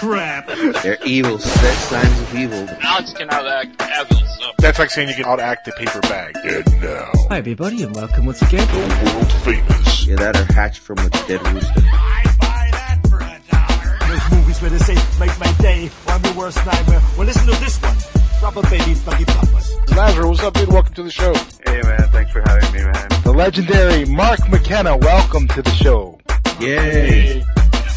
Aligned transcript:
crap. 0.00 0.46
They're 0.82 0.96
evil. 1.04 1.38
Set 1.38 1.74
signs 1.74 2.20
of 2.20 2.34
evil. 2.34 2.66
Alex 2.80 3.12
can 3.12 3.28
outact 3.28 3.76
Cavill, 3.76 4.26
so. 4.38 4.50
That's 4.58 4.78
like 4.78 4.90
saying 4.90 5.08
you 5.10 5.14
can 5.14 5.24
outact 5.24 5.64
the 5.64 5.72
paper 5.72 6.00
bag. 6.00 6.36
And 6.42 6.64
now, 6.82 7.10
Hi 7.28 7.36
everybody 7.38 7.82
and 7.82 7.94
welcome 7.94 8.24
once 8.24 8.40
again. 8.40 8.66
the 8.66 9.12
world 9.14 9.32
famous 9.44 10.06
Yeah, 10.06 10.16
that 10.16 10.36
are 10.36 10.52
hatched 10.54 10.80
from 10.80 10.98
a 11.00 11.10
dead 11.10 11.46
rooster. 11.52 11.72
I 11.76 12.24
buy 12.40 12.68
that 12.72 13.00
for 13.10 13.16
a 13.18 13.40
dollar. 13.52 13.98
There's 14.08 14.30
movies 14.32 14.62
where 14.62 14.70
they 14.70 14.78
say, 14.78 14.94
make 15.20 15.38
my 15.38 15.52
day, 15.60 15.90
or 16.06 16.12
I'm 16.14 16.24
your 16.24 16.34
worst 16.34 16.64
nightmare. 16.64 17.02
Well, 17.18 17.26
listen 17.26 17.44
to 17.46 17.60
this 17.60 17.76
one. 17.82 17.96
Rubber 18.42 18.62
Baby 18.70 18.94
Buggy 19.04 19.24
Bumpers. 19.26 19.76
Lazarus, 19.94 20.26
what's 20.26 20.42
up, 20.42 20.54
dude? 20.54 20.68
Welcome 20.72 20.94
to 20.94 21.02
the 21.02 21.10
show. 21.10 21.34
Hey 21.66 21.82
man, 21.82 22.08
thanks 22.10 22.32
for 22.32 22.40
having 22.40 22.72
me, 22.72 22.82
man. 22.84 23.08
The 23.22 23.32
legendary 23.36 24.06
Mark 24.06 24.48
McKenna, 24.48 24.96
welcome 24.96 25.46
to 25.48 25.60
the 25.60 25.70
show. 25.72 26.18
Yay! 26.58 27.44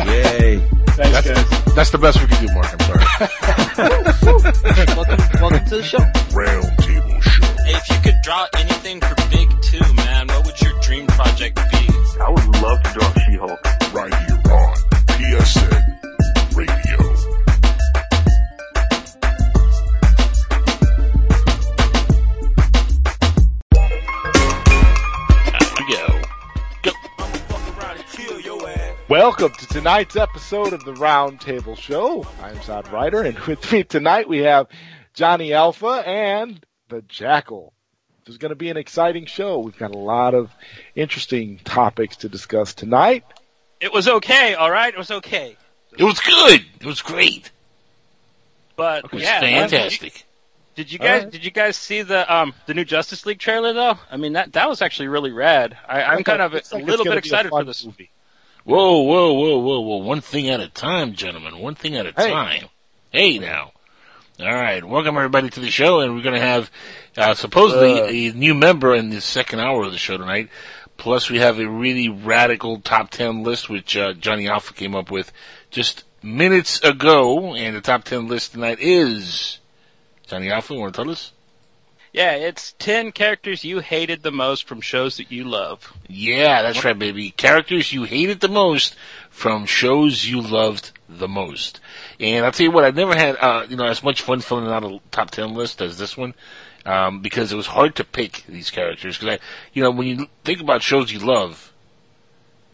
Yay! 0.06 0.70
That's, 0.96 1.74
that's 1.74 1.90
the 1.90 1.98
best 1.98 2.22
we 2.22 2.28
can 2.28 2.46
do, 2.46 2.54
Mark. 2.54 2.70
I'm 2.72 2.80
sorry. 2.86 3.04
welcome, 4.96 5.42
welcome 5.42 5.66
to 5.66 5.78
the 5.78 5.84
show. 5.84 5.98
Round 6.34 6.78
table 6.80 7.22
show. 7.22 7.46
Hey, 7.66 7.74
if 7.74 7.90
you 7.90 7.98
could 8.04 8.22
draw 8.24 8.48
anything 8.58 9.02
for 9.02 9.16
Big 9.30 9.50
Two, 9.62 9.94
man, 9.96 10.28
what 10.28 10.46
would 10.46 10.62
your 10.62 10.80
dream 10.82 11.08
project 11.08 11.56
be? 11.72 11.90
I 12.22 12.30
would 12.30 12.62
love 12.62 12.82
to 12.84 12.94
draw 12.94 13.14
She-Hulk. 13.26 13.60
Right 13.94 14.14
here 14.14 14.42
on 14.54 14.76
PSN 15.18 16.56
Radio. 16.56 17.03
Welcome 29.14 29.52
to 29.52 29.68
tonight's 29.68 30.16
episode 30.16 30.74
of 30.74 30.86
the 30.86 30.94
Roundtable 30.94 31.78
Show. 31.78 32.26
I'm 32.42 32.56
Zod 32.56 32.92
Writer, 32.92 33.22
and 33.22 33.38
with 33.48 33.72
me 33.72 33.84
tonight 33.84 34.28
we 34.28 34.40
have 34.40 34.66
Johnny 35.14 35.54
Alpha 35.54 36.02
and 36.04 36.60
the 36.90 37.04
Jackal. 37.04 37.74
This 38.26 38.34
is 38.34 38.38
going 38.40 38.50
to 38.50 38.56
be 38.56 38.70
an 38.70 38.78
exciting 38.78 39.28
show. 39.28 39.60
We've 39.60 39.78
got 39.78 39.94
a 39.94 40.00
lot 40.00 40.34
of 40.34 40.50
interesting 40.96 41.60
topics 41.60 42.16
to 42.18 42.28
discuss 42.28 42.74
tonight. 42.74 43.24
It 43.80 43.94
was 43.94 44.08
okay, 44.08 44.56
alright? 44.56 44.96
It 44.96 44.98
was 44.98 45.12
okay. 45.12 45.58
It 45.96 46.04
was 46.04 46.20
good. 46.20 46.66
It 46.80 46.88
was 46.88 47.04
great. 47.04 47.52
But, 48.76 49.06
It 49.06 49.12
was 49.12 49.22
yeah. 49.22 49.42
fantastic. 49.42 50.26
Did 50.74 50.92
you 50.92 50.98
guys, 50.98 51.18
Alright. 51.20 51.32
did 51.32 51.46
you 51.46 51.52
guys 51.52 51.78
see 51.78 52.02
the, 52.02 52.36
um, 52.36 52.56
the 52.66 52.74
new 52.74 52.84
Justice 52.84 53.28
League 53.28 53.38
trailer 53.38 53.74
though? 53.74 54.00
I 54.10 54.18
mean, 54.18 54.34
that, 54.34 54.54
that 54.54 54.68
was 54.68 54.82
actually 54.82 55.10
really 55.10 55.32
rad. 55.32 55.78
I, 55.88 56.02
I'm 56.02 56.24
kind 56.24 56.42
of 56.42 56.54
a 56.54 56.56
like 56.56 56.64
it's 56.64 56.74
little 56.74 57.06
bit 57.06 57.12
be 57.12 57.16
a 57.18 57.20
excited 57.20 57.52
for 57.52 57.64
this. 57.64 57.86
Movie. 57.86 58.10
Whoa, 58.66 59.02
whoa, 59.02 59.34
whoa, 59.34 59.58
whoa, 59.60 59.80
whoa. 59.82 59.98
One 59.98 60.22
thing 60.22 60.50
at 60.50 60.60
a 60.62 60.70
time, 60.70 61.14
gentlemen. 61.14 61.60
One 61.60 61.76
thing 61.76 61.96
at 61.96 62.06
a 62.06 62.14
Hey. 62.16 62.30
time. 62.30 62.66
Hey 63.12 63.38
now. 63.40 63.72
All 64.40 64.54
right. 64.54 64.84
Welcome 64.84 65.18
everybody 65.18 65.50
to 65.50 65.60
the 65.60 65.70
show, 65.70 66.00
and 66.00 66.16
we're 66.16 66.22
going 66.24 66.36
to 66.40 66.42
have 66.42 66.72
uh, 67.18 67.34
supposedly 67.34 68.02
Uh. 68.02 68.32
a 68.32 68.38
new 68.38 68.54
member 68.54 68.96
in 68.96 69.10
the 69.10 69.22
second 69.22 69.60
hour 69.60 69.84
of 69.84 69.92
the 69.92 69.98
show 69.98 70.18
tonight. 70.18 70.50
Plus, 70.96 71.30
we 71.30 71.40
have 71.40 71.60
a 71.60 71.68
really 71.68 72.08
radical 72.08 72.80
top 72.80 73.10
ten 73.12 73.44
list, 73.44 73.70
which 73.70 73.98
uh, 73.98 74.14
Johnny 74.14 74.48
Alpha 74.48 74.74
came 74.74 74.96
up 74.96 75.12
with 75.12 75.32
just 75.70 76.04
minutes 76.22 76.80
ago, 76.84 77.54
and 77.56 77.76
the 77.76 77.82
top 77.82 78.06
ten 78.06 78.28
list 78.28 78.54
tonight 78.54 78.78
is 78.80 79.60
Johnny 80.28 80.50
Alpha. 80.50 80.74
Want 80.74 80.94
to 80.96 81.04
tell 81.04 81.12
us? 81.12 81.32
Yeah, 82.14 82.34
it's 82.34 82.74
10 82.74 83.12
characters 83.12 83.64
you 83.64 83.80
hated 83.80 84.22
the 84.22 84.32
most 84.32 84.68
from 84.68 84.82
shows 84.82 85.18
that 85.18 85.32
you 85.32 85.46
love. 85.46 85.92
Yeah, 86.08 86.62
that's 86.62 86.86
right, 86.86 86.98
baby. 86.98 87.32
Characters 87.32 87.92
you 87.92 88.04
hated 88.04 88.40
the 88.40 88.48
most 88.48 88.96
from 89.32 89.66
shows 89.66 90.24
you 90.24 90.40
loved 90.40 90.92
the 91.10 91.28
most. 91.28 91.80
And 92.20 92.46
I'll 92.46 92.52
tell 92.52 92.66
you 92.66 92.72
what, 92.72 92.84
I've 92.84 92.96
never 92.96 93.16
had, 93.16 93.36
uh, 93.38 93.66
you 93.68 93.76
know, 93.76 93.88
as 93.88 94.04
much 94.04 94.22
fun 94.22 94.42
filling 94.42 94.68
out 94.68 94.84
a 94.84 95.00
top 95.10 95.32
10 95.32 95.56
list 95.56 95.82
as 95.82 95.98
this 95.98 96.16
one. 96.16 96.36
Um, 96.86 97.22
because 97.22 97.52
it 97.52 97.56
was 97.56 97.68
hard 97.68 97.96
to 97.96 98.04
pick 98.04 98.44
these 98.48 98.70
characters. 98.70 99.18
Cause 99.18 99.30
I, 99.30 99.40
you 99.74 99.82
know, 99.82 99.90
when 99.90 100.08
you 100.08 100.28
think 100.44 100.62
about 100.62 100.84
shows 100.84 101.12
you 101.12 101.20
love, 101.20 101.73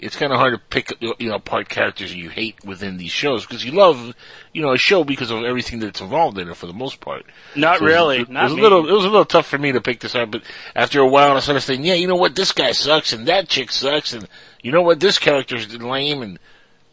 it's 0.02 0.16
kind 0.16 0.32
of 0.32 0.40
hard 0.40 0.54
to 0.54 0.60
pick, 0.60 0.94
you 1.02 1.30
know, 1.30 1.36
apart 1.36 1.70
characters 1.70 2.14
you 2.14 2.30
hate 2.30 2.56
within 2.66 2.98
these 2.98 3.12
shows. 3.12 3.46
Because 3.46 3.64
you 3.66 3.72
love, 3.72 4.14
you 4.54 4.62
know, 4.62 4.72
a 4.72 4.78
show 4.78 5.04
because 5.04 5.32
of 5.32 5.44
everything 5.44 5.80
that's 5.80 6.02
involved 6.02 6.38
in 6.38 6.50
it 6.50 6.56
for 6.56 6.66
the 6.68 6.74
most 6.74 7.00
part. 7.00 7.26
Not 7.56 7.80
So 7.80 7.84
it 7.84 7.88
was- 7.88 7.94
really. 7.94 8.18
It, 8.22 8.30
not 8.30 8.44
was 8.46 8.54
a 8.54 8.56
little. 8.56 8.88
It 8.90 8.94
was 8.94 9.06
a 9.06 9.10
little 9.10 9.26
tough 9.26 9.48
for 9.48 9.58
me 9.58 9.72
to 9.72 9.82
pick 9.82 10.00
this 10.00 10.16
up, 10.16 10.32
but 10.32 10.42
after 10.76 11.00
a 11.00 11.08
while, 11.08 11.36
I 11.36 11.40
started 11.40 11.62
saying, 11.62 11.84
"Yeah, 11.84 11.94
you 11.96 12.08
know 12.08 12.16
what? 12.16 12.36
This 12.36 12.52
guy 12.52 12.72
sucks, 12.72 13.14
and 13.14 13.28
that 13.28 13.48
chick 13.48 13.72
sucks, 13.72 14.14
and 14.14 14.28
you 14.62 14.72
know 14.72 14.82
what? 14.82 15.00
This 15.00 15.20
character's 15.20 15.72
lame." 15.80 16.22
And 16.22 16.40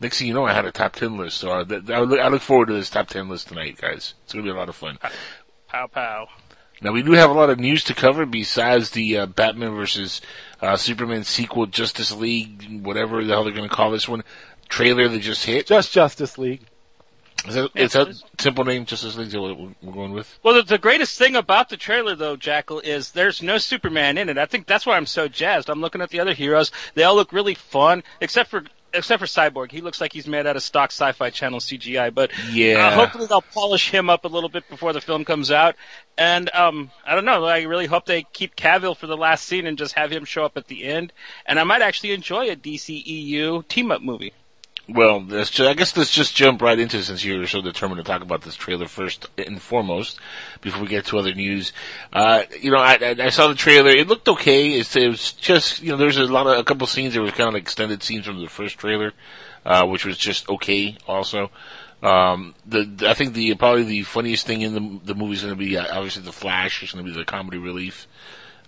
next 0.01 0.19
thing 0.19 0.29
you 0.29 0.35
know, 0.35 0.45
I 0.47 0.53
had 0.53 0.65
a 0.67 0.73
top 0.73 0.95
ten 0.95 1.17
list. 1.17 1.39
So 1.39 1.51
I, 1.51 1.61
I, 1.93 2.01
I 2.01 2.29
look 2.29 2.43
forward 2.43 2.69
to 2.69 2.75
this 2.75 2.91
top 2.91 3.09
ten 3.09 3.29
list 3.29 3.49
tonight, 3.49 3.79
guys. 3.81 4.15
It's 4.25 4.33
gonna 4.33 4.43
be 4.45 4.51
a 4.51 4.55
lot 4.55 4.69
of 4.69 4.77
fun. 4.77 4.99
Pow 5.69 5.87
pow. 5.87 6.29
Now 6.81 6.93
we 6.93 7.03
do 7.03 7.13
have 7.13 7.31
a 7.31 7.35
lot 7.35 7.51
of 7.51 7.59
news 7.59 7.85
to 7.85 7.95
cover 7.95 8.27
besides 8.27 8.91
the 8.91 9.19
uh, 9.19 9.27
Batman 9.27 9.75
versus 9.75 10.21
uh, 10.61 10.77
Superman 10.77 11.25
sequel, 11.25 11.67
Justice 11.67 12.13
League, 12.13 12.85
whatever 12.85 13.25
the 13.25 13.33
hell 13.33 13.45
they're 13.45 13.53
gonna 13.53 13.69
call 13.69 13.91
this 13.91 14.09
one. 14.09 14.25
Trailer 14.69 15.09
that 15.09 15.21
just 15.21 15.45
hit. 15.45 15.67
Just 15.67 15.93
Justice 15.93 16.39
League. 16.39 16.63
Is 17.47 17.55
that, 17.55 17.71
is 17.77 17.93
that 17.93 18.21
simple 18.39 18.65
name 18.65 18.87
Justice 18.87 19.17
League? 19.17 19.29
Is 19.29 19.35
that 19.35 19.41
what 19.41 19.59
we're 19.59 19.93
going 19.93 20.13
with? 20.13 20.39
Well, 20.43 20.55
the, 20.55 20.63
the 20.63 20.79
greatest 20.79 21.17
thing 21.17 21.37
about 21.37 21.69
the 21.69 21.77
trailer, 21.77 22.17
though, 22.17 22.37
Jackal, 22.37 22.81
is 22.81 23.13
there's 23.13 23.43
no 23.43 23.59
Superman 23.59 24.19
in 24.19 24.29
it. 24.29 24.39
I 24.39 24.47
think 24.47 24.67
that's 24.67 24.85
why 24.85 24.97
I'm 24.97 25.07
so 25.07 25.29
jazzed. 25.29 25.71
I'm 25.71 25.81
looking 25.81 26.01
at 26.01 26.11
the 26.11 26.21
other 26.21 26.35
heroes; 26.35 26.73
they 26.95 27.05
all 27.05 27.15
look 27.15 27.33
really 27.33 27.55
fun, 27.55 28.03
except 28.21 28.51
for 28.51 28.65
except 28.97 29.21
for 29.21 29.27
Cyborg. 29.27 29.71
He 29.71 29.81
looks 29.81 30.01
like 30.01 30.13
he's 30.13 30.27
made 30.27 30.47
out 30.47 30.57
of 30.57 30.63
stock 30.63 30.91
Sci-Fi 30.91 31.31
Channel 31.31 31.61
CGI. 31.61 32.13
But 32.13 32.31
Yeah. 32.51 32.89
uh, 32.89 32.91
hopefully 32.95 33.27
they'll 33.27 33.43
polish 33.43 33.91
him 33.91 34.11
up 34.11 34.25
a 34.25 34.29
little 34.29 34.49
bit 34.49 34.69
before 34.69 34.93
the 34.93 35.01
film 35.01 35.25
comes 35.25 35.51
out. 35.51 35.77
And 36.19 36.49
um, 36.55 36.91
I 37.07 37.15
don't 37.15 37.25
know. 37.25 37.45
I 37.45 37.63
really 37.63 37.87
hope 37.87 38.07
they 38.07 38.23
keep 38.33 38.57
Cavill 38.57 38.97
for 38.97 39.07
the 39.07 39.17
last 39.17 39.45
scene 39.47 39.67
and 39.67 39.77
just 39.79 39.95
have 39.95 40.11
him 40.11 40.25
show 40.25 40.45
up 40.45 40.57
at 40.57 40.67
the 40.67 40.85
end. 40.85 41.13
And 41.45 41.59
I 41.61 41.65
might 41.65 41.83
actually 41.83 42.13
enjoy 42.13 42.49
a 42.51 42.57
DCEU 42.57 43.67
team-up 43.69 44.03
movie. 44.03 44.33
Well, 44.89 45.27
I 45.33 45.75
guess 45.75 45.97
let's 45.97 46.13
just 46.13 46.37
jump 46.37 46.63
right 46.63 46.79
into 46.79 46.99
it 46.99 47.03
since 47.03 47.25
you're 47.25 47.45
so 47.49 47.61
determined 47.61 47.99
to 47.99 48.05
talk 48.05 48.23
about 48.23 48.43
this 48.43 48.55
trailer 48.55 48.87
first 48.87 49.27
and 49.37 49.61
foremost 49.61 50.21
before 50.61 50.83
we 50.83 50.87
get 50.87 51.07
to 51.07 51.19
other 51.19 51.35
news. 51.35 51.73
Uh, 52.13 52.45
you 52.61 52.71
know, 52.71 52.79
I, 52.79 53.17
I, 53.19 53.31
saw 53.31 53.49
the 53.49 53.57
trailer. 53.57 53.91
It 53.91 54.07
looked 54.07 54.29
okay. 54.29 54.79
It's, 54.79 54.95
it 54.95 55.09
was 55.09 55.33
just, 55.33 55.83
you 55.83 55.91
know, 55.91 55.97
there's 55.97 56.19
a 56.19 56.27
lot 56.27 56.47
of, 56.47 56.57
a 56.57 56.63
couple 56.63 56.87
scenes 56.87 57.15
that 57.15 57.21
were 57.21 57.33
kind 57.33 57.49
of 57.49 57.55
like 57.55 57.65
extended 57.65 58.05
scenes 58.05 58.27
from 58.27 58.41
the 58.41 58.49
first 58.49 58.79
trailer, 58.79 59.13
uh, 59.65 59.85
which 59.87 60.05
was 60.05 60.17
just 60.17 60.49
okay 60.49 60.97
also. 61.09 61.51
Um, 62.01 62.55
the- 62.65 63.09
I 63.09 63.15
think 63.15 63.35
the, 63.35 63.57
probably 63.57 63.83
the 63.83 64.05
funniest 64.05 64.47
thing 64.47 64.63
in 64.63 64.73
the, 64.73 65.01
the 65.05 65.15
movie 65.17 65.33
is 65.33 65.43
going 65.43 65.53
to 65.53 65.59
be, 65.59 65.77
uh, 65.77 65.97
obviously 65.97 66.23
the 66.23 66.33
Flash. 66.33 66.85
It's 66.85 66.93
going 66.93 67.05
to 67.05 67.11
be 67.11 67.19
the 67.19 67.25
comedy 67.25 67.59
relief, 67.59 68.07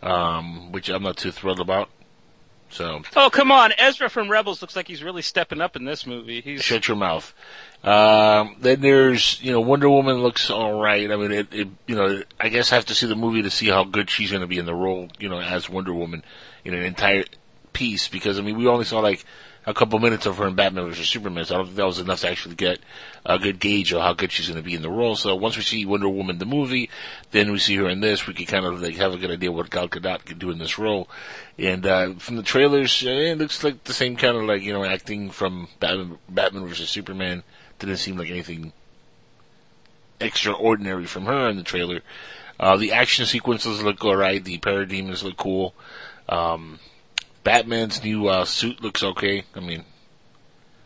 um, 0.02 0.72
which 0.72 0.88
I'm 0.88 1.04
not 1.04 1.16
too 1.16 1.30
thrilled 1.30 1.60
about. 1.60 1.90
So, 2.70 3.02
Oh 3.16 3.30
come 3.30 3.50
on, 3.50 3.72
Ezra 3.78 4.10
from 4.10 4.30
Rebels 4.30 4.60
looks 4.60 4.76
like 4.76 4.86
he's 4.86 5.02
really 5.02 5.22
stepping 5.22 5.60
up 5.60 5.76
in 5.76 5.84
this 5.84 6.06
movie. 6.06 6.40
He's 6.40 6.62
Shut 6.62 6.86
your 6.86 6.96
mouth. 6.96 7.32
Um, 7.82 8.56
then 8.60 8.80
there's, 8.80 9.40
you 9.42 9.52
know, 9.52 9.60
Wonder 9.60 9.88
Woman 9.88 10.16
looks 10.16 10.50
alright. 10.50 11.10
I 11.10 11.16
mean, 11.16 11.32
it, 11.32 11.54
it, 11.54 11.68
you 11.86 11.94
know, 11.94 12.22
I 12.38 12.48
guess 12.48 12.72
I 12.72 12.74
have 12.74 12.86
to 12.86 12.94
see 12.94 13.06
the 13.06 13.16
movie 13.16 13.42
to 13.42 13.50
see 13.50 13.68
how 13.68 13.84
good 13.84 14.10
she's 14.10 14.30
going 14.30 14.42
to 14.42 14.46
be 14.46 14.58
in 14.58 14.66
the 14.66 14.74
role, 14.74 15.08
you 15.18 15.28
know, 15.28 15.40
as 15.40 15.70
Wonder 15.70 15.94
Woman 15.94 16.24
in 16.64 16.74
an 16.74 16.82
entire 16.82 17.24
piece 17.72 18.08
because, 18.08 18.38
I 18.38 18.42
mean, 18.42 18.56
we 18.56 18.66
only 18.66 18.84
saw 18.84 19.00
like 19.00 19.24
a 19.68 19.74
couple 19.74 19.98
minutes 19.98 20.24
of 20.24 20.38
her 20.38 20.46
in 20.46 20.54
Batman 20.54 20.88
vs. 20.88 21.10
Superman, 21.10 21.44
so 21.44 21.54
I 21.54 21.58
don't 21.58 21.66
think 21.66 21.76
that 21.76 21.84
was 21.84 21.98
enough 21.98 22.20
to 22.20 22.30
actually 22.30 22.54
get 22.54 22.78
a 23.26 23.38
good 23.38 23.60
gauge 23.60 23.92
of 23.92 24.00
how 24.00 24.14
good 24.14 24.32
she's 24.32 24.46
going 24.46 24.56
to 24.56 24.62
be 24.62 24.74
in 24.74 24.80
the 24.80 24.90
role. 24.90 25.14
So 25.14 25.34
once 25.36 25.58
we 25.58 25.62
see 25.62 25.84
Wonder 25.84 26.08
Woman 26.08 26.38
the 26.38 26.46
movie, 26.46 26.88
then 27.32 27.52
we 27.52 27.58
see 27.58 27.76
her 27.76 27.86
in 27.86 28.00
this, 28.00 28.26
we 28.26 28.32
can 28.32 28.46
kind 28.46 28.64
of 28.64 28.80
like 28.80 28.96
have 28.96 29.12
a 29.12 29.18
good 29.18 29.30
idea 29.30 29.52
what 29.52 29.68
Gal 29.68 29.86
Gadot 29.86 30.24
can 30.24 30.38
do 30.38 30.50
in 30.50 30.56
this 30.56 30.78
role. 30.78 31.06
And 31.58 31.84
uh, 31.84 32.14
from 32.14 32.36
the 32.36 32.42
trailers, 32.42 33.04
uh, 33.04 33.10
it 33.10 33.36
looks 33.36 33.62
like 33.62 33.84
the 33.84 33.92
same 33.92 34.16
kind 34.16 34.38
of 34.38 34.44
like 34.44 34.62
you 34.62 34.72
know 34.72 34.84
acting 34.84 35.28
from 35.30 35.68
Batman, 35.80 36.16
Batman 36.30 36.66
vs 36.66 36.88
Superman. 36.88 37.42
Didn't 37.78 37.98
seem 37.98 38.16
like 38.16 38.30
anything 38.30 38.72
extraordinary 40.18 41.04
from 41.04 41.26
her 41.26 41.46
in 41.50 41.58
the 41.58 41.62
trailer. 41.62 42.00
Uh, 42.58 42.78
the 42.78 42.92
action 42.92 43.26
sequences 43.26 43.82
look 43.82 44.02
alright. 44.02 44.42
The 44.42 44.58
parademons 44.58 45.22
look 45.22 45.36
cool. 45.36 45.74
Um, 46.26 46.80
Batman's 47.44 48.02
new 48.02 48.26
uh, 48.28 48.44
suit 48.44 48.82
looks 48.82 49.02
okay. 49.02 49.44
I 49.54 49.60
mean, 49.60 49.84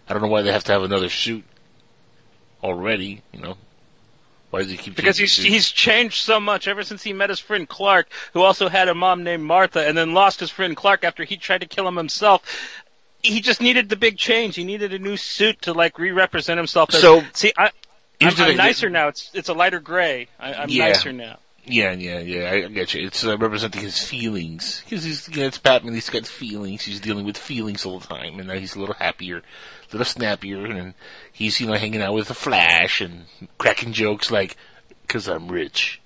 I 0.09 0.13
don't 0.13 0.23
know 0.23 0.29
why 0.29 0.43
they 0.43 0.53
have 0.53 0.65
to 0.65 0.73
have 0.73 0.83
another 0.83 1.09
suit 1.09 1.45
already. 2.63 3.23
You 3.33 3.41
know, 3.41 3.57
why 4.51 4.63
does 4.63 4.71
he 4.71 4.77
keep 4.77 4.95
Because 4.97 5.17
changing 5.19 5.45
he's 5.45 5.53
he's 5.53 5.71
changed 5.71 6.23
so 6.23 6.39
much 6.41 6.69
ever 6.69 6.83
since 6.85 7.03
he 7.03 7.13
met 7.13 7.31
his 7.31 7.41
friend 7.41 7.69
Clark, 7.69 8.09
who 8.33 8.43
also 8.43 8.69
had 8.69 8.89
a 8.89 8.95
mom 8.95 9.25
named 9.25 9.43
Martha, 9.43 9.87
and 9.87 9.97
then 9.97 10.15
lost 10.15 10.41
his 10.41 10.51
friend 10.51 10.77
Clark 10.77 11.05
after 11.05 11.25
he 11.25 11.37
tried 11.37 11.63
to 11.63 11.67
kill 11.67 11.87
him 11.89 11.97
himself. 11.97 12.43
He 13.23 13.41
just 13.41 13.61
needed 13.61 13.89
the 13.89 13.97
big 13.97 14.19
change. 14.19 14.57
He 14.57 14.65
needed 14.65 14.93
a 14.93 14.99
new 14.99 15.17
suit 15.17 15.63
to 15.63 15.73
like 15.73 15.99
re-represent 15.99 16.59
himself. 16.59 16.93
As, 16.95 17.01
So- 17.01 17.23
see, 17.35 17.53
I, 17.57 17.71
I'm, 18.21 18.35
I'm 18.37 18.57
nicer 18.57 18.91
now. 18.91 19.09
It's 19.09 19.31
it's 19.35 19.49
a 19.49 19.55
lighter 19.55 19.81
gray. 19.81 20.29
I, 20.39 20.55
I'm 20.55 20.69
Yeah. 20.69 20.89
nicer 20.89 21.13
now. 21.13 21.39
Yeah, 21.65 21.93
yeah, 21.93 22.19
yeah. 22.19 22.51
I, 22.51 22.55
I 22.65 22.69
get 22.69 22.93
you. 22.93 23.07
It's 23.07 23.25
uh, 23.25 23.39
representing 23.39 23.83
his 23.83 24.03
feelings 24.03 24.83
because 24.85 25.05
he's 25.05 25.29
you 25.29 25.43
know, 25.43 25.47
it's 25.47 25.59
Batman. 25.59 25.95
He's 25.95 26.11
got 26.11 26.27
feelings. 26.27 26.83
He's 26.83 26.99
dealing 27.01 27.25
with 27.25 27.37
feelings 27.39 27.87
all 27.87 28.01
the 28.01 28.07
time, 28.09 28.39
and 28.41 28.49
now 28.49 28.55
he's 28.55 28.75
a 28.75 28.81
little 28.81 28.97
happier, 28.97 29.39
a 29.39 29.43
little 29.93 30.05
snappier, 30.05 30.67
and 30.67 30.95
he's 31.33 31.61
you 31.61 31.69
know 31.69 31.75
hanging 31.75 32.03
out 32.03 32.15
with 32.15 32.29
the 32.29 32.35
Flash 32.35 33.01
and 33.01 33.27
cracking 33.59 33.93
jokes 33.93 34.29
like, 34.31 34.57
"Cause 35.07 35.29
I'm 35.29 35.47
rich." 35.49 36.01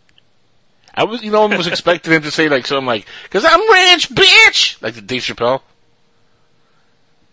I 0.94 1.04
was, 1.04 1.22
you 1.22 1.30
know, 1.30 1.44
I 1.50 1.56
was 1.56 1.66
expecting 1.66 2.12
him 2.12 2.22
to 2.22 2.30
say 2.30 2.48
like 2.50 2.66
something 2.66 2.86
like, 2.86 3.06
"Cause 3.30 3.44
I'm 3.46 3.60
rich, 3.60 4.10
bitch," 4.10 4.82
like 4.82 4.94
the 4.94 5.00
Dave 5.02 5.22
Chappelle. 5.22 5.62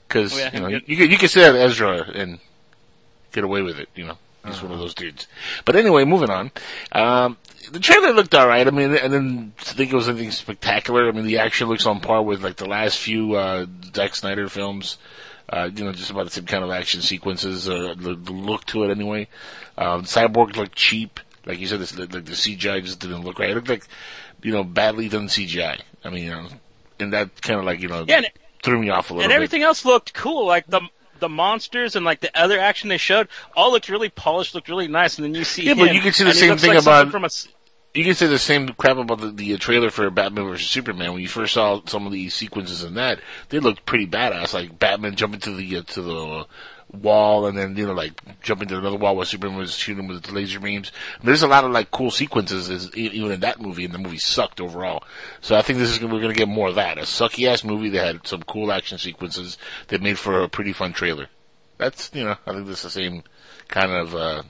Because 0.07 0.33
Oh, 0.33 0.37
yeah, 0.37 0.53
you 0.53 0.59
know 0.61 0.67
you, 0.67 0.81
you, 0.85 0.97
can- 0.97 1.11
you 1.11 1.17
can 1.17 1.29
say 1.29 1.41
that 1.41 1.55
Ezra 1.55 2.09
and 2.13 2.39
get 3.31 3.43
away 3.43 3.61
with 3.61 3.79
it. 3.79 3.89
You 3.95 4.05
know, 4.07 4.17
he's 4.45 4.61
one 4.61 4.71
of 4.71 4.79
those 4.79 4.93
dudes. 4.93 5.27
But 5.65 5.75
anyway, 5.75 6.03
moving 6.05 6.29
on. 6.29 6.51
Um, 6.91 7.37
the 7.71 7.79
trailer 7.79 8.13
looked 8.13 8.33
alright. 8.35 8.67
I 8.67 8.71
mean, 8.71 8.91
I 8.91 9.01
didn't 9.03 9.53
think 9.57 9.91
it 9.91 9.95
was 9.95 10.09
anything 10.09 10.31
spectacular. 10.31 11.07
I 11.07 11.11
mean, 11.11 11.25
the 11.25 11.39
action 11.39 11.67
looks 11.67 11.85
on 11.85 11.99
par 11.99 12.21
with 12.21 12.43
like 12.43 12.57
the 12.57 12.67
last 12.67 12.97
few 12.99 13.35
uh, 13.35 13.65
Zack 13.95 14.15
Snyder 14.15 14.49
films. 14.49 14.97
Uh, 15.49 15.69
you 15.75 15.83
know, 15.83 15.91
just 15.91 16.09
about 16.09 16.23
the 16.25 16.31
same 16.31 16.45
kind 16.45 16.63
of 16.63 16.71
action 16.71 17.01
sequences, 17.01 17.67
uh, 17.69 17.93
the, 17.97 18.15
the 18.15 18.31
look 18.31 18.65
to 18.65 18.83
it 18.85 18.89
anyway. 18.91 19.27
Um, 19.77 20.03
Cyborg 20.03 20.55
looked 20.55 20.75
cheap. 20.75 21.19
Like 21.45 21.59
you 21.59 21.67
said, 21.67 21.79
this, 21.79 21.95
like 21.97 22.09
the 22.09 22.21
CGI 22.21 22.83
just 22.83 22.99
didn't 23.01 23.23
look 23.23 23.39
right. 23.39 23.49
It 23.49 23.55
looked 23.55 23.67
like, 23.69 23.85
you 24.41 24.53
know, 24.53 24.63
badly 24.63 25.09
done 25.09 25.27
CGI. 25.27 25.81
I 26.03 26.09
mean, 26.09 26.23
you 26.23 26.29
know, 26.31 26.47
and 26.99 27.11
that 27.13 27.41
kind 27.41 27.59
of 27.59 27.65
like, 27.65 27.81
you 27.81 27.89
know, 27.89 28.05
Yeah, 28.07 28.17
and, 28.17 28.27
threw 28.63 28.79
me 28.79 28.89
off 28.89 29.09
a 29.09 29.13
little 29.13 29.23
and 29.23 29.29
bit. 29.29 29.35
everything 29.35 29.61
else 29.63 29.83
looked 29.83 30.13
cool. 30.13 30.47
Like 30.47 30.65
the 30.67 30.81
the 31.23 31.29
monsters 31.29 31.95
and 31.95 32.05
like 32.05 32.19
the 32.19 32.29
other 32.37 32.59
action 32.59 32.89
they 32.89 32.97
showed 32.97 33.29
all 33.55 33.71
looked 33.71 33.87
really 33.89 34.09
polished, 34.09 34.53
looked 34.53 34.67
really 34.69 34.87
nice. 34.89 35.17
And 35.17 35.23
then 35.25 35.33
you 35.33 35.45
see 35.45 35.63
Yeah, 35.63 35.71
him, 35.71 35.77
but 35.79 35.93
you 35.95 36.01
can 36.01 36.11
see 36.13 36.25
the 36.25 36.33
same 36.33 36.57
thing 36.57 36.73
like 36.73 36.81
about- 36.81 37.09
from 37.11 37.23
a 37.25 37.29
you 37.95 38.03
can 38.03 38.15
say 38.15 38.25
the 38.25 38.39
same 38.39 38.69
crap 38.69 38.97
about 38.97 39.19
the, 39.19 39.29
the 39.29 39.53
uh, 39.53 39.57
trailer 39.57 39.91
for 39.91 40.09
Batman 40.09 40.45
vs 40.45 40.67
Superman. 40.67 41.13
When 41.13 41.21
you 41.21 41.27
first 41.27 41.53
saw 41.53 41.79
some 41.85 42.07
of 42.07 42.11
the 42.11 42.27
sequences 42.29 42.83
in 42.83 42.95
that, 42.95 43.19
they 43.49 43.59
looked 43.59 43.85
pretty 43.85 44.07
badass. 44.07 44.51
Like 44.53 44.79
Batman 44.79 45.15
jumping 45.15 45.41
to 45.41 45.55
the 45.55 45.77
uh, 45.77 45.81
to 45.83 46.01
the 46.01 46.15
uh, 46.15 46.43
wall, 46.93 47.47
and 47.47 47.57
then 47.57 47.75
you 47.75 47.85
know 47.87 47.93
like 47.93 48.13
jumping 48.41 48.67
to 48.69 48.77
another 48.77 48.97
wall 48.97 49.15
while 49.15 49.25
Superman 49.25 49.57
was 49.57 49.75
shooting 49.75 50.07
with 50.07 50.23
the 50.23 50.31
laser 50.33 50.59
beams. 50.59 50.91
I 51.15 51.19
mean, 51.19 51.25
there's 51.27 51.41
a 51.43 51.47
lot 51.47 51.63
of 51.63 51.71
like 51.71 51.91
cool 51.91 52.11
sequences 52.11 52.69
is, 52.69 52.95
even 52.95 53.31
in 53.31 53.39
that 53.41 53.59
movie, 53.61 53.85
and 53.85 53.93
the 53.93 53.97
movie 53.99 54.17
sucked 54.19 54.61
overall. 54.61 55.03
So 55.41 55.55
I 55.55 55.61
think 55.61 55.79
this 55.79 55.89
is 55.91 55.99
we're 56.01 56.07
going 56.21 56.33
to 56.33 56.33
get 56.33 56.47
more 56.47 56.69
of 56.69 56.75
that. 56.75 56.97
A 56.97 57.01
sucky 57.01 57.47
ass 57.47 57.63
movie 57.63 57.89
that 57.89 58.05
had 58.05 58.27
some 58.27 58.43
cool 58.43 58.71
action 58.71 58.97
sequences 58.97 59.57
that 59.87 60.01
made 60.01 60.19
for 60.19 60.41
a 60.41 60.49
pretty 60.49 60.73
fun 60.73 60.93
trailer. 60.93 61.27
That's 61.77 62.11
you 62.13 62.23
know 62.23 62.35
I 62.45 62.51
think 62.53 62.67
this 62.67 62.77
is 62.77 62.83
the 62.83 62.89
same 63.01 63.23
kind 63.67 63.91
of 63.91 64.13
uh, 64.15 64.43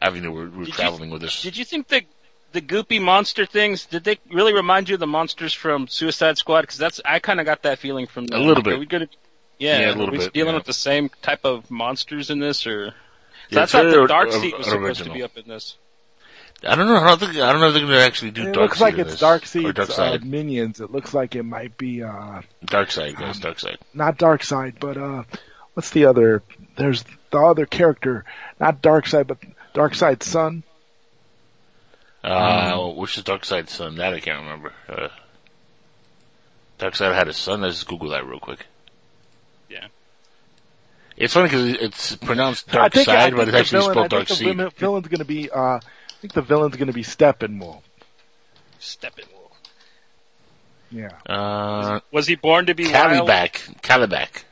avenue 0.00 0.32
we're, 0.32 0.48
we're 0.48 0.58
Did 0.64 0.68
you- 0.68 0.72
traveling 0.72 1.10
with 1.10 1.22
this. 1.22 1.42
Did 1.42 1.56
you 1.56 1.64
think 1.64 1.88
that? 1.88 2.04
the 2.52 2.60
goopy 2.62 3.02
monster 3.02 3.44
things 3.44 3.84
did 3.84 4.02
they 4.04 4.18
really 4.32 4.54
remind 4.54 4.88
you 4.88 4.94
of 4.94 5.00
the 5.00 5.06
monsters 5.06 5.52
from 5.52 5.86
Suicide 5.88 6.38
Squad? 6.38 6.62
Because 6.62 6.78
that's 6.78 7.00
I 7.04 7.18
kind 7.18 7.38
of 7.38 7.44
got 7.44 7.62
that 7.64 7.78
feeling 7.78 8.06
from 8.06 8.26
them. 8.28 8.38
A 8.40 8.42
little 8.42 8.54
Like, 8.54 8.64
bit. 8.64 8.74
Are 8.74 8.78
we 8.78 8.86
gonna? 8.86 9.08
Yeah, 9.58 9.80
Yeah, 9.80 9.86
a 9.94 9.98
are 10.06 10.10
we 10.10 10.18
bit, 10.18 10.32
dealing 10.32 10.52
yeah. 10.52 10.58
with 10.58 10.66
the 10.66 10.72
same 10.72 11.08
type 11.22 11.44
of 11.44 11.70
monsters 11.70 12.30
in 12.30 12.38
this, 12.40 12.66
or? 12.66 12.92
Yeah, 13.48 13.60
I 13.60 13.62
it's 13.64 13.72
thought 13.72 13.84
very 13.84 14.02
the 14.02 14.06
Dark 14.08 14.28
or- 14.28 14.32
Seat 14.32 14.56
was 14.58 14.66
supposed 14.66 14.84
original. 14.84 15.08
to 15.14 15.18
be 15.18 15.22
up 15.22 15.36
in 15.36 15.48
this. 15.48 15.76
I 16.66 16.74
don't 16.74 16.86
know. 16.86 16.96
I 16.96 17.06
don't 17.08 17.20
think. 17.20 17.32
I 17.36 17.52
don't 17.52 17.60
know 17.60 17.68
if 17.68 17.74
they're 17.74 17.82
going 17.82 17.92
to 17.92 18.00
actually 18.02 18.30
do 18.30 18.42
It 18.48 18.52
Dark 18.54 18.56
looks 18.56 18.80
like 18.80 18.96
it's 18.98 19.10
this. 19.12 19.20
Dark 19.20 19.42
or 19.42 19.46
Seed's 19.46 19.74
Dark 19.74 20.22
uh, 20.22 20.24
minions. 20.24 20.80
It 20.80 20.90
looks 20.90 21.12
like 21.12 21.36
it 21.36 21.42
might 21.42 21.76
be 21.76 22.02
uh, 22.02 22.40
Darkseid, 22.64 23.16
guys. 23.16 23.38
Darkseid. 23.38 23.76
not 23.92 24.18
Darkseid, 24.18 24.80
but 24.80 24.96
uh, 24.96 25.24
what's 25.74 25.90
the 25.90 26.06
other? 26.06 26.42
There's 26.76 27.04
the 27.30 27.38
other 27.38 27.66
character, 27.66 28.24
not 28.58 28.80
Darkseid, 28.80 29.26
but 29.26 29.38
Darkseid's 29.74 30.26
son. 30.26 30.62
Uh, 32.24 32.88
which 32.92 33.16
is 33.18 33.22
Darkseid's 33.24 33.72
son? 33.72 33.96
That 33.96 34.14
I 34.14 34.20
can't 34.20 34.40
remember. 34.40 34.72
Uh, 34.88 35.08
Darkseid 36.78 37.14
had 37.14 37.28
a 37.28 37.32
son. 37.34 37.60
Let's 37.60 37.84
Google 37.84 38.08
that 38.10 38.26
real 38.26 38.40
quick. 38.40 38.66
Yeah. 41.16 41.24
It's 41.24 41.34
funny 41.34 41.46
because 41.48 41.64
it's 41.74 42.16
pronounced 42.16 42.68
Dark 42.68 42.92
think, 42.92 43.06
Side, 43.06 43.34
but 43.34 43.48
it's 43.48 43.56
actually 43.56 43.78
villain, 43.80 43.92
spelled 43.94 44.04
I 44.04 44.08
Dark 44.08 44.28
think 44.28 44.28
the 44.28 44.34
Seed. 44.44 44.56
villain- 44.56 44.70
villain's 44.76 45.08
going 45.08 45.18
to 45.18 45.24
be. 45.24 45.50
Uh, 45.50 45.60
I 45.60 45.80
think 46.20 46.32
the 46.32 46.42
villain's 46.42 46.76
going 46.76 46.86
to 46.88 46.92
be 46.92 47.02
Steppenwolf. 47.02 47.82
Steppenwolf. 48.80 49.32
Yeah, 50.90 51.10
Uh, 51.28 52.00
Was 52.12 52.26
he 52.26 52.36
born 52.36 52.66
to 52.66 52.74
be 52.74 52.84
wild? 52.84 53.28
Kalibak. 53.28 53.80
Kalibak. 53.82 54.44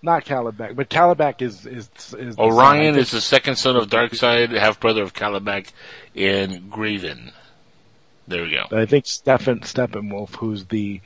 not 0.00 0.24
Kalibak, 0.24 0.76
but 0.76 0.88
Kalibak 0.88 1.42
is 1.42 1.66
is 1.66 1.88
is 2.18 2.36
the 2.36 2.42
Orion 2.42 2.94
son. 2.94 3.00
Is 3.00 3.10
the 3.10 3.20
second 3.20 3.56
son 3.56 3.76
of 3.76 3.88
Darkseid, 3.88 4.50
half 4.52 4.78
brother 4.78 5.02
of 5.02 5.14
Kalibak, 5.14 5.68
and 6.14 6.70
Grayven. 6.70 7.32
There 8.28 8.42
we 8.44 8.50
go. 8.50 8.66
think- 8.68 8.72
I 8.80 8.86
think 8.86 9.04
Steffen 9.06 9.60
Steppenwolf, 9.62 10.36
who's 10.36 10.64
the 10.66 11.00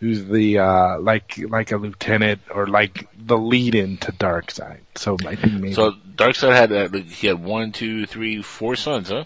who's 0.00 0.24
the 0.24 0.58
uh 0.58 0.98
like 0.98 1.38
like 1.48 1.70
a 1.72 1.76
lieutenant 1.76 2.40
or 2.52 2.66
like 2.66 3.06
the 3.16 3.38
lead 3.38 3.74
into 3.74 4.12
Darkseid. 4.12 4.80
So 4.96 5.16
I 5.26 5.36
think 5.36 5.54
maybe 5.54 5.74
So 5.74 5.92
Darkseid 5.92 6.52
had 6.52 6.72
uh, 6.72 6.88
he 6.98 7.26
had 7.28 7.42
one, 7.42 7.70
two, 7.72 8.06
three, 8.06 8.42
four 8.42 8.76
sons, 8.76 9.08
huh? 9.10 9.24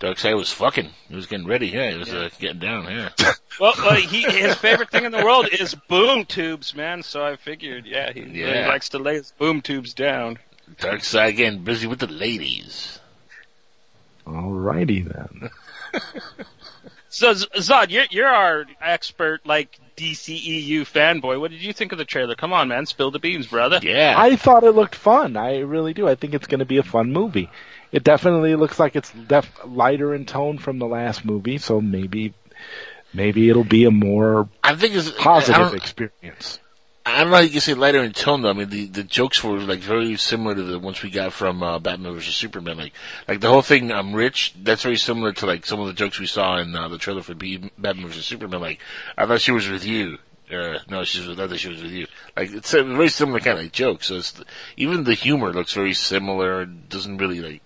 Darkseid 0.00 0.36
was 0.36 0.52
fucking. 0.52 0.90
He 1.08 1.16
was 1.16 1.26
getting 1.26 1.46
ready. 1.48 1.66
Yeah, 1.68 1.90
he 1.90 1.98
was 1.98 2.14
uh, 2.14 2.28
getting 2.38 2.60
down. 2.60 2.84
Yeah. 2.84 3.10
Well, 3.60 3.72
well 3.78 3.96
he, 3.96 4.22
his 4.22 4.54
favorite 4.54 4.88
thing 4.88 5.04
in 5.04 5.10
the 5.10 5.24
world 5.24 5.48
is 5.50 5.74
boom 5.88 6.24
tubes, 6.24 6.76
man. 6.76 7.02
So 7.02 7.24
I 7.24 7.34
figured, 7.34 7.86
yeah, 7.86 8.12
he 8.12 8.20
really 8.20 8.38
Yeah. 8.38 8.68
likes 8.68 8.90
to 8.90 9.00
lay 9.00 9.14
his 9.14 9.32
boom 9.32 9.62
tubes 9.62 9.94
down. 9.94 10.38
Darkseid 10.76 11.34
getting 11.34 11.64
busy 11.64 11.88
with 11.88 11.98
the 11.98 12.06
ladies. 12.06 13.00
Alrighty 14.24 15.12
then. 15.12 15.50
So 17.18 17.34
Zod, 17.34 17.90
you're 17.90 18.04
you're 18.10 18.28
our 18.28 18.64
expert, 18.80 19.44
like 19.44 19.76
DCEU 19.96 20.82
fanboy. 20.82 21.40
What 21.40 21.50
did 21.50 21.60
you 21.64 21.72
think 21.72 21.90
of 21.90 21.98
the 21.98 22.04
trailer? 22.04 22.36
Come 22.36 22.52
on, 22.52 22.68
man, 22.68 22.86
spill 22.86 23.10
the 23.10 23.18
beans, 23.18 23.48
brother. 23.48 23.80
Yeah. 23.82 24.14
I 24.16 24.36
thought 24.36 24.62
it 24.62 24.70
looked 24.70 24.94
fun. 24.94 25.36
I 25.36 25.58
really 25.58 25.94
do. 25.94 26.06
I 26.06 26.14
think 26.14 26.34
it's 26.34 26.46
going 26.46 26.60
to 26.60 26.64
be 26.64 26.78
a 26.78 26.84
fun 26.84 27.12
movie. 27.12 27.50
It 27.90 28.04
definitely 28.04 28.54
looks 28.54 28.78
like 28.78 28.94
it's 28.94 29.10
def- 29.10 29.50
lighter 29.64 30.14
in 30.14 30.26
tone 30.26 30.58
from 30.58 30.78
the 30.78 30.86
last 30.86 31.24
movie, 31.24 31.58
so 31.58 31.80
maybe 31.80 32.34
maybe 33.12 33.50
it'll 33.50 33.64
be 33.64 33.84
a 33.86 33.90
more 33.90 34.48
I 34.62 34.76
think 34.76 34.94
it's 34.94 35.10
I 35.10 35.20
positive 35.20 35.60
don't, 35.60 35.74
experience. 35.74 36.60
I 37.10 37.22
don't 37.22 37.30
know 37.30 37.36
how 37.36 37.42
you 37.42 37.50
can 37.50 37.60
say 37.60 37.74
lighter 37.74 38.02
in 38.02 38.12
tone 38.12 38.42
though. 38.42 38.50
I 38.50 38.52
mean, 38.52 38.68
the, 38.70 38.86
the 38.86 39.02
jokes 39.02 39.42
were 39.42 39.58
like 39.58 39.80
very 39.80 40.16
similar 40.16 40.54
to 40.54 40.62
the 40.62 40.78
ones 40.78 41.02
we 41.02 41.10
got 41.10 41.32
from 41.32 41.62
uh, 41.62 41.78
Batman 41.78 42.14
vs 42.14 42.34
Superman. 42.34 42.76
Like, 42.76 42.92
like 43.26 43.40
the 43.40 43.48
whole 43.48 43.62
thing, 43.62 43.90
I'm 43.90 44.14
rich. 44.14 44.54
That's 44.62 44.82
very 44.82 44.96
similar 44.98 45.32
to 45.32 45.46
like 45.46 45.66
some 45.66 45.80
of 45.80 45.86
the 45.86 45.92
jokes 45.94 46.18
we 46.20 46.26
saw 46.26 46.58
in 46.58 46.74
uh, 46.76 46.88
the 46.88 46.98
trailer 46.98 47.22
for 47.22 47.34
B- 47.34 47.70
Batman 47.78 48.06
vs 48.08 48.26
Superman. 48.26 48.60
Like, 48.60 48.80
I 49.16 49.26
thought 49.26 49.40
she 49.40 49.52
was 49.52 49.68
with 49.68 49.84
you. 49.84 50.18
Uh, 50.52 50.78
no, 50.88 51.04
she 51.04 51.20
was 51.20 51.28
with 51.28 51.40
other. 51.40 51.58
She 51.58 51.68
was 51.68 51.82
with 51.82 51.92
you. 51.92 52.06
Like, 52.36 52.52
it's 52.52 52.72
a 52.74 52.82
very 52.82 53.08
similar 53.08 53.40
kind 53.40 53.58
of 53.58 53.70
joke. 53.72 54.02
So 54.02 54.16
it's 54.16 54.40
even 54.76 55.04
the 55.04 55.14
humor 55.14 55.52
looks 55.52 55.74
very 55.74 55.94
similar. 55.94 56.62
It 56.62 56.88
doesn't 56.88 57.18
really 57.18 57.40
like. 57.40 57.62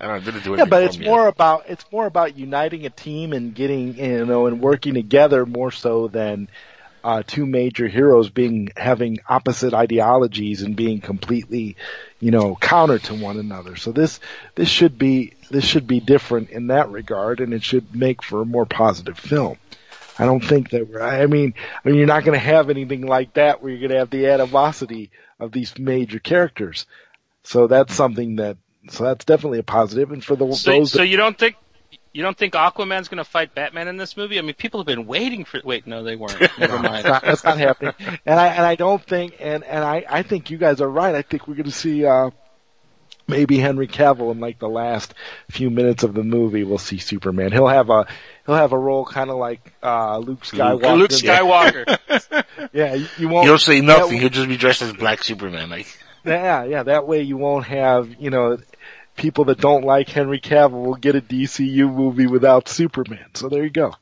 I 0.00 0.06
don't 0.06 0.18
know. 0.24 0.32
Didn't 0.32 0.44
do 0.44 0.56
Yeah, 0.56 0.64
but 0.64 0.82
it's 0.82 0.98
me 0.98 1.04
yet. 1.04 1.10
more 1.10 1.26
about 1.28 1.64
it's 1.68 1.84
more 1.92 2.06
about 2.06 2.36
uniting 2.36 2.84
a 2.84 2.90
team 2.90 3.32
and 3.32 3.54
getting 3.54 3.96
you 3.96 4.26
know 4.26 4.46
and 4.46 4.60
working 4.60 4.94
together 4.94 5.46
more 5.46 5.70
so 5.70 6.08
than 6.08 6.48
uh, 7.04 7.22
two 7.24 7.44
major 7.44 7.86
heroes 7.86 8.30
being 8.30 8.70
having 8.76 9.18
opposite 9.28 9.74
ideologies 9.74 10.62
and 10.62 10.74
being 10.74 11.00
completely 11.00 11.76
you 12.18 12.30
know 12.30 12.56
counter 12.56 12.98
to 12.98 13.14
one 13.14 13.38
another. 13.38 13.76
So 13.76 13.92
this 13.92 14.18
this 14.54 14.68
should 14.68 14.98
be 14.98 15.34
this 15.50 15.64
should 15.64 15.86
be 15.86 16.00
different 16.00 16.50
in 16.50 16.68
that 16.68 16.90
regard, 16.90 17.40
and 17.40 17.52
it 17.52 17.62
should 17.62 17.94
make 17.94 18.22
for 18.22 18.40
a 18.40 18.46
more 18.46 18.66
positive 18.66 19.18
film. 19.18 19.58
I 20.18 20.26
don't 20.26 20.44
think 20.44 20.70
that 20.70 20.88
we're, 20.88 21.02
I 21.02 21.26
mean, 21.26 21.54
I 21.84 21.88
mean, 21.88 21.98
you're 21.98 22.06
not 22.06 22.24
going 22.24 22.38
to 22.38 22.44
have 22.44 22.70
anything 22.70 23.04
like 23.04 23.34
that 23.34 23.60
where 23.60 23.72
you're 23.72 23.80
going 23.80 23.90
to 23.90 23.98
have 23.98 24.10
the 24.10 24.28
animosity 24.28 25.10
of 25.40 25.50
these 25.50 25.76
major 25.78 26.20
characters. 26.20 26.86
So 27.42 27.66
that's 27.66 27.94
something 27.94 28.36
that, 28.36 28.56
so 28.90 29.04
that's 29.04 29.24
definitely 29.24 29.58
a 29.58 29.64
positive. 29.64 30.12
And 30.12 30.24
for 30.24 30.36
the, 30.36 30.52
So, 30.52 30.70
those 30.70 30.92
so 30.92 31.02
you 31.02 31.16
don't 31.16 31.36
think 31.36 31.56
you 32.14 32.22
don't 32.22 32.38
think 32.38 32.54
Aquaman's 32.54 33.08
going 33.08 33.18
to 33.18 33.24
fight 33.24 33.54
Batman 33.54 33.88
in 33.88 33.98
this 33.98 34.16
movie? 34.16 34.38
I 34.38 34.42
mean, 34.42 34.54
people 34.54 34.80
have 34.80 34.86
been 34.86 35.06
waiting 35.06 35.44
for. 35.44 35.60
Wait, 35.62 35.86
no, 35.86 36.02
they 36.02 36.16
weren't. 36.16 36.40
Never 36.58 36.78
mind. 36.78 37.04
not, 37.04 37.22
that's 37.22 37.44
not 37.44 37.58
happening. 37.58 37.92
And 38.24 38.40
I, 38.40 38.46
and 38.48 38.64
I 38.64 38.76
don't 38.76 39.04
think, 39.04 39.34
and, 39.40 39.62
and 39.64 39.84
I, 39.84 40.06
I 40.08 40.22
think 40.22 40.50
you 40.50 40.56
guys 40.56 40.80
are 40.80 40.88
right. 40.88 41.14
I 41.14 41.20
think 41.22 41.46
we're 41.46 41.54
going 41.56 41.64
to 41.66 41.70
see, 41.72 42.06
uh, 42.06 42.30
maybe 43.26 43.58
Henry 43.58 43.88
Cavill 43.88 44.32
in 44.32 44.38
like 44.40 44.58
the 44.58 44.68
last 44.68 45.12
few 45.50 45.70
minutes 45.70 46.02
of 46.02 46.14
the 46.14 46.22
movie. 46.22 46.62
We'll 46.62 46.78
see 46.78 46.98
Superman. 46.98 47.52
He'll 47.52 47.66
have 47.68 47.90
a, 47.90 48.06
he'll 48.46 48.54
have 48.54 48.72
a 48.72 48.78
role 48.78 49.04
kind 49.04 49.28
of 49.30 49.36
like, 49.36 49.72
uh, 49.82 50.18
Luke 50.18 50.42
Skywalker. 50.44 50.96
Luke 50.98 51.10
Skywalker. 51.10 52.44
Yeah, 52.72 52.94
you, 52.94 53.06
you 53.18 53.28
won't. 53.28 53.46
He'll 53.46 53.58
say 53.58 53.80
nothing. 53.80 54.02
w- 54.02 54.20
He'll 54.20 54.28
just 54.30 54.48
be 54.48 54.56
dressed 54.56 54.82
as 54.82 54.92
Black 54.92 55.22
Superman. 55.22 55.70
Like, 55.70 55.86
Yeah, 56.24 56.64
yeah. 56.64 56.82
That 56.84 57.06
way 57.06 57.22
you 57.22 57.36
won't 57.36 57.66
have, 57.66 58.14
you 58.20 58.30
know, 58.30 58.58
people 59.16 59.44
that 59.46 59.58
don't 59.58 59.84
like 59.84 60.08
Henry 60.08 60.40
Cavill 60.40 60.84
will 60.84 60.94
get 60.94 61.16
a 61.16 61.20
DCU 61.20 61.92
movie 61.92 62.26
without 62.26 62.68
Superman. 62.68 63.26
So 63.34 63.48
there 63.48 63.64
you 63.64 63.70
go. 63.70 63.94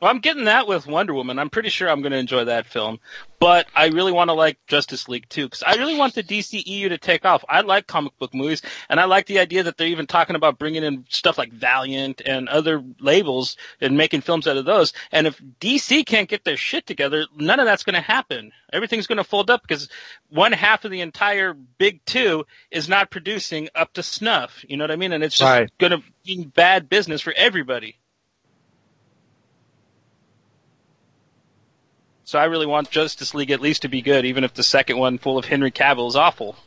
Well, 0.00 0.10
I'm 0.10 0.18
getting 0.18 0.44
that 0.44 0.68
with 0.68 0.86
Wonder 0.86 1.14
Woman. 1.14 1.38
I'm 1.38 1.48
pretty 1.48 1.70
sure 1.70 1.88
I'm 1.88 2.02
going 2.02 2.12
to 2.12 2.18
enjoy 2.18 2.44
that 2.44 2.66
film, 2.66 2.98
but 3.40 3.66
I 3.74 3.86
really 3.86 4.12
want 4.12 4.28
to 4.28 4.34
like 4.34 4.58
Justice 4.66 5.08
League 5.08 5.26
too 5.30 5.44
because 5.46 5.62
I 5.62 5.76
really 5.76 5.96
want 5.96 6.14
the 6.14 6.22
DCEU 6.22 6.90
to 6.90 6.98
take 6.98 7.24
off. 7.24 7.46
I 7.48 7.62
like 7.62 7.86
comic 7.86 8.16
book 8.18 8.34
movies, 8.34 8.60
and 8.90 9.00
I 9.00 9.06
like 9.06 9.24
the 9.24 9.38
idea 9.38 9.62
that 9.62 9.78
they're 9.78 9.86
even 9.86 10.06
talking 10.06 10.36
about 10.36 10.58
bringing 10.58 10.82
in 10.84 11.06
stuff 11.08 11.38
like 11.38 11.50
Valiant 11.50 12.20
and 12.26 12.46
other 12.48 12.82
labels 13.00 13.56
and 13.80 13.96
making 13.96 14.20
films 14.20 14.46
out 14.46 14.58
of 14.58 14.66
those. 14.66 14.92
And 15.12 15.26
if 15.26 15.40
DC 15.60 16.04
can't 16.04 16.28
get 16.28 16.44
their 16.44 16.58
shit 16.58 16.86
together, 16.86 17.24
none 17.34 17.58
of 17.58 17.64
that's 17.64 17.84
going 17.84 17.94
to 17.94 18.00
happen. 18.02 18.52
Everything's 18.72 19.06
going 19.06 19.16
to 19.16 19.24
fold 19.24 19.50
up 19.50 19.62
because 19.62 19.88
one 20.28 20.52
half 20.52 20.84
of 20.84 20.90
the 20.90 21.00
entire 21.00 21.54
big 21.54 22.04
two 22.04 22.44
is 22.70 22.86
not 22.86 23.10
producing 23.10 23.70
up 23.74 23.94
to 23.94 24.02
snuff. 24.02 24.62
You 24.68 24.76
know 24.76 24.84
what 24.84 24.90
I 24.90 24.96
mean? 24.96 25.12
And 25.12 25.24
it's 25.24 25.38
just 25.38 25.50
Right. 25.50 25.70
going 25.78 25.92
to 25.92 26.02
be 26.24 26.44
bad 26.44 26.90
business 26.90 27.22
for 27.22 27.32
everybody. 27.34 27.96
So 32.26 32.40
I 32.40 32.46
really 32.46 32.66
want 32.66 32.90
Justice 32.90 33.34
League 33.34 33.52
at 33.52 33.60
least 33.60 33.82
to 33.82 33.88
be 33.88 34.02
good, 34.02 34.26
even 34.26 34.42
if 34.42 34.52
the 34.52 34.64
second 34.64 34.98
one, 34.98 35.16
full 35.16 35.38
of 35.38 35.44
Henry 35.44 35.70
Cavill, 35.70 36.08
is 36.08 36.16
awful. 36.16 36.56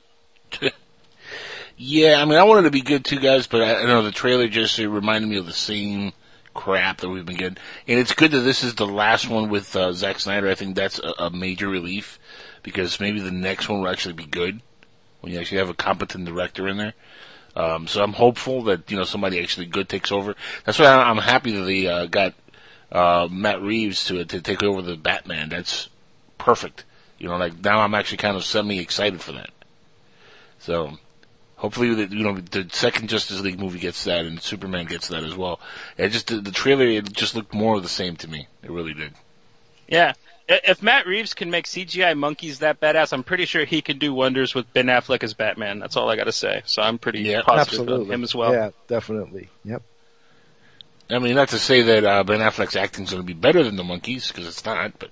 Yeah, 1.81 2.21
I 2.21 2.25
mean, 2.25 2.37
I 2.37 2.43
wanted 2.43 2.63
to 2.63 2.71
be 2.71 2.81
good 2.81 3.05
too, 3.05 3.21
guys, 3.21 3.47
but 3.47 3.61
I, 3.61 3.83
I 3.83 3.85
know 3.85 4.01
the 4.01 4.11
trailer 4.11 4.49
just 4.49 4.77
reminded 4.77 5.29
me 5.29 5.37
of 5.37 5.45
the 5.45 5.53
same 5.53 6.11
crap 6.53 6.97
that 6.97 7.09
we've 7.09 7.25
been 7.25 7.37
getting. 7.37 7.57
And 7.87 7.99
it's 7.99 8.13
good 8.13 8.31
that 8.31 8.41
this 8.41 8.65
is 8.65 8.75
the 8.75 8.85
last 8.85 9.29
one 9.29 9.47
with 9.47 9.73
uh, 9.77 9.93
Zack 9.93 10.19
Snyder. 10.19 10.49
I 10.49 10.55
think 10.55 10.75
that's 10.75 10.99
a, 10.99 11.13
a 11.17 11.29
major 11.29 11.69
relief 11.69 12.19
because 12.63 12.99
maybe 12.99 13.21
the 13.21 13.31
next 13.31 13.69
one 13.69 13.79
will 13.79 13.87
actually 13.87 14.11
be 14.11 14.25
good 14.25 14.61
when 15.21 15.31
you 15.31 15.39
actually 15.39 15.59
have 15.59 15.69
a 15.69 15.73
competent 15.73 16.25
director 16.25 16.67
in 16.67 16.75
there. 16.75 16.95
Um, 17.55 17.87
so 17.87 18.03
I'm 18.03 18.11
hopeful 18.11 18.63
that 18.63 18.91
you 18.91 18.97
know 18.97 19.05
somebody 19.05 19.41
actually 19.41 19.67
good 19.67 19.87
takes 19.87 20.11
over. 20.11 20.35
That's 20.65 20.79
why 20.79 20.87
I'm 20.87 21.17
happy 21.17 21.53
that 21.53 21.63
they 21.63 21.87
uh, 21.87 22.07
got 22.07 22.33
uh, 22.91 23.27
Matt 23.31 23.61
Reeves 23.61 24.05
to 24.05 24.23
to 24.25 24.41
take 24.41 24.63
over 24.63 24.81
the 24.81 24.95
Batman. 24.95 25.49
That's 25.49 25.89
perfect. 26.37 26.85
You 27.17 27.27
know, 27.29 27.37
like 27.37 27.63
now 27.63 27.79
I'm 27.81 27.95
actually 27.95 28.17
kind 28.17 28.37
of 28.37 28.43
semi 28.45 28.79
excited 28.79 29.21
for 29.21 29.33
that. 29.33 29.49
So 30.59 30.97
hopefully, 31.57 31.93
the, 32.05 32.15
you 32.15 32.23
know, 32.23 32.35
the 32.37 32.67
second 32.71 33.09
Justice 33.09 33.41
League 33.41 33.59
movie 33.59 33.79
gets 33.79 34.03
that, 34.05 34.25
and 34.25 34.41
Superman 34.41 34.85
gets 34.85 35.09
that 35.09 35.23
as 35.23 35.35
well. 35.35 35.59
It 35.97 36.09
just 36.09 36.27
the, 36.27 36.39
the 36.41 36.51
trailer 36.51 36.85
it 36.85 37.11
just 37.13 37.35
looked 37.35 37.53
more 37.53 37.75
of 37.75 37.83
the 37.83 37.89
same 37.89 38.15
to 38.17 38.27
me. 38.29 38.47
It 38.63 38.71
really 38.71 38.93
did. 38.93 39.13
Yeah. 39.87 40.13
If 40.51 40.81
Matt 40.81 41.05
Reeves 41.05 41.35
can 41.35 41.51
make 41.51 41.65
CGI 41.67 42.17
monkeys 42.17 42.59
that 42.59 42.79
badass, 42.79 43.13
I'm 43.13 43.23
pretty 43.23 43.45
sure 43.45 43.65
he 43.65 43.83
can 43.83 43.99
do 43.99 44.11
wonders 44.15 44.55
with 44.55 44.71
Ben 44.73 44.87
Affleck 44.87 45.23
as 45.23 45.35
Batman. 45.35 45.77
That's 45.77 45.95
all 45.95 46.09
I 46.09 46.15
got 46.15 46.23
to 46.23 46.31
say. 46.31 46.63
So 46.65 46.81
I'm 46.81 46.97
pretty 46.97 47.19
Yeah. 47.21 47.43
positive 47.43 47.81
Absolutely. 47.81 48.05
of 48.05 48.11
him 48.11 48.23
as 48.23 48.33
well. 48.33 48.51
Yeah, 48.51 48.71
definitely. 48.87 49.49
Yep. 49.63 49.83
I 51.11 51.17
mean, 51.19 51.35
not 51.35 51.49
to 51.49 51.57
say 51.59 51.81
that 51.81 52.03
uh, 52.05 52.23
Ben 52.23 52.39
Affleck's 52.39 52.75
acting's 52.75 53.11
going 53.11 53.21
to 53.23 53.25
be 53.27 53.33
better 53.33 53.63
than 53.63 53.75
the 53.75 53.83
monkeys 53.83 54.27
because 54.27 54.47
it's 54.47 54.63
not, 54.63 54.93
but 54.99 55.09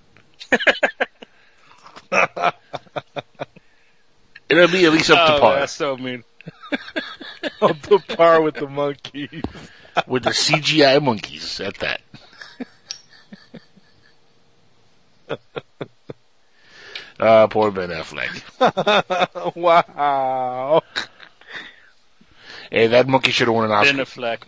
it'll 4.49 4.67
be 4.67 4.85
at 4.85 4.91
least 4.91 5.09
up 5.09 5.27
to 5.27 5.35
Oh, 5.35 5.39
par 5.39 5.59
that's 5.59 5.73
so 5.73 5.97
mean. 5.97 6.23
Up 7.61 7.79
to 7.83 7.99
par 7.99 8.41
with 8.41 8.55
the 8.55 8.67
monkeys. 8.67 9.41
with 10.05 10.23
the 10.23 10.31
CGI 10.31 11.01
monkeys 11.01 11.59
at 11.61 11.75
that. 11.77 12.01
Ah, 17.19 17.47
poor 17.47 17.71
Ben 17.71 17.89
Affleck. 17.89 19.55
wow. 19.55 20.83
Hey, 22.71 22.85
that 22.87 23.07
monkey 23.07 23.31
should 23.31 23.47
have 23.47 23.55
won 23.55 23.65
an 23.65 23.71
Oscar. 23.71 23.93
Ben 23.93 24.05
Affleck. 24.05 24.41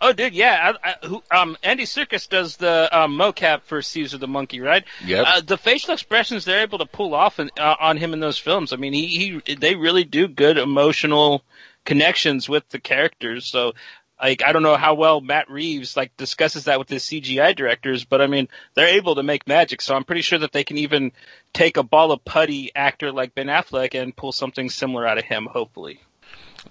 Oh, 0.00 0.12
dude, 0.12 0.34
yeah. 0.34 0.74
I, 0.82 0.90
I, 0.90 1.06
who, 1.06 1.22
um, 1.30 1.56
Andy 1.62 1.84
Serkis 1.84 2.28
does 2.28 2.56
the 2.56 2.88
um, 2.96 3.16
mocap 3.16 3.62
for 3.62 3.80
Caesar 3.80 4.18
the 4.18 4.28
Monkey, 4.28 4.60
right? 4.60 4.84
Yeah. 5.04 5.22
Uh, 5.22 5.40
the 5.40 5.56
facial 5.56 5.94
expressions 5.94 6.44
they're 6.44 6.62
able 6.62 6.78
to 6.78 6.86
pull 6.86 7.14
off 7.14 7.40
in, 7.40 7.50
uh, 7.58 7.76
on 7.80 7.96
him 7.96 8.12
in 8.12 8.20
those 8.20 8.38
films. 8.38 8.72
I 8.72 8.76
mean, 8.76 8.92
he, 8.92 9.40
he 9.46 9.54
they 9.54 9.74
really 9.74 10.04
do 10.04 10.28
good 10.28 10.58
emotional 10.58 11.42
connections 11.84 12.48
with 12.48 12.68
the 12.68 12.78
characters. 12.78 13.46
So, 13.46 13.72
like, 14.20 14.42
I 14.42 14.52
don't 14.52 14.62
know 14.62 14.76
how 14.76 14.94
well 14.94 15.20
Matt 15.20 15.50
Reeves 15.50 15.96
like 15.96 16.16
discusses 16.16 16.64
that 16.64 16.78
with 16.78 16.90
his 16.90 17.04
CGI 17.04 17.56
directors, 17.56 18.04
but 18.04 18.20
I 18.20 18.26
mean, 18.26 18.48
they're 18.74 18.96
able 18.96 19.14
to 19.14 19.22
make 19.22 19.46
magic. 19.46 19.80
So 19.80 19.94
I'm 19.94 20.04
pretty 20.04 20.22
sure 20.22 20.40
that 20.40 20.52
they 20.52 20.64
can 20.64 20.78
even 20.78 21.12
take 21.54 21.78
a 21.78 21.82
ball 21.82 22.12
of 22.12 22.24
putty 22.24 22.70
actor 22.74 23.12
like 23.12 23.34
Ben 23.34 23.46
Affleck 23.46 24.00
and 24.00 24.14
pull 24.14 24.32
something 24.32 24.68
similar 24.68 25.06
out 25.06 25.18
of 25.18 25.24
him. 25.24 25.46
Hopefully. 25.50 26.00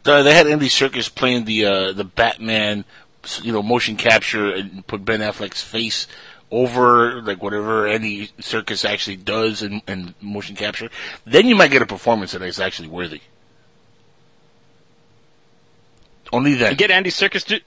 Uh, 0.04 0.24
they 0.24 0.34
had 0.34 0.48
Andy 0.48 0.68
Serkis 0.68 1.14
playing 1.14 1.46
the 1.46 1.66
uh, 1.66 1.92
the 1.94 2.04
Batman, 2.04 2.86
you 3.42 3.52
know, 3.52 3.64
motion 3.64 3.96
capture 3.96 4.52
and 4.54 4.86
put 4.88 5.04
Ben 5.06 5.20
Affleck's 5.22 5.62
face 5.62 6.08
over 6.52 7.22
like 7.22 7.42
whatever 7.42 7.88
Andy 7.88 8.28
Serkis 8.40 8.88
actually 8.88 9.16
does 9.18 9.62
in, 9.64 9.82
in 9.88 10.14
motion 10.22 10.56
capture. 10.56 10.90
Then 11.26 11.48
you 11.48 11.56
might 11.56 11.72
get 11.72 11.82
a 11.82 11.86
performance 11.88 12.32
that 12.34 12.42
is 12.44 12.60
actually 12.60 12.88
worthy. 12.90 13.22
Only 16.32 16.56
then. 16.56 16.76
Get 16.76 16.92
Andy 16.92 17.10
Serkis 17.12 17.46
to 17.46 17.62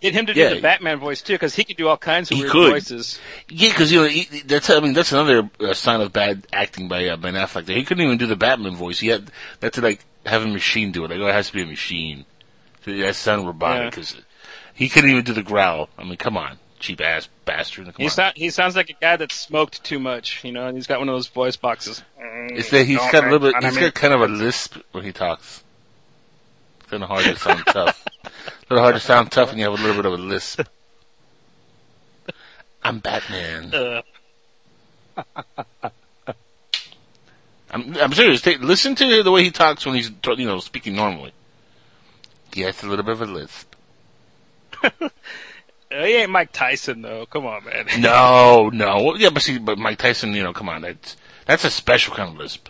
get 0.00 0.12
him 0.14 0.26
to 0.26 0.34
do 0.34 0.40
Yeah. 0.40 0.54
the 0.54 0.60
Batman 0.60 0.98
voice 0.98 1.22
too, 1.22 1.34
because 1.34 1.54
he 1.54 1.64
could 1.64 1.76
do 1.76 1.88
all 1.88 1.96
kinds 1.96 2.30
of 2.30 2.36
He 2.36 2.42
weird 2.42 2.52
could. 2.52 2.70
voices. 2.70 3.18
Yeah, 3.48 3.70
because 3.70 3.90
you 3.90 4.02
know 4.02 4.08
he, 4.08 4.24
that's 4.42 4.70
I 4.70 4.80
mean 4.80 4.92
that's 4.92 5.12
another 5.12 5.50
uh, 5.60 5.74
sign 5.74 6.00
of 6.00 6.12
bad 6.12 6.46
acting 6.52 6.88
by 6.88 7.06
uh, 7.08 7.16
Ben 7.16 7.34
Affleck. 7.34 7.68
He 7.68 7.84
couldn't 7.84 8.04
even 8.04 8.18
do 8.18 8.26
the 8.26 8.36
Batman 8.36 8.76
voice. 8.76 9.00
He 9.00 9.08
had 9.08 9.30
that 9.60 9.72
to 9.74 9.80
like 9.80 10.04
have 10.26 10.42
a 10.42 10.46
machine 10.48 10.92
do 10.92 11.04
it. 11.04 11.10
Like 11.10 11.20
oh, 11.20 11.26
it 11.26 11.32
has 11.32 11.48
to 11.48 11.52
be 11.54 11.62
a 11.62 11.66
machine. 11.66 12.24
So 12.84 12.92
that 12.96 13.16
sounded 13.16 13.46
robotic 13.46 13.96
Yeah. 13.96 14.20
He 14.78 14.88
couldn't 14.88 15.10
even 15.10 15.24
do 15.24 15.32
the 15.32 15.42
growl. 15.42 15.88
I 15.98 16.04
mean, 16.04 16.16
come 16.16 16.36
on, 16.36 16.56
cheap 16.78 17.00
ass 17.00 17.28
bastard. 17.44 17.92
He 17.96 18.08
sound, 18.08 18.36
he 18.36 18.50
sounds 18.50 18.76
like 18.76 18.88
a 18.90 18.92
guy 18.92 19.16
that 19.16 19.32
smoked 19.32 19.82
too 19.82 19.98
much, 19.98 20.44
you 20.44 20.52
know, 20.52 20.68
and 20.68 20.76
he's 20.76 20.86
got 20.86 21.00
one 21.00 21.08
of 21.08 21.16
those 21.16 21.26
voice 21.26 21.56
boxes. 21.56 22.00
It's 22.16 22.70
that 22.70 22.84
he's 22.84 22.98
got 22.98 23.24
a 23.24 23.28
little 23.28 23.40
bit. 23.40 23.60
He's 23.60 23.76
got 23.76 23.94
kind 23.94 24.14
of 24.14 24.20
a 24.20 24.28
lisp 24.28 24.76
when 24.92 25.02
he 25.02 25.10
talks. 25.10 25.64
It's 26.78 26.90
kind 26.90 27.02
of 27.02 27.08
hard 27.08 27.24
to 27.24 27.36
sound 27.36 27.64
tough. 27.66 28.06
A 28.24 28.30
little 28.70 28.84
hard 28.84 28.94
to 28.94 29.00
sound 29.00 29.32
tough 29.32 29.48
when 29.48 29.58
you 29.58 29.64
have 29.68 29.80
a 29.80 29.82
little 29.82 29.96
bit 29.96 30.06
of 30.06 30.12
a 30.12 30.22
lisp. 30.22 30.60
I'm 32.84 33.00
Batman. 33.00 33.74
Uh, 33.74 34.02
I'm, 37.72 37.96
I'm 37.96 38.12
serious. 38.12 38.42
Take, 38.42 38.60
listen 38.60 38.94
to 38.94 39.24
the 39.24 39.32
way 39.32 39.42
he 39.42 39.50
talks 39.50 39.84
when 39.84 39.96
he's, 39.96 40.12
you 40.36 40.46
know, 40.46 40.60
speaking 40.60 40.94
normally. 40.94 41.32
He 42.54 42.60
has 42.60 42.80
a 42.84 42.86
little 42.86 43.04
bit 43.04 43.12
of 43.14 43.22
a 43.22 43.26
lisp. 43.26 43.74
he 45.90 45.96
ain't 45.96 46.30
Mike 46.30 46.52
Tyson 46.52 47.02
though. 47.02 47.26
Come 47.26 47.46
on, 47.46 47.64
man. 47.64 47.86
No, 48.00 48.70
no. 48.72 49.14
Yeah, 49.16 49.30
but 49.30 49.42
see, 49.42 49.58
but 49.58 49.78
Mike 49.78 49.98
Tyson, 49.98 50.32
you 50.34 50.42
know, 50.42 50.52
come 50.52 50.68
on, 50.68 50.82
that's 50.82 51.16
that's 51.46 51.64
a 51.64 51.70
special 51.70 52.14
kind 52.14 52.30
of 52.30 52.36
lisp. 52.36 52.68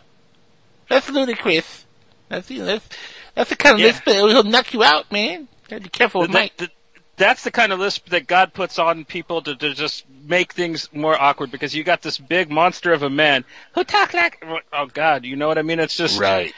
That's 0.89 1.11
ludicrous. 1.11 1.85
That's 2.29 2.51
you 2.51 2.61
know, 2.61 2.67
that's, 2.67 2.89
that's 3.35 3.51
the 3.51 3.57
kind 3.57 3.75
of 3.75 3.81
Yeah. 3.81 3.87
lisp 3.89 4.05
that 4.05 4.23
will 4.23 4.43
knock 4.45 4.73
you 4.73 4.83
out, 4.85 5.11
man. 5.13 5.49
Gotta 5.69 5.83
be 5.83 5.89
careful 5.89 6.23
with 6.23 6.33
That- 6.33 6.39
Mike. 6.39 6.57
that- 6.59 6.71
that's 7.17 7.43
the 7.43 7.51
kind 7.51 7.73
of 7.73 7.81
lisp 7.81 8.11
that 8.11 8.29
God 8.29 8.53
puts 8.55 8.79
on 8.79 9.05
people 9.05 9.43
to, 9.43 9.57
to 9.57 9.75
just 9.75 10.05
make 10.09 10.53
things 10.53 10.89
more 10.93 11.21
awkward 11.21 11.51
because 11.51 11.75
you 11.75 11.83
got 11.83 12.01
this 12.01 12.17
big 12.17 12.49
monster 12.49 12.93
of 12.93 13.03
a 13.03 13.11
man 13.11 13.45
who 13.75 13.83
talk 13.83 14.15
like 14.15 14.45
oh 14.73 14.87
God, 14.87 15.25
you 15.25 15.35
know 15.35 15.49
what 15.49 15.59
I 15.59 15.63
mean? 15.63 15.81
It's 15.81 15.97
just 15.97 16.21
Right. 16.21 16.55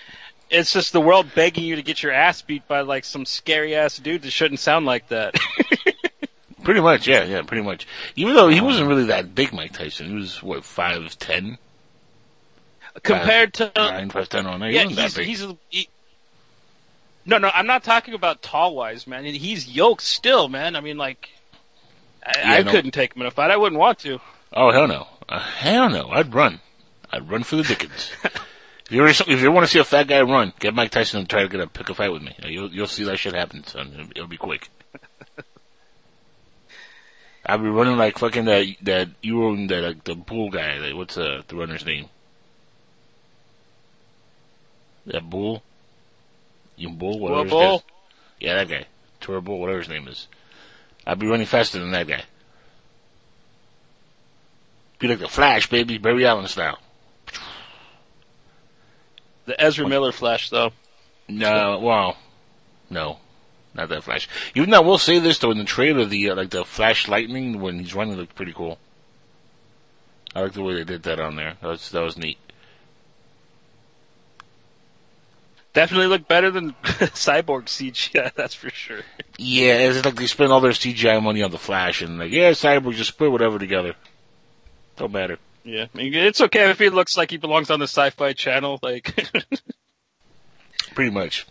It's 0.51 0.73
just 0.73 0.93
the 0.93 1.01
world 1.01 1.27
begging 1.35 1.65
you 1.65 1.77
to 1.77 1.83
get 1.83 2.03
your 2.03 2.13
ass 2.13 2.43
beat 2.43 2.67
by 2.67 2.81
like 2.83 3.05
some 3.05 3.25
scary 3.25 3.75
ass 3.75 3.99
dude 3.99 4.23
that 4.23 4.31
shouldn't 4.31 4.61
sound 4.61 4.87
like 4.87 5.09
that. 5.09 5.35
Pretty 6.63 6.81
much, 6.81 7.07
yeah, 7.09 7.25
yeah, 7.25 7.41
pretty 7.41 7.63
much. 7.63 7.87
Even 8.17 8.35
though 8.35 8.49
he 8.49 8.61
wasn't 8.61 8.87
really 8.87 9.07
that 9.07 9.35
big, 9.35 9.51
Mike 9.53 9.73
Tyson. 9.73 10.09
He 10.09 10.15
was 10.15 10.43
what 10.43 10.63
five 10.63 11.19
ten, 11.19 11.57
Compared 13.03 13.55
to 13.55 13.73
nine, 13.75 14.11
five 14.11 14.29
ten 14.29 14.47
on 14.47 14.61
there. 14.61 14.69
He 14.69 14.77
yeah, 14.77 14.85
that 14.85 14.91
he's, 14.91 15.15
big. 15.15 15.27
he's 15.27 15.47
he, 15.71 15.89
no, 17.25 17.39
no. 17.39 17.51
I'm 17.53 17.67
not 17.67 17.83
talking 17.83 18.13
about 18.13 18.43
tall 18.43 18.75
wise, 18.75 19.07
man. 19.07 19.25
He's 19.25 19.69
yoked 19.69 20.03
still, 20.03 20.49
man. 20.49 20.77
I 20.77 20.81
mean, 20.81 20.99
like, 20.99 21.31
I, 22.25 22.33
Yeah, 22.39 22.53
I 22.53 22.63
no. 22.63 22.71
couldn't 22.71 22.91
take 22.91 23.15
him 23.17 23.23
in 23.23 23.27
a 23.29 23.31
fight. 23.31 23.51
I 23.51 23.57
wouldn't 23.57 23.81
want 23.81 24.01
to. 24.01 24.21
Oh 24.53 24.71
hell 24.71 24.87
no, 24.87 25.07
uh, 25.31 25.39
hell 25.39 25.89
no! 25.89 26.11
I'd 26.11 26.35
run. 26.35 26.61
I'd 27.11 27.29
run 27.31 27.43
for 27.43 27.57
the 27.57 27.63
Dickens. 27.63 28.11
if 28.91 28.97
you 28.97 29.35
if 29.35 29.41
you 29.41 29.53
want 29.53 29.67
to 29.67 29.73
see 29.73 29.79
a 29.79 29.85
fat 29.85 30.09
guy 30.09 30.21
run, 30.23 30.53
get 30.59 30.75
Mike 30.75 30.91
Tyson 30.91 31.21
and 31.21 31.29
try 31.29 31.43
to 31.43 31.49
get 31.49 31.61
a 31.61 31.67
pick 31.69 31.89
a 31.89 31.95
fight 31.95 32.13
with 32.13 32.23
me. 32.23 32.35
You'll 32.45 32.73
you'll 32.73 32.87
see 32.87 33.05
that 33.05 33.19
shit 33.19 33.35
happen, 33.35 33.65
son. 33.65 33.93
It'll, 33.95 34.11
it'll 34.11 34.27
be 34.27 34.37
quick. 34.37 34.69
I'll 37.47 37.59
be 37.59 37.69
running 37.69 37.97
like 37.97 38.19
fucking 38.19 38.47
that 38.47 38.67
that 38.83 39.09
you 39.23 39.37
were 39.37 39.55
that 39.69 39.85
uh, 39.85 39.95
the 40.05 40.15
bull 40.17 40.51
guy. 40.51 40.79
That, 40.79 40.97
what's 40.97 41.17
uh, 41.17 41.43
the 41.47 41.57
runner's 41.57 41.87
name? 41.87 42.09
That 45.07 45.29
bull. 45.31 45.63
You 46.77 46.89
bull, 46.89 47.19
whatever. 47.21 47.43
his 47.43 47.51
Bull? 47.51 47.85
Yeah, 48.41 48.55
that 48.55 48.69
guy. 48.69 48.87
Turbo, 49.21 49.57
whatever 49.57 49.81
his 49.81 49.89
name 49.89 50.09
is. 50.09 50.27
I'll 51.07 51.17
be 51.17 51.27
running 51.27 51.47
faster 51.47 51.79
than 51.79 51.91
that 51.93 52.09
guy. 52.09 52.25
Be 54.99 55.09
like 55.09 55.19
the 55.19 55.29
Flash, 55.29 55.69
baby, 55.69 55.99
Barry 55.99 56.27
Allen 56.27 56.47
style. 56.47 56.79
The 59.51 59.61
Ezra 59.61 59.89
Miller 59.89 60.13
Flash, 60.13 60.49
though. 60.49 60.71
No, 61.29 61.81
well, 61.81 62.17
no. 62.89 63.19
not 63.75 63.89
that 63.89 64.05
Flash. 64.05 64.29
Even 64.55 64.71
though 64.71 64.77
I 64.77 64.87
will 64.87 64.97
say 64.97 65.19
this 65.19 65.41
though, 65.41 65.51
in 65.51 65.59
the 65.59 65.65
trailer, 65.65 66.05
the 66.05 66.31
uh, 66.31 66.37
like 66.37 66.51
the 66.51 66.65
Flash 66.65 67.09
Lightning 67.09 67.61
when 67.61 67.81
he's 67.81 67.93
running 67.93 68.17
looked 68.17 68.37
pretty 68.37 68.53
cool. 68.53 68.79
I 70.37 70.43
like 70.43 70.53
the 70.53 70.63
way 70.63 70.77
they 70.77 70.85
did 70.85 71.03
that 71.03 71.19
on 71.19 71.35
there. 71.35 71.57
That 71.61 71.67
was 71.67 71.91
that 71.91 72.01
was 72.01 72.17
neat. 72.17 72.39
Definitely 75.73 76.07
look 76.07 76.29
better 76.29 76.53
than 76.53 76.71
Cyborg 76.85 77.65
CGI, 77.65 78.33
that's 78.37 78.55
for 78.55 78.71
sure. 78.71 79.01
Yeah, 79.37 79.79
it's 79.79 80.05
like 80.05 80.15
they 80.15 80.27
spend 80.27 80.53
all 80.53 80.61
their 80.61 80.71
CGI 80.71 81.21
money 81.21 81.43
on 81.43 81.51
the 81.51 81.59
Flash, 81.59 82.03
and 82.03 82.21
like, 82.21 82.31
yeah, 82.31 82.53
Cyborg 82.53 82.95
just 82.95 83.19
put 83.19 83.33
whatever 83.33 83.59
together. 83.59 83.97
Don't 84.95 85.11
matter. 85.11 85.39
Yeah, 85.65 85.87
I 85.95 85.97
mean, 85.97 86.15
it's 86.15 86.41
okay 86.41 86.71
if 86.71 86.79
he 86.79 86.89
looks 86.89 87.17
like 87.17 87.31
he 87.31 87.37
belongs 87.37 87.71
on 87.71 87.81
the 87.81 87.87
Sci-Fi 87.87 88.33
Channel. 88.33 88.79
Like, 88.83 89.15
Pretty 90.95 91.11
much. 91.11 91.47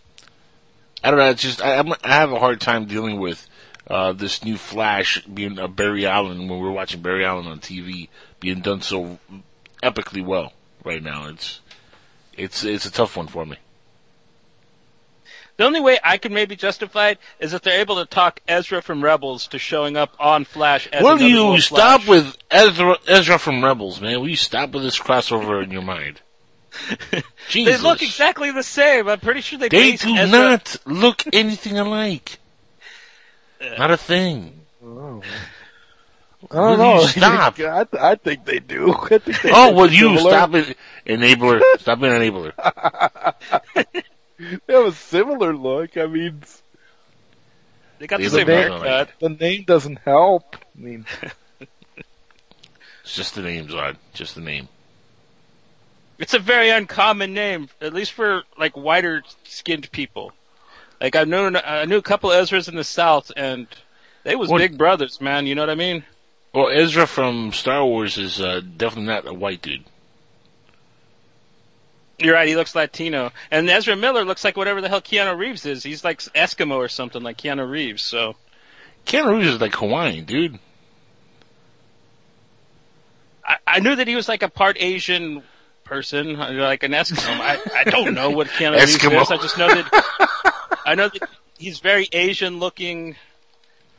I 1.02 1.10
don't 1.10 1.18
know. 1.18 1.30
It's 1.30 1.42
just 1.42 1.62
I, 1.62 1.76
I'm, 1.76 1.92
I 2.04 2.14
have 2.16 2.32
a 2.32 2.38
hard 2.38 2.60
time 2.60 2.86
dealing 2.86 3.18
with 3.18 3.48
uh, 3.86 4.12
this 4.12 4.44
new 4.44 4.56
Flash 4.56 5.22
being 5.22 5.58
uh, 5.58 5.68
Barry 5.68 6.06
Allen 6.06 6.48
when 6.48 6.60
we're 6.60 6.70
watching 6.70 7.02
Barry 7.02 7.24
Allen 7.24 7.46
on 7.46 7.60
TV 7.60 8.08
being 8.38 8.60
done 8.60 8.82
so 8.82 9.18
epically 9.82 10.24
well 10.24 10.52
right 10.84 11.02
now. 11.02 11.28
It's 11.28 11.60
it's 12.34 12.64
it's 12.64 12.86
a 12.86 12.92
tough 12.92 13.16
one 13.16 13.28
for 13.28 13.46
me. 13.46 13.56
The 15.60 15.66
only 15.66 15.80
way 15.80 15.98
I 16.02 16.16
could 16.16 16.32
maybe 16.32 16.56
justify 16.56 17.10
it 17.10 17.18
is 17.38 17.52
if 17.52 17.60
they're 17.60 17.80
able 17.80 17.96
to 17.96 18.06
talk 18.06 18.40
Ezra 18.48 18.80
from 18.80 19.04
Rebels 19.04 19.46
to 19.48 19.58
showing 19.58 19.96
up 19.98 20.16
on 20.18 20.46
Flash. 20.46 20.86
As 20.90 21.02
Will 21.02 21.20
you 21.20 21.36
little 21.36 21.58
stop 21.58 22.00
Flash. 22.02 22.08
with 22.08 22.36
Ezra, 22.50 22.96
Ezra 23.06 23.38
from 23.38 23.62
Rebels, 23.62 24.00
man? 24.00 24.20
Will 24.20 24.28
you 24.30 24.36
stop 24.36 24.70
with 24.70 24.82
this 24.84 24.98
crossover 24.98 25.62
in 25.62 25.70
your 25.70 25.82
mind? 25.82 26.22
They 27.52 27.76
look 27.78 28.00
exactly 28.00 28.52
the 28.52 28.62
same. 28.62 29.08
I'm 29.08 29.18
pretty 29.20 29.40
sure 29.40 29.58
they. 29.58 29.68
They 29.68 29.96
do 29.96 30.14
Ezra- 30.16 30.26
not 30.38 30.76
look 30.86 31.24
anything 31.32 31.78
alike. 31.78 32.38
Uh. 33.60 33.74
Not 33.76 33.90
a 33.90 33.96
thing. 33.96 34.60
Oh. 34.82 35.20
I 36.50 36.54
Will 36.58 36.76
don't 36.76 36.78
know. 36.78 37.00
you 37.02 37.08
stop? 37.08 37.54
I, 37.58 37.84
th- 37.84 38.02
I 38.02 38.14
think 38.14 38.44
they 38.46 38.60
do. 38.60 38.94
I 39.10 39.18
think 39.18 39.42
they 39.42 39.50
Oh, 39.52 39.66
look 39.66 39.76
well, 39.76 39.90
you 39.90 40.16
similar. 40.16 40.30
stop 40.30 40.54
it, 40.54 40.76
enabler. 41.06 41.60
Stop 41.80 42.00
being 42.00 42.12
an 42.14 42.22
enabler. 42.22 42.52
They 44.66 44.74
have 44.74 44.86
a 44.86 44.92
similar 44.92 45.54
look. 45.54 45.96
I 45.96 46.06
mean, 46.06 46.42
They 47.98 48.06
got 48.06 48.18
They 48.18 48.24
the 48.24 48.30
same 48.30 48.46
haircut. 48.46 49.10
the 49.20 49.28
name 49.28 49.64
doesn't 49.64 49.98
help. 50.04 50.56
I 50.56 50.80
mean, 50.80 51.04
It's 53.04 53.14
just 53.16 53.34
the 53.34 53.42
name, 53.42 53.68
Zod. 53.68 53.96
Just 54.14 54.34
the 54.34 54.40
name. 54.40 54.68
It's 56.18 56.34
a 56.34 56.38
very 56.38 56.68
uncommon 56.70 57.32
name, 57.34 57.68
at 57.80 57.92
least 57.94 58.12
for 58.12 58.42
like 58.58 58.76
whiter 58.76 59.22
skinned 59.44 59.90
people. 59.90 60.32
Like 61.00 61.16
I've 61.16 61.28
known, 61.28 61.56
I 61.56 61.86
knew 61.86 61.96
a 61.96 62.02
couple 62.02 62.30
Ezras 62.30 62.68
in 62.68 62.76
the 62.76 62.84
South, 62.84 63.32
and 63.36 63.66
they 64.22 64.36
was 64.36 64.50
What- 64.50 64.58
big 64.58 64.76
brothers, 64.78 65.20
man. 65.20 65.46
You 65.46 65.54
know 65.54 65.62
what 65.62 65.70
I 65.70 65.74
mean? 65.74 66.04
Well, 66.52 66.68
Ezra 66.68 67.06
from 67.06 67.52
Star 67.52 67.84
Wars 67.84 68.18
is 68.18 68.40
uh, 68.40 68.60
definitely 68.76 69.06
not 69.06 69.26
a 69.26 69.32
white 69.32 69.62
dude. 69.62 69.84
You're 72.20 72.34
right. 72.34 72.46
He 72.46 72.56
looks 72.56 72.74
Latino, 72.74 73.32
and 73.50 73.68
Ezra 73.68 73.96
Miller 73.96 74.24
looks 74.24 74.44
like 74.44 74.56
whatever 74.56 74.80
the 74.80 74.88
hell 74.88 75.00
Keanu 75.00 75.36
Reeves 75.36 75.64
is. 75.64 75.82
He's 75.82 76.04
like 76.04 76.20
Eskimo 76.20 76.76
or 76.76 76.88
something, 76.88 77.22
like 77.22 77.38
Keanu 77.38 77.68
Reeves. 77.68 78.02
So 78.02 78.36
Keanu 79.06 79.38
Reeves 79.38 79.54
is 79.54 79.60
like 79.60 79.74
Hawaiian, 79.74 80.26
dude. 80.26 80.58
I, 83.44 83.56
I 83.66 83.80
knew 83.80 83.96
that 83.96 84.06
he 84.06 84.16
was 84.16 84.28
like 84.28 84.42
a 84.42 84.48
part 84.48 84.76
Asian 84.80 85.42
person, 85.84 86.34
like 86.36 86.82
an 86.82 86.92
Eskimo. 86.92 87.40
I, 87.40 87.58
I 87.74 87.84
don't 87.84 88.14
know 88.14 88.30
what 88.30 88.46
Keanu 88.58 88.78
Reeves 88.78 89.02
is. 89.02 89.30
I 89.30 89.36
just 89.38 89.56
know 89.56 89.68
that 89.68 90.50
I 90.84 90.94
know 90.94 91.08
that 91.08 91.28
he's 91.58 91.80
very 91.80 92.08
Asian 92.12 92.58
looking, 92.58 93.16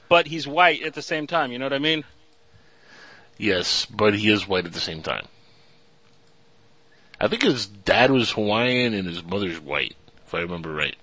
but 0.10 0.28
he's 0.28 0.48
white 0.48 0.84
at 0.84 0.94
the 0.94 1.02
same 1.02 1.26
time. 1.26 1.52
You 1.52 1.60
know 1.60 1.66
what 1.66 1.74
I 1.74 1.80
mean? 1.80 2.04
Yes, 3.38 3.88
but 3.88 4.14
he 4.14 4.30
is 4.30 4.48
white 4.48 4.68
at 4.68 4.74
the 4.74 4.80
same 4.80 5.02
time. 5.02 5.26
I 7.22 7.28
think 7.28 7.44
his 7.44 7.68
dad 7.68 8.10
was 8.10 8.32
Hawaiian 8.32 8.96
and 8.96 9.08
his 9.08 9.24
mother's 9.24 9.60
white, 9.60 9.96
if 10.26 10.34
I 10.34 10.40
remember 10.40 10.74
right. 10.74 10.96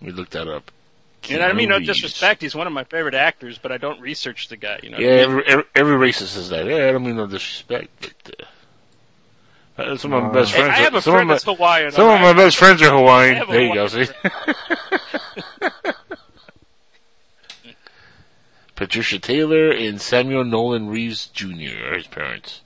Let 0.00 0.02
me 0.02 0.12
look 0.12 0.30
that 0.30 0.48
up. 0.48 0.70
You 1.26 1.36
know 1.36 1.42
what 1.42 1.50
I 1.50 1.52
mean? 1.52 1.68
No 1.68 1.78
disrespect. 1.78 2.40
He's 2.40 2.54
one 2.54 2.66
of 2.66 2.72
my 2.72 2.84
favorite 2.84 3.14
actors, 3.14 3.58
but 3.58 3.70
I 3.70 3.76
don't 3.76 4.00
research 4.00 4.48
the 4.48 4.56
guy. 4.56 4.80
You 4.82 4.88
know? 4.88 4.98
Yeah, 4.98 5.10
every, 5.10 5.44
every, 5.46 5.64
every 5.74 6.08
racist 6.08 6.28
says 6.28 6.48
that. 6.48 6.64
Yeah, 6.64 6.88
I 6.88 6.92
don't 6.92 7.04
mean 7.04 7.16
no 7.16 7.26
disrespect, 7.26 8.14
but 8.24 8.46
uh, 9.76 9.82
uh, 9.92 9.96
some 9.98 10.14
of 10.14 10.22
my 10.22 10.32
best 10.32 10.52
Hey, 10.52 10.60
friends. 10.62 10.78
I 10.78 10.82
have 10.82 10.94
are, 10.94 10.96
a 10.96 11.02
some 11.02 11.12
friend 11.12 11.22
of 11.24 11.28
my, 11.28 11.34
that's 11.34 11.44
Hawaiian. 11.44 11.92
some 11.92 12.08
of 12.08 12.20
my 12.22 12.32
best 12.32 12.56
friends 12.56 12.80
are 12.80 12.96
Hawaiian. 12.96 13.34
I 13.34 13.38
have 13.40 13.50
a 13.50 13.52
There 13.52 13.62
you 13.62 13.74
go. 13.74 13.86
See. 13.88 14.06
Patricia 18.74 19.18
Taylor 19.18 19.70
and 19.70 20.00
Samuel 20.00 20.44
Nolan 20.44 20.88
Reeves 20.88 21.26
Jr. 21.26 21.90
are 21.90 21.96
his 21.98 22.06
parents. 22.06 22.62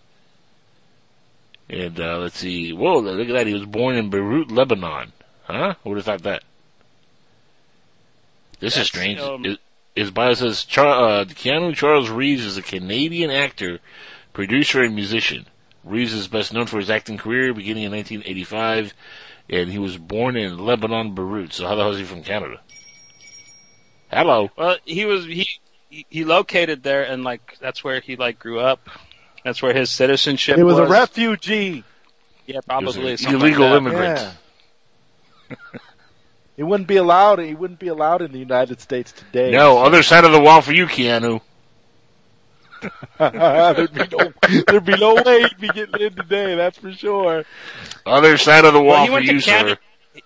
And 1.75 1.99
uh, 1.99 2.19
let's 2.19 2.39
see. 2.39 2.73
Whoa, 2.73 2.99
look 3.01 3.29
at 3.29 3.33
that. 3.33 3.47
He 3.47 3.55
was 3.55 3.65
born 3.67 3.97
in 3.97 4.09
Beirut, 4.11 4.51
Lebanon. 4.51 5.13
Huh? 5.45 5.75
Who 5.83 5.91
would 5.91 5.97
have 5.99 6.05
thought 6.05 6.23
that? 6.23 6.43
This 8.61 8.77
is 8.77 8.87
strange. 8.87 9.21
um, 9.21 9.45
His- 9.45 9.59
his 9.97 10.11
bio 10.11 10.35
says 10.35 10.65
Char- 10.65 11.21
uh, 11.21 11.25
Keanu 11.25 11.75
Charles 11.75 12.11
Reeves 12.11 12.45
is 12.45 12.57
a 12.57 12.63
Canadian 12.63 13.31
actor, 13.31 13.79
producer, 14.33 14.83
and 14.83 14.95
musician. 14.95 15.47
Reeves 15.85 16.13
is 16.13 16.27
best 16.29 16.53
known 16.53 16.67
for 16.67 16.79
his 16.79 16.91
acting 16.91 17.17
career 17.19 17.53
beginning 17.55 17.85
in 17.85 17.93
1985, 17.93 18.93
and 19.51 19.71
he 19.71 19.79
was 19.79 19.97
born 19.97 20.37
in 20.37 20.59
Lebanon, 20.59 21.15
Beirut. 21.15 21.53
So 21.53 21.67
how 21.69 21.75
the 21.77 21.83
hell 21.83 21.93
is 21.93 21.99
he 21.99 22.05
from 22.05 22.23
Canada? 22.25 22.61
Hello. 24.11 24.51
Well, 24.57 24.77
he 24.85 25.05
was 25.05 25.25
he- 25.27 25.61
he 26.11 26.25
located 26.25 26.83
there, 26.83 27.05
and 27.05 27.23
like 27.23 27.57
that's 27.61 27.85
where 27.85 28.01
he 28.01 28.17
like 28.17 28.39
grew 28.41 28.59
up. 28.61 28.89
That's 29.45 29.63
where 29.63 29.75
his 29.75 29.91
citizenship. 29.91 30.57
he 30.57 30.63
was 30.63 30.79
a 30.79 30.87
refugee. 30.87 31.85
Yeah, 32.47 32.61
probably 32.67 33.13
an 33.13 33.35
illegal 33.35 33.69
like 33.69 33.77
immigrant. 33.77 34.35
Yeah. 35.51 35.57
he 36.57 36.63
wouldn't 36.63 36.89
be 36.89 36.97
allowed. 36.97 37.39
He 37.39 37.55
wouldn't 37.55 37.79
be 37.79 37.89
allowed 37.89 38.23
in 38.23 38.33
the 38.33 38.39
United 38.39 38.81
States 38.81 39.13
today. 39.13 39.51
No, 39.51 39.79
other 39.79 40.03
side 40.03 40.25
of 40.25 40.33
the 40.33 40.41
wall 40.41 40.61
for 40.63 40.73
you, 40.73 40.87
Keanu. 40.87 41.41
there'd 43.19 43.95
be 43.95 44.07
no. 44.11 44.33
There'd 44.67 44.85
be 44.85 44.97
no 44.97 45.15
way 45.23 45.43
he'd 45.43 45.61
be 45.61 45.69
getting 45.69 46.01
in 46.01 46.15
today. 46.15 46.55
That's 46.55 46.79
for 46.79 46.93
sure. 46.93 47.45
Other 48.05 48.37
side 48.37 48.65
of 48.65 48.75
the 48.75 48.81
wall 48.81 48.93
Well, 48.93 49.03
he 49.03 49.07
for 49.09 49.13
went 49.15 49.27
you, 49.27 49.41
to 49.41 49.47
Canada. 49.47 49.79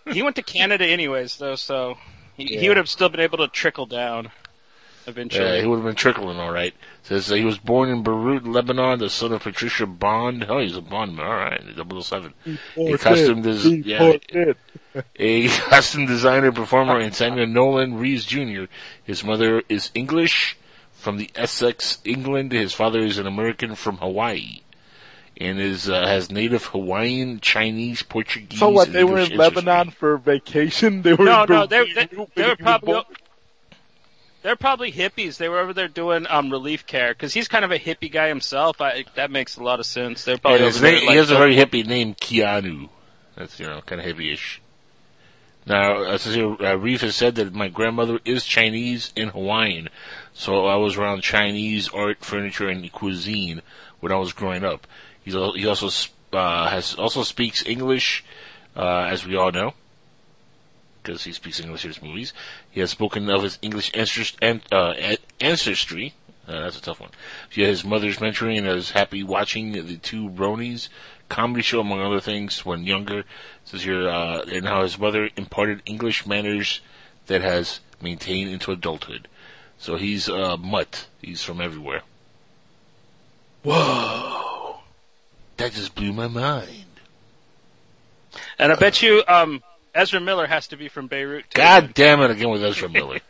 sir. 0.05 0.13
He 0.13 0.23
went 0.23 0.37
to 0.37 0.43
Canada 0.43 0.85
anyways, 0.87 1.37
though, 1.37 1.55
so 1.55 1.99
he, 2.37 2.45
he 2.59 2.69
would 2.69 2.77
have 2.77 2.89
still 2.89 3.09
been 3.09 3.21
able 3.21 3.39
to 3.39 3.49
trickle 3.49 3.87
down 3.87 4.31
eventually. 5.09 5.45
Yeah, 5.45 5.61
he 5.61 5.67
would 5.67 5.77
have 5.77 5.85
been 5.85 5.95
trickling, 5.95 6.39
all 6.39 6.53
right. 6.53 6.75
Says 7.03 7.31
uh, 7.33 7.35
he 7.35 7.45
was 7.45 7.59
born 7.59 7.89
in 7.89 8.03
Beirut, 8.03 8.47
Lebanon, 8.47 8.99
the 8.99 9.11
son 9.11 9.33
of 9.33 9.43
Patricia 9.43 9.87
Bond. 9.87 10.47
Oh, 10.49 10.59
he's 10.59 10.77
a 10.77 10.81
Bondman. 10.83 11.25
All 11.27 11.35
right, 11.35 11.63
007. 12.03 12.35
A 12.77 12.99
custom 12.99 13.43
des- 13.43 13.69
yeah, 13.89 14.13
a 15.19 15.49
costume 15.69 16.07
designer, 16.07 16.53
performer, 16.53 16.99
and 16.99 17.15
Samuel 17.15 17.47
Nolan 17.47 17.99
Reeves 17.99 18.25
Jr. 18.25 18.65
His 19.03 19.25
mother 19.25 19.63
is 19.69 19.91
English 19.95 20.57
from 20.93 21.17
the 21.17 21.31
Essex, 21.35 21.99
England. 22.05 22.53
His 22.53 22.75
father 22.75 23.01
is 23.01 23.19
an 23.19 23.27
American 23.27 23.75
from 23.75 23.99
Hawaii, 23.99 24.61
and 25.37 25.59
is 25.61 25.89
uh, 25.89 26.07
has 26.07 26.31
native 26.31 26.67
Hawaiian, 26.67 27.41
Chinese, 27.41 28.03
Portuguese. 28.03 28.59
So 28.59 28.69
what? 28.71 28.89
and 28.89 28.97
They 28.97 29.05
were 29.05 29.19
in 29.21 29.37
Lebanon 29.37 29.91
for 29.91 30.19
vacation. 30.19 31.03
They 31.03 31.15
were 31.15 31.25
No, 31.25 31.45
in 31.45 31.49
no, 31.49 31.67
they- 31.67 31.93
they- 31.93 32.09
they 32.35 32.47
were 32.49 32.57
probably- 32.57 32.93
born. 32.95 33.05
They're 34.49 34.57
probably 34.57 34.91
hippies. 34.91 35.37
They 35.37 35.51
were 35.51 35.59
over 35.59 35.75
there 35.75 35.89
doing 35.89 36.27
um 36.27 36.49
relief 36.49 36.87
care 36.87 37.11
because 37.11 37.35
he's 37.35 37.49
kind 37.49 37.67
of 37.67 37.71
a 37.71 37.79
hippie 37.79 38.11
guy 38.11 38.29
himself. 38.29 38.81
I, 38.81 39.05
that 39.15 39.31
makes 39.31 39.59
a 39.59 39.63
lot 39.63 39.79
of 39.79 39.85
sense. 39.85 40.25
They're 40.25 40.39
probably 40.39 40.61
And 40.61 40.69
his 40.69 40.81
there, 40.81 40.93
name, 40.93 41.01
like, 41.03 41.11
he 41.11 41.17
has 41.19 41.31
a 41.31 41.37
very 41.37 41.55
hippie 41.55 41.85
name, 41.85 42.15
Keanu. 42.15 42.89
That's 43.37 43.61
you 43.61 43.67
know 43.67 43.83
kind 43.83 44.01
of 44.01 44.07
hippie-ish. 44.07 44.63
Now, 45.67 46.17
say, 46.17 46.41
uh, 46.41 46.77
Reef 46.77 47.03
has 47.03 47.15
said 47.15 47.35
that 47.35 47.53
my 47.53 47.69
grandmother 47.69 48.21
is 48.25 48.47
Chinese 48.47 49.13
and 49.15 49.33
Hawaiian, 49.33 49.91
so 50.33 50.65
I 50.65 50.77
was 50.77 50.97
around 50.97 51.21
Chinese 51.21 51.91
art, 51.91 52.25
furniture, 52.25 52.71
and 52.71 52.91
cuisine 52.91 53.61
when 54.01 54.13
I 54.13 54.17
was 54.17 54.33
growing 54.33 54.65
up. 54.65 54.87
He's 55.23 55.35
he 55.35 55.67
also 55.67 55.91
uh, 56.33 56.71
has 56.71 56.95
also 56.95 57.23
speaks 57.23 57.67
English, 57.67 58.25
uh, 58.75 59.09
as 59.11 59.27
we 59.27 59.37
all 59.37 59.53
know, 59.53 59.75
because 61.09 61.25
he 61.25 61.33
speaks 61.33 61.59
English 61.59 61.85
in 61.85 61.91
his 61.91 62.03
movies. 62.03 62.35
He 62.71 62.81
has 62.81 62.91
spoken 62.91 63.31
of 63.31 63.43
his 63.43 63.59
English 63.63 63.91
ancest- 63.93 64.37
an- 64.43 64.63
uh, 64.71 65.17
ancestry. 65.41 66.15
Uh, 66.47 66.61
that's 66.61 66.79
a 66.79 66.83
tough 66.83 67.01
one. 67.01 67.11
He 67.51 67.63
had 67.63 67.71
his 67.71 67.85
mother's 67.85 68.19
mentoring 68.19 68.59
and 68.59 68.67
was 68.67 68.91
happy 68.91 69.23
watching 69.23 69.73
the 69.73 69.97
two 69.97 70.29
Ronnies 70.29 70.89
comedy 71.31 71.63
show, 71.63 71.81
among 71.81 72.01
other 72.01 72.21
things, 72.21 72.65
when 72.65 72.85
younger. 72.85 73.21
It 73.21 73.27
says 73.65 73.83
here, 73.85 74.09
uh, 74.09 74.43
and 74.43 74.67
how 74.67 74.83
his 74.83 74.99
mother 74.99 75.31
imparted 75.37 75.83
English 75.87 76.27
manners 76.27 76.81
that 77.27 77.41
has 77.41 77.81
maintained 78.03 78.51
into 78.51 78.71
adulthood. 78.71 79.29
So 79.79 79.97
he's 79.97 80.29
a 80.29 80.57
mutt. 80.59 81.07
He's 81.23 81.43
from 81.43 81.61
everywhere. 81.61 82.03
Whoa. 83.63 84.81
That 85.57 85.73
just 85.73 85.95
blew 85.95 86.13
my 86.13 86.29
mind. 86.29 86.85
And 88.59 88.73
I 88.73 88.77
bet 88.77 89.03
you, 89.03 89.23
um, 89.27 89.63
Ezra 89.95 90.21
Miller 90.21 90.47
has 90.47 90.69
to 90.69 90.77
be 90.77 90.89
from 90.89 91.07
Beirut. 91.07 91.45
Too. 91.51 91.59
God 91.59 91.95
damn 91.95 92.21
it 92.21 92.31
again 92.31 92.51
with 92.51 92.63
Ezra 92.63 92.89
Miller. 92.91 93.21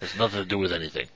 Has 0.00 0.16
nothing 0.16 0.40
to 0.40 0.44
do 0.48 0.58
with 0.58 0.72
anything. 0.72 1.06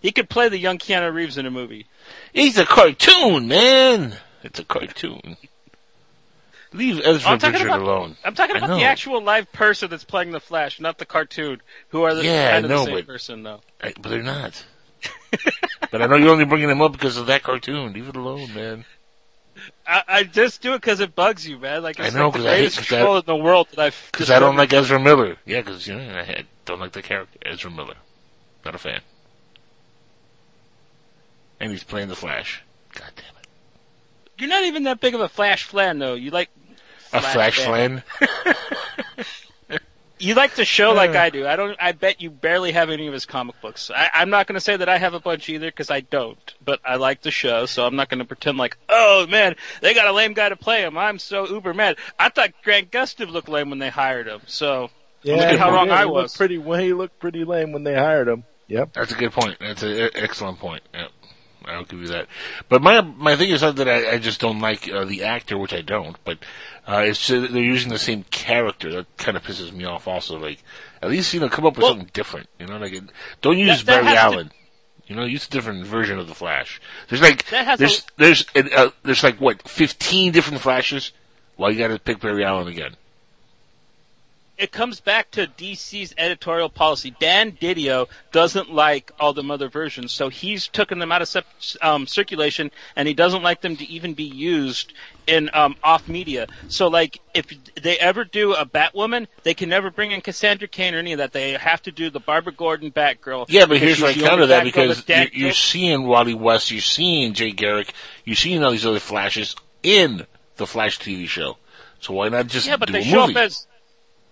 He 0.00 0.12
could 0.12 0.28
play 0.28 0.48
the 0.48 0.58
young 0.58 0.78
Keanu 0.78 1.12
Reeves 1.12 1.38
in 1.38 1.46
a 1.46 1.50
movie. 1.50 1.86
He's 2.32 2.58
a 2.58 2.64
cartoon, 2.66 3.48
man. 3.48 4.14
It's 4.42 4.58
a 4.58 4.64
cartoon. 4.64 5.36
Leave 6.72 7.00
Ezra 7.04 7.30
oh, 7.30 7.32
I'm 7.34 7.38
Bridger 7.38 7.66
about- 7.68 7.80
alone. 7.80 8.16
I'm 8.24 8.34
talking 8.34 8.56
about 8.56 8.76
the 8.76 8.84
actual 8.84 9.22
live 9.22 9.50
person 9.52 9.88
that's 9.90 10.04
playing 10.04 10.32
the 10.32 10.40
Flash, 10.40 10.80
not 10.80 10.98
the 10.98 11.06
cartoon. 11.06 11.62
Who 11.90 12.02
are 12.02 12.14
the 12.14 12.24
Yeah, 12.24 12.50
kind 12.50 12.64
of 12.64 12.70
know, 12.70 12.78
the 12.80 12.84
same 12.86 12.94
but- 12.96 13.06
person 13.06 13.42
though? 13.42 13.60
I- 13.82 13.94
but 14.00 14.10
they're 14.10 14.22
not. 14.22 14.64
but 15.90 16.02
I 16.02 16.06
know 16.06 16.16
you're 16.16 16.30
only 16.32 16.44
bringing 16.46 16.68
them 16.68 16.80
up 16.82 16.92
because 16.92 17.16
of 17.16 17.26
that 17.26 17.42
cartoon. 17.42 17.92
Leave 17.92 18.08
it 18.08 18.16
alone, 18.16 18.52
man. 18.54 18.84
I, 19.86 20.02
I 20.08 20.22
just 20.24 20.62
do 20.62 20.72
it 20.74 20.80
because 20.80 21.00
it 21.00 21.14
bugs 21.14 21.46
you, 21.46 21.58
man. 21.58 21.82
Like 21.82 21.98
it's 21.98 22.14
I 22.14 22.18
know, 22.18 22.26
like 22.28 22.32
the 22.34 22.38
'cause 22.40 22.46
I 22.46 22.50
hate- 22.50 22.58
greatest 22.60 22.88
'cause 22.88 22.92
I- 22.92 23.18
in 23.18 23.22
the 23.26 23.36
world 23.36 23.68
that 23.70 23.78
I've. 23.78 24.08
Because 24.12 24.30
I 24.30 24.38
don't 24.38 24.56
like 24.56 24.72
Ezra 24.72 24.98
Miller. 25.00 25.36
Yeah, 25.44 25.60
because 25.60 25.86
you 25.86 25.94
know 25.96 26.14
I 26.16 26.20
I 26.22 26.44
don't 26.64 26.80
like 26.80 26.92
the 26.92 27.02
character 27.02 27.38
Ezra 27.44 27.70
Miller. 27.70 27.96
Not 28.64 28.74
a 28.74 28.78
fan. 28.78 29.00
And 31.60 31.70
he's 31.70 31.84
playing 31.84 32.08
the 32.08 32.16
Flash. 32.16 32.62
God 32.94 33.10
damn 33.16 33.24
it. 33.40 33.46
You're 34.38 34.48
not 34.48 34.64
even 34.64 34.84
that 34.84 35.00
big 35.00 35.14
of 35.14 35.20
a 35.20 35.28
Flash 35.28 35.64
fan, 35.64 35.98
though. 35.98 36.14
You 36.14 36.30
like 36.30 36.50
A 37.12 37.20
Flash 37.20 37.58
fan. 37.60 38.02
fan. 40.24 40.28
You 40.28 40.34
like 40.34 40.54
the 40.54 40.64
show 40.64 40.90
Uh. 40.90 40.94
like 40.94 41.14
I 41.14 41.30
do. 41.30 41.46
I 41.46 41.56
don't. 41.56 41.76
I 41.80 41.92
bet 41.92 42.20
you 42.20 42.30
barely 42.30 42.72
have 42.72 42.90
any 42.90 43.06
of 43.06 43.12
his 43.12 43.26
comic 43.26 43.60
books. 43.60 43.90
I, 43.94 44.10
I'm 44.14 44.30
not 44.30 44.46
going 44.46 44.54
to 44.54 44.60
say 44.60 44.76
that 44.76 44.88
I 44.88 44.98
have 44.98 45.14
a 45.14 45.20
bunch 45.20 45.48
either 45.48 45.66
because 45.68 45.90
I 45.90 46.00
don't. 46.00 46.54
But 46.64 46.80
I 46.84 46.96
like 46.96 47.22
the 47.22 47.30
show, 47.30 47.66
so 47.66 47.86
I'm 47.86 47.96
not 47.96 48.08
going 48.08 48.18
to 48.20 48.24
pretend 48.24 48.58
like, 48.58 48.76
oh 48.88 49.26
man, 49.28 49.56
they 49.80 49.94
got 49.94 50.06
a 50.06 50.12
lame 50.12 50.32
guy 50.32 50.48
to 50.48 50.56
play 50.56 50.82
him. 50.82 50.96
I'm 50.98 51.18
so 51.18 51.46
uber 51.48 51.74
mad. 51.74 51.96
I 52.18 52.28
thought 52.28 52.50
Grant 52.62 52.90
Gustin 52.90 53.30
looked 53.30 53.48
lame 53.48 53.70
when 53.70 53.78
they 53.78 53.90
hired 53.90 54.26
him. 54.26 54.40
So 54.46 54.90
Yeah, 55.22 55.36
Look 55.36 55.44
at 55.44 55.58
how 55.58 55.70
wrong 55.72 55.86
did. 55.86 55.94
I 55.94 56.00
He 56.04 56.06
was. 56.10 56.22
Looked 56.22 56.36
pretty, 56.36 56.58
well, 56.58 56.80
he 56.80 56.92
looked 56.92 57.18
pretty 57.18 57.44
lame 57.44 57.72
when 57.72 57.84
they 57.84 57.94
hired 57.94 58.28
him. 58.28 58.44
Yep. 58.68 58.94
That's 58.94 59.12
a 59.12 59.14
good 59.14 59.32
point. 59.32 59.58
That's 59.60 59.82
an 59.82 60.10
excellent 60.14 60.58
point. 60.58 60.82
Yep. 60.94 61.10
I'll 61.68 61.84
give 61.84 62.00
you 62.00 62.08
that. 62.08 62.26
But 62.68 62.82
my 62.82 63.00
my 63.00 63.36
thing 63.36 63.50
is 63.50 63.62
not 63.62 63.76
that 63.76 63.88
I, 63.88 64.12
I 64.12 64.18
just 64.18 64.40
don't 64.40 64.60
like 64.60 64.90
uh, 64.90 65.04
the 65.04 65.24
actor, 65.24 65.56
which 65.58 65.72
I 65.72 65.80
don't. 65.82 66.16
But 66.24 66.38
uh, 66.86 67.04
it's 67.06 67.30
uh, 67.30 67.46
they're 67.50 67.62
using 67.62 67.90
the 67.90 67.98
same 67.98 68.24
character 68.30 68.90
that 68.92 69.16
kind 69.16 69.36
of 69.36 69.42
pisses 69.42 69.72
me 69.72 69.84
off. 69.84 70.06
Also, 70.08 70.38
like 70.38 70.62
at 71.02 71.10
least 71.10 71.32
you 71.34 71.40
know 71.40 71.48
come 71.48 71.66
up 71.66 71.76
with 71.76 71.82
Well- 71.82 71.92
something 71.92 72.10
different. 72.12 72.48
You 72.58 72.66
know, 72.66 72.78
like 72.78 72.94
don't 73.42 73.58
use 73.58 73.84
That- 73.84 73.86
that 73.86 73.92
Barry 74.04 74.06
has 74.06 74.14
to- 74.16 74.20
Allen. 74.20 74.52
You 75.06 75.14
know, 75.16 75.24
use 75.24 75.46
a 75.46 75.50
different 75.50 75.84
version 75.86 76.18
of 76.18 76.28
the 76.28 76.34
Flash. 76.34 76.80
There's 77.08 77.20
like 77.20 77.44
there's 77.76 78.06
there's 78.16 78.46
uh, 78.56 78.88
there's 79.02 79.22
like 79.22 79.38
what 79.38 79.68
fifteen 79.68 80.32
different 80.32 80.62
Flashes. 80.62 81.12
Well, 81.58 81.70
you 81.70 81.78
got 81.78 81.88
to 81.88 81.98
pick 81.98 82.20
Barry 82.20 82.42
Allen 82.44 82.68
again. 82.68 82.96
It 84.56 84.70
comes 84.70 85.00
back 85.00 85.30
to 85.32 85.46
DC's 85.46 86.14
editorial 86.16 86.68
policy. 86.68 87.14
Dan 87.18 87.52
Didio 87.52 88.08
doesn't 88.30 88.72
like 88.72 89.10
all 89.18 89.32
the 89.32 89.42
other 89.42 89.68
versions, 89.68 90.12
so 90.12 90.28
he's 90.28 90.68
taken 90.68 90.98
them 90.98 91.10
out 91.10 91.22
of 91.22 91.28
sep- 91.28 91.46
um, 91.82 92.06
circulation, 92.06 92.70
and 92.94 93.08
he 93.08 93.14
doesn't 93.14 93.42
like 93.42 93.60
them 93.60 93.76
to 93.76 93.84
even 93.86 94.14
be 94.14 94.24
used 94.24 94.92
in 95.26 95.50
um, 95.54 95.74
off 95.82 96.08
media. 96.08 96.46
So, 96.68 96.88
like, 96.88 97.20
if 97.34 97.46
they 97.82 97.98
ever 97.98 98.24
do 98.24 98.54
a 98.54 98.64
Batwoman, 98.64 99.26
they 99.42 99.54
can 99.54 99.68
never 99.68 99.90
bring 99.90 100.12
in 100.12 100.20
Cassandra 100.20 100.68
Cain 100.68 100.94
or 100.94 100.98
any 100.98 101.12
of 101.12 101.18
that. 101.18 101.32
They 101.32 101.52
have 101.52 101.82
to 101.82 101.92
do 101.92 102.10
the 102.10 102.20
Barbara 102.20 102.52
Gordon 102.52 102.92
Batgirl. 102.92 103.46
Yeah, 103.48 103.66
but 103.66 103.78
here's 103.78 104.00
where 104.00 104.10
I 104.10 104.14
counter 104.14 104.46
that 104.46 104.64
because 104.64 105.08
you're, 105.08 105.26
you're 105.32 105.52
seeing 105.52 106.04
Wally 106.06 106.34
West, 106.34 106.70
you're 106.70 106.80
seeing 106.80 107.34
Jay 107.34 107.50
Garrick, 107.50 107.92
you're 108.24 108.36
seeing 108.36 108.62
all 108.62 108.70
these 108.70 108.86
other 108.86 109.00
Flashes 109.00 109.56
in 109.82 110.26
the 110.56 110.66
Flash 110.66 111.00
TV 111.00 111.26
show. 111.26 111.56
So 112.00 112.14
why 112.14 112.28
not 112.28 112.46
just 112.48 112.66
yeah, 112.66 112.76
but 112.76 112.86
do 112.86 112.92
they 112.92 113.00
a 113.00 113.02
show 113.02 113.26
movie? 113.26 113.36
up 113.36 113.44
as 113.44 113.66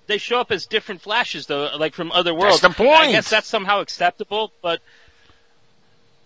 they 0.06 0.18
show 0.18 0.40
up 0.40 0.50
as 0.50 0.66
different 0.66 1.00
flashes 1.00 1.46
though, 1.46 1.70
like 1.76 1.94
from 1.94 2.12
other 2.12 2.34
worlds. 2.34 2.60
That's 2.60 2.76
the 2.76 2.84
point. 2.84 2.96
I 2.96 3.12
guess 3.12 3.30
that's 3.30 3.48
somehow 3.48 3.80
acceptable, 3.80 4.52
but 4.62 4.80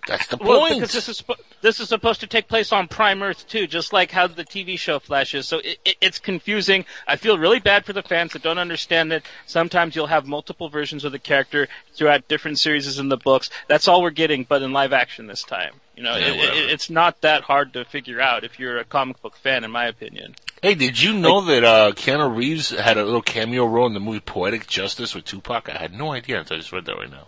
That's 0.06 0.26
the 0.28 0.38
point. 0.38 0.48
Well, 0.48 0.74
because 0.74 0.92
this 0.92 1.08
is 1.08 1.22
this 1.62 1.80
is 1.80 1.88
supposed 1.88 2.20
to 2.20 2.26
take 2.28 2.46
place 2.46 2.70
on 2.72 2.86
Prime 2.86 3.22
Earth 3.22 3.46
too, 3.48 3.66
just 3.66 3.92
like 3.92 4.12
how 4.12 4.28
the 4.28 4.44
TV 4.44 4.78
show 4.78 5.00
flashes. 5.00 5.48
So 5.48 5.58
it, 5.58 5.78
it, 5.84 5.96
it's 6.00 6.18
confusing. 6.20 6.84
I 7.08 7.16
feel 7.16 7.36
really 7.38 7.58
bad 7.58 7.84
for 7.84 7.92
the 7.92 8.02
fans 8.02 8.32
that 8.32 8.42
don't 8.42 8.58
understand 8.58 9.12
it. 9.12 9.24
Sometimes 9.46 9.96
you'll 9.96 10.06
have 10.06 10.26
multiple 10.26 10.68
versions 10.68 11.04
of 11.04 11.10
the 11.12 11.18
character 11.18 11.66
throughout 11.94 12.28
different 12.28 12.60
series 12.60 12.98
in 12.98 13.08
the 13.08 13.16
books. 13.16 13.50
That's 13.66 13.88
all 13.88 14.00
we're 14.00 14.10
getting, 14.10 14.44
but 14.44 14.62
in 14.62 14.72
live 14.72 14.92
action 14.92 15.26
this 15.26 15.42
time. 15.42 15.72
You 15.96 16.04
know, 16.04 16.16
Yeah, 16.16 16.28
it, 16.28 16.56
it, 16.56 16.70
it's 16.70 16.88
not 16.88 17.20
that 17.22 17.42
hard 17.42 17.72
to 17.72 17.84
figure 17.84 18.20
out 18.20 18.44
if 18.44 18.60
you're 18.60 18.78
a 18.78 18.84
comic 18.84 19.20
book 19.22 19.36
fan, 19.36 19.64
in 19.64 19.70
my 19.72 19.86
opinion. 19.86 20.36
Hey, 20.66 20.74
did 20.74 21.00
you 21.00 21.12
know 21.12 21.42
that 21.42 21.62
uh, 21.62 21.92
Keanu 21.92 22.34
Reeves 22.34 22.70
had 22.70 22.96
a 22.98 23.04
little 23.04 23.22
cameo 23.22 23.64
role 23.66 23.86
in 23.86 23.94
the 23.94 24.00
movie 24.00 24.18
Poetic 24.18 24.66
Justice 24.66 25.14
with 25.14 25.24
Tupac? 25.24 25.68
I 25.68 25.78
had 25.78 25.94
no 25.94 26.10
idea 26.12 26.40
until 26.40 26.56
I 26.56 26.58
just 26.58 26.72
read 26.72 26.86
that 26.86 26.96
right 26.96 27.08
now. 27.08 27.26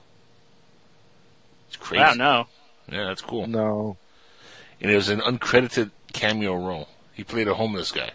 It's 1.69 1.77
crazy. 1.77 2.03
I 2.03 2.09
don't 2.09 2.19
know. 2.19 2.47
Yeah, 2.91 3.05
that's 3.05 3.21
cool. 3.21 3.47
No. 3.47 3.97
And 4.81 4.91
it 4.91 4.97
was 4.97 5.09
an 5.09 5.21
uncredited 5.21 5.93
cameo 6.13 6.57
role. 6.57 6.89
He 7.15 7.23
played 7.23 7.47
a 7.47 7.55
homeless 7.55 7.93
guy. 7.93 8.11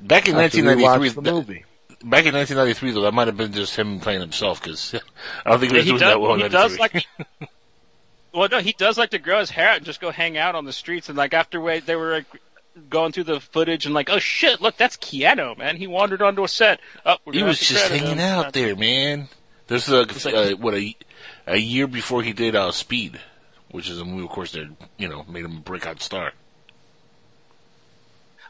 Back 0.00 0.28
in 0.28 0.36
After 0.36 0.62
1993, 0.62 1.08
the 1.08 1.20
that- 1.22 1.34
movie. 1.34 1.64
back 2.04 2.24
in 2.26 2.34
1993 2.36 2.92
though, 2.92 3.00
that 3.00 3.14
might 3.14 3.26
have 3.26 3.36
been 3.36 3.52
just 3.52 3.74
him 3.74 3.98
playing 3.98 4.20
himself 4.20 4.62
because 4.62 4.94
I 5.44 5.50
don't 5.50 5.58
think 5.58 5.72
he 5.72 5.78
was 5.78 5.84
he 5.86 5.90
doing 5.90 6.00
does, 6.00 6.08
that 6.10 6.20
well 6.20 6.34
in 6.34 6.40
he 6.40 6.48
does 6.48 6.78
like. 6.78 7.04
Well, 8.30 8.48
no, 8.50 8.60
he 8.60 8.72
does 8.72 8.98
like 8.98 9.10
to 9.10 9.18
grow 9.18 9.40
his 9.40 9.50
hair 9.50 9.70
out 9.70 9.76
and 9.78 9.86
just 9.86 10.00
go 10.00 10.10
hang 10.10 10.36
out 10.36 10.54
on 10.54 10.64
the 10.66 10.72
streets. 10.72 11.08
And 11.08 11.16
like 11.16 11.32
after 11.32 11.60
we, 11.60 11.80
they 11.80 11.96
were 11.96 12.12
like, 12.12 12.26
going 12.90 13.12
through 13.12 13.24
the 13.24 13.40
footage 13.40 13.84
and 13.86 13.94
like, 13.94 14.10
oh 14.10 14.18
shit, 14.18 14.60
look, 14.60 14.76
that's 14.76 14.96
Keanu, 14.96 15.56
man. 15.58 15.76
He 15.76 15.86
wandered 15.86 16.22
onto 16.22 16.44
a 16.44 16.48
set. 16.48 16.80
Oh, 17.04 17.16
he 17.32 17.42
was 17.42 17.58
just 17.60 17.88
hanging 17.88 18.20
out 18.20 18.52
there, 18.52 18.74
man. 18.76 19.28
This 19.66 19.86
is 19.88 19.94
a, 19.94 20.28
like- 20.28 20.34
uh, 20.52 20.56
what 20.56 20.74
a 20.74 20.94
a 21.46 21.56
year 21.56 21.86
before 21.86 22.22
he 22.22 22.32
did 22.32 22.54
uh, 22.56 22.72
Speed, 22.72 23.20
which 23.70 23.88
is 23.88 24.00
a 24.00 24.04
movie, 24.04 24.24
of 24.24 24.30
course, 24.30 24.52
that 24.52 24.68
you 24.96 25.08
know 25.08 25.24
made 25.28 25.44
him 25.44 25.56
a 25.58 25.60
breakout 25.60 26.00
star. 26.02 26.32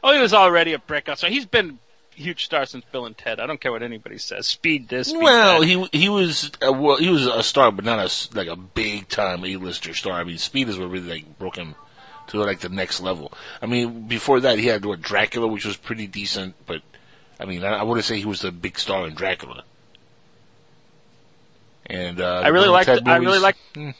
Oh, 0.03 0.13
he 0.13 0.21
was 0.21 0.33
already 0.33 0.73
a 0.73 0.79
breakout. 0.79 1.19
So 1.19 1.27
he's 1.27 1.45
been 1.45 1.79
a 2.17 2.21
huge 2.21 2.45
star 2.45 2.65
since 2.65 2.85
Bill 2.91 3.05
and 3.05 3.17
Ted. 3.17 3.39
I 3.39 3.47
don't 3.47 3.59
care 3.59 3.71
what 3.71 3.83
anybody 3.83 4.17
says. 4.17 4.47
Speed 4.47 4.87
this. 4.87 5.09
Speed 5.09 5.21
Well, 5.21 5.59
that. 5.59 5.65
he 5.67 5.87
he 5.91 6.09
was 6.09 6.51
uh, 6.65 6.71
well, 6.71 6.97
he 6.97 7.09
was 7.09 7.25
a 7.27 7.43
star, 7.43 7.71
but 7.71 7.83
not 7.85 7.99
a 7.99 8.35
like 8.37 8.47
a 8.47 8.55
big 8.55 9.09
time 9.09 9.43
A 9.43 9.57
lister 9.57 9.93
star. 9.93 10.13
I 10.13 10.23
mean, 10.23 10.37
Speed 10.37 10.69
is 10.69 10.77
what 10.79 10.89
really 10.89 11.09
like 11.09 11.37
broke 11.37 11.57
him 11.57 11.75
to 12.29 12.39
like 12.39 12.59
the 12.59 12.69
next 12.69 13.01
level. 13.01 13.31
I 13.61 13.65
mean, 13.65 14.07
before 14.07 14.39
that, 14.41 14.57
he 14.59 14.65
had 14.67 14.85
what 14.85 15.01
Dracula, 15.01 15.47
which 15.47 15.65
was 15.65 15.77
pretty 15.77 16.07
decent, 16.07 16.55
but 16.65 16.81
I 17.39 17.45
mean, 17.45 17.63
I, 17.63 17.79
I 17.79 17.83
wouldn't 17.83 18.05
say 18.05 18.17
he 18.17 18.25
was 18.25 18.41
the 18.41 18.51
big 18.51 18.79
star 18.79 19.07
in 19.07 19.13
Dracula. 19.15 19.63
And 21.85 22.21
uh, 22.21 22.41
I 22.43 22.49
really 22.49 22.69
liked. 22.69 22.89
I 22.89 23.17
really 23.17 23.39
like. 23.39 23.55
Hmm. 23.73 23.91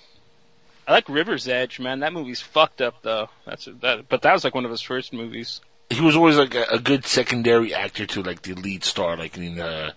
I 0.88 0.92
like 0.92 1.10
River's 1.10 1.48
Edge, 1.48 1.80
man. 1.80 2.00
That 2.00 2.14
movie's 2.14 2.42
fucked 2.42 2.82
up 2.82 3.02
though. 3.02 3.30
That's 3.46 3.68
that. 3.82 4.08
But 4.10 4.22
that 4.24 4.34
was 4.34 4.44
like 4.44 4.56
one 4.56 4.66
of 4.66 4.72
his 4.72 4.82
first 4.82 5.12
movies. 5.14 5.62
he 5.90 6.02
was 6.02 6.16
always 6.16 6.38
like 6.38 6.54
a, 6.56 6.66
a 6.72 6.80
good 6.80 7.06
secondary 7.06 7.74
actor 7.74 8.06
to 8.06 8.22
like 8.24 8.44
the 8.44 8.54
lead 8.54 8.84
star, 8.84 9.18
like 9.18 9.38
in 9.38 9.60
uh, 9.60 9.92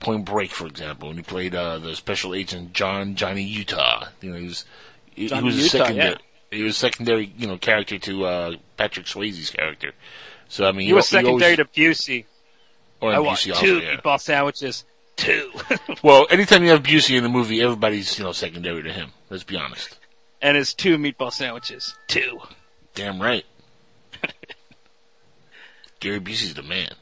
Point 0.00 0.24
Break, 0.24 0.50
for 0.50 0.66
example, 0.66 1.08
when 1.08 1.16
he 1.18 1.22
played 1.22 1.54
uh, 1.54 1.78
the 1.78 1.94
special 1.94 2.34
agent 2.34 2.72
John 2.72 3.14
Johnny 3.14 3.42
Utah. 3.44 4.08
You 4.20 4.30
know, 4.32 4.38
he 4.38 4.46
was 4.46 4.64
he, 5.14 5.22
he 5.22 5.28
Johnny 5.28 5.44
was 5.46 5.56
a 5.58 5.62
Utah, 5.62 5.68
secondary. 5.70 6.10
yeah. 6.10 6.16
He 6.56 6.62
was 6.62 6.76
a 6.76 6.78
secondary, 6.78 7.32
you 7.36 7.46
know, 7.46 7.56
character 7.58 7.98
to 7.98 8.24
uh, 8.24 8.56
Patrick 8.76 9.06
Swayze's 9.06 9.50
character. 9.50 9.92
So 10.48 10.64
I 10.66 10.72
mean, 10.72 10.86
He 10.86 10.92
was 10.92 11.12
al- 11.12 11.20
secondary 11.22 11.52
always, 11.56 11.98
to 11.98 12.12
Busey. 12.12 12.24
or 13.00 13.12
I 13.12 13.18
in 13.18 13.24
want 13.24 13.38
Busey 13.38 13.44
two 13.60 13.74
also, 13.74 13.84
yeah. 13.86 13.96
meatball 13.96 14.20
sandwiches. 14.20 14.84
Two. 15.16 15.50
Well, 16.02 16.26
anytime 16.30 16.62
you 16.62 16.70
have 16.70 16.82
Busey 16.82 17.16
in 17.16 17.22
the 17.22 17.28
movie, 17.30 17.60
everybody's 17.62 18.18
you 18.18 18.24
know 18.24 18.32
secondary 18.32 18.82
to 18.82 18.92
him. 18.92 19.10
Let's 19.30 19.44
be 19.44 19.56
honest. 19.56 19.98
and 20.42 20.56
his 20.56 20.74
two 20.74 20.98
meatball 20.98 21.32
sandwiches. 21.32 21.94
Two. 22.06 22.38
Damn 22.94 23.20
right. 23.20 23.44
Gary 26.00 26.20
Busey's 26.20 26.54
the 26.54 26.62
man. 26.62 26.92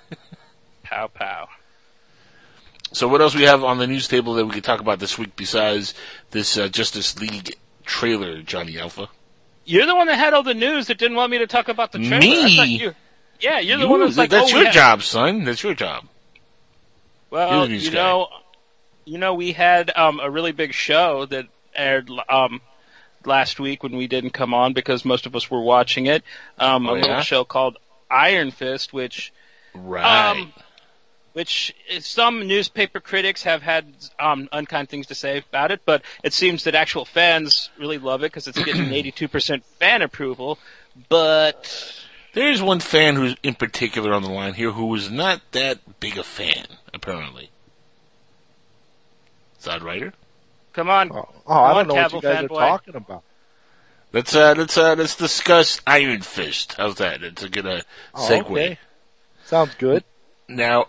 Pow 0.82 1.06
pow. 1.08 1.48
So 2.92 3.08
what 3.08 3.20
else 3.20 3.34
we 3.34 3.42
have 3.42 3.62
on 3.64 3.78
the 3.78 3.86
news 3.86 4.08
table 4.08 4.34
that 4.34 4.46
we 4.46 4.52
could 4.52 4.64
talk 4.64 4.80
about 4.80 4.98
this 5.00 5.18
week 5.18 5.34
besides 5.36 5.94
this 6.30 6.56
uh, 6.56 6.68
Justice 6.68 7.18
League 7.20 7.56
trailer, 7.86 8.42
Johnny 8.42 8.78
Alpha? 8.78 9.08
You're 9.64 9.86
the 9.86 9.96
one 9.96 10.06
that 10.08 10.16
had 10.16 10.34
all 10.34 10.42
the 10.42 10.54
news 10.54 10.88
that 10.88 10.98
didn't 10.98 11.16
want 11.16 11.30
me 11.30 11.38
to 11.38 11.46
talk 11.46 11.68
about 11.68 11.90
the 11.92 11.98
trailer. 11.98 12.18
Me? 12.20 12.76
You, 12.78 12.94
yeah, 13.40 13.58
you're 13.60 13.78
the 13.78 13.84
You- 13.84 13.88
one 13.90 14.00
that's 14.00 14.16
like, 14.16 14.30
that's 14.30 14.52
oh, 14.52 14.56
your 14.56 14.64
yeah. 14.66 14.70
job, 14.72 15.02
son. 15.02 15.44
That's 15.44 15.62
your 15.62 15.74
job. 15.74 16.04
Well, 17.30 17.68
you 17.68 17.90
guy. 17.90 17.94
know, 17.94 18.28
you 19.04 19.18
know, 19.18 19.34
we 19.34 19.52
had 19.52 19.90
um, 19.96 20.20
a 20.20 20.30
really 20.30 20.52
big 20.52 20.72
show 20.72 21.26
that 21.26 21.46
aired 21.74 22.08
um, 22.28 22.60
last 23.24 23.58
week 23.58 23.82
when 23.82 23.96
we 23.96 24.06
didn't 24.06 24.30
come 24.30 24.54
on 24.54 24.72
because 24.72 25.04
most 25.04 25.26
of 25.26 25.34
us 25.34 25.50
were 25.50 25.60
watching 25.60 26.06
it. 26.06 26.22
Um, 26.58 26.86
Oh, 26.86 26.94
a 26.94 26.96
little 26.96 27.20
show 27.22 27.44
called 27.44 27.78
Iron 28.10 28.50
Fist, 28.52 28.92
which 28.92 29.32
Right. 29.74 30.30
Um, 30.30 30.52
which 31.36 31.74
some 32.00 32.46
newspaper 32.48 32.98
critics 32.98 33.42
have 33.42 33.60
had 33.60 33.84
um, 34.18 34.48
unkind 34.52 34.88
things 34.88 35.08
to 35.08 35.14
say 35.14 35.44
about 35.50 35.70
it, 35.70 35.82
but 35.84 36.00
it 36.24 36.32
seems 36.32 36.64
that 36.64 36.74
actual 36.74 37.04
fans 37.04 37.68
really 37.78 37.98
love 37.98 38.22
it 38.22 38.32
because 38.32 38.48
it's 38.48 38.58
getting 38.64 38.84
82% 38.88 39.62
fan 39.78 40.00
approval. 40.00 40.58
But 41.10 41.94
There 42.32 42.50
is 42.50 42.62
one 42.62 42.80
fan 42.80 43.16
who's 43.16 43.36
in 43.42 43.54
particular 43.54 44.14
on 44.14 44.22
the 44.22 44.30
line 44.30 44.54
here 44.54 44.70
who 44.72 44.94
is 44.94 45.10
not 45.10 45.42
that 45.52 46.00
big 46.00 46.16
a 46.16 46.24
fan, 46.24 46.64
apparently. 46.94 47.50
Zod 49.60 49.82
Writer? 49.82 50.14
Come 50.72 50.88
on. 50.88 51.12
Oh, 51.12 51.28
oh, 51.46 51.52
I 51.52 51.72
on, 51.72 51.86
don't 51.86 51.88
know 51.88 51.94
what 51.96 52.12
you 52.12 52.18
Cavill 52.18 52.22
guys 52.22 52.44
are 52.44 52.48
fanboy. 52.48 52.58
talking 52.58 52.94
about. 52.96 53.22
Let's 54.12 54.34
uh 54.34 54.54
let's 54.56 54.78
uh 54.78 54.94
let's 54.96 55.16
discuss 55.16 55.82
Iron 55.86 56.22
Fist. 56.22 56.76
How's 56.78 56.94
that? 56.94 57.22
It's 57.22 57.42
a 57.42 57.48
good 57.50 57.66
uh, 57.66 57.82
Oh, 58.14 58.26
segue. 58.30 58.50
okay. 58.52 58.78
Sounds 59.44 59.74
good. 59.74 60.02
Now, 60.48 60.86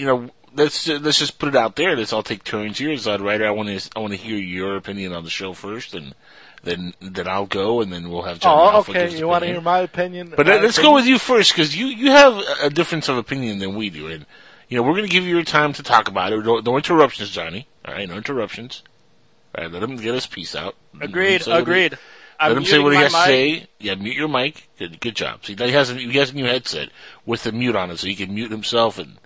you 0.00 0.06
know, 0.06 0.30
let's 0.54 0.88
let's 0.88 1.18
just 1.18 1.38
put 1.38 1.50
it 1.50 1.56
out 1.56 1.76
there. 1.76 1.94
Let's 1.94 2.12
all 2.12 2.22
take 2.22 2.42
turns 2.42 2.78
here. 2.78 2.90
Zod 2.92 3.20
Writer, 3.20 3.46
I 3.46 3.50
want 3.50 3.68
to 3.68 3.90
I 3.94 4.00
want 4.00 4.12
to 4.12 4.18
hear 4.18 4.36
your 4.36 4.76
opinion 4.76 5.12
on 5.12 5.24
the 5.24 5.30
show 5.30 5.52
first, 5.52 5.94
and 5.94 6.14
then 6.62 6.94
then 7.00 7.28
I'll 7.28 7.46
go, 7.46 7.82
and 7.82 7.92
then 7.92 8.08
we'll 8.08 8.22
have 8.22 8.40
John 8.40 8.74
Oh, 8.74 8.78
okay. 8.80 9.14
You 9.14 9.28
want 9.28 9.44
to 9.44 9.50
hear 9.50 9.60
my 9.60 9.80
opinion? 9.80 10.32
But 10.34 10.46
My 10.46 10.56
uh, 10.56 10.62
let's 10.62 10.78
go 10.78 10.94
with 10.94 11.06
you 11.06 11.18
first 11.18 11.52
because 11.52 11.76
you 11.76 11.86
you 11.86 12.10
have 12.10 12.42
a 12.62 12.70
difference 12.70 13.08
of 13.10 13.18
opinion 13.18 13.58
than 13.58 13.74
we 13.74 13.90
do, 13.90 14.06
and 14.06 14.24
you 14.68 14.76
know 14.78 14.82
we're 14.82 14.94
going 14.94 15.06
to 15.06 15.12
give 15.12 15.24
you 15.24 15.34
your 15.34 15.44
time 15.44 15.74
to 15.74 15.82
talk 15.82 16.08
about 16.08 16.32
it. 16.32 16.44
No, 16.44 16.60
no 16.60 16.76
interruptions, 16.76 17.30
Johnny. 17.30 17.68
All 17.84 17.92
right, 17.92 18.08
no 18.08 18.16
interruptions. 18.16 18.82
All 19.54 19.64
right, 19.64 19.72
let 19.72 19.82
him 19.82 19.96
get 19.96 20.14
his 20.14 20.26
piece 20.26 20.56
out. 20.56 20.76
Agreed. 20.98 21.42
say 21.42 21.50
what 21.50 21.56
he- 21.58 21.62
Agreed. 21.62 21.98
I'm 22.38 22.52
Let 22.52 22.56
him 22.56 22.64
say 22.64 22.78
what 22.78 22.94
he 22.94 22.98
has 22.98 23.12
to 23.12 23.24
say. 23.26 23.66
Yeah, 23.78 23.96
mute 23.96 24.16
your 24.16 24.28
mic. 24.28 24.66
Good, 24.78 24.98
good 24.98 25.14
job. 25.14 25.44
See, 25.44 25.54
he 25.54 25.72
has 25.72 25.90
a 25.90 25.94
he 25.94 26.16
has 26.16 26.30
a 26.30 26.34
new 26.34 26.46
headset 26.46 26.88
with 27.26 27.42
the 27.42 27.52
mute 27.52 27.76
on 27.76 27.90
it, 27.90 27.98
so 27.98 28.06
he 28.06 28.14
can 28.14 28.34
mute 28.34 28.50
himself 28.50 28.98
and 28.98 29.18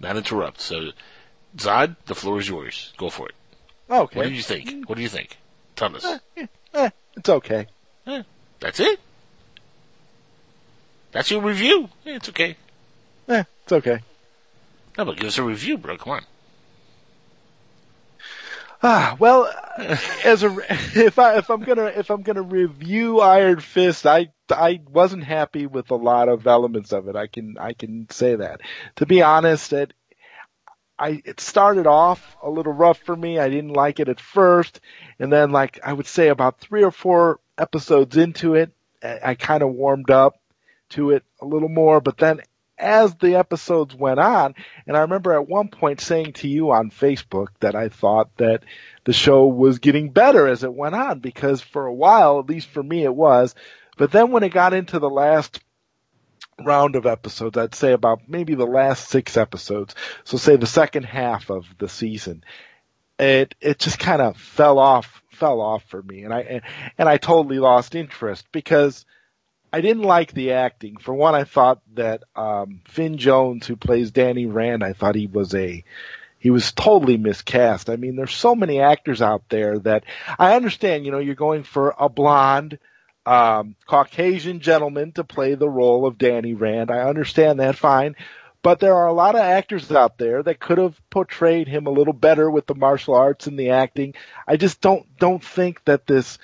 not 0.00 0.16
interrupt. 0.16 0.60
So, 0.60 0.90
Zod, 1.56 1.96
the 2.06 2.14
floor 2.14 2.38
is 2.40 2.48
yours. 2.48 2.92
Go 2.96 3.10
for 3.10 3.28
it. 3.28 3.34
Okay. 3.90 4.18
What 4.18 4.26
do 4.28 4.32
you 4.32 4.42
think? 4.42 4.88
What 4.88 4.96
do 4.96 5.02
you 5.02 5.08
think? 5.08 5.38
Tell 5.76 5.94
us. 5.94 6.04
Eh, 6.74 6.90
it's 7.16 7.28
okay. 7.28 7.66
That's 8.60 8.80
it. 8.80 9.00
That's 11.12 11.30
your 11.30 11.40
review. 11.40 11.88
Yeah, 12.04 12.16
it's 12.16 12.28
okay. 12.28 12.56
Eh, 13.28 13.44
it's 13.62 13.72
okay. 13.72 14.00
No, 14.96 15.04
but 15.04 15.16
give 15.16 15.28
us 15.28 15.38
a 15.38 15.42
review, 15.42 15.78
bro. 15.78 15.96
Come 15.96 16.12
on. 16.12 16.24
Ah, 18.82 19.16
well, 19.18 19.50
as 20.24 20.42
a 20.42 20.56
if 20.98 21.18
I 21.18 21.38
if 21.38 21.50
I'm 21.50 21.62
gonna 21.62 21.86
if 21.86 22.10
I'm 22.10 22.22
gonna 22.22 22.42
review 22.42 23.20
Iron 23.20 23.60
Fist, 23.60 24.06
I 24.06 24.28
I 24.50 24.80
wasn't 24.88 25.24
happy 25.24 25.66
with 25.66 25.90
a 25.90 25.96
lot 25.96 26.28
of 26.28 26.46
elements 26.46 26.92
of 26.92 27.08
it. 27.08 27.16
I 27.16 27.26
can 27.26 27.56
I 27.58 27.72
can 27.72 28.08
say 28.10 28.36
that. 28.36 28.60
To 28.96 29.06
be 29.06 29.22
honest, 29.22 29.72
it 29.72 29.94
I 30.98 31.22
it 31.24 31.40
started 31.40 31.86
off 31.86 32.36
a 32.42 32.50
little 32.50 32.72
rough 32.72 32.98
for 32.98 33.16
me. 33.16 33.38
I 33.38 33.48
didn't 33.48 33.72
like 33.72 33.98
it 34.00 34.08
at 34.08 34.20
first, 34.20 34.80
and 35.18 35.32
then 35.32 35.50
like 35.50 35.80
I 35.84 35.92
would 35.92 36.06
say 36.06 36.28
about 36.28 36.60
three 36.60 36.84
or 36.84 36.92
four 36.92 37.40
episodes 37.56 38.16
into 38.16 38.54
it, 38.54 38.70
I, 39.02 39.20
I 39.24 39.34
kind 39.34 39.62
of 39.62 39.70
warmed 39.74 40.10
up 40.10 40.34
to 40.90 41.10
it 41.10 41.24
a 41.40 41.46
little 41.46 41.68
more. 41.68 42.00
But 42.00 42.18
then 42.18 42.40
as 42.78 43.14
the 43.16 43.36
episodes 43.36 43.94
went 43.94 44.20
on, 44.20 44.54
and 44.86 44.96
I 44.96 45.00
remember 45.00 45.32
at 45.34 45.48
one 45.48 45.68
point 45.68 46.00
saying 46.00 46.34
to 46.34 46.48
you 46.48 46.70
on 46.70 46.90
Facebook 46.90 47.48
that 47.60 47.74
I 47.74 47.88
thought 47.88 48.36
that 48.36 48.64
the 49.04 49.12
show 49.12 49.46
was 49.46 49.78
getting 49.78 50.10
better 50.10 50.46
as 50.46 50.64
it 50.64 50.72
went 50.72 50.94
on 50.94 51.20
because 51.20 51.60
for 51.60 51.86
a 51.86 51.94
while, 51.94 52.38
at 52.38 52.48
least 52.48 52.68
for 52.68 52.82
me, 52.82 53.04
it 53.04 53.14
was. 53.14 53.54
But 53.96 54.12
then 54.12 54.30
when 54.30 54.44
it 54.44 54.50
got 54.50 54.74
into 54.74 54.98
the 54.98 55.10
last 55.10 55.60
round 56.64 56.96
of 56.96 57.06
episodes, 57.06 57.56
I'd 57.56 57.74
say 57.74 57.92
about 57.92 58.28
maybe 58.28 58.54
the 58.54 58.66
last 58.66 59.08
six 59.08 59.36
episodes, 59.36 59.94
so 60.24 60.36
say 60.36 60.56
the 60.56 60.66
second 60.66 61.04
half 61.04 61.50
of 61.50 61.66
the 61.78 61.88
season, 61.88 62.44
it 63.18 63.54
it 63.60 63.78
just 63.78 63.98
kind 63.98 64.22
of 64.22 64.36
fell 64.36 64.78
off 64.78 65.22
fell 65.30 65.60
off 65.60 65.84
for 65.84 66.02
me, 66.02 66.24
and 66.24 66.32
I 66.32 66.40
and, 66.40 66.62
and 66.96 67.08
I 67.08 67.16
totally 67.16 67.58
lost 67.58 67.94
interest 67.94 68.46
because 68.52 69.04
I 69.72 69.80
didn't 69.80 70.04
like 70.04 70.32
the 70.32 70.52
acting. 70.52 70.96
For 70.96 71.12
one, 71.14 71.34
I 71.34 71.44
thought 71.44 71.80
that 71.94 72.24
um, 72.34 72.80
Finn 72.86 73.18
Jones, 73.18 73.66
who 73.66 73.76
plays 73.76 74.10
Danny 74.10 74.46
Rand, 74.46 74.82
I 74.82 74.92
thought 74.92 75.14
he 75.14 75.26
was 75.26 75.54
a 75.54 75.84
he 76.38 76.50
was 76.50 76.72
totally 76.72 77.16
miscast. 77.16 77.90
I 77.90 77.96
mean, 77.96 78.16
there's 78.16 78.34
so 78.34 78.54
many 78.54 78.80
actors 78.80 79.20
out 79.20 79.42
there 79.48 79.78
that 79.80 80.04
I 80.38 80.54
understand. 80.54 81.04
You 81.04 81.10
know, 81.10 81.18
you're 81.18 81.34
going 81.34 81.64
for 81.64 81.94
a 81.98 82.08
blonde, 82.08 82.78
um, 83.26 83.74
Caucasian 83.86 84.60
gentleman 84.60 85.12
to 85.12 85.24
play 85.24 85.54
the 85.54 85.68
role 85.68 86.06
of 86.06 86.16
Danny 86.16 86.54
Rand. 86.54 86.90
I 86.90 87.00
understand 87.00 87.60
that 87.60 87.76
fine. 87.76 88.14
But 88.62 88.80
there 88.80 88.94
are 88.94 89.06
a 89.06 89.12
lot 89.12 89.36
of 89.36 89.40
actors 89.40 89.90
out 89.92 90.18
there 90.18 90.42
that 90.42 90.58
could 90.58 90.78
have 90.78 91.00
portrayed 91.10 91.68
him 91.68 91.86
a 91.86 91.90
little 91.90 92.12
better 92.12 92.50
with 92.50 92.66
the 92.66 92.74
martial 92.74 93.14
arts 93.14 93.46
and 93.46 93.58
the 93.58 93.70
acting. 93.70 94.14
I 94.46 94.56
just 94.56 94.80
don't 94.80 95.06
don't 95.18 95.42
think 95.42 95.84
that 95.84 96.06
this 96.06 96.38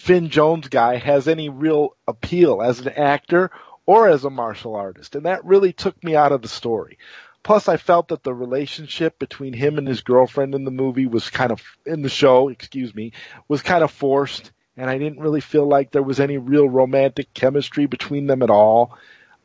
Finn 0.00 0.30
Jones 0.30 0.68
guy 0.68 0.96
has 0.96 1.28
any 1.28 1.50
real 1.50 1.94
appeal 2.08 2.62
as 2.62 2.80
an 2.80 2.88
actor 2.88 3.50
or 3.84 4.08
as 4.08 4.24
a 4.24 4.30
martial 4.30 4.74
artist. 4.74 5.14
And 5.14 5.26
that 5.26 5.44
really 5.44 5.74
took 5.74 6.02
me 6.02 6.16
out 6.16 6.32
of 6.32 6.40
the 6.40 6.48
story. 6.48 6.96
Plus 7.42 7.68
I 7.68 7.76
felt 7.76 8.08
that 8.08 8.22
the 8.22 8.32
relationship 8.32 9.18
between 9.18 9.52
him 9.52 9.76
and 9.76 9.86
his 9.86 10.00
girlfriend 10.00 10.54
in 10.54 10.64
the 10.64 10.70
movie 10.70 11.04
was 11.04 11.28
kind 11.28 11.52
of, 11.52 11.60
in 11.84 12.00
the 12.00 12.08
show, 12.08 12.48
excuse 12.48 12.94
me, 12.94 13.12
was 13.46 13.60
kind 13.60 13.84
of 13.84 13.90
forced. 13.90 14.52
And 14.74 14.88
I 14.88 14.96
didn't 14.96 15.20
really 15.20 15.42
feel 15.42 15.68
like 15.68 15.90
there 15.90 16.02
was 16.02 16.18
any 16.18 16.38
real 16.38 16.66
romantic 16.66 17.34
chemistry 17.34 17.84
between 17.84 18.26
them 18.26 18.42
at 18.42 18.48
all. 18.48 18.96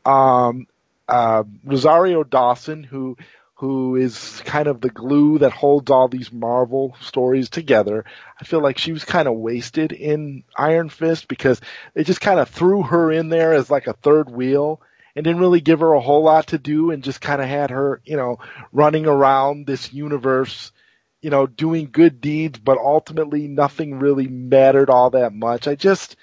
Um, 0.05 0.67
uh, 1.05 1.43
Rosario 1.65 2.23
Dawson, 2.23 2.83
who 2.83 3.17
who 3.55 3.95
is 3.95 4.41
kind 4.45 4.67
of 4.67 4.81
the 4.81 4.89
glue 4.89 5.39
that 5.39 5.53
holds 5.53 5.89
all 5.89 6.09
these 6.09 6.31
Marvel 6.31 6.95
stories 6.99 7.49
together. 7.49 8.03
I 8.39 8.43
feel 8.43 8.61
like 8.61 8.77
she 8.77 8.91
was 8.91 9.05
kind 9.05 9.29
of 9.29 9.35
wasted 9.35 9.93
in 9.93 10.43
Iron 10.57 10.89
Fist 10.89 11.29
because 11.29 11.61
they 11.93 12.03
just 12.03 12.19
kind 12.19 12.39
of 12.39 12.49
threw 12.49 12.83
her 12.83 13.11
in 13.11 13.29
there 13.29 13.53
as 13.53 13.69
like 13.69 13.87
a 13.87 13.93
third 13.93 14.29
wheel 14.29 14.81
and 15.15 15.23
didn't 15.23 15.39
really 15.39 15.61
give 15.61 15.79
her 15.79 15.93
a 15.93 16.01
whole 16.01 16.23
lot 16.23 16.47
to 16.47 16.57
do 16.57 16.91
and 16.91 17.01
just 17.01 17.21
kind 17.21 17.41
of 17.41 17.47
had 17.47 17.69
her, 17.69 18.01
you 18.03 18.17
know, 18.17 18.39
running 18.73 19.05
around 19.05 19.65
this 19.65 19.93
universe, 19.93 20.73
you 21.21 21.29
know, 21.29 21.47
doing 21.47 21.87
good 21.89 22.19
deeds, 22.19 22.59
but 22.59 22.77
ultimately 22.77 23.47
nothing 23.47 23.99
really 23.99 24.27
mattered 24.27 24.89
all 24.89 25.11
that 25.11 25.33
much. 25.33 25.65
I 25.65 25.75
just, 25.75 26.17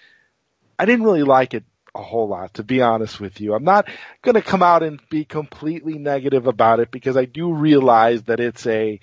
I 0.79 0.85
didn't 0.85 1.07
really 1.07 1.23
like 1.23 1.55
it 1.55 1.65
a 1.95 2.03
whole 2.03 2.29
lot, 2.29 2.55
to 2.55 2.63
be 2.63 2.81
honest 2.81 3.21
with 3.21 3.41
you. 3.41 3.55
I'm 3.55 3.65
not 3.65 3.89
going 4.23 4.35
to 4.35 4.43
come 4.43 4.63
out 4.63 4.83
and 4.83 5.01
be 5.11 5.25
completely 5.25 5.99
negative 5.99 6.47
about 6.47 6.81
it 6.81 6.91
because 6.91 7.17
I 7.17 7.27
do 7.27 7.53
realize 7.53 8.23
that 8.25 8.41
it's 8.41 8.67
a, 8.67 8.99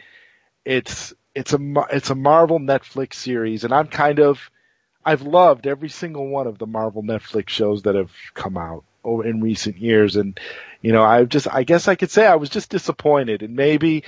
it's, 0.66 1.14
it's 1.36 1.54
a, 1.54 1.60
it's 1.92 2.10
a 2.10 2.16
Marvel 2.16 2.60
Netflix 2.60 3.14
series 3.16 3.64
and 3.64 3.74
I'm 3.74 3.88
kind 3.88 4.20
of, 4.20 4.50
I've 5.06 5.22
loved 5.22 5.68
every 5.68 5.90
single 5.90 6.28
one 6.28 6.48
of 6.48 6.58
the 6.58 6.68
Marvel 6.68 7.04
Netflix 7.04 7.50
shows 7.50 7.84
that 7.84 7.96
have 7.96 8.12
come 8.34 8.58
out 8.58 8.84
over 9.04 9.26
in 9.26 9.42
recent 9.42 9.78
years. 9.78 10.16
And, 10.16 10.40
you 10.82 10.92
know, 10.92 11.04
I 11.04 11.24
just, 11.26 11.48
I 11.52 11.64
guess 11.64 11.88
I 11.88 11.96
could 11.96 12.12
say 12.12 12.26
I 12.26 12.36
was 12.36 12.50
just 12.50 12.70
disappointed 12.70 13.44
and 13.44 13.56
maybe 13.56 14.04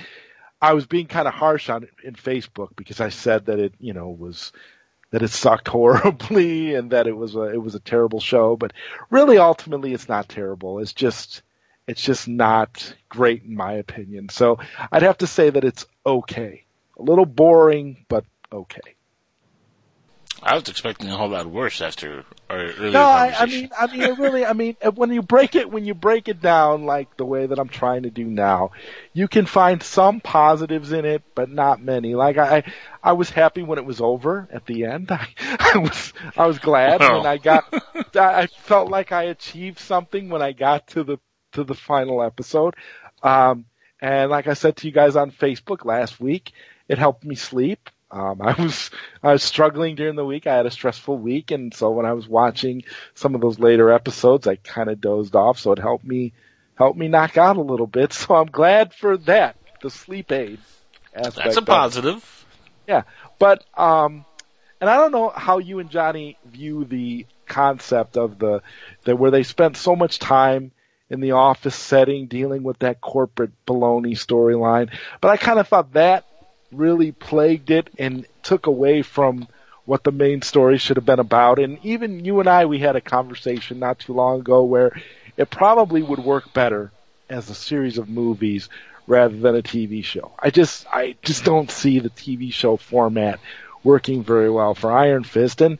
I 0.60 0.74
was 0.74 0.86
being 0.86 1.06
kind 1.06 1.26
of 1.26 1.34
harsh 1.34 1.70
on 1.70 1.88
in 2.04 2.14
Facebook 2.14 2.70
because 2.76 3.00
I 3.00 3.08
said 3.08 3.46
that 3.46 3.58
it, 3.58 3.74
you 3.78 3.92
know, 3.92 4.08
was, 4.08 4.52
that 5.12 5.22
it 5.22 5.28
sucked 5.28 5.68
horribly 5.68 6.74
and 6.74 6.90
that 6.90 7.06
it 7.06 7.16
was 7.16 7.36
a 7.36 7.42
it 7.42 7.62
was 7.62 7.76
a 7.76 7.80
terrible 7.80 8.20
show. 8.20 8.56
But 8.56 8.72
really, 9.10 9.38
ultimately, 9.38 9.94
it's 9.94 10.08
not 10.08 10.28
terrible. 10.28 10.80
It's 10.80 10.92
just 10.92 11.42
it's 11.86 12.02
just 12.02 12.26
not 12.26 12.94
great 13.08 13.44
in 13.44 13.54
my 13.54 13.74
opinion. 13.74 14.28
So 14.28 14.58
I'd 14.90 15.02
have 15.02 15.18
to 15.18 15.26
say 15.26 15.50
that 15.50 15.64
it's 15.64 15.86
okay. 16.04 16.64
A 16.98 17.02
little 17.02 17.26
boring, 17.26 18.04
but 18.08 18.24
okay. 18.52 18.96
I 20.44 20.54
was 20.54 20.68
expecting 20.68 21.08
a 21.08 21.16
whole 21.16 21.28
lot 21.28 21.46
worse 21.46 21.80
after 21.80 22.24
our 22.50 22.58
earlier 22.58 22.90
No, 22.90 23.02
I, 23.02 23.34
I 23.38 23.46
mean, 23.46 23.70
I 23.78 23.86
mean, 23.86 24.02
it 24.02 24.18
really, 24.18 24.44
I 24.44 24.52
mean, 24.54 24.76
when 24.94 25.12
you 25.12 25.22
break 25.22 25.54
it, 25.54 25.70
when 25.70 25.84
you 25.84 25.94
break 25.94 26.28
it 26.28 26.40
down 26.40 26.84
like 26.84 27.16
the 27.16 27.24
way 27.24 27.46
that 27.46 27.58
I'm 27.58 27.68
trying 27.68 28.02
to 28.02 28.10
do 28.10 28.24
now, 28.24 28.72
you 29.12 29.28
can 29.28 29.46
find 29.46 29.82
some 29.82 30.20
positives 30.20 30.90
in 30.90 31.04
it, 31.04 31.22
but 31.36 31.48
not 31.48 31.80
many. 31.80 32.14
Like 32.16 32.38
I, 32.38 32.64
I 33.02 33.12
was 33.12 33.30
happy 33.30 33.62
when 33.62 33.78
it 33.78 33.84
was 33.84 34.00
over 34.00 34.48
at 34.50 34.66
the 34.66 34.86
end. 34.86 35.10
I, 35.12 35.28
I 35.38 35.78
was, 35.78 36.12
I 36.36 36.46
was 36.46 36.58
glad 36.58 37.00
when 37.00 37.26
I 37.26 37.38
got, 37.38 37.64
I 38.16 38.46
felt 38.48 38.90
like 38.90 39.12
I 39.12 39.24
achieved 39.24 39.78
something 39.78 40.28
when 40.28 40.42
I 40.42 40.52
got 40.52 40.88
to 40.88 41.04
the, 41.04 41.18
to 41.52 41.62
the 41.62 41.74
final 41.74 42.22
episode. 42.22 42.74
Um, 43.22 43.66
and 44.00 44.30
like 44.30 44.48
I 44.48 44.54
said 44.54 44.76
to 44.78 44.88
you 44.88 44.92
guys 44.92 45.14
on 45.14 45.30
Facebook 45.30 45.84
last 45.84 46.18
week, 46.18 46.50
it 46.88 46.98
helped 46.98 47.24
me 47.24 47.36
sleep. 47.36 47.88
Um, 48.12 48.42
I 48.42 48.52
was 48.62 48.90
I 49.22 49.32
was 49.32 49.42
struggling 49.42 49.96
during 49.96 50.16
the 50.16 50.24
week. 50.24 50.46
I 50.46 50.54
had 50.54 50.66
a 50.66 50.70
stressful 50.70 51.18
week, 51.18 51.50
and 51.50 51.74
so 51.74 51.90
when 51.90 52.06
I 52.06 52.12
was 52.12 52.28
watching 52.28 52.84
some 53.14 53.34
of 53.34 53.40
those 53.40 53.58
later 53.58 53.90
episodes, 53.90 54.46
I 54.46 54.56
kind 54.56 54.90
of 54.90 55.00
dozed 55.00 55.34
off. 55.34 55.58
So 55.58 55.72
it 55.72 55.78
helped 55.78 56.04
me 56.04 56.32
helped 56.74 56.98
me 56.98 57.08
knock 57.08 57.36
out 57.38 57.56
a 57.56 57.62
little 57.62 57.86
bit. 57.86 58.12
So 58.22 58.34
I'm 58.34 58.46
glad 58.46 58.94
for 58.94 59.16
that, 59.18 59.56
the 59.80 59.90
sleep 59.90 60.30
aid 60.30 60.60
aspect. 61.14 61.36
That's 61.36 61.56
a 61.56 61.62
positive. 61.62 62.46
Yeah, 62.86 63.02
but 63.38 63.64
um, 63.76 64.24
and 64.80 64.90
I 64.90 64.96
don't 64.96 65.12
know 65.12 65.30
how 65.30 65.58
you 65.58 65.78
and 65.78 65.90
Johnny 65.90 66.36
view 66.44 66.84
the 66.84 67.26
concept 67.46 68.16
of 68.16 68.38
the 68.38 68.62
that 69.04 69.16
where 69.16 69.30
they 69.30 69.42
spent 69.42 69.76
so 69.76 69.96
much 69.96 70.18
time 70.18 70.72
in 71.08 71.20
the 71.20 71.32
office 71.32 71.74
setting 71.74 72.26
dealing 72.26 72.62
with 72.62 72.78
that 72.80 73.00
corporate 73.00 73.52
baloney 73.66 74.12
storyline, 74.12 74.90
but 75.20 75.30
I 75.30 75.36
kind 75.36 75.58
of 75.58 75.68
thought 75.68 75.92
that 75.92 76.24
really 76.72 77.12
plagued 77.12 77.70
it 77.70 77.90
and 77.98 78.26
took 78.42 78.66
away 78.66 79.02
from 79.02 79.48
what 79.84 80.04
the 80.04 80.12
main 80.12 80.42
story 80.42 80.78
should 80.78 80.96
have 80.96 81.06
been 81.06 81.18
about. 81.18 81.58
And 81.58 81.78
even 81.84 82.24
you 82.24 82.40
and 82.40 82.48
I, 82.48 82.66
we 82.66 82.78
had 82.78 82.96
a 82.96 83.00
conversation 83.00 83.78
not 83.78 83.98
too 83.98 84.12
long 84.12 84.40
ago 84.40 84.64
where 84.64 84.92
it 85.36 85.50
probably 85.50 86.02
would 86.02 86.20
work 86.20 86.52
better 86.52 86.92
as 87.28 87.50
a 87.50 87.54
series 87.54 87.98
of 87.98 88.08
movies 88.08 88.68
rather 89.06 89.36
than 89.36 89.56
a 89.56 89.62
TV 89.62 90.04
show. 90.04 90.32
I 90.38 90.50
just, 90.50 90.86
I 90.92 91.16
just 91.22 91.44
don't 91.44 91.70
see 91.70 91.98
the 91.98 92.10
TV 92.10 92.52
show 92.52 92.76
format 92.76 93.40
working 93.82 94.22
very 94.22 94.50
well 94.50 94.74
for 94.74 94.92
Iron 94.92 95.24
Fist. 95.24 95.60
And 95.60 95.78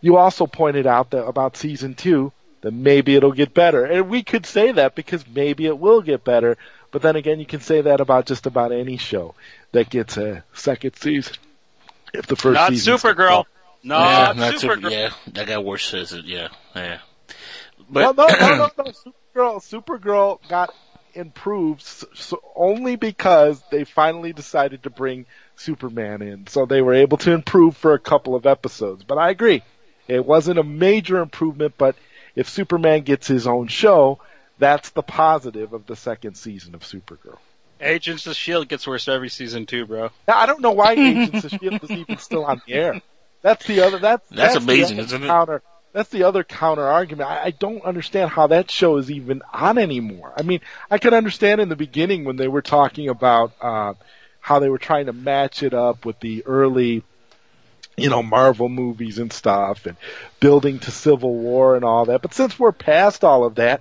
you 0.00 0.16
also 0.16 0.46
pointed 0.46 0.86
out 0.86 1.10
that 1.10 1.24
about 1.24 1.56
season 1.56 1.94
two, 1.94 2.32
that 2.62 2.72
maybe 2.72 3.14
it'll 3.14 3.32
get 3.32 3.52
better. 3.52 3.84
And 3.84 4.08
we 4.08 4.22
could 4.22 4.46
say 4.46 4.72
that 4.72 4.94
because 4.94 5.24
maybe 5.26 5.66
it 5.66 5.78
will 5.78 6.00
get 6.00 6.24
better. 6.24 6.56
But 6.90 7.02
then 7.02 7.16
again, 7.16 7.40
you 7.40 7.46
can 7.46 7.60
say 7.60 7.82
that 7.82 8.00
about 8.00 8.26
just 8.26 8.46
about 8.46 8.72
any 8.72 8.96
show 8.96 9.34
that 9.72 9.90
gets 9.90 10.16
a 10.16 10.44
second 10.54 10.96
season. 10.96 11.34
If 12.14 12.26
the 12.26 12.36
first 12.36 12.54
Not 12.54 12.70
season 12.70 12.94
Supergirl. 12.96 13.44
No, 13.82 13.98
yeah, 13.98 14.08
not 14.08 14.36
not 14.36 14.58
super, 14.60 14.76
Supergirl. 14.76 14.90
yeah, 14.90 15.10
that 15.32 15.46
guy 15.46 15.58
worse 15.58 15.84
says 15.84 16.12
it. 16.12 16.24
Yeah, 16.24 16.48
yeah. 16.74 16.98
Well, 17.90 18.12
But 18.14 18.40
no, 18.40 18.46
no, 18.46 18.56
no, 18.56 18.70
no. 18.78 18.84
Supergirl, 18.84 19.82
Supergirl 19.84 20.48
got 20.48 20.74
improved 21.14 21.82
so 21.82 22.42
only 22.54 22.96
because 22.96 23.62
they 23.70 23.84
finally 23.84 24.32
decided 24.32 24.82
to 24.82 24.90
bring 24.90 25.26
Superman 25.56 26.20
in, 26.22 26.46
so 26.46 26.66
they 26.66 26.82
were 26.82 26.94
able 26.94 27.18
to 27.18 27.32
improve 27.32 27.76
for 27.76 27.94
a 27.94 27.98
couple 27.98 28.34
of 28.34 28.46
episodes. 28.46 29.04
But 29.04 29.18
I 29.18 29.30
agree, 29.30 29.62
it 30.08 30.24
wasn't 30.24 30.58
a 30.58 30.64
major 30.64 31.20
improvement. 31.20 31.74
But 31.78 31.96
if 32.34 32.48
Superman 32.48 33.02
gets 33.02 33.26
his 33.26 33.46
own 33.46 33.68
show, 33.68 34.18
that's 34.58 34.90
the 34.90 35.02
positive 35.02 35.72
of 35.72 35.86
the 35.86 35.96
second 35.96 36.36
season 36.36 36.74
of 36.74 36.82
Supergirl. 36.82 37.38
Agents 37.80 38.26
of 38.26 38.34
Shield 38.36 38.68
gets 38.68 38.86
worse 38.86 39.06
every 39.06 39.28
season 39.28 39.66
too, 39.66 39.86
bro. 39.86 40.10
Now, 40.26 40.38
I 40.38 40.46
don't 40.46 40.62
know 40.62 40.72
why 40.72 40.92
Agents 40.96 41.44
of 41.44 41.50
Shield 41.60 41.82
is 41.82 41.90
even 41.90 42.18
still 42.18 42.44
on 42.44 42.62
the 42.66 42.74
air. 42.74 43.02
That's 43.42 43.66
the 43.66 43.82
other. 43.82 43.98
That's 43.98 44.26
That's 44.30 44.54
the 44.54 44.60
amazing, 44.60 44.98
isn't 44.98 45.22
it? 45.22 45.26
Counter. 45.26 45.62
That's 45.92 46.08
the 46.10 46.24
other 46.24 46.44
counter 46.44 46.86
argument. 46.86 47.30
I, 47.30 47.44
I 47.44 47.50
don't 47.50 47.82
understand 47.82 48.30
how 48.30 48.48
that 48.48 48.70
show 48.70 48.98
is 48.98 49.10
even 49.10 49.42
on 49.52 49.78
anymore. 49.78 50.32
I 50.36 50.42
mean, 50.42 50.60
I 50.90 50.98
could 50.98 51.14
understand 51.14 51.60
in 51.60 51.68
the 51.68 51.76
beginning 51.76 52.24
when 52.24 52.36
they 52.36 52.48
were 52.48 52.62
talking 52.62 53.08
about 53.08 53.52
uh, 53.60 53.94
how 54.40 54.58
they 54.58 54.68
were 54.68 54.78
trying 54.78 55.06
to 55.06 55.12
match 55.12 55.62
it 55.62 55.74
up 55.74 56.04
with 56.04 56.20
the 56.20 56.44
early, 56.44 57.02
you 57.96 58.10
know, 58.10 58.22
Marvel 58.22 58.68
movies 58.68 59.18
and 59.18 59.32
stuff, 59.32 59.86
and 59.86 59.96
building 60.38 60.80
to 60.80 60.90
Civil 60.90 61.34
War 61.34 61.76
and 61.76 61.84
all 61.84 62.06
that. 62.06 62.20
But 62.20 62.34
since 62.34 62.58
we're 62.58 62.72
past 62.72 63.24
all 63.24 63.44
of 63.44 63.54
that, 63.54 63.80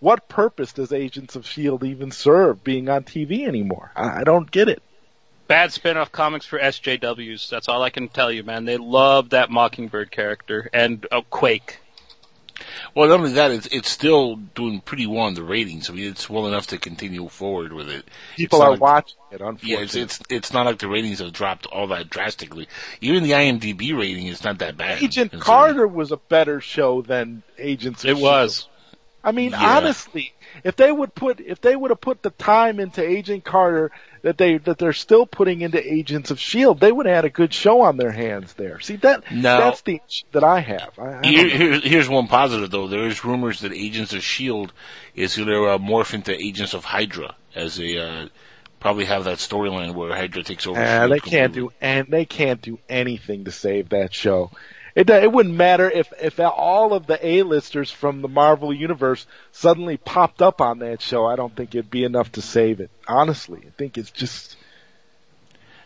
what 0.00 0.28
purpose 0.28 0.72
does 0.72 0.92
Agents 0.92 1.36
of 1.36 1.46
Shield 1.46 1.84
even 1.84 2.10
serve 2.10 2.62
being 2.62 2.88
on 2.88 3.04
TV 3.04 3.46
anymore? 3.46 3.90
I, 3.96 4.20
I 4.20 4.24
don't 4.24 4.50
get 4.50 4.68
it. 4.68 4.82
Bad 5.48 5.72
spin-off 5.72 6.10
comics 6.10 6.44
for 6.44 6.58
SJWs. 6.58 7.48
That's 7.48 7.68
all 7.68 7.82
I 7.82 7.90
can 7.90 8.08
tell 8.08 8.32
you, 8.32 8.42
man. 8.42 8.64
They 8.64 8.76
love 8.78 9.30
that 9.30 9.48
Mockingbird 9.50 10.10
character 10.10 10.68
and 10.72 11.06
uh, 11.12 11.20
Quake. 11.30 11.78
well, 12.96 13.08
not 13.08 13.20
only 13.20 13.32
that, 13.34 13.52
it's 13.52 13.66
it's 13.68 13.88
still 13.88 14.36
doing 14.36 14.80
pretty 14.80 15.06
well 15.06 15.28
in 15.28 15.34
the 15.34 15.44
ratings. 15.44 15.88
I 15.88 15.92
mean, 15.92 16.10
it's 16.10 16.28
well 16.28 16.48
enough 16.48 16.66
to 16.68 16.78
continue 16.78 17.28
forward 17.28 17.72
with 17.72 17.88
it. 17.88 18.04
People 18.34 18.60
are 18.60 18.70
like- 18.72 18.80
watching 18.80 19.18
it. 19.30 19.40
Yeah, 19.40 19.48
Unfortunately, 19.48 19.84
it's 19.84 19.94
it's 19.94 20.20
it's 20.28 20.52
not 20.52 20.66
like 20.66 20.78
the 20.78 20.88
ratings 20.88 21.20
have 21.20 21.32
dropped 21.32 21.66
all 21.66 21.86
that 21.88 22.10
drastically. 22.10 22.66
Even 23.00 23.22
the 23.22 23.32
IMDb 23.32 23.96
rating 23.96 24.26
is 24.26 24.42
not 24.42 24.58
that 24.58 24.76
bad. 24.76 25.00
Agent 25.00 25.32
Carter 25.38 25.86
was 25.86 26.10
a 26.10 26.16
better 26.16 26.60
show 26.60 27.02
than 27.02 27.44
Agents 27.56 28.02
of 28.02 28.10
It 28.10 28.12
S.H.I.E.L.D.. 28.14 28.22
was. 28.22 28.68
I 29.26 29.32
mean, 29.32 29.50
Yeah. 29.50 29.76
honestly, 29.76 30.32
if 30.64 30.76
they 30.76 30.90
would 30.90 31.14
put 31.14 31.40
if 31.40 31.60
they 31.60 31.74
would 31.76 31.90
have 31.90 32.00
put 32.00 32.22
the 32.22 32.30
time 32.30 32.78
into 32.80 33.02
Agent 33.06 33.44
Carter 33.44 33.90
that 34.22 34.38
they 34.38 34.56
that 34.58 34.78
they're 34.78 34.92
still 34.92 35.26
putting 35.26 35.60
into 35.62 35.78
Agents 35.92 36.30
of 36.30 36.38
Shield, 36.40 36.78
they 36.80 36.92
would 36.92 37.06
have 37.06 37.14
had 37.16 37.24
a 37.24 37.30
good 37.30 37.52
show 37.52 37.82
on 37.82 37.96
their 37.96 38.12
hands 38.12 38.52
there. 38.54 38.78
See 38.80 38.96
that 38.96 39.30
No. 39.32 39.58
that's 39.58 39.82
the 39.82 40.00
issue 40.08 40.24
that 40.32 40.44
I 40.44 40.60
have. 40.60 40.98
I, 40.98 41.18
I 41.22 41.26
Here, 41.26 41.42
know. 41.48 41.56
here, 41.56 41.80
here's 41.80 42.08
one 42.08 42.28
positive 42.28 42.70
though. 42.70 42.86
There 42.88 43.06
is 43.06 43.24
rumors 43.24 43.60
that 43.60 43.72
Agents 43.72 44.12
of 44.12 44.22
Shield 44.22 44.72
is 45.14 45.36
going 45.36 45.48
to 45.48 45.64
uh, 45.66 45.78
morph 45.78 46.14
into 46.14 46.32
Agents 46.32 46.72
of 46.72 46.84
Hydra 46.84 47.34
as 47.54 47.80
a 47.80 47.98
uh, 47.98 48.28
probably 48.78 49.06
have 49.06 49.24
that 49.24 49.38
storyline 49.38 49.94
where 49.94 50.14
Hydra 50.14 50.44
takes 50.44 50.66
over. 50.66 50.80
Uh, 50.80 51.08
they 51.08 51.18
can't 51.20 51.52
do 51.52 51.72
and 51.80 52.06
they 52.08 52.24
can't 52.24 52.62
do 52.62 52.78
anything 52.88 53.44
to 53.44 53.50
save 53.50 53.88
that 53.88 54.14
show. 54.14 54.52
It 54.96 55.10
it 55.10 55.30
wouldn't 55.30 55.54
matter 55.54 55.90
if 55.90 56.10
if 56.20 56.40
all 56.40 56.94
of 56.94 57.06
the 57.06 57.24
A-listers 57.24 57.90
from 57.90 58.22
the 58.22 58.28
Marvel 58.28 58.72
universe 58.72 59.26
suddenly 59.52 59.98
popped 59.98 60.40
up 60.40 60.62
on 60.62 60.78
that 60.78 61.02
show. 61.02 61.26
I 61.26 61.36
don't 61.36 61.54
think 61.54 61.74
it'd 61.74 61.90
be 61.90 62.02
enough 62.04 62.32
to 62.32 62.42
save 62.42 62.80
it. 62.80 62.90
Honestly, 63.06 63.60
I 63.66 63.70
think 63.76 63.98
it's 63.98 64.10
just 64.10 64.56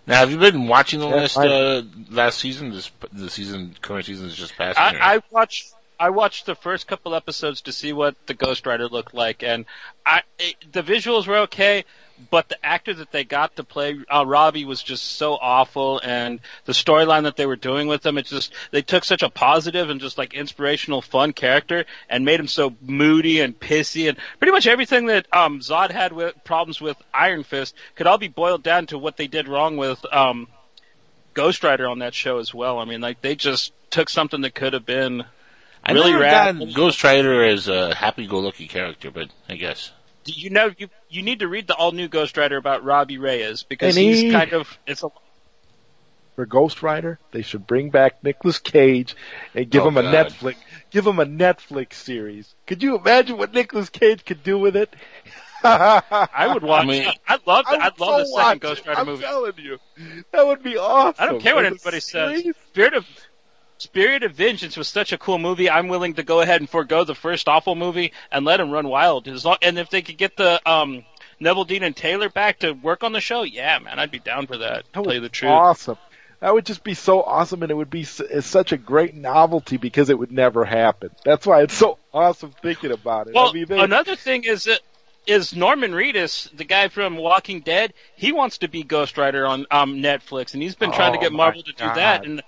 Now, 0.07 0.15
have 0.19 0.31
you 0.31 0.39
been 0.39 0.69
watching 0.69 1.01
the 1.01 1.09
Yeah, 1.09 1.15
last 1.17 1.37
I- 1.37 1.49
uh, 1.49 1.83
last 2.09 2.39
season? 2.39 2.71
This 2.71 2.93
the 3.13 3.29
season 3.29 3.77
current 3.83 4.07
season 4.07 4.29
is 4.29 4.37
just 4.37 4.57
passing. 4.57 4.81
I, 5.01 5.17
I 5.17 5.23
watched 5.33 5.75
I 5.99 6.11
watched 6.11 6.47
the 6.47 6.55
first 6.55 6.87
couple 6.87 7.15
episodes 7.15 7.63
to 7.63 7.73
see 7.73 7.93
what 7.93 8.15
the 8.27 8.35
Ghost 8.35 8.65
Rider 8.65 8.87
looked 8.87 9.13
like, 9.13 9.43
and 9.43 9.67
I 10.07 10.23
it, 10.39 10.55
the 10.73 10.83
visuals 10.85 11.27
were 11.27 11.39
okay, 11.41 11.85
but 12.31 12.49
the 12.49 12.65
actor 12.65 12.95
that 12.95 13.13
they 13.13 13.25
got 13.25 13.57
to 13.57 13.65
play 13.65 13.99
uh, 14.09 14.25
Robbie 14.27 14.65
was 14.65 14.83
just 14.83 15.05
so 15.05 15.35
awful, 15.35 16.01
and 16.03 16.41
the 16.65 16.73
storyline 16.73 17.25
that 17.25 17.37
they 17.37 17.47
were 17.47 17.57
doing 17.57 17.89
with 17.89 18.05
him, 18.05 18.19
it 18.19 18.27
just 18.27 18.53
they 18.71 18.83
took 18.83 19.05
such 19.05 19.23
a 19.23 19.31
positive 19.31 19.91
and 19.91 20.01
just 20.01 20.19
like 20.19 20.35
inspirational, 20.35 21.03
fun 21.03 21.33
character 21.33 21.85
and 22.09 22.25
made 22.25 22.41
him 22.41 22.49
so 22.49 22.75
moody 22.83 23.41
and 23.41 23.59
pissy, 23.59 24.09
and 24.09 24.19
pretty 24.39 24.53
much 24.53 24.67
everything 24.67 25.07
that 25.07 25.27
um, 25.35 25.61
Zod 25.61 25.91
had 25.91 26.13
with 26.13 26.35
problems 26.45 26.81
with 26.81 26.97
Iron 27.15 27.45
Fist 27.45 27.75
could 27.95 28.07
all 28.07 28.19
be 28.19 28.29
boiled 28.29 28.63
down 28.63 28.87
to 28.87 28.99
what 28.99 29.17
they 29.17 29.27
did 29.27 29.49
wrong 29.49 29.77
with. 29.77 30.05
Um, 30.13 30.49
Ghost 31.33 31.63
Rider 31.63 31.87
on 31.89 32.01
that 32.01 32.15
show 32.15 32.39
as 32.39 32.53
well. 32.53 32.79
I 32.79 32.85
mean, 32.85 33.01
like 33.01 33.21
they 33.21 33.37
just 33.37 33.73
took 33.91 34.09
something 34.09 34.41
that 34.43 34.55
could 34.55 34.73
have 34.73 34.85
been 34.85 35.25
I 35.85 35.93
really 35.93 36.13
never 36.13 36.23
rad. 36.23 36.75
Ghost 36.75 37.03
Rider 37.03 37.45
as 37.45 37.69
a 37.69 37.95
happy-go-lucky 37.95 38.69
character, 38.69 39.11
but 39.11 39.31
I 39.49 39.57
guess. 39.57 39.93
You 40.27 40.51
know 40.51 40.71
you 40.77 40.89
you 41.09 41.23
need 41.23 41.41
to 41.41 41.49
read 41.49 41.67
the 41.67 41.75
all 41.75 41.93
new 41.93 42.09
Ghost 42.09 42.37
Rider 42.37 42.57
about 42.57 42.85
Robbie 42.85 43.19
Reyes 43.19 43.63
because 43.63 43.97
And 43.97 44.05
he's 44.07 44.21
he- 44.21 44.33
kind 44.33 44.53
of 44.53 44.79
it's 44.87 45.03
a 45.03 45.09
for 46.37 46.47
Ghost 46.47 46.83
Rider. 46.83 47.19
They 47.33 47.43
should 47.43 47.67
bring 47.67 47.91
back 47.91 48.23
Nicolas 48.23 48.59
Cage 48.59 49.17
and 49.55 49.69
give 49.69 49.83
Oh, 49.85 49.89
him 49.89 49.97
a 49.97 50.03
God. 50.03 50.15
Netflix 50.29 50.57
give 50.91 51.07
him 51.07 51.19
a 51.19 51.27
Netflix 51.27 51.95
series. 51.95 52.55
Could 52.67 52.83
you 52.83 52.97
imagine 52.99 53.37
what 53.39 53.53
Nicolas 53.53 53.89
Cage 53.91 54.25
could 54.25 54.43
do 54.45 54.59
with 54.59 54.77
it? 54.77 54.95
I 55.63 56.51
would 56.55 56.63
watch. 56.63 56.85
I 56.85 56.87
mean- 56.89 57.13
I, 57.29 57.35
would 57.37 57.47
love. 57.47 57.65
I 57.69 57.73
would 57.73 57.81
I'd 57.83 57.99
love 58.01 58.19
the 58.21 58.25
so 58.25 58.25
second 58.25 58.33
watch 58.33 58.61
Ghost 58.61 58.81
it. 58.81 58.87
Rider 58.89 59.01
I'm 59.01 59.07
movie. 59.07 59.23
telling 59.23 59.53
you, 59.59 59.79
that 60.33 60.47
would 60.47 60.63
be 60.63 60.77
awesome. 60.79 61.15
I 61.19 61.27
don't 61.27 61.41
care 61.41 61.55
what 61.55 61.65
anybody 61.67 62.01
says. 62.01 62.41
series? 62.41 62.55
Spirit 62.71 62.95
of 62.95 63.07
Spirit 63.81 64.23
of 64.25 64.33
Vengeance 64.33 64.77
was 64.77 64.89
such 64.89 65.13
a 65.13 65.19
cool 65.19 65.39
movie. 65.39 65.71
I'm 65.71 65.89
willing 65.89 66.15
to 66.15 66.23
go 66.23 66.41
ahead 66.41 66.61
and 66.61 66.69
forego 66.69 67.05
the 67.05 67.15
first 67.15 67.49
awful 67.49 67.75
movie 67.75 68.13
and 68.31 68.45
let 68.45 68.61
him 68.61 68.71
run 68.71 68.87
wild. 68.89 69.27
As 69.27 69.45
long, 69.45 69.57
and 69.63 69.79
if 69.79 69.89
they 69.89 70.03
could 70.03 70.19
get 70.19 70.37
the 70.37 70.61
um 70.71 71.05
Neveldine 71.41 71.83
and 71.83 71.97
Taylor 71.97 72.29
back 72.29 72.59
to 72.59 72.73
work 72.73 73.03
on 73.03 73.13
the 73.13 73.21
show, 73.23 73.43
yeah, 73.43 73.79
man, 73.79 73.99
I'd 73.99 74.11
be 74.11 74.19
down 74.19 74.47
for 74.47 74.59
that. 74.59 74.85
That 74.85 74.93
tell 74.93 75.15
you 75.15 75.21
the 75.21 75.31
truth. 75.31 75.51
Awesome. 75.53 75.97
That 76.41 76.53
would 76.55 76.67
just 76.67 76.85
be 76.85 76.95
so 76.95 77.23
awesome, 77.23 77.63
and 77.63 77.71
it 77.71 77.75
would 77.75 77.91
be 77.91 78.05
such 78.05 78.73
a 78.73 78.77
great 78.79 79.15
novelty 79.15 79.77
because 79.77 80.09
it 80.11 80.19
would 80.19 80.33
never 80.33 80.65
happen. 80.65 81.11
That's 81.25 81.47
why 81.47 81.63
it's 81.63 81.75
so 81.75 81.99
awesome 82.15 82.55
thinking 82.63 82.93
about 82.93 83.29
it. 83.29 83.35
Well, 83.35 83.51
I 83.51 83.53
mean, 83.53 83.67
they, 83.67 83.79
another 83.79 84.17
thing 84.17 84.45
is 84.45 84.65
that 84.65 84.81
is 85.27 85.55
Norman 85.55 85.93
Reedus, 85.93 86.55
the 86.57 86.65
guy 86.65 86.89
from 86.89 87.17
Walking 87.17 87.61
Dead. 87.61 87.93
He 88.17 88.33
wants 88.33 88.59
to 88.59 88.69
be 88.69 88.83
Ghost 88.83 89.19
Rider 89.19 89.47
on 89.47 89.67
um, 89.71 89.97
Netflix, 89.97 90.55
and 90.55 90.63
he's 90.63 90.75
been 90.75 90.93
trying 90.93 91.13
to 91.13 91.19
Oh, 91.19 91.23
get 91.23 91.33
Marvel 91.33 91.63
to 91.63 91.73
do 91.73 91.85
God. 91.85 91.97
that. 91.97 92.25
And 92.25 92.43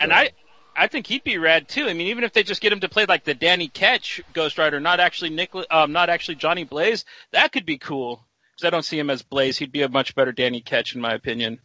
and. 0.00 0.12
I, 0.12 0.30
I 0.76 0.86
think 0.86 1.06
he'd 1.06 1.24
be 1.24 1.38
rad 1.38 1.68
too. 1.68 1.86
I 1.86 1.92
mean, 1.92 2.08
even 2.08 2.24
if 2.24 2.32
they 2.32 2.42
just 2.42 2.60
get 2.60 2.72
him 2.72 2.80
to 2.80 2.88
play 2.88 3.06
like 3.06 3.24
the 3.24 3.34
Danny 3.34 3.68
Ketch 3.68 4.22
Ghost 4.32 4.58
Rider, 4.58 4.80
not 4.80 5.00
actually 5.00 5.30
Nicholas, 5.30 5.66
um, 5.70 5.92
not 5.92 6.08
actually 6.08 6.36
Johnny 6.36 6.64
Blaze, 6.64 7.04
that 7.32 7.52
could 7.52 7.66
be 7.66 7.78
cool. 7.78 8.24
Because 8.52 8.66
I 8.66 8.70
don't 8.70 8.84
see 8.84 8.98
him 8.98 9.10
as 9.10 9.22
Blaze. 9.22 9.58
He'd 9.58 9.72
be 9.72 9.82
a 9.82 9.88
much 9.88 10.14
better 10.14 10.32
Danny 10.32 10.60
Ketch, 10.60 10.94
in 10.94 11.00
my 11.00 11.14
opinion. 11.14 11.60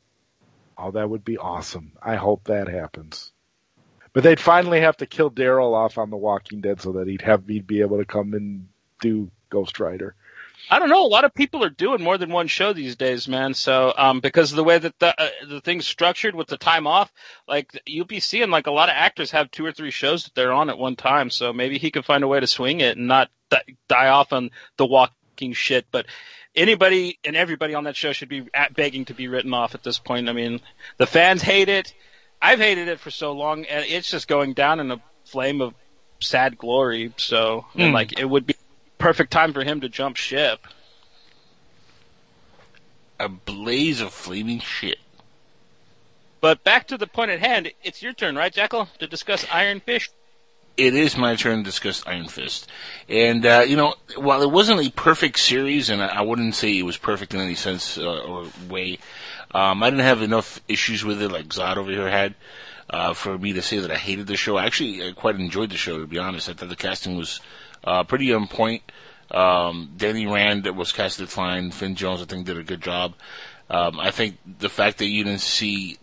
Oh, 0.77 0.91
that 0.91 1.09
would 1.09 1.23
be 1.23 1.37
awesome. 1.37 1.93
I 2.01 2.15
hope 2.15 2.45
that 2.45 2.67
happens. 2.67 3.31
But 4.13 4.23
they'd 4.23 4.39
finally 4.39 4.81
have 4.81 4.97
to 4.97 5.05
kill 5.05 5.29
Daryl 5.29 5.73
off 5.73 5.97
on 5.97 6.09
The 6.09 6.17
Walking 6.17 6.61
Dead 6.61 6.81
so 6.81 6.93
that 6.93 7.07
he'd 7.07 7.21
have 7.21 7.47
he'd 7.47 7.67
be 7.67 7.81
able 7.81 7.97
to 7.97 8.05
come 8.05 8.33
and 8.33 8.67
do 9.01 9.29
Ghost 9.49 9.79
Rider. 9.79 10.15
I 10.69 10.79
don't 10.79 10.89
know. 10.89 11.05
A 11.05 11.07
lot 11.07 11.25
of 11.25 11.33
people 11.33 11.63
are 11.63 11.69
doing 11.69 12.01
more 12.01 12.17
than 12.17 12.31
one 12.31 12.47
show 12.47 12.73
these 12.73 12.95
days, 12.95 13.27
man. 13.27 13.53
So, 13.53 13.93
um, 13.95 14.19
because 14.19 14.51
of 14.51 14.55
the 14.55 14.63
way 14.63 14.77
that 14.77 14.97
the 14.99 15.21
uh, 15.21 15.29
the 15.47 15.61
thing's 15.61 15.85
structured 15.85 16.33
with 16.35 16.47
the 16.47 16.57
time 16.57 16.87
off, 16.87 17.11
like 17.47 17.79
you'll 17.85 18.05
be 18.05 18.19
seeing 18.19 18.49
like 18.49 18.67
a 18.67 18.71
lot 18.71 18.89
of 18.89 18.95
actors 18.95 19.31
have 19.31 19.51
two 19.51 19.65
or 19.65 19.71
three 19.71 19.91
shows 19.91 20.23
that 20.23 20.33
they're 20.33 20.51
on 20.53 20.69
at 20.69 20.77
one 20.77 20.95
time. 20.95 21.29
So 21.29 21.53
maybe 21.53 21.77
he 21.77 21.91
could 21.91 22.05
find 22.05 22.23
a 22.23 22.27
way 22.27 22.39
to 22.39 22.47
swing 22.47 22.81
it 22.81 22.97
and 22.97 23.07
not 23.07 23.29
di- 23.49 23.77
die 23.87 24.07
off 24.09 24.33
on 24.33 24.49
the 24.77 24.85
walking 24.85 25.53
shit. 25.53 25.85
But 25.91 26.07
anybody 26.55 27.19
and 27.23 27.35
everybody 27.35 27.75
on 27.75 27.83
that 27.83 27.95
show 27.95 28.11
should 28.11 28.29
be 28.29 28.47
at 28.53 28.75
begging 28.75 29.05
to 29.05 29.13
be 29.13 29.27
written 29.27 29.53
off 29.53 29.75
at 29.75 29.84
this 29.84 29.99
point. 29.99 30.30
I 30.30 30.34
mean, 30.34 30.61
the 30.97 31.07
fans 31.07 31.41
hate 31.41 31.69
it. 31.69 31.93
I've 32.41 32.59
hated 32.59 32.88
it 32.88 32.99
for 32.99 33.11
so 33.11 33.32
long, 33.32 33.65
and 33.65 33.86
it's 33.88 34.09
just 34.09 34.27
going 34.27 34.53
down 34.53 34.80
in 34.80 34.91
a 34.91 35.01
flame 35.25 35.61
of 35.61 35.73
sad 36.21 36.57
glory. 36.57 37.13
So, 37.17 37.65
and 37.75 37.89
Hmm. 37.89 37.93
like, 37.93 38.19
it 38.19 38.25
would 38.25 38.45
be 38.45 38.55
perfect 39.06 39.30
time 39.30 39.53
for 39.53 39.64
him 39.64 39.82
to 39.82 39.88
jump 39.88 40.18
ship. 40.18 40.66
A 43.20 43.30
blaze 43.30 44.01
of 44.01 44.12
flaming 44.12 44.60
shit. 44.60 44.97
But 46.41 46.64
back 46.64 46.88
to 46.88 46.97
the 46.97 47.06
point 47.06 47.30
at 47.30 47.39
hand, 47.39 47.72
it's 47.84 48.01
your 48.01 48.14
turn, 48.14 48.36
right, 48.36 48.51
Jackal, 48.51 48.89
to 48.97 49.06
discuss 49.06 49.45
Iron 49.51 49.80
Fist? 49.80 50.12
it 50.76 50.93
is 50.93 51.16
my 51.16 51.36
turn 51.36 51.60
to 51.60 51.64
discuss 51.64 52.03
Iron 52.08 52.28
Fist. 52.28 52.68
And, 53.08 53.45
uh, 53.45 53.64
you 53.68 53.78
know, 53.78 53.93
while 54.18 54.41
it 54.41 54.51
wasn't 54.51 54.86
a 54.86 54.91
perfect 54.91 55.39
series, 55.39 55.91
and 55.91 56.01
I, 56.01 56.22
wouldn't 56.22 56.56
say 56.56 56.78
it 56.78 56.82
was 56.82 56.97
perfect 56.97 57.34
in 57.36 57.39
any 57.39 57.56
sense 57.56 57.99
uh, 57.99 58.03
or 58.03 58.47
way, 58.68 58.97
um, 59.51 59.84
I 59.84 59.89
didn't 59.91 60.03
have 60.03 60.24
enough 60.24 60.60
issues 60.68 61.06
with 61.06 61.22
it 61.22 61.32
like 61.32 61.49
Zod 61.49 61.78
over 61.78 61.91
here 61.91 62.10
had. 62.10 62.34
Uh, 62.88 63.16
for 63.16 63.36
me 63.38 63.51
to 63.53 63.64
say 63.64 63.80
that 63.80 63.89
I 63.89 63.95
hated 63.95 64.28
the 64.28 64.38
show, 64.38 64.58
I 64.58 64.66
actually, 64.66 65.08
I 65.08 65.12
quite 65.12 65.36
enjoyed 65.38 65.72
the 65.72 65.78
show. 65.78 65.97
To 65.97 66.06
be 66.06 66.20
honest, 66.20 66.49
I 66.49 66.53
thought 66.53 66.70
the 66.70 66.76
casting 66.76 67.18
was 67.18 67.39
uh, 67.86 68.03
pretty 68.03 68.33
on 68.33 68.47
point. 68.47 68.83
Um, 69.31 69.93
Danny 69.95 70.27
Rand 70.27 70.63
that 70.65 70.75
was 70.75 70.91
casted 70.91 71.29
fine. 71.29 71.71
Finn 71.71 71.95
Jones, 71.95 72.21
I 72.21 72.25
think, 72.25 72.45
did 72.45 72.57
a 72.57 72.63
good 72.63 72.81
job. 72.81 73.13
Um, 73.69 73.99
I 73.99 74.11
think 74.11 74.38
the 74.59 74.69
fact 74.69 74.99
that 74.99 75.07
you 75.07 75.23
didn't 75.23 75.41
see, 75.41 75.97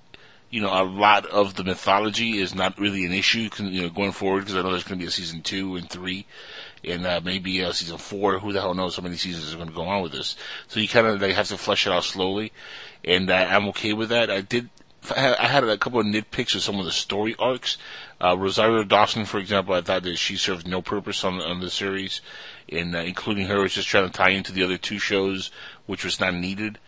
you 0.51 0.61
know, 0.61 0.70
a 0.70 0.83
lot 0.85 1.26
of 1.26 1.55
the 1.55 1.64
mythology 1.64 2.39
is 2.39 2.55
not 2.55 2.78
really 2.78 3.05
an 3.05 3.12
issue, 3.12 3.49
you 3.59 3.83
know, 3.83 3.91
going 3.91 4.12
forward 4.12 4.41
because 4.41 4.57
I 4.57 4.62
know 4.62 4.70
there's 4.70 4.85
going 4.85 4.99
to 4.99 5.05
be 5.05 5.09
a 5.09 5.12
season 5.12 5.43
two 5.43 5.76
and 5.76 5.89
three, 5.89 6.26
and 6.85 7.07
uh, 7.07 7.20
maybe 7.22 7.61
a 7.61 7.72
season 7.72 7.99
four. 7.99 8.41
Who 8.41 8.53
the 8.53 8.61
hell 8.61 8.74
knows 8.74 8.97
how 8.97 9.03
many 9.03 9.16
seasons 9.16 9.53
are 9.53 9.57
going 9.57 9.68
to 9.68 9.74
go 9.74 9.83
on 9.83 10.03
with 10.03 10.12
this? 10.12 10.37
So 10.66 10.80
you 10.80 10.89
kind 10.89 11.07
of 11.07 11.22
like 11.22 11.35
have 11.37 11.49
to 11.49 11.59
flesh 11.59 11.87
it 11.87 11.93
out 11.93 12.05
slowly, 12.05 12.53
and 13.05 13.30
uh, 13.30 13.35
I'm 13.35 13.68
okay 13.68 13.93
with 13.93 14.09
that. 14.09 14.30
I 14.30 14.41
did. 14.41 14.68
I 15.11 15.49
had 15.49 15.65
a 15.65 15.77
couple 15.77 15.99
of 15.99 16.07
nitpicks 16.07 16.55
with 16.55 16.63
some 16.63 16.79
of 16.79 16.85
the 16.85 16.93
story 16.93 17.35
arcs. 17.39 17.77
Uh, 18.21 18.37
Rosario 18.39 18.85
Dawson, 18.85 19.25
for 19.25 19.39
example, 19.39 19.75
I 19.75 19.81
thought 19.81 20.05
that 20.05 20.17
she 20.17 20.37
served 20.37 20.67
no 20.67 20.81
purpose 20.81 21.25
on 21.25 21.41
on 21.41 21.61
the 21.61 21.71
series, 21.71 22.21
and 22.69 22.95
uh, 22.95 23.01
including 23.01 23.47
her 23.49 23.61
was 23.61 23.75
just 23.75 23.89
trying 23.89 24.07
to 24.07 24.13
tie 24.13 24.31
into 24.31 24.53
the 24.53 24.63
other 24.63 24.79
two 24.79 24.99
shows, 24.99 25.51
which 25.87 26.05
was 26.05 26.21
not 26.21 26.35
needed. 26.35 26.79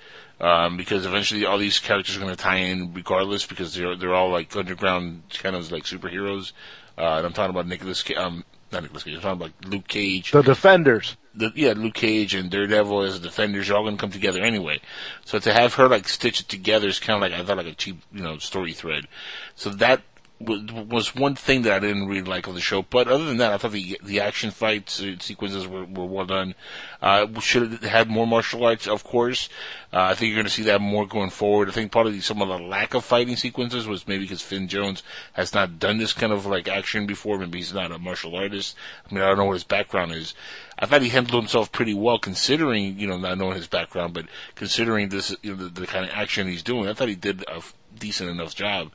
Um, 0.41 0.77
because 0.77 1.07
eventually 1.07 1.45
all 1.45 1.59
these 1.59 1.79
characters 1.79 2.17
are 2.17 2.21
going 2.21 2.35
to 2.35 2.43
tie 2.43 2.57
in 2.57 2.93
regardless 2.93 3.47
because 3.47 3.75
they're 3.75 3.97
they're 3.97 4.15
all 4.15 4.31
like 4.31 4.55
underground 4.55 5.23
kind 5.39 5.57
of 5.57 5.71
like 5.73 5.85
superheroes. 5.85 6.53
Uh, 6.97 7.17
and 7.19 7.27
I'm 7.27 7.33
talking 7.33 7.51
about 7.51 7.67
Nicholas, 7.67 8.05
um, 8.17 8.45
not 8.75 8.83
Nicholas 8.83 9.05
Cage. 9.05 9.15
I'm 9.15 9.21
talking 9.23 9.43
about 9.43 9.71
Luke 9.71 9.89
Cage. 9.89 10.31
The 10.33 10.43
Defenders. 10.43 11.17
The, 11.35 11.51
yeah, 11.55 11.73
Luke 11.75 11.95
Cage 11.95 12.35
and 12.35 12.51
Daredevil 12.51 13.03
as 13.03 13.21
the 13.21 13.27
Defenders 13.27 13.71
are 13.71 13.75
all 13.75 13.83
going 13.83 13.97
to 13.97 14.01
come 14.01 14.11
together 14.11 14.43
anyway. 14.43 14.81
So 15.25 15.39
to 15.39 15.53
have 15.53 15.75
her 15.75 15.89
like 15.89 16.07
stitch 16.07 16.41
it 16.41 16.49
together 16.49 16.89
is 16.89 16.99
kind 16.99 17.17
of 17.17 17.23
like 17.23 17.39
I 17.39 17.45
thought 17.45 17.57
like 17.57 17.67
a 17.67 17.75
cheap 17.75 18.03
you 18.13 18.23
know 18.23 18.39
story 18.39 18.73
thread. 18.73 19.09
So 19.57 19.71
that 19.71 20.03
was, 20.47 21.15
one 21.15 21.35
thing 21.35 21.63
that 21.63 21.73
I 21.73 21.79
didn't 21.79 22.07
really 22.07 22.23
like 22.23 22.49
on 22.49 22.55
the 22.55 22.61
show. 22.61 22.83
But 22.83 23.09
other 23.09 23.25
than 23.25 23.39
that, 23.39 23.53
I 23.53 23.59
thought 23.59 23.73
the 23.73 23.99
the 24.03 24.21
action 24.21 24.51
fights 24.51 25.03
uh, 25.03 25.17
sequences 25.19 25.67
were, 25.67 25.85
were 25.85 26.07
well 26.07 26.27
done. 26.27 26.55
Uh, 27.03 27.27
should 27.41 27.71
have 27.71 27.83
had 27.83 28.09
more 28.09 28.27
martial 28.27 28.65
arts, 28.65 28.87
of 28.87 29.05
course. 29.05 29.49
Uh, 29.93 30.01
I 30.01 30.15
think 30.15 30.31
you're 30.31 30.37
going 30.37 30.47
to 30.47 30.53
see 30.53 30.65
that 30.65 30.81
more 30.81 31.07
going 31.07 31.31
forward. 31.31 31.69
I 31.69 31.73
think 31.73 31.93
the, 31.93 32.21
some 32.21 32.43
of 32.43 32.49
the 32.49 32.59
lack 32.59 32.95
of 32.95 33.05
fighting 33.05 33.37
sequences 33.37 33.87
was 33.87 34.09
maybe 34.09 34.25
because 34.25 34.43
Finn 34.43 34.67
Jones 34.69 35.03
has 35.35 35.55
not 35.55 35.79
done 35.79 35.99
this 35.99 36.13
kind 36.13 36.33
of 36.33 36.47
like 36.47 36.67
action 36.67 37.07
before. 37.07 37.39
Maybe 37.39 37.59
he's 37.59 37.75
not 37.75 37.93
a 37.93 37.99
martial 37.99 38.35
artist. 38.35 38.77
I 39.09 39.15
mean, 39.15 39.23
I 39.23 39.29
don't 39.29 39.39
know 39.39 39.45
what 39.45 39.53
his 39.53 39.65
background 39.65 40.13
is. 40.13 40.35
I 40.79 40.87
thought 40.87 41.03
he 41.03 41.11
handled 41.11 41.43
himself 41.43 41.71
pretty 41.71 41.95
well 41.95 42.19
considering, 42.19 42.99
you 42.99 43.07
know, 43.07 43.17
not 43.17 43.39
knowing 43.39 43.55
his 43.55 43.69
background, 43.69 44.15
but 44.15 44.27
considering 44.57 45.11
this, 45.11 45.35
you 45.43 45.55
know, 45.55 45.69
the, 45.69 45.81
the 45.81 45.87
kind 45.87 46.05
of 46.05 46.11
action 46.11 46.49
he's 46.49 46.63
doing. 46.63 46.89
I 46.89 46.95
thought 46.95 47.09
he 47.09 47.15
did 47.15 47.45
a 47.47 47.63
decent 47.99 48.31
enough 48.31 48.55
job. 48.55 48.91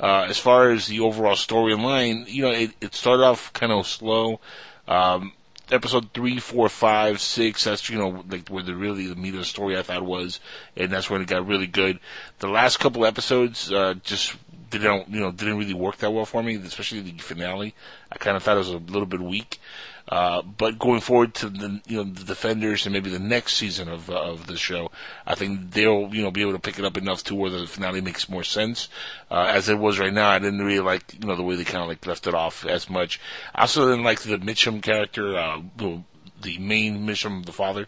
Uh, 0.00 0.26
as 0.28 0.38
far 0.38 0.70
as 0.70 0.86
the 0.86 1.00
overall 1.00 1.34
storyline, 1.34 2.26
you 2.26 2.42
know, 2.42 2.50
it, 2.50 2.70
it 2.80 2.94
started 2.94 3.22
off 3.22 3.52
kind 3.52 3.70
of 3.70 3.86
slow. 3.86 4.40
Um, 4.88 5.32
episode 5.70 6.12
three, 6.12 6.38
four, 6.38 6.68
five, 6.68 7.20
six. 7.20 7.64
That's 7.64 7.88
you 7.88 7.98
know 7.98 8.24
like 8.28 8.48
where 8.48 8.62
the 8.62 8.74
really 8.74 9.06
the 9.06 9.16
meat 9.16 9.34
of 9.34 9.40
the 9.40 9.44
story 9.44 9.76
I 9.76 9.82
thought 9.82 10.04
was, 10.04 10.40
and 10.76 10.90
that's 10.90 11.10
when 11.10 11.20
it 11.22 11.28
got 11.28 11.46
really 11.46 11.66
good. 11.66 12.00
The 12.38 12.48
last 12.48 12.78
couple 12.78 13.04
episodes 13.04 13.70
uh, 13.70 13.94
just 14.02 14.34
didn't 14.70 15.08
you 15.08 15.20
know 15.20 15.32
didn't 15.32 15.58
really 15.58 15.74
work 15.74 15.98
that 15.98 16.12
well 16.12 16.24
for 16.24 16.42
me, 16.42 16.56
especially 16.56 17.00
the 17.00 17.12
finale. 17.18 17.74
I 18.10 18.18
kind 18.18 18.36
of 18.36 18.42
thought 18.42 18.56
it 18.56 18.58
was 18.58 18.70
a 18.70 18.78
little 18.78 19.06
bit 19.06 19.20
weak. 19.20 19.60
Uh, 20.08 20.42
but 20.42 20.76
going 20.76 21.00
forward 21.00 21.34
to 21.34 21.48
the 21.48 21.80
you 21.86 21.96
know 21.96 22.04
the 22.04 22.24
defenders 22.24 22.84
and 22.84 22.92
maybe 22.92 23.10
the 23.10 23.18
next 23.18 23.54
season 23.54 23.88
of 23.88 24.10
uh, 24.10 24.14
of 24.14 24.46
the 24.48 24.56
show, 24.56 24.90
I 25.26 25.36
think 25.36 25.70
they'll 25.72 26.12
you 26.12 26.22
know 26.22 26.30
be 26.30 26.42
able 26.42 26.52
to 26.52 26.58
pick 26.58 26.78
it 26.78 26.84
up 26.84 26.96
enough 26.96 27.22
to 27.24 27.34
where 27.34 27.50
the 27.50 27.66
finale 27.66 28.00
makes 28.00 28.28
more 28.28 28.42
sense. 28.42 28.88
Uh, 29.30 29.46
as 29.48 29.68
it 29.68 29.78
was 29.78 30.00
right 30.00 30.12
now, 30.12 30.28
I 30.28 30.38
didn't 30.40 30.64
really 30.64 30.80
like 30.80 31.14
you 31.14 31.28
know 31.28 31.36
the 31.36 31.44
way 31.44 31.54
they 31.54 31.64
kind 31.64 31.82
of 31.82 31.88
like 31.88 32.04
left 32.06 32.26
it 32.26 32.34
off 32.34 32.66
as 32.66 32.90
much. 32.90 33.20
I 33.54 33.62
also 33.62 33.88
didn't 33.88 34.04
like 34.04 34.22
the 34.22 34.38
Meachum 34.38 34.82
character, 34.82 35.36
uh, 35.36 35.60
the 35.76 36.58
main 36.58 37.06
Meachum, 37.06 37.44
the 37.44 37.52
father. 37.52 37.86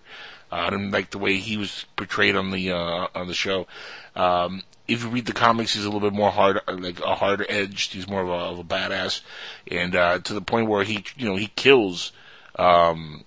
Uh, 0.52 0.66
I 0.66 0.70
didn't 0.70 0.90
like 0.90 1.10
the 1.10 1.18
way 1.18 1.38
he 1.38 1.56
was 1.56 1.86
portrayed 1.96 2.36
on 2.36 2.50
the 2.50 2.70
uh, 2.70 3.08
on 3.14 3.26
the 3.26 3.34
show. 3.34 3.66
Um, 4.14 4.62
if 4.92 5.02
you 5.02 5.08
read 5.08 5.26
the 5.26 5.32
comics, 5.32 5.74
he's 5.74 5.84
a 5.84 5.90
little 5.90 6.08
bit 6.08 6.16
more 6.16 6.30
hard, 6.30 6.60
like 6.68 7.00
a 7.00 7.14
hard 7.14 7.44
edged. 7.48 7.94
He's 7.94 8.08
more 8.08 8.22
of 8.22 8.28
a, 8.28 8.32
of 8.32 8.58
a 8.58 8.64
badass, 8.64 9.22
and 9.70 9.96
uh, 9.96 10.18
to 10.20 10.34
the 10.34 10.40
point 10.42 10.68
where 10.68 10.84
he, 10.84 11.04
you 11.16 11.28
know, 11.28 11.36
he 11.36 11.48
kills 11.48 12.12
um, 12.56 13.24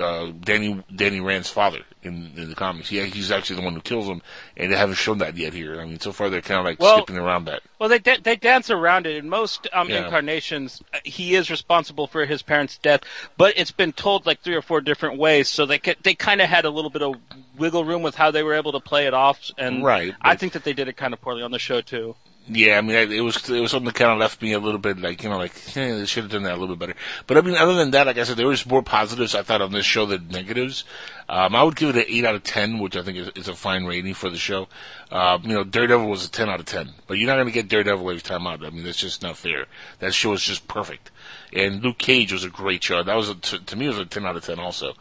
uh, 0.00 0.32
Danny 0.40 0.82
Danny 0.94 1.20
Rand's 1.20 1.48
father 1.50 1.80
in, 2.02 2.32
in 2.36 2.48
the 2.50 2.54
comics. 2.54 2.90
Yeah, 2.92 3.04
he's 3.04 3.30
actually 3.30 3.56
the 3.56 3.62
one 3.62 3.74
who 3.74 3.80
kills 3.80 4.06
him, 4.06 4.22
and 4.56 4.70
they 4.72 4.76
haven't 4.76 4.96
shown 4.96 5.18
that 5.18 5.36
yet 5.36 5.52
here. 5.52 5.80
I 5.80 5.84
mean, 5.84 6.00
so 6.00 6.12
far 6.12 6.30
they're 6.30 6.40
kind 6.42 6.58
of 6.60 6.64
like 6.64 6.80
Well- 6.80 6.98
skipping 6.98 7.16
around 7.18 7.46
that. 7.46 7.62
Well, 7.78 7.88
they 7.88 7.98
da- 7.98 8.18
they 8.22 8.36
dance 8.36 8.70
around 8.70 9.06
it. 9.06 9.16
In 9.16 9.28
most 9.28 9.68
um, 9.72 9.90
Yeah. 9.90 10.04
incarnations, 10.04 10.82
uh, 10.94 10.98
he 11.04 11.34
is 11.34 11.50
responsible 11.50 12.06
for 12.06 12.24
his 12.24 12.40
parents' 12.42 12.78
death, 12.78 13.00
but 13.36 13.54
it's 13.56 13.72
been 13.72 13.92
told 13.92 14.24
like 14.26 14.40
three 14.40 14.54
or 14.54 14.62
four 14.62 14.80
different 14.80 15.18
ways. 15.18 15.48
So 15.48 15.66
they 15.66 15.78
ca- 15.78 15.94
they 16.02 16.14
kind 16.14 16.40
of 16.40 16.48
had 16.48 16.64
a 16.64 16.70
little 16.70 16.90
bit 16.90 17.02
of 17.02 17.16
wiggle 17.58 17.84
room 17.84 18.02
with 18.02 18.14
how 18.14 18.30
they 18.30 18.42
were 18.42 18.54
able 18.54 18.72
to 18.72 18.80
play 18.80 19.06
it 19.06 19.14
off. 19.14 19.50
And 19.58 19.84
Right, 19.84 20.14
I 20.20 20.36
think 20.36 20.54
that 20.54 20.64
they 20.64 20.72
did 20.72 20.88
it 20.88 20.96
kind 20.96 21.12
of 21.12 21.20
poorly 21.20 21.42
on 21.42 21.50
the 21.50 21.58
show 21.58 21.80
too. 21.80 22.16
Yeah, 22.46 22.76
I 22.76 22.82
mean, 22.82 22.94
it 23.10 23.22
was 23.22 23.48
it 23.48 23.58
was 23.58 23.70
something 23.70 23.86
that 23.86 23.94
kind 23.94 24.12
of 24.12 24.18
left 24.18 24.42
me 24.42 24.52
a 24.52 24.58
little 24.58 24.78
bit 24.78 24.98
like 24.98 25.22
you 25.22 25.30
know 25.30 25.38
like 25.38 25.54
eh, 25.78 25.94
they 25.94 26.04
should 26.04 26.24
have 26.24 26.32
done 26.32 26.42
that 26.42 26.52
a 26.52 26.60
little 26.60 26.76
bit 26.76 26.88
better. 26.88 26.98
But 27.26 27.38
I 27.38 27.40
mean, 27.40 27.54
other 27.54 27.72
than 27.72 27.92
that, 27.92 28.06
like 28.06 28.18
I 28.18 28.24
said, 28.24 28.36
there 28.36 28.46
was 28.46 28.66
more 28.66 28.82
positives 28.82 29.34
I 29.34 29.42
thought 29.42 29.62
on 29.62 29.72
this 29.72 29.86
show 29.86 30.04
than 30.04 30.28
negatives. 30.28 30.84
Um, 31.26 31.56
I 31.56 31.62
would 31.62 31.74
give 31.74 31.88
it 31.88 31.96
an 31.96 32.04
eight 32.06 32.26
out 32.26 32.34
of 32.34 32.42
ten, 32.42 32.80
which 32.80 32.96
I 32.96 33.02
think 33.02 33.16
is, 33.16 33.30
is 33.34 33.48
a 33.48 33.54
fine 33.54 33.86
rating 33.86 34.12
for 34.12 34.28
the 34.28 34.36
show. 34.36 34.68
Um, 35.10 35.44
you 35.44 35.54
know, 35.54 35.64
Daredevil 35.64 36.06
was 36.06 36.26
a 36.26 36.30
ten 36.30 36.50
out 36.50 36.60
of 36.60 36.66
ten, 36.66 36.90
but 37.06 37.16
you're 37.16 37.28
not 37.28 37.36
going 37.36 37.46
to 37.46 37.52
get 37.52 37.68
Daredevil 37.68 38.10
every 38.10 38.20
time 38.20 38.46
out. 38.46 38.62
I 38.62 38.68
mean, 38.68 38.84
that's 38.84 38.98
just 38.98 39.22
not 39.22 39.38
fair. 39.38 39.64
That 40.00 40.12
show 40.12 40.34
is 40.34 40.42
just 40.42 40.68
perfect. 40.68 41.10
And 41.50 41.82
Luke 41.82 41.96
Cage 41.96 42.30
was 42.30 42.44
a 42.44 42.50
great 42.50 42.84
show. 42.84 43.02
That 43.02 43.16
was 43.16 43.30
a, 43.30 43.36
to, 43.36 43.58
to 43.58 43.76
me 43.76 43.88
was 43.88 43.98
a 43.98 44.04
ten 44.04 44.26
out 44.26 44.36
of 44.36 44.44
ten 44.44 44.58
also. 44.58 44.92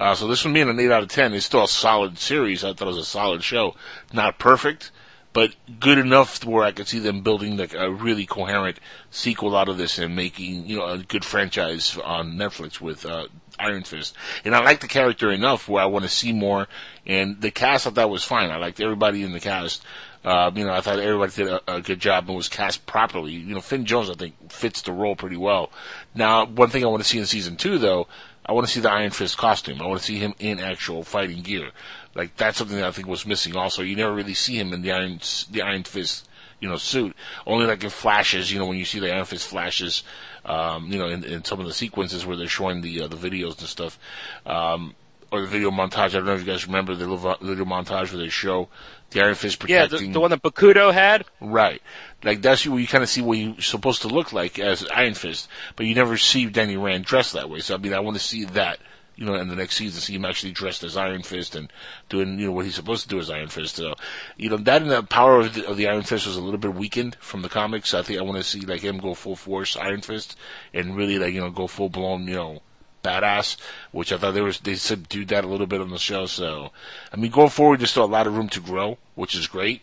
Uh, 0.00 0.16
so 0.16 0.26
this 0.26 0.44
one 0.44 0.52
being 0.52 0.68
an 0.68 0.80
eight 0.80 0.90
out 0.90 1.04
of 1.04 1.10
ten 1.10 1.32
is 1.32 1.44
still 1.44 1.62
a 1.62 1.68
solid 1.68 2.18
series. 2.18 2.64
I 2.64 2.72
thought 2.72 2.88
it 2.88 2.96
was 2.96 2.98
a 2.98 3.04
solid 3.04 3.44
show. 3.44 3.76
Not 4.12 4.40
perfect 4.40 4.90
but 5.38 5.54
good 5.78 5.98
enough 5.98 6.44
where 6.44 6.64
I 6.64 6.72
could 6.72 6.88
see 6.88 6.98
them 6.98 7.20
building 7.20 7.56
like 7.56 7.72
a 7.72 7.88
really 7.92 8.26
coherent 8.26 8.80
sequel 9.12 9.56
out 9.56 9.68
of 9.68 9.78
this 9.78 9.96
and 9.96 10.16
making 10.16 10.66
you 10.66 10.78
know 10.78 10.86
a 10.86 10.98
good 10.98 11.24
franchise 11.24 11.96
on 11.96 12.32
Netflix 12.32 12.80
with 12.80 13.06
uh, 13.06 13.28
Iron 13.56 13.84
Fist. 13.84 14.16
And 14.44 14.52
I 14.52 14.64
like 14.64 14.80
the 14.80 14.88
character 14.88 15.30
enough 15.30 15.68
where 15.68 15.80
I 15.80 15.86
want 15.86 16.04
to 16.04 16.08
see 16.08 16.32
more. 16.32 16.66
And 17.06 17.40
the 17.40 17.52
cast 17.52 17.86
I 17.86 17.90
thought 17.90 18.10
was 18.10 18.24
fine. 18.24 18.50
I 18.50 18.56
liked 18.56 18.80
everybody 18.80 19.22
in 19.22 19.30
the 19.30 19.38
cast. 19.38 19.84
Uh, 20.24 20.50
you 20.52 20.64
know, 20.64 20.72
I 20.72 20.80
thought 20.80 20.98
everybody 20.98 21.30
did 21.30 21.46
a, 21.46 21.76
a 21.76 21.80
good 21.82 22.00
job 22.00 22.26
and 22.26 22.36
was 22.36 22.48
cast 22.48 22.84
properly. 22.86 23.30
You 23.30 23.54
know, 23.54 23.60
Finn 23.60 23.84
Jones 23.84 24.10
I 24.10 24.14
think 24.14 24.50
fits 24.50 24.82
the 24.82 24.90
role 24.90 25.14
pretty 25.14 25.36
well. 25.36 25.70
Now, 26.16 26.46
one 26.46 26.70
thing 26.70 26.82
I 26.82 26.88
want 26.88 27.04
to 27.04 27.08
see 27.08 27.20
in 27.20 27.26
season 27.26 27.54
two 27.54 27.78
though, 27.78 28.08
I 28.44 28.50
want 28.50 28.66
to 28.66 28.72
see 28.72 28.80
the 28.80 28.90
Iron 28.90 29.12
Fist 29.12 29.36
costume. 29.36 29.80
I 29.80 29.86
want 29.86 30.00
to 30.00 30.04
see 30.04 30.18
him 30.18 30.34
in 30.40 30.58
actual 30.58 31.04
fighting 31.04 31.42
gear. 31.42 31.70
Like 32.14 32.36
that's 32.36 32.58
something 32.58 32.76
that 32.76 32.86
I 32.86 32.90
think 32.90 33.08
was 33.08 33.26
missing. 33.26 33.56
Also, 33.56 33.82
you 33.82 33.96
never 33.96 34.12
really 34.14 34.34
see 34.34 34.58
him 34.58 34.72
in 34.72 34.82
the 34.82 34.92
Iron 34.92 35.20
the 35.50 35.62
Iron 35.62 35.84
Fist, 35.84 36.28
you 36.60 36.68
know, 36.68 36.76
suit. 36.76 37.14
Only 37.46 37.66
like 37.66 37.84
in 37.84 37.90
flashes. 37.90 38.52
You 38.52 38.58
know, 38.58 38.66
when 38.66 38.78
you 38.78 38.84
see 38.84 38.98
the 38.98 39.12
Iron 39.14 39.24
Fist 39.24 39.46
flashes, 39.48 40.02
um, 40.44 40.90
you 40.90 40.98
know, 40.98 41.08
in, 41.08 41.22
in 41.24 41.44
some 41.44 41.60
of 41.60 41.66
the 41.66 41.72
sequences 41.72 42.26
where 42.26 42.36
they're 42.36 42.48
showing 42.48 42.80
the 42.80 43.02
uh, 43.02 43.08
the 43.08 43.16
videos 43.16 43.58
and 43.60 43.68
stuff, 43.68 43.98
um, 44.46 44.94
or 45.30 45.42
the 45.42 45.46
video 45.46 45.70
montage. 45.70 46.06
I 46.06 46.08
don't 46.08 46.24
know 46.26 46.34
if 46.34 46.40
you 46.40 46.46
guys 46.46 46.66
remember 46.66 46.94
the 46.94 47.06
little 47.06 47.36
video 47.40 47.64
montage 47.64 48.10
where 48.12 48.18
they 48.22 48.30
show 48.30 48.68
the 49.10 49.22
Iron 49.22 49.34
Fist 49.34 49.62
Yeah, 49.68 49.84
protecting. 49.84 50.08
the, 50.08 50.14
the 50.14 50.20
one 50.20 50.30
that 50.30 50.42
Bakuto 50.42 50.92
had. 50.92 51.24
Right. 51.40 51.82
Like 52.24 52.42
that's 52.42 52.66
where 52.66 52.80
you 52.80 52.86
kind 52.88 53.04
of 53.04 53.08
see 53.10 53.22
what 53.22 53.36
he's 53.38 53.66
supposed 53.66 54.02
to 54.02 54.08
look 54.08 54.32
like 54.32 54.58
as 54.58 54.86
Iron 54.94 55.14
Fist, 55.14 55.48
but 55.76 55.86
you 55.86 55.94
never 55.94 56.16
see 56.16 56.46
Danny 56.46 56.76
Rand 56.76 57.04
dressed 57.04 57.34
that 57.34 57.48
way. 57.48 57.60
So 57.60 57.74
I 57.74 57.78
mean, 57.78 57.92
I 57.94 58.00
want 58.00 58.16
to 58.16 58.22
see 58.22 58.44
that, 58.46 58.78
you 59.18 59.24
know, 59.24 59.34
in 59.34 59.48
the 59.48 59.56
next 59.56 59.74
season, 59.74 60.00
see 60.00 60.14
him 60.14 60.24
actually 60.24 60.52
dressed 60.52 60.84
as 60.84 60.96
Iron 60.96 61.24
Fist 61.24 61.56
and 61.56 61.72
doing, 62.08 62.38
you 62.38 62.46
know, 62.46 62.52
what 62.52 62.64
he's 62.64 62.76
supposed 62.76 63.02
to 63.02 63.08
do 63.08 63.18
as 63.18 63.28
Iron 63.28 63.48
Fist. 63.48 63.74
So, 63.74 63.94
you 64.36 64.48
know, 64.48 64.58
that 64.58 64.80
and 64.80 64.92
the 64.92 65.02
power 65.02 65.40
of 65.40 65.54
the, 65.54 65.66
of 65.66 65.76
the 65.76 65.88
Iron 65.88 66.04
Fist 66.04 66.28
was 66.28 66.36
a 66.36 66.40
little 66.40 66.60
bit 66.60 66.72
weakened 66.72 67.16
from 67.16 67.42
the 67.42 67.48
comics. 67.48 67.94
I 67.94 68.02
think 68.02 68.20
I 68.20 68.22
want 68.22 68.36
to 68.36 68.44
see 68.44 68.60
like 68.60 68.82
him 68.82 68.98
go 68.98 69.14
full 69.14 69.34
force 69.34 69.76
Iron 69.76 70.02
Fist 70.02 70.36
and 70.72 70.96
really 70.96 71.18
like 71.18 71.34
you 71.34 71.40
know 71.40 71.50
go 71.50 71.66
full 71.66 71.88
blown, 71.88 72.28
you 72.28 72.36
know. 72.36 72.62
Badass, 73.04 73.56
which 73.92 74.12
I 74.12 74.18
thought 74.18 74.34
they 74.34 74.40
was 74.40 74.58
they 74.58 74.74
subdued 74.74 75.28
that 75.28 75.44
a 75.44 75.46
little 75.46 75.68
bit 75.68 75.80
on 75.80 75.90
the 75.90 75.98
show. 75.98 76.26
So, 76.26 76.72
I 77.12 77.16
mean, 77.16 77.30
going 77.30 77.48
forward, 77.48 77.78
there's 77.78 77.92
still 77.92 78.04
a 78.04 78.06
lot 78.06 78.26
of 78.26 78.36
room 78.36 78.48
to 78.48 78.60
grow, 78.60 78.98
which 79.14 79.36
is 79.36 79.46
great. 79.46 79.82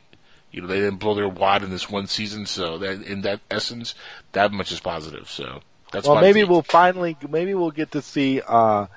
You 0.52 0.62
know, 0.62 0.68
they 0.68 0.82
didn't 0.82 0.98
blow 0.98 1.16
their 1.16 1.30
wad 1.30 1.64
in 1.64 1.70
this 1.70 1.90
one 1.90 2.08
season, 2.08 2.46
so 2.46 2.78
that 2.78 3.02
in 3.04 3.22
that 3.22 3.40
essence, 3.50 3.96
that 4.34 4.52
much 4.52 4.70
is 4.74 4.82
positive. 4.82 5.30
So 5.30 5.62
that's 5.94 6.10
Well, 6.10 6.20
maybe 6.20 6.44
we'll 6.44 6.62
finally, 6.62 7.16
maybe 7.28 7.54
we'll 7.54 7.72
get 7.72 7.92
to 7.92 8.02
see, 8.02 8.42
uh, 8.46 8.88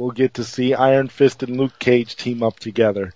we'll 0.00 0.10
get 0.12 0.34
to 0.34 0.44
see 0.44 0.74
Iron 0.74 1.08
Fist 1.08 1.42
and 1.42 1.56
Luke 1.56 1.78
Cage 1.78 2.16
team 2.16 2.42
up 2.42 2.58
together 2.58 3.12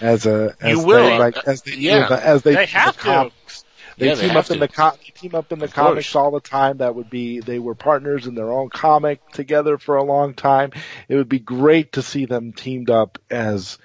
as 0.00 0.26
a, 0.26 0.54
as 0.60 0.70
You 0.78 0.84
will. 0.86 1.04
they, 1.04 1.18
like, 1.18 1.36
as 1.46 1.62
they, 1.62 1.72
Yeah. 1.72 2.08
as 2.22 2.42
they, 2.42 2.54
They 2.54 2.66
have 2.66 2.94
the 2.96 3.00
to. 3.02 3.04
comics. 3.04 3.64
They 3.98 4.08
Yeah, 4.08 4.14
they 4.14 4.20
team 4.20 4.30
have 4.30 4.44
up 4.44 4.50
in 4.50 4.58
the 4.60 4.68
co- 4.68 4.90
they 4.90 5.10
team 5.14 5.34
up 5.34 5.52
in 5.52 5.58
the 5.58 5.68
comics 5.68 6.12
course. 6.12 6.16
all 6.16 6.30
the 6.30 6.40
time. 6.40 6.76
That 6.78 6.94
would 6.94 7.08
be 7.08 7.40
they 7.40 7.58
were 7.58 7.74
partners 7.74 8.26
in 8.26 8.34
their 8.34 8.52
own 8.52 8.68
comic 8.68 9.26
together 9.30 9.78
for 9.78 9.96
a 9.96 10.04
long 10.04 10.34
time. 10.34 10.72
It 11.08 11.14
would 11.16 11.30
be 11.30 11.38
great 11.38 11.92
to 11.92 12.02
see 12.02 12.26
them 12.26 12.52
teamed 12.52 12.90
up 12.90 13.18
as 13.30 13.78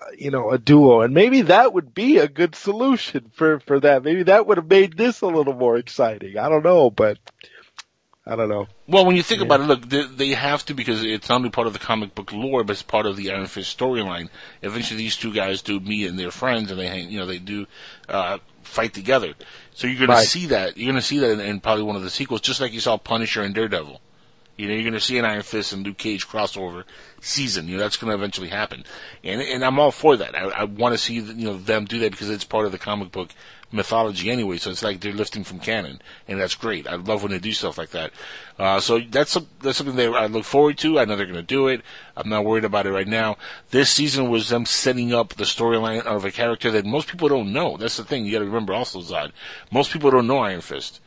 uh, 0.00 0.06
you 0.16 0.30
know 0.30 0.50
a 0.50 0.56
duo, 0.56 1.02
and 1.02 1.12
maybe 1.12 1.42
that 1.42 1.74
would 1.74 1.92
be 1.92 2.16
a 2.16 2.26
good 2.26 2.54
solution 2.54 3.30
for 3.34 3.60
for 3.60 3.80
that. 3.80 4.02
Maybe 4.02 4.22
that 4.22 4.46
would 4.46 4.56
have 4.56 4.66
made 4.70 4.96
this 4.96 5.20
a 5.20 5.26
little 5.26 5.52
more 5.52 5.76
exciting. 5.76 6.38
I 6.38 6.48
don't 6.48 6.64
know, 6.64 6.88
but 6.88 7.18
I 8.30 8.36
don't 8.36 8.48
know. 8.48 8.68
Well, 8.86 9.04
when 9.06 9.16
you 9.16 9.24
think 9.24 9.42
about 9.42 9.60
it, 9.60 9.64
look, 9.64 9.88
they, 9.88 10.04
they 10.06 10.28
have 10.28 10.64
to 10.66 10.74
because 10.74 11.02
it's 11.02 11.28
not 11.28 11.36
only 11.36 11.50
part 11.50 11.66
of 11.66 11.72
the 11.72 11.80
comic 11.80 12.14
book 12.14 12.32
lore, 12.32 12.62
but 12.62 12.74
it's 12.74 12.82
part 12.82 13.04
of 13.04 13.16
the 13.16 13.30
Iron 13.32 13.46
Fist 13.46 13.76
storyline. 13.76 14.28
Eventually, 14.62 14.98
these 14.98 15.16
two 15.16 15.34
guys 15.34 15.62
do 15.62 15.80
meet 15.80 16.06
and 16.08 16.16
they're 16.16 16.30
friends, 16.30 16.70
and 16.70 16.78
they 16.78 16.86
hang, 16.86 17.10
you 17.10 17.18
know, 17.18 17.26
they 17.26 17.40
do 17.40 17.66
uh, 18.08 18.38
fight 18.62 18.94
together. 18.94 19.34
So 19.74 19.88
you're 19.88 19.98
going 19.98 20.10
Right. 20.10 20.22
to 20.22 20.30
see 20.30 20.46
that. 20.46 20.76
You're 20.76 20.86
going 20.92 21.00
to 21.00 21.06
see 21.06 21.18
that 21.18 21.30
in, 21.32 21.40
in 21.40 21.60
probably 21.60 21.82
one 21.82 21.96
of 21.96 22.02
the 22.02 22.10
sequels, 22.10 22.40
just 22.40 22.60
like 22.60 22.72
you 22.72 22.78
saw 22.80 22.96
Punisher 22.98 23.42
and 23.42 23.52
Daredevil. 23.52 24.00
You 24.60 24.68
know, 24.68 24.74
you're 24.74 24.82
going 24.82 24.92
to 24.92 25.00
see 25.00 25.16
an 25.16 25.24
Iron 25.24 25.40
Fist 25.40 25.72
and 25.72 25.86
Luke 25.86 25.96
Cage 25.96 26.28
crossover 26.28 26.84
season. 27.22 27.66
You 27.66 27.78
know, 27.78 27.82
that's 27.82 27.96
going 27.96 28.10
to 28.10 28.14
eventually 28.14 28.48
happen, 28.48 28.84
and 29.24 29.40
and 29.40 29.64
I'm 29.64 29.78
all 29.78 29.90
for 29.90 30.18
that. 30.18 30.36
I, 30.36 30.48
I 30.48 30.64
want 30.64 30.92
to 30.92 30.98
see 30.98 31.14
you 31.14 31.32
know 31.32 31.56
them 31.56 31.86
do 31.86 31.98
that 32.00 32.10
because 32.10 32.28
it's 32.28 32.44
part 32.44 32.66
of 32.66 32.72
the 32.72 32.76
comic 32.78 33.10
book 33.10 33.30
mythology 33.72 34.30
anyway. 34.30 34.58
So 34.58 34.70
it's 34.70 34.82
like 34.82 35.00
they're 35.00 35.14
lifting 35.14 35.44
from 35.44 35.60
canon, 35.60 36.02
and 36.28 36.38
that's 36.38 36.54
great. 36.54 36.86
I 36.86 36.96
love 36.96 37.22
when 37.22 37.32
they 37.32 37.38
do 37.38 37.52
stuff 37.52 37.78
like 37.78 37.88
that. 37.92 38.12
Uh, 38.58 38.80
so 38.80 39.00
that's 39.00 39.30
some, 39.30 39.46
that's 39.62 39.78
something 39.78 39.96
that 39.96 40.12
I 40.12 40.26
look 40.26 40.44
forward 40.44 40.76
to. 40.78 40.98
I 40.98 41.06
know 41.06 41.16
they're 41.16 41.24
going 41.24 41.36
to 41.36 41.42
do 41.42 41.68
it. 41.68 41.80
I'm 42.14 42.28
not 42.28 42.44
worried 42.44 42.66
about 42.66 42.86
it 42.86 42.92
right 42.92 43.08
now. 43.08 43.38
This 43.70 43.88
season 43.88 44.28
was 44.28 44.50
them 44.50 44.66
setting 44.66 45.14
up 45.14 45.30
the 45.30 45.44
storyline 45.44 46.02
of 46.02 46.26
a 46.26 46.30
character 46.30 46.70
that 46.72 46.84
most 46.84 47.08
people 47.08 47.28
don't 47.28 47.50
know. 47.50 47.78
That's 47.78 47.96
the 47.96 48.04
thing 48.04 48.26
you 48.26 48.32
got 48.32 48.40
to 48.40 48.44
remember. 48.44 48.74
Also, 48.74 49.00
Zod, 49.00 49.32
most 49.72 49.90
people 49.90 50.10
don't 50.10 50.26
know 50.26 50.40
Iron 50.40 50.60
Fist 50.60 51.00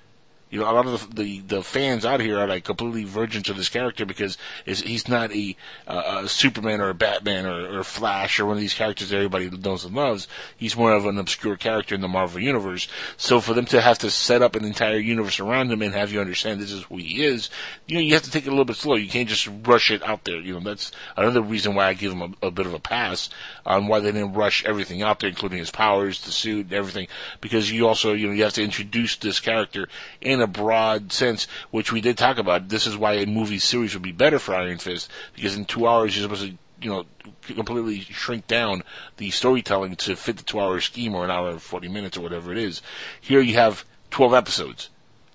you 0.53 0.59
know, 0.59 0.69
a 0.69 0.71
lot 0.71 0.85
of 0.85 1.15
the, 1.15 1.23
the 1.23 1.39
the 1.55 1.63
fans 1.63 2.05
out 2.05 2.19
here 2.19 2.37
are 2.37 2.45
like 2.45 2.63
completely 2.63 3.05
virgin 3.05 3.41
to 3.41 3.53
this 3.53 3.69
character 3.69 4.05
because 4.05 4.37
he's 4.67 5.07
not 5.07 5.31
a, 5.31 5.55
uh, 5.87 6.21
a 6.25 6.29
Superman 6.29 6.79
or 6.79 6.89
a 6.89 6.93
Batman 6.93 7.47
or, 7.47 7.79
or 7.79 7.83
Flash 7.83 8.39
or 8.39 8.45
one 8.45 8.57
of 8.57 8.61
these 8.61 8.75
characters 8.75 9.09
that 9.09 9.15
everybody 9.15 9.49
knows 9.49 9.83
and 9.83 9.95
loves. 9.95 10.27
He's 10.55 10.77
more 10.77 10.93
of 10.93 11.07
an 11.07 11.17
obscure 11.17 11.55
character 11.55 11.95
in 11.95 12.01
the 12.01 12.07
Marvel 12.07 12.39
universe. 12.39 12.87
So 13.17 13.41
for 13.41 13.55
them 13.55 13.65
to 13.65 13.81
have 13.81 13.97
to 13.99 14.11
set 14.11 14.43
up 14.43 14.55
an 14.55 14.63
entire 14.63 14.99
universe 14.99 15.39
around 15.39 15.71
him 15.71 15.81
and 15.81 15.91
have 15.95 16.11
you 16.11 16.21
understand 16.21 16.61
this 16.61 16.71
is 16.71 16.83
who 16.83 16.97
he 16.97 17.23
is, 17.25 17.49
you 17.87 17.95
know, 17.95 18.01
you 18.01 18.13
have 18.13 18.21
to 18.21 18.29
take 18.29 18.45
it 18.45 18.49
a 18.49 18.51
little 18.51 18.63
bit 18.63 18.75
slow. 18.75 18.93
You 18.93 19.09
can't 19.09 19.27
just 19.27 19.49
rush 19.65 19.89
it 19.89 20.03
out 20.03 20.23
there. 20.23 20.39
You 20.39 20.53
know, 20.53 20.59
that's 20.59 20.91
another 21.17 21.41
reason 21.41 21.73
why 21.73 21.87
I 21.87 21.95
give 21.95 22.11
him 22.11 22.21
a, 22.21 22.45
a 22.45 22.51
bit 22.51 22.67
of 22.67 22.75
a 22.75 22.79
pass 22.79 23.27
on 23.65 23.87
why 23.87 24.01
they 24.01 24.11
didn't 24.11 24.33
rush 24.33 24.63
everything 24.65 25.01
out 25.01 25.19
there, 25.19 25.29
including 25.29 25.57
his 25.57 25.71
powers, 25.71 26.23
the 26.25 26.31
suit, 26.31 26.71
everything, 26.71 27.07
because 27.41 27.71
you 27.71 27.87
also, 27.87 28.13
you 28.13 28.27
know, 28.27 28.33
you 28.33 28.43
have 28.43 28.53
to 28.53 28.63
introduce 28.63 29.15
this 29.15 29.39
character 29.39 29.87
in 30.21 30.42
a 30.43 30.47
broad 30.47 31.11
sense, 31.11 31.47
which 31.71 31.91
we 31.91 32.01
did 32.01 32.17
talk 32.17 32.37
about. 32.37 32.69
This 32.69 32.85
is 32.85 32.97
why 32.97 33.13
a 33.13 33.25
movie 33.25 33.59
series 33.59 33.93
would 33.93 34.03
be 34.03 34.11
better 34.11 34.39
for 34.39 34.55
Iron 34.55 34.77
Fist, 34.77 35.09
because 35.35 35.55
in 35.55 35.65
two 35.65 35.87
hours 35.87 36.15
you're 36.15 36.23
supposed 36.23 36.49
to, 36.49 36.57
you 36.81 36.89
know, 36.89 37.05
completely 37.41 38.01
shrink 38.01 38.47
down 38.47 38.83
the 39.17 39.31
storytelling 39.31 39.95
to 39.95 40.15
fit 40.15 40.37
the 40.37 40.43
two 40.43 40.59
hour 40.59 40.79
scheme 40.79 41.15
or 41.15 41.23
an 41.23 41.31
hour 41.31 41.49
and 41.49 41.61
40 41.61 41.87
minutes 41.87 42.17
or 42.17 42.21
whatever 42.21 42.51
it 42.51 42.57
is. 42.57 42.81
Here 43.19 43.41
you 43.41 43.55
have 43.55 43.85
12 44.11 44.33
episodes. 44.33 44.89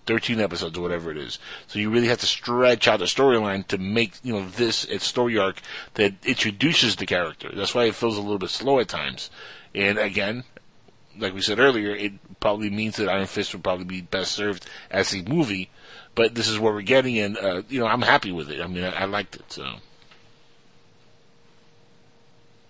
13 0.09 0.41
episodes 0.41 0.79
or 0.79 0.81
whatever 0.81 1.11
it 1.11 1.19
is. 1.19 1.39
So 1.67 1.79
you 1.79 1.91
really 1.91 2.09
have 2.09 2.21
to 2.21 2.27
stretch 2.27 2.89
out 2.89 3.01
the 3.01 3.05
storyline 3.05 3.67
to 3.67 3.77
make, 3.77 4.15
you 4.23 4.33
know, 4.33 4.49
this 4.49 4.87
its 4.87 5.07
story 5.07 5.37
arc 5.37 5.61
that 5.95 6.15
introduces 6.25 6.97
the 6.97 7.05
character. 7.05 7.51
That's 7.55 7.75
why 7.75 7.85
it 7.85 7.95
feels 7.95 8.17
a 8.17 8.23
little 8.23 8.39
bit 8.39 8.49
slow 8.49 8.81
at 8.81 8.89
times. 8.89 9.31
And 9.75 9.99
again, 9.99 10.45
like 11.19 11.35
we 11.35 11.41
said 11.41 11.59
earlier, 11.59 11.95
it 11.95 12.13
probably 12.41 12.71
means 12.71 12.97
that 12.97 13.09
Iron 13.09 13.27
Fist 13.27 13.53
would 13.55 13.65
probably 13.65 13.85
be 13.85 14.01
best 14.01 14.33
served 14.33 14.67
as 14.91 15.15
a 15.15 15.23
movie, 15.23 15.71
but 16.15 16.35
this 16.35 16.49
is 16.49 16.59
what 16.59 16.75
we're 16.75 16.83
getting 16.83 17.19
and, 17.19 17.37
uh, 17.39 17.63
you 17.69 17.81
know, 17.81 17.87
I'm 17.87 18.03
happy 18.03 18.33
with 18.33 18.51
it. 18.51 18.61
I 18.61 18.67
mean, 18.67 18.85
I, 18.85 18.91
I 18.91 19.05
liked 19.05 19.37
it, 19.37 19.51
so. 19.53 19.75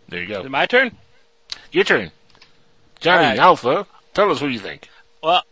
There 0.09 0.23
you 0.23 0.33
Is 0.33 0.41
it 0.41 0.43
go. 0.45 0.49
my 0.49 0.67
turn? 0.67 0.97
Your 1.73 1.85
turn. 1.85 2.11
Johnny 3.01 3.27
right. 3.27 3.39
Alpha, 3.39 3.87
tell 4.15 4.31
us 4.31 4.41
what 4.41 4.51
you 4.51 4.59
think. 4.59 4.89
Well, 5.23 5.43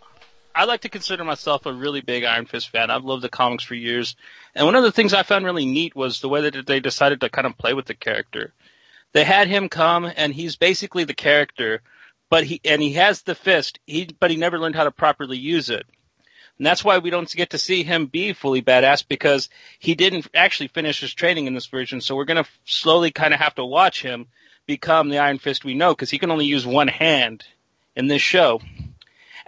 I 0.54 0.64
like 0.64 0.80
to 0.82 0.88
consider 0.88 1.22
myself 1.24 1.66
a 1.66 1.72
really 1.72 2.00
big 2.00 2.24
Iron 2.24 2.46
Fist 2.46 2.70
fan. 2.70 2.90
I've 2.90 3.04
loved 3.04 3.22
the 3.22 3.28
comics 3.28 3.64
for 3.64 3.74
years. 3.74 4.16
And 4.54 4.64
one 4.64 4.74
of 4.74 4.82
the 4.82 4.92
things 4.92 5.12
I 5.12 5.22
found 5.22 5.44
really 5.44 5.66
neat 5.66 5.94
was 5.94 6.20
the 6.20 6.30
way 6.30 6.48
that 6.48 6.66
they 6.66 6.80
decided 6.80 7.20
to 7.20 7.28
kind 7.28 7.46
of 7.46 7.58
play 7.58 7.74
with 7.74 7.84
the 7.84 7.94
character. 7.94 8.54
They 9.12 9.24
had 9.24 9.48
him 9.48 9.68
come 9.68 10.10
and 10.16 10.32
he's 10.34 10.56
basically 10.56 11.04
the 11.04 11.14
character, 11.14 11.82
but 12.28 12.44
he, 12.44 12.60
and 12.64 12.82
he 12.82 12.92
has 12.94 13.22
the 13.22 13.34
fist, 13.34 13.78
he, 13.86 14.08
but 14.18 14.30
he 14.30 14.36
never 14.36 14.58
learned 14.58 14.74
how 14.74 14.84
to 14.84 14.90
properly 14.90 15.38
use 15.38 15.70
it. 15.70 15.84
And 16.58 16.66
that's 16.66 16.84
why 16.84 16.98
we 16.98 17.10
don't 17.10 17.30
get 17.30 17.50
to 17.50 17.58
see 17.58 17.82
him 17.82 18.06
be 18.06 18.32
fully 18.32 18.62
badass 18.62 19.06
because 19.06 19.50
he 19.78 19.94
didn't 19.94 20.26
actually 20.34 20.68
finish 20.68 21.00
his 21.00 21.12
training 21.12 21.46
in 21.46 21.54
this 21.54 21.66
version. 21.66 22.00
So 22.00 22.16
we're 22.16 22.24
going 22.24 22.42
to 22.42 22.50
slowly 22.64 23.10
kind 23.10 23.34
of 23.34 23.40
have 23.40 23.54
to 23.56 23.64
watch 23.64 24.00
him 24.02 24.26
become 24.66 25.08
the 25.10 25.18
Iron 25.18 25.38
Fist 25.38 25.64
we 25.64 25.74
know 25.74 25.92
because 25.92 26.10
he 26.10 26.18
can 26.18 26.30
only 26.30 26.46
use 26.46 26.66
one 26.66 26.88
hand 26.88 27.44
in 27.94 28.06
this 28.06 28.22
show. 28.22 28.60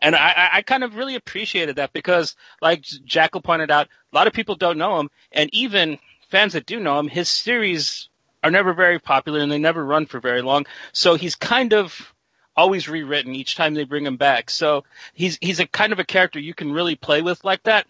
And 0.00 0.14
I, 0.14 0.28
I- 0.28 0.50
I 0.58 0.62
kind 0.62 0.84
of 0.84 0.94
really 0.96 1.14
appreciated 1.16 1.76
that 1.76 1.92
because, 1.92 2.36
like 2.60 2.82
Jackal 2.82 3.40
pointed 3.40 3.70
out, 3.70 3.88
a 4.12 4.16
lot 4.16 4.26
of 4.26 4.32
people 4.32 4.54
don't 4.54 4.78
know 4.78 5.00
him, 5.00 5.10
and 5.32 5.50
even 5.52 5.98
fans 6.30 6.52
that 6.52 6.66
do 6.66 6.78
know 6.78 6.98
him, 6.98 7.08
his 7.08 7.28
series 7.28 8.08
are 8.44 8.50
never 8.50 8.74
very 8.74 8.98
popular 9.00 9.40
and 9.40 9.50
they 9.50 9.58
never 9.58 9.84
run 9.84 10.06
for 10.06 10.20
very 10.20 10.42
long. 10.42 10.66
So 10.92 11.14
he's 11.16 11.34
kind 11.34 11.72
of 11.74 12.14
always 12.59 12.88
rewritten 12.88 13.36
each 13.36 13.54
time 13.54 13.72
they 13.72 13.84
bring 13.84 14.04
him 14.04 14.16
back. 14.16 14.50
So 14.50 14.84
he's 15.14 15.38
he's 15.40 15.61
a 15.61 15.66
kind 15.66 15.92
of 15.92 16.00
a 16.00 16.04
character 16.04 16.40
you 16.40 16.54
can 16.54 16.72
really 16.72 16.96
play 16.96 17.22
with 17.22 17.44
like 17.44 17.62
that. 17.62 17.86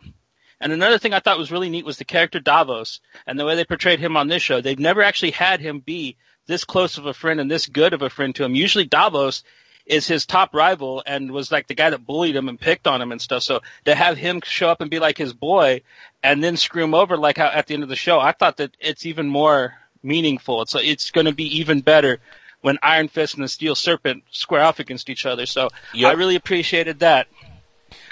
And 0.61 0.73
another 0.73 0.99
thing 0.99 1.15
I 1.15 1.21
thought 1.21 1.39
was 1.39 1.51
really 1.51 1.71
neat 1.71 1.87
was 1.87 1.97
the 1.97 2.05
character 2.05 2.39
Davos 2.39 3.01
and 3.27 3.39
the 3.39 3.47
way 3.47 3.55
they 3.55 3.65
portrayed 3.65 3.99
him 3.99 4.17
on 4.17 4.29
this 4.29 4.43
show. 4.43 4.61
They've 4.61 4.79
never 4.79 5.03
actually 5.03 5.31
had 5.31 5.61
him 5.61 5.81
be 5.81 6.17
this 6.47 6.65
close 6.65 6.99
of 6.99 7.07
a 7.07 7.15
friend 7.15 7.41
and 7.41 7.51
this 7.51 7.67
good 7.67 7.95
of 7.95 8.03
a 8.03 8.11
friend 8.11 8.35
to 8.35 8.45
him. 8.45 8.55
Usually 8.55 8.85
Davos 8.85 9.43
is 9.87 10.07
his 10.07 10.27
top 10.27 10.55
rival 10.55 11.03
and 11.07 11.31
was 11.31 11.51
like 11.51 11.67
the 11.67 11.75
guy 11.75 11.89
that 11.89 12.05
bullied 12.05 12.37
him 12.37 12.51
and 12.51 12.61
picked 12.61 12.87
on 12.87 13.01
him 13.01 13.11
and 13.11 13.23
stuff. 13.23 13.43
So 13.45 13.61
to 13.87 13.95
have 13.95 14.19
him 14.19 14.43
show 14.45 14.69
up 14.69 14.83
and 14.83 14.91
be 14.91 14.99
like 14.99 15.17
his 15.17 15.33
boy 15.33 15.81
and 16.23 16.45
then 16.45 16.59
screw 16.59 16.85
him 16.85 16.95
over 16.95 17.17
like 17.17 17.39
how 17.39 17.47
at 17.47 17.67
the 17.67 17.75
end 17.75 17.85
of 17.85 17.89
the 17.89 17.97
show, 17.97 18.21
I 18.21 18.33
thought 18.33 18.59
that 18.59 18.77
it's 18.81 19.07
even 19.07 19.29
more 19.29 19.75
meaningful. 20.03 20.61
It's 20.63 20.75
it's 20.75 21.11
going 21.11 21.27
to 21.27 21.33
be 21.33 21.59
even 21.61 21.81
better 21.81 22.21
when 22.61 22.79
Iron 22.83 23.09
Fist 23.09 23.35
and 23.35 23.45
the 23.45 23.49
Steel 23.49 23.75
Serpent 23.75 24.25
square 24.31 24.63
off 24.63 24.81
against 24.81 25.11
each 25.11 25.27
other. 25.27 25.47
So 25.47 25.69
Yep. 25.95 26.11
I 26.11 26.15
really 26.15 26.37
appreciated 26.37 27.01
that. 27.01 27.29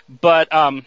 But 0.08 0.52
um, 0.54 0.84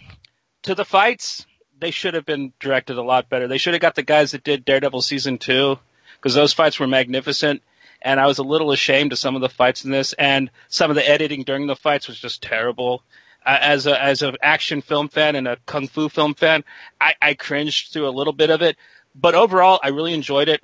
to 0.63 0.75
the 0.75 0.85
fights, 0.85 1.45
they 1.79 1.91
should 1.91 2.13
have 2.13 2.25
been 2.25 2.53
directed 2.59 2.97
a 2.97 3.01
lot 3.01 3.29
better. 3.29 3.47
They 3.47 3.57
should 3.57 3.73
have 3.73 3.81
got 3.81 3.95
the 3.95 4.03
guys 4.03 4.31
that 4.31 4.43
did 4.43 4.65
Daredevil 4.65 5.01
season 5.01 5.37
two 5.37 5.77
because 6.15 6.35
those 6.35 6.53
fights 6.53 6.79
were 6.79 6.87
magnificent. 6.87 7.61
And 8.01 8.19
I 8.19 8.27
was 8.27 8.37
a 8.37 8.43
little 8.43 8.71
ashamed 8.71 9.11
of 9.11 9.19
some 9.19 9.35
of 9.35 9.41
the 9.41 9.49
fights 9.49 9.83
in 9.83 9.91
this, 9.91 10.13
and 10.13 10.49
some 10.69 10.89
of 10.89 10.95
the 10.95 11.07
editing 11.07 11.43
during 11.43 11.67
the 11.67 11.75
fights 11.75 12.07
was 12.07 12.17
just 12.17 12.41
terrible. 12.41 13.03
Uh, 13.45 13.57
as 13.59 13.87
a 13.87 14.01
as 14.01 14.21
an 14.21 14.37
action 14.41 14.81
film 14.81 15.09
fan 15.09 15.35
and 15.35 15.49
a 15.49 15.57
kung 15.65 15.87
fu 15.87 16.07
film 16.07 16.33
fan, 16.33 16.63
I, 16.99 17.15
I 17.21 17.33
cringed 17.33 17.91
through 17.91 18.07
a 18.07 18.11
little 18.11 18.31
bit 18.31 18.51
of 18.51 18.61
it. 18.61 18.77
But 19.15 19.35
overall, 19.35 19.81
I 19.83 19.89
really 19.89 20.13
enjoyed 20.13 20.47
it. 20.47 20.61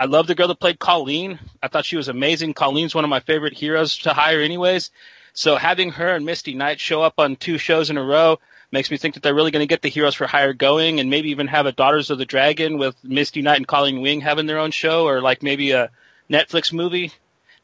I 0.00 0.06
love 0.06 0.26
the 0.26 0.34
girl 0.34 0.48
that 0.48 0.58
played 0.58 0.78
Colleen. 0.78 1.38
I 1.62 1.68
thought 1.68 1.84
she 1.84 1.98
was 1.98 2.08
amazing. 2.08 2.54
Colleen's 2.54 2.94
one 2.94 3.04
of 3.04 3.10
my 3.10 3.20
favorite 3.20 3.52
heroes 3.52 3.98
to 3.98 4.14
hire, 4.14 4.40
anyways. 4.40 4.90
So 5.34 5.56
having 5.56 5.90
her 5.90 6.14
and 6.14 6.24
Misty 6.24 6.54
Knight 6.54 6.80
show 6.80 7.02
up 7.02 7.18
on 7.18 7.36
two 7.36 7.58
shows 7.58 7.90
in 7.90 7.98
a 7.98 8.02
row 8.02 8.38
makes 8.72 8.90
me 8.90 8.96
think 8.96 9.12
that 9.12 9.22
they're 9.22 9.34
really 9.34 9.50
going 9.50 9.62
to 9.62 9.66
get 9.66 9.82
the 9.82 9.90
Heroes 9.90 10.14
for 10.14 10.26
Hire 10.26 10.54
going, 10.54 11.00
and 11.00 11.10
maybe 11.10 11.32
even 11.32 11.48
have 11.48 11.66
a 11.66 11.72
Daughters 11.72 12.08
of 12.08 12.16
the 12.16 12.24
Dragon 12.24 12.78
with 12.78 12.96
Misty 13.04 13.42
Knight 13.42 13.58
and 13.58 13.66
Colleen 13.66 14.00
Wing 14.00 14.22
having 14.22 14.46
their 14.46 14.58
own 14.58 14.70
show, 14.70 15.06
or 15.06 15.20
like 15.20 15.42
maybe 15.42 15.72
a 15.72 15.90
Netflix 16.30 16.72
movie. 16.72 17.12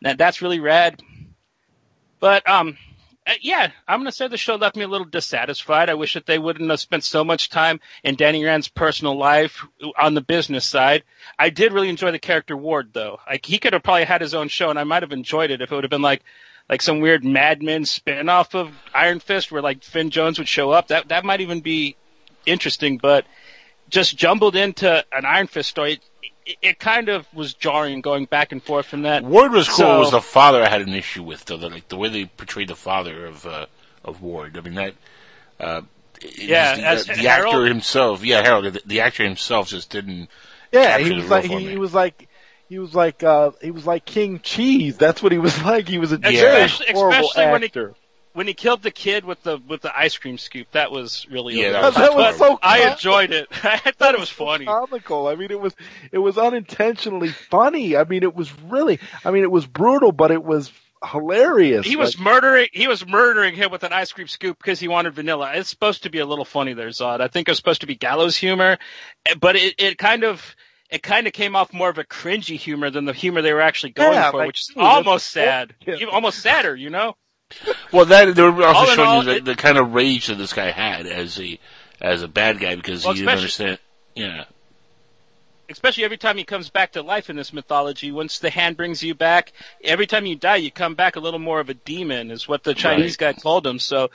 That 0.03 0.19
that's 0.19 0.43
really 0.43 0.61
rad. 0.61 1.01
But 2.21 2.47
um, 2.47 2.77
Uh, 3.27 3.33
yeah, 3.41 3.71
I'm 3.89 3.99
gonna 4.01 4.13
say 4.13 4.29
the 4.29 4.37
show 4.37 4.55
left 4.55 4.77
me 4.77 4.85
a 4.85 4.89
little 4.89 5.07
dissatisfied. 5.07 5.91
I 5.91 5.95
wish 5.95 6.15
that 6.15 6.27
they 6.27 6.39
wouldn't 6.39 6.71
have 6.71 6.79
spent 6.79 7.03
so 7.03 7.25
much 7.25 7.51
time 7.51 7.81
in 8.05 8.15
Danny 8.15 8.45
Rand's 8.45 8.69
personal 8.69 9.17
life 9.17 9.67
on 9.99 10.15
the 10.15 10.21
business 10.21 10.65
side. 10.65 11.03
I 11.39 11.51
did 11.51 11.73
really 11.73 11.89
enjoy 11.89 12.13
the 12.13 12.21
character 12.21 12.57
Ward 12.57 12.91
though. 12.93 13.19
Like 13.27 13.45
he 13.45 13.59
could 13.59 13.73
have 13.73 13.83
probably 13.83 14.05
had 14.05 14.21
his 14.21 14.35
own 14.35 14.49
show, 14.49 14.71
and 14.71 14.79
I 14.79 14.85
might 14.85 15.03
have 15.03 15.13
enjoyed 15.13 15.51
it 15.51 15.61
if 15.61 15.73
it 15.73 15.75
would 15.75 15.83
have 15.85 15.91
been 15.91 16.03
like 16.03 16.23
like 16.69 16.83
some 16.83 17.01
weird 17.01 17.25
Mad 17.25 17.63
Men 17.63 17.85
spin-off 17.85 18.55
of 18.55 18.73
Iron 18.95 19.19
Fist, 19.19 19.51
where 19.51 19.63
like 19.63 19.83
Finn 19.83 20.11
Jones 20.11 20.39
would 20.39 20.49
show 20.49 20.71
up. 20.71 20.89
That 20.89 21.09
that 21.09 21.25
might 21.25 21.41
even 21.41 21.61
be 21.61 21.97
interesting, 22.45 22.99
but 22.99 23.27
just 23.89 24.17
jumbled 24.17 24.55
into 24.55 25.05
an 25.13 25.25
Iron 25.25 25.49
Fist 25.49 25.69
story. 25.69 26.01
It, 26.47 26.57
it 26.63 26.79
kind 26.79 27.09
of 27.09 27.27
was 27.35 27.55
jarring 27.55 28.01
going 28.01 28.25
back 28.27 28.53
and 28.53 28.63
forth 28.63 28.87
from 28.87 29.03
that. 29.03 29.25
Ward 29.25 29.53
was 29.53 29.67
cool. 29.69 29.77
So- 29.79 29.97
it 29.97 29.99
was 30.01 30.11
the 30.13 30.21
father 30.21 30.63
I 30.63 30.69
had 30.69 30.83
an 30.83 30.95
issue 30.95 31.23
with, 31.23 31.45
though. 31.45 31.57
The, 31.57 31.69
like 31.69 31.89
the 31.89 31.97
way 31.97 32.09
they 32.09 32.27
portrayed 32.27 32.69
the 32.69 32.77
father 32.77 33.27
of 33.27 33.45
uh, 33.47 33.67
of 34.05 34.23
Ward. 34.23 34.57
I 34.57 34.61
mean 34.61 34.75
that. 34.75 34.95
Uh, 35.59 35.83
Yeah, 36.37 36.77
the, 36.77 36.87
as 36.87 37.07
the, 37.07 37.15
the 37.15 37.21
Harold? 37.29 37.55
actor 37.55 37.67
himself. 37.67 38.25
Yeah, 38.25 38.43
Harold. 38.43 38.65
The, 38.73 38.83
the 38.87 39.01
actor 39.01 39.25
himself 39.25 39.69
just 39.69 39.91
didn't. 39.91 40.29
Yeah, 40.73 40.99
he 40.99 41.13
was 41.13 41.29
like 41.29 41.45
for 41.45 41.59
he, 41.59 41.65
me. 41.65 41.71
he 41.71 41.77
was 41.79 41.95
like 41.95 42.29
he 42.69 42.79
was 42.79 42.95
like 42.95 43.23
uh 43.23 43.51
he 43.63 43.71
was 43.71 43.87
like 43.87 44.05
King 44.05 44.41
Cheese. 44.41 44.97
That's 44.97 45.23
what 45.23 45.33
he 45.33 45.39
was 45.39 45.61
like. 45.65 45.89
He 45.89 45.99
was 45.99 46.13
a 46.13 46.17
Yeah. 46.23 46.31
very 46.31 46.63
Especially- 46.65 46.95
horrible 46.95 47.29
especially 47.29 47.53
when 47.53 47.63
he- 47.63 47.67
actor. 47.67 47.95
When 48.37 48.47
he 48.47 48.53
killed 48.55 48.83
the 48.83 48.91
kid 48.91 49.25
with 49.25 49.43
the 49.43 49.59
with 49.67 49.81
the 49.81 49.99
ice 49.99 50.17
cream 50.19 50.37
scoop, 50.39 50.71
that 50.73 50.91
was 50.91 51.27
really 51.31 51.55
Yeah, 51.61 51.73
that 51.73 51.83
was- 51.83 51.95
That 51.95 52.15
was 52.15 52.39
But 52.39 52.47
so 52.47 52.59
I 52.63 52.91
enjoyed 52.91 53.33
it. 53.33 53.49
I 53.65 53.79
thought 53.79 54.15
it 54.15 54.21
was 54.21 54.29
funny. 54.31 54.67
comical. 54.67 55.27
I 55.27 55.35
mean, 55.37 55.51
it 55.51 55.59
was 55.61 55.75
it 56.13 56.19
was 56.19 56.37
unintentionally 56.39 57.29
funny. 57.29 57.97
I 57.97 58.05
mean, 58.05 58.23
it 58.23 58.35
was 58.35 58.53
really. 58.63 59.01
I 59.25 59.31
mean, 59.31 59.43
it 59.43 59.51
was 59.51 59.67
brutal, 59.67 60.13
but 60.13 60.31
it 60.31 60.45
was 60.45 60.71
hilarious. 61.11 61.87
He 61.87 61.97
was 61.97 62.17
Like, 62.19 62.25
murdering. 62.25 62.69
He 62.73 62.89
was 62.89 63.07
murdering 63.07 63.55
him 63.55 63.71
with 63.71 63.85
an 63.85 63.93
ice 63.93 64.13
cream 64.13 64.29
scoop 64.29 64.59
because 64.59 64.79
he 64.81 64.89
wanted 64.89 65.15
vanilla. 65.15 65.53
It's 65.55 65.71
supposed 65.71 66.03
to 66.03 66.11
be 66.11 66.19
a 66.19 66.27
little 66.27 66.45
funny 66.45 66.75
there, 66.75 66.89
Zod. 66.89 67.21
I 67.21 67.29
think 67.29 67.49
it 67.49 67.51
was 67.53 67.59
supposed 67.59 67.81
to 67.83 67.87
be 67.87 67.95
gallows 67.97 68.37
humor, 68.37 68.79
but 69.41 69.57
it, 69.57 69.75
it 69.79 69.99
kind 69.99 70.25
of 70.25 70.55
it 70.91 71.03
kind 71.03 71.27
of 71.27 71.33
came 71.33 71.57
off 71.57 71.73
more 71.73 71.89
of 71.89 71.99
a 71.99 72.05
cringy 72.05 72.57
humor 72.57 72.91
than 72.91 73.07
the 73.07 73.13
humor 73.13 73.43
they 73.43 73.53
were 73.53 73.61
actually 73.63 73.91
going 73.93 74.13
Yeah, 74.13 74.31
for, 74.31 74.37
like, 74.39 74.47
which 74.49 74.61
is 74.61 74.67
dude, 74.69 74.79
almost 74.85 75.31
sad, 75.31 75.75
yeah. 75.87 75.95
Even- 75.95 76.11
almost 76.11 76.39
sadder. 76.41 76.77
You 76.77 76.91
know, 76.91 77.17
Well, 77.93 78.07
that 78.07 78.35
they 78.35 78.43
were 78.43 78.65
also 78.65 78.81
All 78.81 78.87
showing 78.87 79.09
all, 79.09 79.19
you 79.19 79.25
the, 79.25 79.37
it- 79.37 79.45
the 79.45 79.55
kind 79.57 79.79
of 79.79 79.95
rage 79.95 80.27
that 80.27 80.35
this 80.37 80.53
guy 80.53 80.71
had 80.71 81.07
as 81.07 81.41
a 81.41 81.59
as 82.01 82.23
a 82.23 82.29
bad 82.29 82.59
guy 82.59 82.75
because 82.75 83.05
Well, 83.05 83.15
he 83.15 83.21
didn't 83.21 83.37
understand. 83.37 83.79
Yeah, 84.15 84.45
especially 85.69 86.05
every 86.05 86.17
time 86.19 86.37
he 86.37 86.45
comes 86.45 86.71
back 86.71 86.93
to 86.93 87.03
life 87.03 87.31
in 87.31 87.37
this 87.37 87.53
mythology. 87.53 88.11
Once 88.13 88.39
the 88.39 88.51
hand 88.51 88.77
brings 88.77 89.03
you 89.03 89.15
back, 89.15 89.53
every 89.83 90.07
time 90.07 90.27
you 90.27 90.37
die, 90.37 90.57
you 90.57 90.71
come 90.71 90.95
back 90.95 91.17
a 91.17 91.21
little 91.21 91.41
more 91.41 91.61
of 91.61 91.69
a 91.71 91.75
demon, 91.75 92.31
is 92.31 92.49
what 92.49 92.63
the 92.65 92.75
Chinese 92.75 93.17
guy 93.17 93.33
told 93.33 93.67
him. 93.67 93.79
So. 93.79 94.11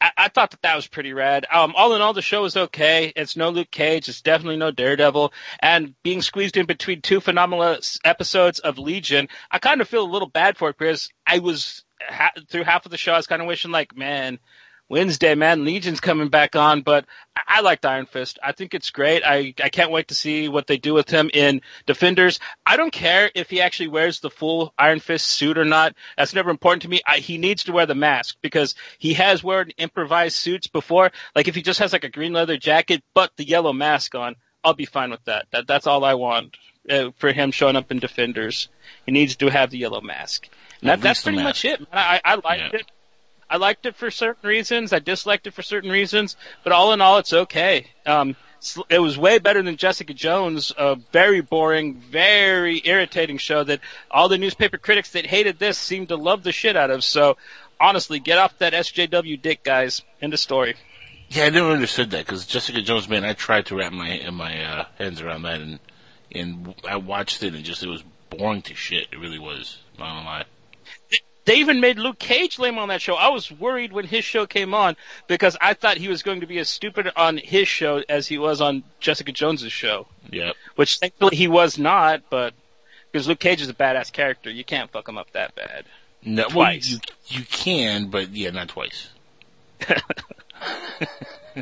I, 0.00 0.10
I 0.16 0.28
thought 0.28 0.50
that 0.50 0.62
that 0.62 0.74
was 0.74 0.88
pretty 0.88 1.12
rad. 1.12 1.46
Um, 1.52 1.72
all 1.76 1.94
in 1.94 2.02
all, 2.02 2.12
the 2.12 2.20
show 2.20 2.42
was 2.42 2.56
okay. 2.56 3.12
It's 3.14 3.36
no 3.36 3.50
Luke 3.50 3.70
Cage. 3.70 4.08
It's 4.08 4.22
definitely 4.22 4.56
no 4.56 4.72
Daredevil. 4.72 5.32
And 5.60 5.94
being 6.02 6.20
squeezed 6.20 6.56
in 6.56 6.66
between 6.66 7.00
two 7.00 7.20
phenomenal 7.20 7.78
episodes 8.04 8.58
of 8.58 8.76
Legion, 8.76 9.28
I 9.52 9.60
kind 9.60 9.80
of 9.80 9.88
feel 9.88 10.02
a 10.02 10.10
little 10.10 10.28
bad 10.28 10.56
for 10.58 10.68
it 10.68 10.76
because 10.76 11.10
I 11.24 11.38
was 11.38 11.83
ha- 12.00 12.32
through 12.48 12.64
half 12.64 12.84
of 12.86 12.90
the 12.90 12.98
show. 12.98 13.12
I 13.12 13.16
was 13.16 13.26
kind 13.26 13.42
of 13.42 13.48
wishing, 13.48 13.70
like, 13.70 13.96
man, 13.96 14.38
Wednesday, 14.88 15.34
man, 15.34 15.64
Legion's 15.64 16.00
coming 16.00 16.28
back 16.28 16.56
on, 16.56 16.82
but 16.82 17.06
I, 17.34 17.42
I 17.46 17.60
liked 17.62 17.86
Iron 17.86 18.06
Fist. 18.06 18.38
I 18.42 18.52
think 18.52 18.74
it's 18.74 18.90
great. 18.90 19.22
I, 19.24 19.54
I 19.62 19.70
can't 19.70 19.90
wait 19.90 20.08
to 20.08 20.14
see 20.14 20.48
what 20.48 20.66
they 20.66 20.76
do 20.76 20.92
with 20.92 21.08
him 21.08 21.30
in 21.32 21.62
Defenders. 21.86 22.38
I 22.66 22.76
don't 22.76 22.92
care 22.92 23.30
if 23.34 23.48
he 23.48 23.62
actually 23.62 23.88
wears 23.88 24.20
the 24.20 24.30
full 24.30 24.74
Iron 24.78 25.00
Fist 25.00 25.26
suit 25.26 25.56
or 25.56 25.64
not. 25.64 25.94
That's 26.18 26.34
never 26.34 26.50
important 26.50 26.82
to 26.82 26.88
me. 26.88 27.00
I, 27.06 27.18
he 27.18 27.38
needs 27.38 27.64
to 27.64 27.72
wear 27.72 27.86
the 27.86 27.94
mask 27.94 28.36
because 28.42 28.74
he 28.98 29.14
has 29.14 29.42
worn 29.42 29.70
improvised 29.78 30.36
suits 30.36 30.66
before. 30.66 31.12
Like 31.34 31.48
if 31.48 31.54
he 31.54 31.62
just 31.62 31.80
has 31.80 31.92
like 31.92 32.04
a 32.04 32.10
green 32.10 32.34
leather 32.34 32.58
jacket, 32.58 33.02
but 33.14 33.32
the 33.36 33.48
yellow 33.48 33.72
mask 33.72 34.14
on, 34.14 34.36
I'll 34.62 34.74
be 34.74 34.86
fine 34.86 35.10
with 35.10 35.24
that. 35.24 35.46
That 35.52 35.66
that's 35.66 35.86
all 35.86 36.04
I 36.04 36.14
want 36.14 36.56
uh, 36.90 37.10
for 37.16 37.32
him 37.32 37.50
showing 37.50 37.76
up 37.76 37.90
in 37.90 37.98
Defenders. 37.98 38.68
He 39.06 39.12
needs 39.12 39.36
to 39.36 39.48
have 39.48 39.70
the 39.70 39.78
yellow 39.78 40.00
mask. 40.00 40.48
That, 40.84 41.00
that's 41.00 41.22
pretty 41.22 41.42
much 41.42 41.64
it. 41.64 41.80
man. 41.80 41.88
I, 41.92 42.20
I 42.24 42.34
liked 42.36 42.72
Yeah. 42.74 42.80
it. 42.80 42.86
I 43.50 43.56
liked 43.58 43.84
it 43.86 43.94
for 43.96 44.10
certain 44.10 44.48
reasons. 44.48 44.92
I 44.92 44.98
disliked 45.00 45.46
it 45.46 45.52
for 45.54 45.62
certain 45.62 45.90
reasons, 45.90 46.36
but 46.64 46.72
all 46.72 46.92
in 46.92 47.00
all, 47.00 47.18
it's 47.18 47.32
okay. 47.32 47.86
Um, 48.06 48.36
it 48.88 48.98
was 48.98 49.18
way 49.18 49.38
better 49.38 49.62
than 49.62 49.76
Jessica 49.76 50.14
Jones, 50.14 50.72
a 50.76 50.96
very 51.12 51.42
boring, 51.42 51.94
very 52.10 52.80
irritating 52.84 53.36
show 53.36 53.62
that 53.64 53.80
all 54.10 54.28
the 54.28 54.38
newspaper 54.38 54.78
critics 54.78 55.10
that 55.12 55.26
hated 55.26 55.58
this 55.58 55.76
seemed 55.76 56.08
to 56.08 56.16
love 56.16 56.42
the 56.42 56.52
shit 56.52 56.74
out 56.74 56.90
of. 56.90 57.04
So, 57.04 57.36
honestly, 57.78 58.18
get 58.18 58.38
off 58.38 58.58
that 58.58 58.72
SJW 58.72 59.40
dick, 59.42 59.62
guys. 59.62 60.00
End 60.22 60.32
of 60.32 60.40
story. 60.40 60.74
yeah, 61.28 61.44
I 61.44 61.50
never 61.50 61.70
understood 61.70 62.10
that 62.12 62.24
because 62.24 62.46
Jessica 62.46 62.80
Jones, 62.80 63.08
man, 63.08 63.24
I 63.24 63.34
tried 63.34 63.66
to 63.66 63.76
wrap 63.76 63.92
my 63.92 64.26
my 64.32 64.64
uh, 64.64 64.84
hands 64.98 65.20
around 65.20 65.42
that, 65.42 65.60
and 65.60 65.78
and 66.32 66.74
I 66.88 66.96
watched 66.96 67.42
it, 67.42 67.54
and 67.54 67.62
just 67.62 67.82
it 67.82 67.88
was 67.88 68.02
boring 68.30 68.62
to 68.62 68.74
shit. 68.74 69.08
It 69.12 69.18
really 69.18 69.38
was. 69.38 69.78
Not 69.98 70.06
gonna 70.06 70.24
lie. 70.26 70.44
They 71.44 71.56
even 71.56 71.80
made 71.80 71.98
Luke 71.98 72.18
Cage 72.18 72.58
lame 72.58 72.78
on 72.78 72.88
that 72.88 73.02
show. 73.02 73.14
I 73.14 73.28
was 73.28 73.50
worried 73.50 73.92
when 73.92 74.06
his 74.06 74.24
show 74.24 74.46
came 74.46 74.72
on 74.72 74.96
because 75.26 75.56
I 75.60 75.74
thought 75.74 75.98
he 75.98 76.08
was 76.08 76.22
going 76.22 76.40
to 76.40 76.46
be 76.46 76.58
as 76.58 76.68
stupid 76.68 77.10
on 77.16 77.36
his 77.36 77.68
show 77.68 78.02
as 78.08 78.26
he 78.26 78.38
was 78.38 78.60
on 78.60 78.82
Jessica 79.00 79.32
Jones's 79.32 79.72
show. 79.72 80.06
Yep. 80.30 80.56
which 80.76 80.98
thankfully 80.98 81.36
he 81.36 81.48
was 81.48 81.78
not, 81.78 82.22
but 82.30 82.54
because 83.12 83.28
Luke 83.28 83.40
Cage 83.40 83.60
is 83.60 83.68
a 83.68 83.74
badass 83.74 84.10
character, 84.10 84.50
you 84.50 84.64
can't 84.64 84.90
fuck 84.90 85.08
him 85.08 85.18
up 85.18 85.30
that 85.32 85.54
bad. 85.54 85.84
No, 86.24 86.46
well, 86.54 86.72
you 86.72 86.98
you 87.28 87.42
can, 87.42 88.08
but 88.08 88.30
yeah, 88.30 88.50
not 88.50 88.68
twice. 88.68 89.10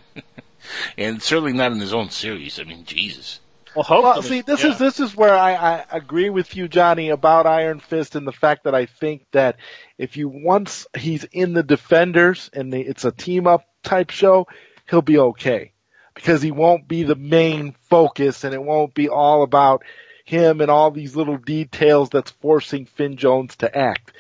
and 0.96 1.22
certainly 1.22 1.52
not 1.52 1.72
in 1.72 1.80
his 1.80 1.92
own 1.92 2.10
series. 2.10 2.60
I 2.60 2.64
mean, 2.64 2.84
Jesus. 2.84 3.40
Well, 3.74 3.84
hopefully, 3.84 4.12
Well, 4.12 4.22
see, 4.22 4.40
this 4.42 4.64
yeah. 4.64 4.70
is 4.72 4.78
this 4.78 5.00
is 5.00 5.16
where 5.16 5.34
I, 5.34 5.54
I 5.54 5.84
agree 5.90 6.30
with 6.30 6.54
you, 6.56 6.68
Johnny, 6.68 7.08
about 7.08 7.46
Iron 7.46 7.80
Fist 7.80 8.16
and 8.16 8.26
the 8.26 8.32
fact 8.32 8.64
that 8.64 8.74
I 8.74 8.86
think 8.86 9.24
that 9.32 9.56
if 9.98 10.16
you 10.16 10.28
once 10.28 10.86
he's 10.96 11.24
in 11.24 11.54
the 11.54 11.62
Defenders 11.62 12.50
and 12.52 12.72
the, 12.72 12.80
it's 12.80 13.04
a 13.04 13.12
team 13.12 13.46
up 13.46 13.64
type 13.82 14.10
show, 14.10 14.46
he'll 14.90 15.02
be 15.02 15.18
okay 15.18 15.72
because 16.14 16.42
he 16.42 16.50
won't 16.50 16.86
be 16.86 17.02
the 17.02 17.14
main 17.16 17.74
focus 17.88 18.44
and 18.44 18.52
it 18.54 18.62
won't 18.62 18.94
be 18.94 19.08
all 19.08 19.42
about 19.42 19.82
him 20.24 20.60
and 20.60 20.70
all 20.70 20.90
these 20.90 21.16
little 21.16 21.38
details 21.38 22.10
that's 22.10 22.30
forcing 22.30 22.86
Finn 22.86 23.16
Jones 23.16 23.56
to 23.56 23.76
act. 23.76 24.12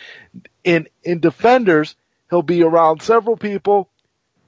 In 0.64 0.88
in 1.02 1.20
Defenders, 1.20 1.94
he'll 2.30 2.42
be 2.42 2.62
around 2.62 3.02
several 3.02 3.36
people. 3.36 3.88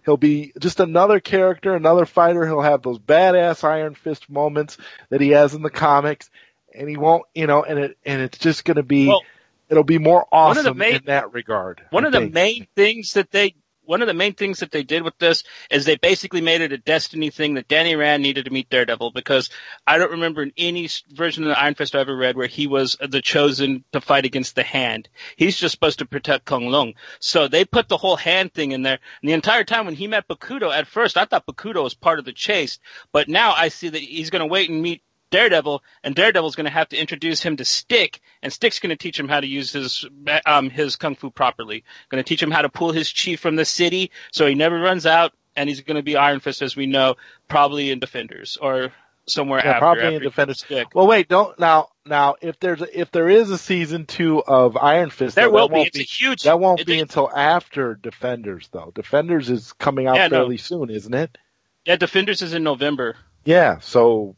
He'll 0.04 0.16
be 0.16 0.52
just 0.58 0.80
another 0.80 1.20
character, 1.20 1.74
another 1.74 2.04
fighter. 2.06 2.44
He'll 2.46 2.60
have 2.60 2.82
those 2.82 2.98
badass 2.98 3.64
Iron 3.64 3.94
Fist 3.94 4.28
moments 4.28 4.76
that 5.08 5.20
he 5.20 5.30
has 5.30 5.54
in 5.54 5.62
the 5.62 5.70
comics, 5.70 6.28
and 6.74 6.88
he 6.88 6.96
won't, 6.96 7.24
you 7.34 7.46
know, 7.46 7.62
and 7.62 7.78
it 7.78 7.98
and 8.04 8.20
it's 8.20 8.38
just 8.38 8.64
going 8.64 8.76
to 8.76 8.82
be, 8.82 9.08
Well, 9.08 9.22
it'll 9.68 9.82
be 9.84 9.98
more 9.98 10.26
one 10.30 10.56
of 10.58 10.64
the 10.64 10.70
awesome 10.70 10.78
main- 10.78 10.94
in 10.96 11.04
that 11.06 11.32
regard. 11.32 11.80
one 11.90 12.04
I 12.04 12.08
of 12.08 12.12
the 12.12 12.28
main 12.28 12.66
things 12.76 13.14
that 13.14 13.30
they 13.30 13.54
one 13.86 14.02
of 14.02 14.08
the 14.08 14.14
main 14.14 14.34
things 14.34 14.60
that 14.60 14.70
they 14.70 14.82
did 14.82 15.02
with 15.02 15.18
this 15.18 15.44
is 15.70 15.84
they 15.84 15.96
basically 15.96 16.40
made 16.40 16.60
it 16.60 16.72
a 16.72 16.78
destiny 16.78 17.30
thing 17.30 17.54
that 17.54 17.68
Danny 17.68 17.96
Rand 17.96 18.22
needed 18.22 18.46
to 18.46 18.50
meet 18.50 18.70
Daredevil 18.70 19.12
because 19.12 19.50
I 19.86 19.98
don't 19.98 20.12
remember 20.12 20.42
in 20.42 20.52
any 20.56 20.88
version 21.10 21.44
of 21.44 21.48
the 21.50 21.58
Iron 21.58 21.74
Fist 21.74 21.94
I 21.94 22.00
ever 22.00 22.16
read 22.16 22.36
where 22.36 22.46
he 22.46 22.66
was 22.66 22.96
the 23.00 23.20
chosen 23.20 23.84
to 23.92 24.00
fight 24.00 24.24
against 24.24 24.54
the 24.54 24.62
hand. 24.62 25.08
He's 25.36 25.56
just 25.56 25.72
supposed 25.72 25.98
to 26.00 26.06
protect 26.06 26.46
K'un-Lun. 26.46 26.94
So 27.20 27.48
they 27.48 27.64
put 27.64 27.88
the 27.88 27.96
whole 27.96 28.16
hand 28.16 28.52
thing 28.52 28.72
in 28.72 28.82
there. 28.82 28.98
And 29.22 29.28
the 29.28 29.34
entire 29.34 29.64
time 29.64 29.86
when 29.86 29.94
he 29.94 30.06
met 30.06 30.28
Bakuto, 30.28 30.72
at 30.72 30.86
first 30.86 31.16
I 31.16 31.24
thought 31.24 31.46
Bakuto 31.46 31.82
was 31.82 31.94
part 31.94 32.18
of 32.18 32.24
the 32.24 32.32
chase, 32.32 32.78
but 33.12 33.28
now 33.28 33.52
I 33.56 33.68
see 33.68 33.88
that 33.88 33.98
he's 33.98 34.30
going 34.30 34.40
to 34.40 34.46
wait 34.46 34.70
and 34.70 34.82
meet 34.82 35.02
Daredevil, 35.30 35.82
and 36.02 36.14
Daredevil's 36.14 36.54
going 36.54 36.66
to 36.66 36.70
have 36.72 36.88
to 36.90 36.96
introduce 36.96 37.42
him 37.42 37.56
to 37.56 37.64
Stick, 37.64 38.20
and 38.42 38.52
Stick's 38.52 38.78
going 38.78 38.90
to 38.90 38.96
teach 38.96 39.18
him 39.18 39.28
how 39.28 39.40
to 39.40 39.46
use 39.46 39.72
his 39.72 40.04
um, 40.46 40.70
his 40.70 40.96
kung 40.96 41.16
fu 41.16 41.30
properly. 41.30 41.84
Going 42.08 42.22
to 42.22 42.28
teach 42.28 42.42
him 42.42 42.50
how 42.50 42.62
to 42.62 42.68
pull 42.68 42.92
his 42.92 43.12
chi 43.12 43.36
from 43.36 43.56
the 43.56 43.64
city, 43.64 44.10
so 44.32 44.46
he 44.46 44.54
never 44.54 44.78
runs 44.78 45.06
out, 45.06 45.32
and 45.56 45.68
he's 45.68 45.80
going 45.80 45.96
to 45.96 46.02
be 46.02 46.16
Iron 46.16 46.40
Fist, 46.40 46.62
as 46.62 46.76
we 46.76 46.86
know, 46.86 47.16
probably 47.48 47.90
in 47.90 47.98
Defenders 47.98 48.56
or 48.60 48.92
somewhere 49.26 49.60
Yeah, 49.64 49.70
after. 49.70 49.80
probably 49.80 50.02
after 50.04 50.16
in 50.16 50.22
Defenders. 50.22 50.58
Stick. 50.60 50.88
Well, 50.94 51.06
wait, 51.06 51.28
don't 51.28 51.58
now. 51.58 51.88
Now, 52.06 52.34
if 52.42 52.60
there's 52.60 52.82
a, 52.82 53.00
if 53.00 53.10
there 53.10 53.30
is 53.30 53.50
a 53.50 53.56
season 53.56 54.04
two 54.04 54.42
of 54.44 54.76
Iron 54.76 55.08
Fist, 55.08 55.34
There 55.36 55.46
though, 55.46 55.52
will 55.52 55.68
that 55.68 55.72
be. 55.72 55.78
won't 55.78 55.88
It's 55.88 55.98
a 55.98 56.02
huge. 56.02 56.42
That 56.42 56.60
won't 56.60 56.84
be 56.84 56.98
a- 56.98 57.02
until 57.02 57.30
after 57.34 57.94
Defenders, 57.94 58.68
though. 58.72 58.92
Defenders 58.94 59.48
is 59.48 59.72
coming 59.72 60.06
out 60.06 60.16
Yeah, 60.16 60.28
no. 60.28 60.36
fairly 60.40 60.58
soon, 60.58 60.90
isn't 60.90 61.14
it? 61.14 61.38
yeah, 61.86 61.96
Defenders 61.96 62.42
is 62.42 62.52
in 62.52 62.62
November. 62.62 63.16
Yeah. 63.46 63.78
So, 63.80 64.36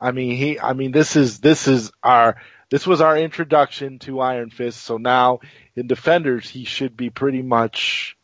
I 0.00 0.12
mean, 0.12 0.36
he. 0.36 0.60
I 0.60 0.72
mean, 0.72 0.92
this 0.92 1.16
is 1.16 1.40
this 1.40 1.68
is 1.68 1.90
our 2.02 2.36
this 2.70 2.86
was 2.86 3.00
our 3.00 3.16
introduction 3.16 3.98
to 4.00 4.20
Iron 4.20 4.50
Fist. 4.50 4.82
So 4.82 4.96
now 4.96 5.40
in 5.74 5.86
Defenders, 5.86 6.48
he 6.48 6.64
should 6.64 6.96
be 6.96 7.10
pretty 7.10 7.42
much. 7.42 8.16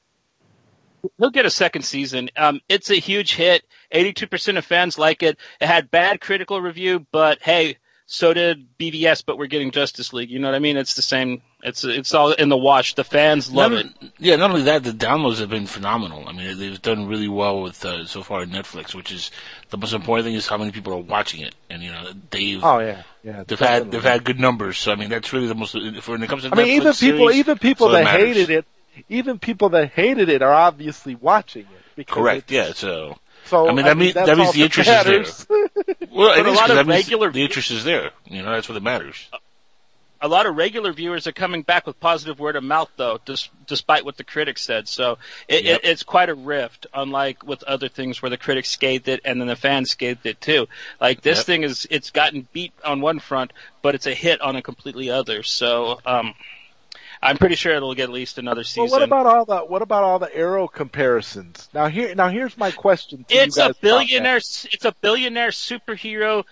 He'll 1.19 1.31
get 1.31 1.47
a 1.47 1.51
second 1.51 1.83
season. 1.83 2.31
Um, 2.37 2.61
it's 2.69 2.91
a 2.91 2.95
huge 2.95 3.35
hit. 3.35 3.65
82% 3.93 4.57
of 4.57 4.65
fans 4.65 4.99
like 4.99 5.25
it. 5.25 5.37
It 5.61 5.67
had 5.67 5.91
bad 5.91 6.21
critical 6.21 6.61
review, 6.61 7.05
but 7.11 7.43
hey, 7.43 7.79
so 8.13 8.35
did 8.35 8.77
BVS, 8.77 9.25
but 9.25 9.39
we're 9.39 9.47
getting 9.47 9.71
Justice 9.71 10.13
League. 10.13 10.29
You 10.29 10.39
know 10.39 10.49
what 10.49 10.55
I 10.55 10.59
mean? 10.59 10.77
It's 10.77 10.97
the 10.97 11.01
same. 11.03 11.41
It's 11.63 11.83
it's 11.83 12.13
all 12.13 12.33
in 12.33 12.51
the 12.51 12.59
wash. 12.59 12.95
The 12.95 13.05
fans 13.05 13.51
love 13.51 13.73
Not 13.73 13.87
it. 13.87 14.13
Yeah, 14.19 14.37
not 14.37 14.51
only 14.51 14.65
that, 14.65 14.85
the 14.85 14.91
downloads 14.91 15.39
have 15.39 15.49
been 15.49 15.67
phenomenal. 15.67 16.29
I 16.29 16.33
mean, 16.33 16.59
they've 16.59 16.81
done 16.83 17.07
really 17.09 17.29
well 17.29 17.63
with 17.63 17.83
uh, 17.83 18.05
so 18.05 18.23
far 18.23 18.43
on 18.43 18.51
Netflix, 18.51 18.95
which 18.95 19.13
is 19.13 19.31
the 19.71 19.79
most 19.79 19.95
important 19.95 20.27
thing 20.27 20.35
is 20.35 20.47
how 20.47 20.59
many 20.59 20.73
people 20.73 20.93
are 20.93 20.99
watching 20.99 21.41
it. 21.41 21.55
And 21.71 21.83
you 21.83 21.91
know, 21.91 22.11
they've 22.31 22.63
Oh 22.63 22.81
yeah, 22.81 23.03
yeah. 23.25 23.45
they've 23.47 23.59
had 23.59 23.91
they've 23.91 24.03
had 24.03 24.25
good 24.25 24.39
numbers. 24.39 24.77
So 24.77 24.93
I 24.93 24.97
mean, 24.97 25.09
that's 25.09 25.33
really 25.33 25.47
the 25.47 25.55
most. 25.55 25.73
For 26.03 26.13
when 26.13 26.23
it 26.23 26.29
comes 26.29 26.43
to 26.43 26.51
I 26.53 26.55
mean, 26.55 26.67
Netflix 26.67 26.71
even 26.71 26.93
people, 26.93 27.29
series, 27.29 27.37
even 27.39 27.59
people 27.59 27.87
so 27.87 27.93
that 27.93 28.05
matters. 28.05 28.37
hated 28.37 28.51
it, 28.51 28.67
even 29.09 29.39
people 29.39 29.71
that 29.71 29.89
hated 29.89 30.29
it 30.29 30.43
are 30.43 30.53
obviously 30.53 31.15
watching 31.15 31.63
it. 31.63 31.97
Because 31.97 32.15
Correct. 32.15 32.51
Yeah. 32.51 32.75
So 32.75 33.17
So 33.47 33.71
I 33.71 33.73
mean, 33.73 33.87
that 33.87 33.97
mean- 33.97 34.13
that's 34.13 34.27
that 34.29 34.37
means 34.37 34.53
the 34.53 34.65
interest 34.65 34.91
is 34.91 35.47
there. 35.47 35.69
well, 36.11 36.29
But 36.29 36.39
it 36.39 36.47
a 36.47 36.53
lot 36.53 36.71
of 36.71 36.87
regular- 36.87 37.31
the 37.31 37.43
interest 37.43 37.71
is 37.71 37.85
there. 37.85 38.11
You 38.27 38.43
know, 38.43 38.53
that's 38.53 38.69
what 38.69 38.77
it 38.77 38.83
matters. 38.83 39.29
A 40.25 40.29
lot 40.29 40.47
of 40.47 40.55
regular 40.55 40.93
viewers 40.93 41.27
are 41.27 41.33
coming 41.33 41.63
back 41.63 41.85
with 41.85 41.99
positive 41.99 42.39
word 42.39 42.55
of 42.55 42.63
mouth, 42.63 42.89
though, 42.97 43.19
dis- 43.25 43.49
despite 43.67 44.05
what 44.05 44.17
the 44.17 44.23
critics 44.23 44.63
said. 44.63 44.87
So 44.87 45.19
it, 45.49 45.65
Yep. 45.65 45.81
it, 45.83 45.89
it's 45.89 46.05
quite 46.05 46.29
a 46.29 46.35
rift, 46.35 46.87
unlike 46.95 47.43
with 47.43 47.65
other 47.65 47.89
things 47.89 48.23
where 48.23 48.31
the 48.31 48.37
critics 48.37 48.71
scathed 48.71 49.09
it 49.09 49.21
and 49.25 49.41
then 49.41 49.49
the 49.49 49.57
fans 49.57 49.91
scathed 49.91 50.25
it 50.25 50.41
too. 50.41 50.69
Like 51.01 51.23
this 51.23 51.39
Yep. 51.39 51.47
thing 51.47 51.63
is, 51.65 51.89
it's 51.91 52.11
gotten 52.11 52.47
beat 52.53 52.73
on 52.85 53.01
one 53.01 53.19
front, 53.19 53.53
but 53.83 53.97
it's 53.97 54.07
a 54.07 54.15
hit 54.15 54.41
on 54.41 54.55
a 54.55 54.63
completely 54.63 55.11
other. 55.11 55.43
So, 55.43 55.99
um, 56.07 56.35
I'm 57.23 57.37
pretty 57.39 57.55
sure 57.55 57.73
it'll 57.75 57.95
get 57.95 58.05
at 58.05 58.11
least 58.11 58.39
another 58.39 58.65
season. 58.65 58.83
Well, 58.85 58.91
what 58.93 59.03
about 59.03 59.27
all 59.27 59.45
the 59.45 59.59
what 59.61 59.81
about 59.83 60.03
all 60.03 60.19
the 60.19 60.35
Arrow 60.35 60.67
comparisons? 60.67 61.69
Now 61.73 61.87
here, 61.89 62.15
now 62.15 62.29
here's 62.29 62.57
my 62.59 62.71
question. 62.73 63.25
To 63.29 63.35
it's 63.35 63.57
you 63.57 63.63
guys 63.63 63.71
a 63.71 63.75
billionaire. 63.81 64.37
It's 64.39 64.85
a 64.85 64.93
billionaire 65.01 65.51
superhero, 65.51 66.45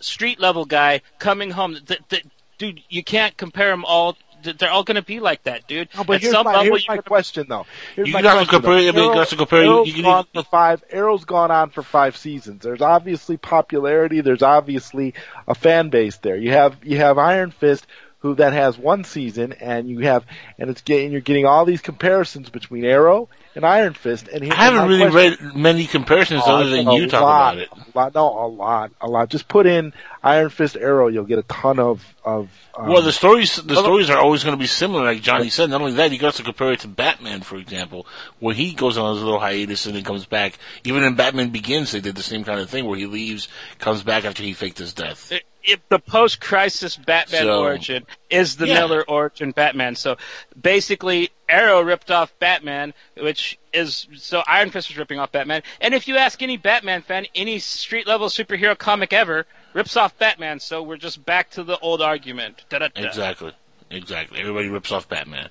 street 0.00 0.38
level 0.40 0.64
guy 0.64 1.00
coming 1.18 1.50
home. 1.50 1.76
Th 1.84 2.00
th 2.08 2.24
dude, 2.58 2.80
you 2.88 3.02
can't 3.02 3.36
compare 3.36 3.70
them 3.70 3.84
all. 3.84 4.16
They're 4.40 4.70
all 4.70 4.84
going 4.84 4.94
to 4.94 5.02
be 5.02 5.18
like 5.18 5.42
that, 5.44 5.66
dude. 5.66 5.88
No, 5.96 6.04
but 6.04 6.14
At 6.14 6.20
here's 6.22 6.32
some 6.32 6.44
my, 6.44 6.52
level, 6.52 6.66
here's 6.66 6.84
you 6.84 6.90
my 6.90 6.96
gotta- 6.98 7.08
question 7.08 7.46
though. 7.48 7.66
Here's 7.96 8.06
You 8.06 8.14
my 8.14 8.22
gotta 8.22 8.46
compare- 8.46 8.70
though. 8.74 8.88
I 8.88 8.92
mean, 8.92 8.94
you 8.94 9.00
Arrow- 9.06 9.14
gotta 9.14 9.36
compare- 9.36 9.64
you- 9.64 9.70
Arrow's 9.72 9.88
you- 9.88 9.94
you- 9.94 10.02
gone 10.04 10.26
for 10.32 10.42
five. 10.44 10.84
Arrow's 10.90 11.24
gone 11.24 11.50
on 11.50 11.70
for 11.70 11.82
five 11.82 12.16
seasons. 12.16 12.62
There's 12.62 12.80
obviously 12.80 13.36
popularity. 13.36 14.20
There's 14.20 14.42
obviously 14.42 15.14
a 15.48 15.56
fan 15.56 15.88
base 15.88 16.18
there. 16.18 16.36
You 16.36 16.52
have 16.52 16.76
you 16.84 16.98
have 16.98 17.18
Iron 17.18 17.50
Fist. 17.50 17.84
Who 18.20 18.34
that 18.34 18.52
has 18.52 18.76
one 18.76 19.04
season, 19.04 19.52
and 19.52 19.88
you 19.88 20.00
have, 20.00 20.24
and 20.58 20.68
it's 20.70 20.80
getting, 20.82 21.12
you're 21.12 21.20
getting 21.20 21.46
all 21.46 21.64
these 21.64 21.80
comparisons 21.80 22.50
between 22.50 22.84
Arrow 22.84 23.28
and 23.54 23.64
Iron 23.64 23.94
Fist. 23.94 24.26
And 24.26 24.52
I 24.52 24.56
haven't 24.56 24.88
really 24.88 25.08
question. 25.08 25.46
read 25.46 25.54
many 25.54 25.86
comparisons 25.86 26.42
Oh, 26.44 26.56
other 26.56 26.68
than 26.68 26.88
a 26.88 26.94
you 26.96 27.06
talk 27.06 27.22
lot, 27.22 27.54
about 27.54 27.58
it. 27.62 27.68
A 27.94 27.98
lot, 27.98 28.14
no, 28.16 28.46
a 28.46 28.48
lot, 28.48 28.90
a 29.00 29.06
lot. 29.06 29.28
Just 29.28 29.46
put 29.46 29.66
in 29.66 29.92
Iron 30.20 30.50
Fist 30.50 30.76
Arrow, 30.76 31.06
you'll 31.06 31.26
get 31.26 31.38
a 31.38 31.42
ton 31.44 31.78
of 31.78 32.04
of. 32.24 32.50
Um, 32.76 32.88
Well, 32.88 33.02
the 33.02 33.12
stories 33.12 33.54
the 33.54 33.76
stories 33.76 34.10
are 34.10 34.18
always 34.18 34.42
going 34.42 34.56
to 34.56 34.60
be 34.60 34.66
similar, 34.66 35.04
like 35.04 35.22
Johnny 35.22 35.48
said. 35.48 35.70
Not 35.70 35.80
only 35.80 35.94
that, 35.94 36.10
you 36.10 36.18
got 36.18 36.34
to 36.34 36.42
compare 36.42 36.72
it 36.72 36.80
to 36.80 36.88
Batman, 36.88 37.42
for 37.42 37.56
example, 37.56 38.04
where 38.40 38.54
he 38.54 38.72
goes 38.72 38.98
on 38.98 39.14
his 39.14 39.22
little 39.22 39.38
hiatus 39.38 39.86
and 39.86 39.94
then 39.94 40.02
comes 40.02 40.26
back. 40.26 40.58
Even 40.82 41.04
in 41.04 41.14
Batman 41.14 41.50
Begins, 41.50 41.92
they 41.92 42.00
did 42.00 42.16
the 42.16 42.22
same 42.24 42.42
kind 42.42 42.58
of 42.58 42.68
thing, 42.68 42.84
where 42.84 42.98
he 42.98 43.06
leaves, 43.06 43.46
comes 43.78 44.02
back 44.02 44.24
after 44.24 44.42
he 44.42 44.54
faked 44.54 44.78
his 44.78 44.92
death. 44.92 45.32
If 45.68 45.86
the 45.88 45.98
post-crisis 45.98 46.96
Batman 46.96 47.42
So- 47.42 47.60
origin 47.62 48.06
is 48.30 48.56
the 48.56 48.66
Yeah. 48.66 48.74
Miller 48.74 49.04
origin 49.06 49.50
Batman. 49.52 49.94
So 49.96 50.16
basically, 50.60 51.30
Arrow 51.48 51.80
ripped 51.82 52.10
off 52.10 52.32
Batman, 52.38 52.94
which 53.16 53.58
is 53.72 54.06
so 54.16 54.42
Iron 54.46 54.70
Fist 54.70 54.88
was 54.88 54.96
ripping 54.98 55.18
off 55.18 55.30
Batman. 55.32 55.62
And 55.80 55.94
if 55.94 56.08
you 56.08 56.16
ask 56.16 56.42
any 56.42 56.56
Batman 56.56 57.02
fan, 57.02 57.26
any 57.34 57.58
street 57.58 58.06
level 58.06 58.28
superhero 58.28 58.76
comic 58.76 59.12
ever 59.12 59.46
rips 59.74 59.96
off 59.96 60.16
Batman. 60.18 60.60
So 60.60 60.82
we're 60.82 60.96
just 60.96 61.24
back 61.24 61.50
to 61.50 61.62
the 61.62 61.78
old 61.78 62.02
argument. 62.02 62.64
Da-da-da. 62.70 63.02
Exactly, 63.06 63.52
exactly. 63.90 64.40
Everybody 64.40 64.68
rips 64.68 64.90
off 64.92 65.08
Batman 65.08 65.48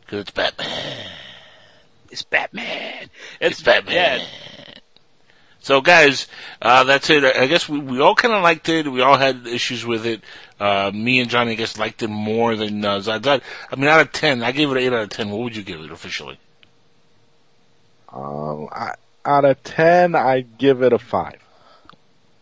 because 0.00 0.20
it's 0.20 0.30
Batman. 0.30 1.06
It's 2.10 2.22
Batman. 2.22 3.08
It's, 3.40 3.58
It's, 3.58 3.62
Batman. 3.62 3.94
yeah. 4.20 4.61
So, 5.62 5.80
guys, 5.80 6.26
uh, 6.60 6.82
that's 6.84 7.08
it. 7.08 7.24
I 7.24 7.46
guess 7.46 7.68
we, 7.68 7.78
we 7.78 8.00
all 8.00 8.16
kind 8.16 8.34
of 8.34 8.42
liked 8.42 8.68
it. 8.68 8.86
We 8.90 9.00
all 9.00 9.16
had 9.16 9.46
issues 9.46 9.86
with 9.86 10.04
it. 10.04 10.20
Uh, 10.58 10.90
me 10.92 11.20
and 11.20 11.30
Johnny, 11.30 11.52
I 11.52 11.54
guess, 11.54 11.78
liked 11.78 12.02
it 12.02 12.08
more 12.08 12.56
than 12.56 12.84
uh, 12.84 12.98
Zod. 12.98 13.20
Zod- 13.20 13.42
I 13.70 13.76
mean, 13.76 13.86
out 13.88 14.00
of 14.00 14.10
10, 14.12 14.42
I 14.42 14.50
gave 14.52 14.68
it 14.70 14.76
an 14.76 14.82
8 14.82 14.86
out 14.88 15.02
of 15.04 15.08
10. 15.10 15.30
What 15.30 15.40
would 15.40 15.56
you 15.56 15.62
give 15.62 15.80
it 15.80 15.90
officially? 15.92 16.38
um, 18.12 18.68
I, 18.72 18.94
out 19.24 19.44
of 19.44 19.62
ten, 19.62 20.14
I 20.14 20.40
give 20.42 20.82
it 20.82 20.92
a 20.92 20.98
five. 20.98 21.38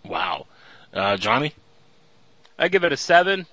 Wow. 0.05 0.47
Uh, 0.93 1.17
Johnny? 1.17 1.53
I 2.59 2.69
give 2.69 2.85
it 2.85 2.93
a 2.93 2.97
seven. 2.97 3.47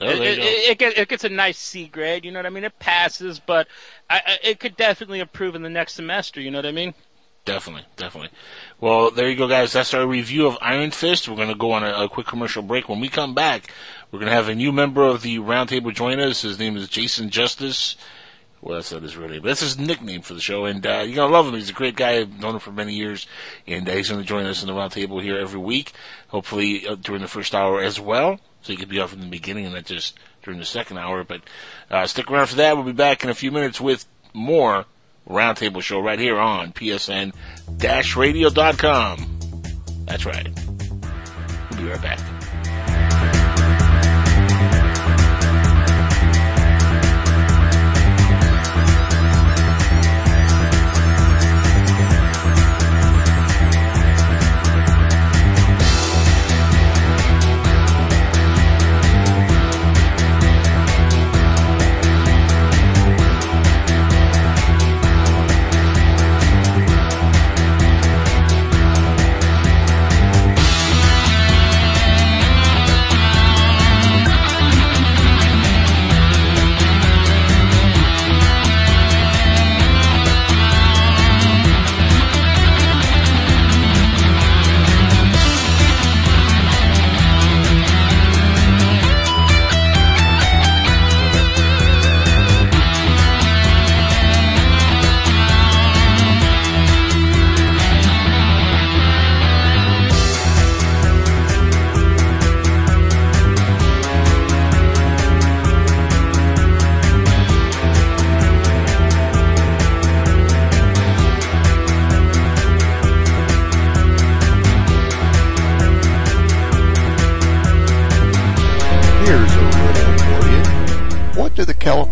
Oh, 0.00 0.08
it, 0.08 0.18
it, 0.20 0.38
it, 0.38 0.70
it, 0.70 0.78
get- 0.78 0.98
it 0.98 1.08
gets 1.08 1.24
a 1.24 1.28
nice 1.28 1.58
C 1.58 1.86
grade. 1.86 2.24
You 2.24 2.32
know 2.32 2.38
what 2.38 2.46
I 2.46 2.50
mean? 2.50 2.64
It 2.64 2.78
passes, 2.78 3.38
but 3.38 3.68
I, 4.10 4.20
I, 4.26 4.38
it 4.42 4.60
could 4.60 4.76
definitely 4.76 5.20
improve 5.20 5.54
in 5.54 5.62
the 5.62 5.68
next 5.70 5.94
semester. 5.94 6.40
You 6.40 6.50
know 6.50 6.58
what 6.58 6.66
I 6.66 6.72
mean? 6.72 6.94
Definitely, 7.48 7.86
definitely. 7.96 8.28
Well, 8.78 9.10
there 9.10 9.30
you 9.30 9.34
go, 9.34 9.48
guys. 9.48 9.72
That's 9.72 9.94
our 9.94 10.06
review 10.06 10.46
of 10.46 10.58
Iron 10.60 10.90
Fist. 10.90 11.30
We're 11.30 11.36
going 11.36 11.48
to 11.48 11.54
go 11.54 11.72
on 11.72 11.82
a, 11.82 12.04
a 12.04 12.06
quick 12.06 12.26
commercial 12.26 12.62
break. 12.62 12.90
When 12.90 13.00
we 13.00 13.08
come 13.08 13.32
back, 13.32 13.72
we're 14.12 14.18
going 14.18 14.28
to 14.28 14.36
have 14.36 14.50
a 14.50 14.54
new 14.54 14.70
member 14.70 15.02
of 15.02 15.22
the 15.22 15.38
roundtable 15.38 15.94
join 15.94 16.20
us. 16.20 16.42
His 16.42 16.58
name 16.58 16.76
is 16.76 16.88
Jason 16.88 17.30
Justice. 17.30 17.96
Well, 18.60 18.74
that's 18.74 18.92
not 18.92 19.02
his 19.02 19.16
real 19.16 19.30
name. 19.30 19.40
but 19.40 19.48
That's 19.48 19.62
his 19.62 19.78
nickname 19.78 20.20
for 20.20 20.34
the 20.34 20.42
show, 20.42 20.66
and 20.66 20.86
uh, 20.86 21.04
you're 21.06 21.16
gonna 21.16 21.32
love 21.32 21.46
him. 21.46 21.54
He's 21.54 21.70
a 21.70 21.72
great 21.72 21.96
guy. 21.96 22.18
I've 22.18 22.38
known 22.38 22.54
him 22.54 22.60
for 22.60 22.72
many 22.72 22.92
years, 22.92 23.26
and 23.66 23.88
uh, 23.88 23.92
he's 23.92 24.10
gonna 24.10 24.24
join 24.24 24.44
us 24.44 24.62
in 24.62 24.66
the 24.66 24.74
roundtable 24.74 25.22
here 25.22 25.38
every 25.38 25.60
week. 25.60 25.92
Hopefully 26.26 26.86
uh, 26.86 26.96
during 26.96 27.22
the 27.22 27.28
first 27.28 27.54
hour 27.54 27.80
as 27.80 27.98
well, 27.98 28.40
so 28.60 28.72
he 28.72 28.76
could 28.76 28.88
be 28.88 28.98
off 29.00 29.14
in 29.14 29.20
the 29.20 29.26
beginning 29.26 29.64
and 29.64 29.74
not 29.74 29.86
just 29.86 30.18
during 30.42 30.58
the 30.58 30.66
second 30.66 30.98
hour. 30.98 31.24
But 31.24 31.42
uh, 31.88 32.06
stick 32.08 32.30
around 32.30 32.48
for 32.48 32.56
that. 32.56 32.76
We'll 32.76 32.84
be 32.84 32.92
back 32.92 33.22
in 33.24 33.30
a 33.30 33.34
few 33.34 33.52
minutes 33.52 33.80
with 33.80 34.06
more 34.34 34.86
roundtable 35.28 35.82
show 35.82 36.00
right 36.00 36.18
here 36.18 36.38
on 36.38 36.72
PSN-radio.com. 36.72 39.38
That's 40.06 40.26
right. 40.26 40.48
We'll 41.70 41.80
be 41.80 41.88
right 41.88 42.02
back. 42.02 42.37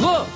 Look, 0.00 0.35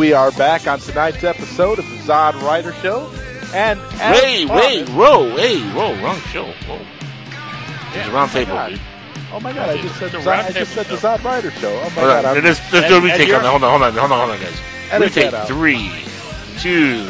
we 0.00 0.14
are 0.14 0.30
back 0.32 0.66
on 0.66 0.78
tonight's 0.78 1.22
episode 1.24 1.78
of 1.78 1.84
the 1.90 1.96
Zod 1.98 2.32
Writer 2.40 2.72
Show. 2.72 3.12
And 3.52 3.78
as 4.00 4.22
Wait, 4.22 4.48
wait, 4.48 4.86
promised- 4.86 4.92
whoa, 4.92 5.36
hey, 5.36 5.60
whoa, 5.74 6.02
wrong 6.02 6.18
show. 6.32 6.46
Whoa. 6.66 6.80
There's 7.92 8.06
a 8.06 8.10
round 8.10 8.30
oh 8.30 8.32
my 8.38 8.44
table, 8.44 8.54
God. 8.54 8.70
dude. 8.70 8.80
Oh 9.30 9.40
my 9.40 9.52
god, 9.52 9.68
I 9.68 9.76
just 9.82 9.98
said 9.98 10.14
It's 10.14 10.24
a 10.24 10.28
Zod, 10.28 10.44
I 10.44 10.52
just 10.52 10.72
said 10.72 10.86
the 10.86 10.96
Zod 10.96 11.22
Writer 11.22 11.50
Show. 11.50 11.68
Oh 11.70 11.82
my 11.82 11.88
Hold 11.90 11.94
god, 11.96 12.24
on, 12.24 12.36
I'm, 12.38 12.44
let's, 12.44 12.72
let's 12.72 12.88
do 12.88 12.94
a 12.94 12.96
and- 12.96 13.04
retake 13.04 13.34
on 13.34 13.42
that. 13.42 13.50
Hold 13.50 13.62
on, 13.62 13.70
hold 13.70 13.82
on, 13.82 13.92
hold 13.92 14.12
on, 14.12 14.18
hold 14.18 14.30
on, 14.30 14.40
guys. 14.40 14.60
Edit 14.90 15.12
that 15.12 15.32
Retake 15.32 15.46
three, 15.46 15.92
two, 16.60 17.04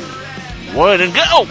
one, 0.76 1.00
and 1.00 1.14
go! 1.14 1.46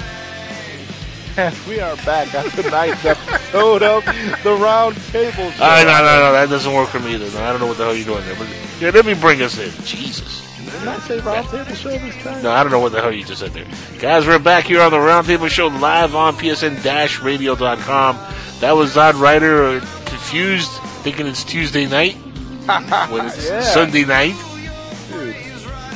and 1.38 1.56
we 1.70 1.80
are 1.80 1.96
back 1.98 2.36
on 2.36 2.50
tonight's 2.50 3.06
episode 3.06 3.82
of 3.82 4.04
the 4.44 4.54
Round 4.60 4.94
Table 5.14 5.52
Show. 5.52 5.64
Ah, 5.64 5.84
no, 5.86 6.06
no, 6.06 6.20
no, 6.20 6.34
that 6.34 6.50
doesn't 6.50 6.74
work 6.74 6.90
for 6.90 7.00
me 7.00 7.16
either. 7.16 7.30
No, 7.32 7.46
I 7.46 7.52
don't 7.52 7.62
know 7.62 7.68
what 7.68 7.78
the 7.78 7.86
hell 7.86 7.96
you're 7.96 8.04
doing 8.06 8.26
there. 8.26 8.36
But 8.36 8.50
yeah, 8.82 8.90
let 8.90 9.06
me 9.06 9.14
bring 9.14 9.42
us 9.42 9.58
in. 9.58 9.72
Jesus. 9.86 10.49
Did 10.80 10.88
I 10.88 11.00
say 11.00 11.20
Round 11.20 11.46
Show 11.78 11.90
this 11.98 12.24
time? 12.24 12.42
No, 12.44 12.52
I 12.52 12.64
don't 12.64 12.72
know 12.72 12.80
what 12.80 12.92
the 12.94 13.02
hell 13.02 13.12
you 13.12 13.26
just 13.26 13.42
said 13.42 13.52
there. 13.52 13.66
Guys, 14.00 14.26
we're 14.26 14.40
back 14.40 14.64
here 14.66 14.82
on 14.82 14.92
the 14.92 14.98
Roundtable 14.98 15.50
Show 15.50 15.68
live 15.68 16.16
on 16.16 16.36
PSN-radio.com. 16.36 18.18
That 18.62 18.72
was 18.76 18.96
Zod 18.96 19.20
Writer 19.20 19.64
uh, 19.64 19.80
confused, 20.06 20.72
thinking 21.04 21.28
it's 21.28 21.44
Tuesday 21.44 21.86
night 21.86 22.14
when 23.12 23.26
it's 23.26 23.46
Yeah. 23.46 23.62
Sunday 23.62 24.06
night. 24.06 24.36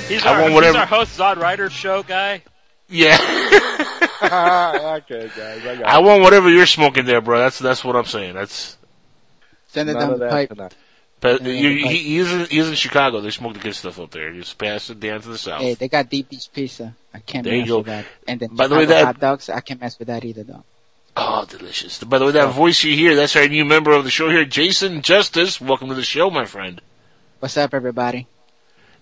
He's 0.08 0.26
I 0.26 0.34
our, 0.34 0.42
want 0.42 0.46
he's 0.52 0.56
whatever- 0.56 0.78
our 0.80 0.86
host, 0.86 1.18
Zod 1.18 1.38
Writer 1.38 1.70
show 1.70 2.04
guy. 2.04 2.42
Yeah. 2.90 3.18
okay, 4.24 5.30
guys, 5.36 5.66
I 5.66 5.76
got 5.78 5.84
I 5.86 6.00
want 6.00 6.22
whatever 6.24 6.50
you're 6.50 6.66
smoking 6.66 7.06
there, 7.06 7.22
bro. 7.22 7.40
That's 7.40 7.60
that's 7.60 7.84
what 7.84 7.96
I'm 7.96 8.06
saying. 8.06 8.34
That's 8.36 8.78
Send 9.68 9.90
it 9.90 9.94
None 9.94 10.10
down 10.10 10.20
the 10.20 10.28
pipe. 10.30 10.50
tonight. 10.50 10.76
You, 11.24 11.30
like- 11.40 11.92
he, 11.92 11.98
he's 12.18 12.32
in 12.32 12.46
he's 12.46 12.68
in 12.70 12.76
Chicago. 12.76 13.22
They 13.22 13.30
smoke 13.32 13.54
the 13.54 13.60
good 13.60 13.76
stuff 13.76 14.00
up 14.00 14.12
there. 14.12 14.32
You 14.32 14.42
just 14.42 14.58
pass 14.58 14.90
it 14.90 15.00
down 15.00 15.22
to 15.22 15.30
the 15.30 15.38
south. 15.38 15.62
Hey, 15.62 15.74
they 15.76 15.88
got 15.88 16.10
deep 16.10 16.30
dish 16.30 16.52
pizza. 16.52 16.96
I 17.14 17.20
can't 17.20 17.44
There 17.44 17.54
you 17.54 17.62
mess 17.62 17.70
go. 17.70 17.78
with 17.78 17.86
that. 17.88 18.06
And 18.28 18.40
then 18.40 18.56
By 18.56 18.68
the 18.68 18.76
way, 18.76 18.86
that- 18.86 19.06
hot 19.06 19.20
dogs, 19.20 19.50
I 19.50 19.62
can't 19.62 19.82
mess 19.82 19.98
with 20.00 20.08
that 20.08 20.26
either 20.26 20.44
though. 20.44 20.64
Oh, 21.16 21.46
delicious. 21.48 22.04
By 22.04 22.18
the 22.18 22.26
way, 22.26 22.32
that 22.32 22.54
voice 22.54 22.84
you 22.84 22.96
hear, 22.96 23.16
that's 23.16 23.36
our 23.36 23.48
new 23.48 23.66
member 23.66 23.92
of 23.92 24.04
the 24.04 24.10
show 24.10 24.30
here, 24.30 24.46
Jason 24.46 25.04
Justice. 25.04 25.62
Welcome 25.62 25.90
to 25.90 25.96
the 25.96 26.02
show, 26.04 26.32
my 26.32 26.46
friend. 26.46 26.82
What's 27.40 27.56
up, 27.56 27.74
everybody? 27.76 28.26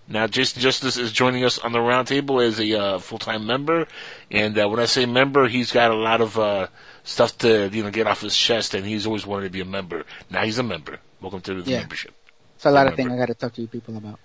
Now, 0.08 0.26
Jason 0.26 0.60
Justice 0.60 0.98
is 0.98 1.10
joining 1.10 1.42
us 1.42 1.58
on 1.58 1.72
the 1.72 1.78
roundtable 1.78 2.46
as 2.46 2.60
a 2.60 2.78
uh, 2.78 2.98
full-time 2.98 3.46
member, 3.46 3.86
and 4.30 4.58
uh, 4.58 4.68
when 4.68 4.78
I 4.78 4.84
say 4.84 5.06
member, 5.06 5.48
he's 5.48 5.72
got 5.72 5.90
a 5.90 5.94
lot 5.96 6.20
of 6.20 6.38
uh, 6.38 6.66
stuff 7.02 7.38
to 7.38 7.70
you 7.72 7.82
know 7.82 7.90
get 7.90 8.06
off 8.06 8.20
his 8.20 8.36
chest, 8.36 8.74
and 8.74 8.84
he's 8.84 9.06
always 9.06 9.24
wanted 9.24 9.44
to 9.44 9.50
be 9.50 9.60
a 9.60 9.64
member. 9.64 10.04
Now 10.28 10.44
he's 10.44 10.58
a 10.58 10.62
member. 10.62 10.98
Welcome 11.22 11.40
to 11.42 11.62
the 11.62 11.70
Yeah. 11.70 11.78
membership. 11.80 12.12
It's 12.56 12.66
a 12.66 12.70
lot 12.70 12.86
of 12.86 12.94
things 12.96 13.10
I 13.12 13.16
got 13.16 13.26
to 13.26 13.34
talk 13.34 13.54
to 13.54 13.60
you 13.62 13.68
people 13.68 13.96
about. 13.96 14.18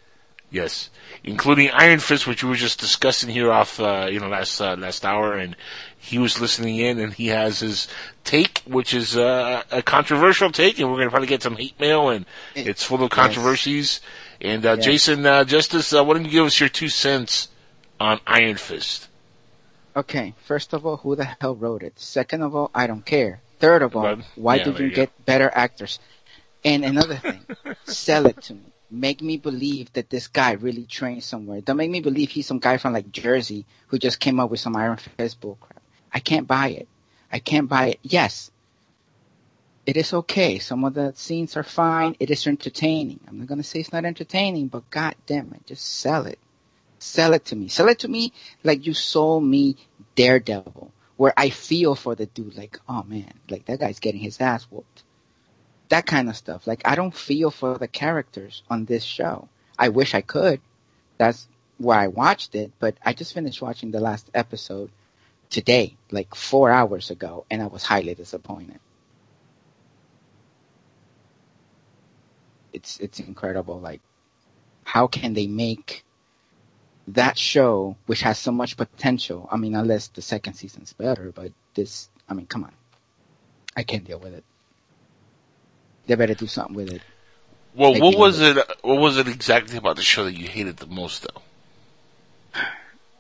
Yes, 0.49 0.89
including 1.25 1.69
Iron 1.71 1.99
Fist, 1.99 2.25
which 2.25 2.41
we 2.41 2.49
were 2.49 2.55
just 2.55 2.79
discussing 2.79 3.29
here 3.29 3.51
off, 3.51 3.79
uh, 3.81 4.07
you 4.09 4.19
know, 4.21 4.29
last 4.29 4.61
uh, 4.61 4.75
last 4.77 5.03
hour, 5.05 5.33
and 5.33 5.57
he 5.99 6.17
was 6.19 6.39
listening 6.39 6.77
in, 6.77 6.99
and 6.99 7.13
he 7.13 7.27
has 7.27 7.59
his 7.59 7.87
take, 8.23 8.61
which 8.65 8.93
is 8.93 9.17
uh, 9.17 9.63
a 9.71 9.81
controversial 9.81 10.49
take, 10.49 10.79
and 10.79 10.87
we're 10.89 10.95
going 10.95 11.07
to 11.07 11.11
probably 11.11 11.27
get 11.27 11.43
some 11.43 11.57
hate 11.57 11.77
mail, 11.81 12.09
and 12.09 12.25
it's 12.55 12.81
full 12.83 13.03
of 13.03 13.09
controversies. 13.11 13.99
And 14.39 14.65
uh, 14.65 14.75
Yes. 14.77 14.85
Jason 14.85 15.25
uh, 15.25 15.43
Justice, 15.43 15.91
uh, 15.93 16.03
why 16.03 16.13
don't 16.13 16.23
you 16.25 16.31
give 16.31 16.45
us 16.45 16.57
your 16.59 16.69
two 16.69 16.87
cents 16.89 17.49
on 17.99 18.21
Iron 18.25 18.55
Fist? 18.55 19.09
Okay, 19.97 20.33
first 20.45 20.73
of 20.73 20.85
all, 20.85 20.97
who 20.97 21.15
the 21.17 21.25
hell 21.41 21.55
wrote 21.55 21.83
it? 21.83 21.99
Second 21.99 22.41
of 22.43 22.55
all, 22.55 22.71
I 22.73 22.87
don't 22.87 23.05
care. 23.05 23.41
Third 23.59 23.81
of 23.81 23.95
all, 23.97 24.03
Well, 24.03 24.17
why 24.35 24.55
yeah, 24.57 24.63
did 24.65 24.79
you 24.79 24.91
get 24.91 25.25
better 25.25 25.51
actors? 25.53 25.99
And 26.63 26.83
another 26.83 27.15
thing, 27.15 27.45
sell 27.85 28.25
it 28.25 28.41
to 28.43 28.53
me. 28.53 28.61
Make 28.89 29.21
me 29.21 29.37
believe 29.37 29.91
that 29.93 30.09
this 30.09 30.27
guy 30.27 30.53
really 30.53 30.85
trained 30.85 31.23
somewhere. 31.23 31.61
Don't 31.61 31.77
make 31.77 31.89
me 31.89 31.99
believe 31.99 32.29
he's 32.29 32.47
some 32.47 32.59
guy 32.59 32.77
from 32.77 32.93
like 32.93 33.11
Jersey 33.11 33.65
who 33.87 33.97
just 33.97 34.19
came 34.19 34.39
up 34.39 34.49
with 34.49 34.59
some 34.59 34.75
Iron 34.75 34.97
Fist 34.97 35.41
bullcrap. 35.41 35.81
I 36.13 36.19
can't 36.19 36.47
buy 36.47 36.69
it. 36.69 36.87
I 37.31 37.39
can't 37.39 37.67
buy 37.67 37.87
it. 37.87 37.99
Yes, 38.01 38.49
it 39.85 39.97
is 39.97 40.13
okay. 40.13 40.59
Some 40.59 40.83
of 40.83 40.93
the 40.93 41.13
scenes 41.15 41.57
are 41.57 41.63
fine. 41.63 42.15
It 42.19 42.29
is 42.29 42.47
entertaining. 42.47 43.19
I'm 43.27 43.39
not 43.39 43.47
gonna 43.47 43.63
say 43.63 43.79
it's 43.79 43.93
not 43.93 44.05
entertaining, 44.05 44.67
but 44.67 44.89
god 44.89 45.15
damn 45.25 45.53
it, 45.53 45.65
just 45.65 45.85
sell 45.85 46.25
it. 46.25 46.39
Sell 46.99 47.33
it 47.33 47.45
to 47.45 47.55
me. 47.55 47.67
Sell 47.67 47.89
it 47.89 47.99
to 47.99 48.07
me 48.07 48.33
like 48.63 48.85
you 48.85 48.93
sold 48.93 49.43
me 49.43 49.77
Daredevil, 50.15 50.91
where 51.15 51.33
I 51.37 51.49
feel 51.49 51.95
for 51.95 52.15
the 52.15 52.25
dude. 52.25 52.57
Like, 52.57 52.79
oh 52.89 53.03
man, 53.03 53.33
like 53.49 53.65
that 53.65 53.79
guy's 53.79 53.99
getting 53.99 54.21
his 54.21 54.41
ass 54.41 54.63
whooped. 54.63 55.03
That 55.89 56.05
kind 56.05 56.29
of 56.29 56.35
stuff. 56.35 56.67
Like, 56.67 56.81
I 56.85 56.95
don't 56.95 57.15
feel 57.15 57.49
for 57.51 57.77
the 57.77 57.87
characters 57.87 58.63
on 58.69 58.85
this 58.85 59.03
show. 59.03 59.47
I 59.79 59.89
wish 59.89 60.13
I 60.13 60.21
could. 60.21 60.59
That's 61.17 61.47
why 61.77 62.03
I 62.03 62.07
watched 62.07 62.55
it, 62.55 62.71
but 62.79 62.95
I 63.05 63.13
just 63.13 63.33
finished 63.33 63.61
watching 63.61 63.91
the 63.91 63.99
last 63.99 64.29
episode 64.33 64.91
today, 65.49 65.95
like 66.11 66.35
four 66.35 66.71
hours 66.71 67.11
ago, 67.11 67.45
and 67.49 67.61
I 67.61 67.67
was 67.67 67.83
highly 67.83 68.15
disappointed. 68.15 68.79
It's 72.73 72.99
it's 72.99 73.19
incredible. 73.19 73.79
Like, 73.79 74.01
how 74.83 75.07
can 75.07 75.33
they 75.33 75.47
make 75.47 76.03
that 77.09 77.37
show, 77.37 77.95
which 78.05 78.21
has 78.21 78.37
so 78.37 78.51
much 78.51 78.77
potential? 78.77 79.47
I 79.51 79.57
mean, 79.57 79.75
unless 79.75 80.09
the 80.09 80.21
second 80.21 80.53
season's 80.53 80.93
better, 80.93 81.31
but 81.33 81.51
this, 81.73 82.09
I 82.27 82.33
mean, 82.33 82.45
come 82.45 82.65
on, 82.65 82.73
I 83.75 83.83
can't 83.83 84.03
deal 84.03 84.19
with 84.19 84.33
it. 84.33 84.43
They 86.07 86.15
better 86.15 86.33
do 86.35 86.47
something 86.47 86.75
with 86.75 86.89
it. 86.91 87.03
Well, 87.75 87.93
Make 87.93 88.01
what 88.01 88.17
was 88.17 88.41
love 88.41 88.57
it? 88.57 88.67
What 88.81 88.99
was 88.99 89.17
it 89.17 89.27
exactly 89.27 89.77
about 89.77 89.97
the 89.97 90.01
show 90.01 90.23
that 90.25 90.33
you 90.33 90.47
hated 90.47 90.77
the 90.77 90.87
most, 90.87 91.23
though? 91.23 91.41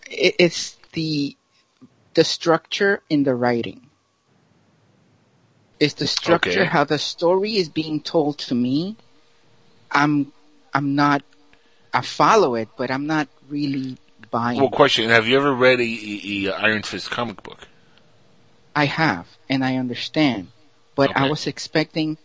it, 0.09 0.35
it's 0.39 0.77
the 0.93 1.35
the 2.13 2.23
structure 2.23 3.01
in 3.09 3.23
the 3.23 3.35
writing. 3.35 3.89
It's 5.79 5.93
the 5.95 6.07
structure 6.07 6.61
Okay. 6.61 6.65
how 6.65 6.85
the 6.85 6.97
story 6.97 7.57
is 7.57 7.69
being 7.69 8.01
told 8.01 8.39
to 8.39 8.55
me. 8.55 8.95
I'm 9.91 10.31
I'm 10.73 10.95
not. 10.95 11.23
I 11.93 12.01
follow 12.01 12.55
it, 12.55 12.69
but 12.77 12.91
I'm 12.91 13.07
not 13.07 13.27
really 13.49 13.97
buying. 14.31 14.59
Well, 14.59 14.69
question: 14.69 15.09
Have 15.09 15.27
you 15.27 15.37
ever 15.37 15.53
read 15.53 15.79
a, 15.79 15.83
a, 15.83 16.45
a 16.47 16.53
Iron 16.55 16.83
Fist 16.83 17.11
comic 17.11 17.43
book? 17.43 17.67
I 18.75 18.85
have, 18.85 19.27
and 19.49 19.63
I 19.63 19.77
understand, 19.77 20.49
but 20.95 21.15
I 21.15 21.29
was 21.29 21.47
expecting 21.47 22.17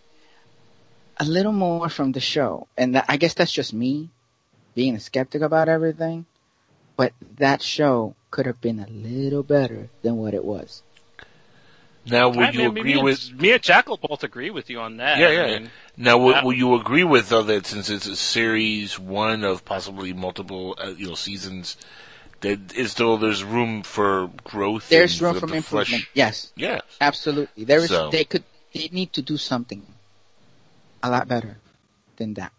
a 1.22 1.30
little 1.30 1.52
more 1.52 1.88
from 1.88 2.12
the 2.12 2.20
show, 2.20 2.66
and 2.76 2.94
that, 2.94 3.04
I 3.08 3.16
guess 3.16 3.34
that's 3.34 3.52
just 3.52 3.72
me 3.72 4.10
being 4.74 4.94
a 4.96 5.00
skeptic 5.00 5.42
about 5.42 5.68
everything. 5.68 6.26
But 6.96 7.12
that 7.38 7.62
show 7.62 8.14
could 8.30 8.46
have 8.46 8.60
been 8.60 8.78
a 8.78 8.86
little 8.88 9.42
better 9.42 9.88
than 10.02 10.16
what 10.16 10.34
it 10.34 10.44
was. 10.44 10.82
Now, 12.04 12.28
would 12.28 12.38
I 12.48 12.50
you 12.50 12.58
mean, 12.58 12.76
agree 12.78 12.94
me 12.96 13.02
with? 13.02 13.28
And, 13.30 13.40
me 13.40 13.52
and 13.52 13.62
Jackal 13.62 13.96
both 13.96 14.24
agree 14.24 14.50
with 14.50 14.68
you 14.70 14.80
on 14.80 14.96
that. 14.96 15.18
Yeah, 15.18 15.28
I 15.28 15.32
yeah. 15.32 15.58
mean, 15.58 15.70
Now, 15.96 16.18
will, 16.18 16.32
that- 16.32 16.44
will 16.44 16.52
you 16.52 16.74
agree 16.74 17.04
with 17.04 17.28
though 17.28 17.44
that 17.44 17.66
since 17.66 17.88
it's 17.90 18.06
a 18.06 18.16
series 18.16 18.98
one 18.98 19.44
of 19.44 19.64
possibly 19.64 20.12
multiple, 20.12 20.74
uh, 20.78 20.88
you 20.96 21.06
know, 21.08 21.14
seasons, 21.14 21.76
that 22.40 22.74
is 22.74 22.90
still 22.90 23.18
there's 23.18 23.44
room 23.44 23.82
for 23.84 24.30
growth. 24.42 24.88
There's 24.88 25.22
room 25.22 25.34
for 25.34 25.40
for 25.40 25.46
the 25.46 25.56
improvement. 25.56 25.88
flesh- 25.88 26.10
Yes, 26.12 26.52
Yeah. 26.56 26.80
absolutely. 27.00 27.64
There 27.64 27.78
is. 27.78 27.88
So- 27.88 28.10
They 28.10 28.24
could. 28.24 28.42
They 28.74 28.88
need 28.90 29.12
to 29.12 29.22
do 29.22 29.36
something 29.36 29.82
a 31.03 31.11
lot 31.11 31.28
better 31.28 31.59
than 32.16 32.34
that. 32.34 32.53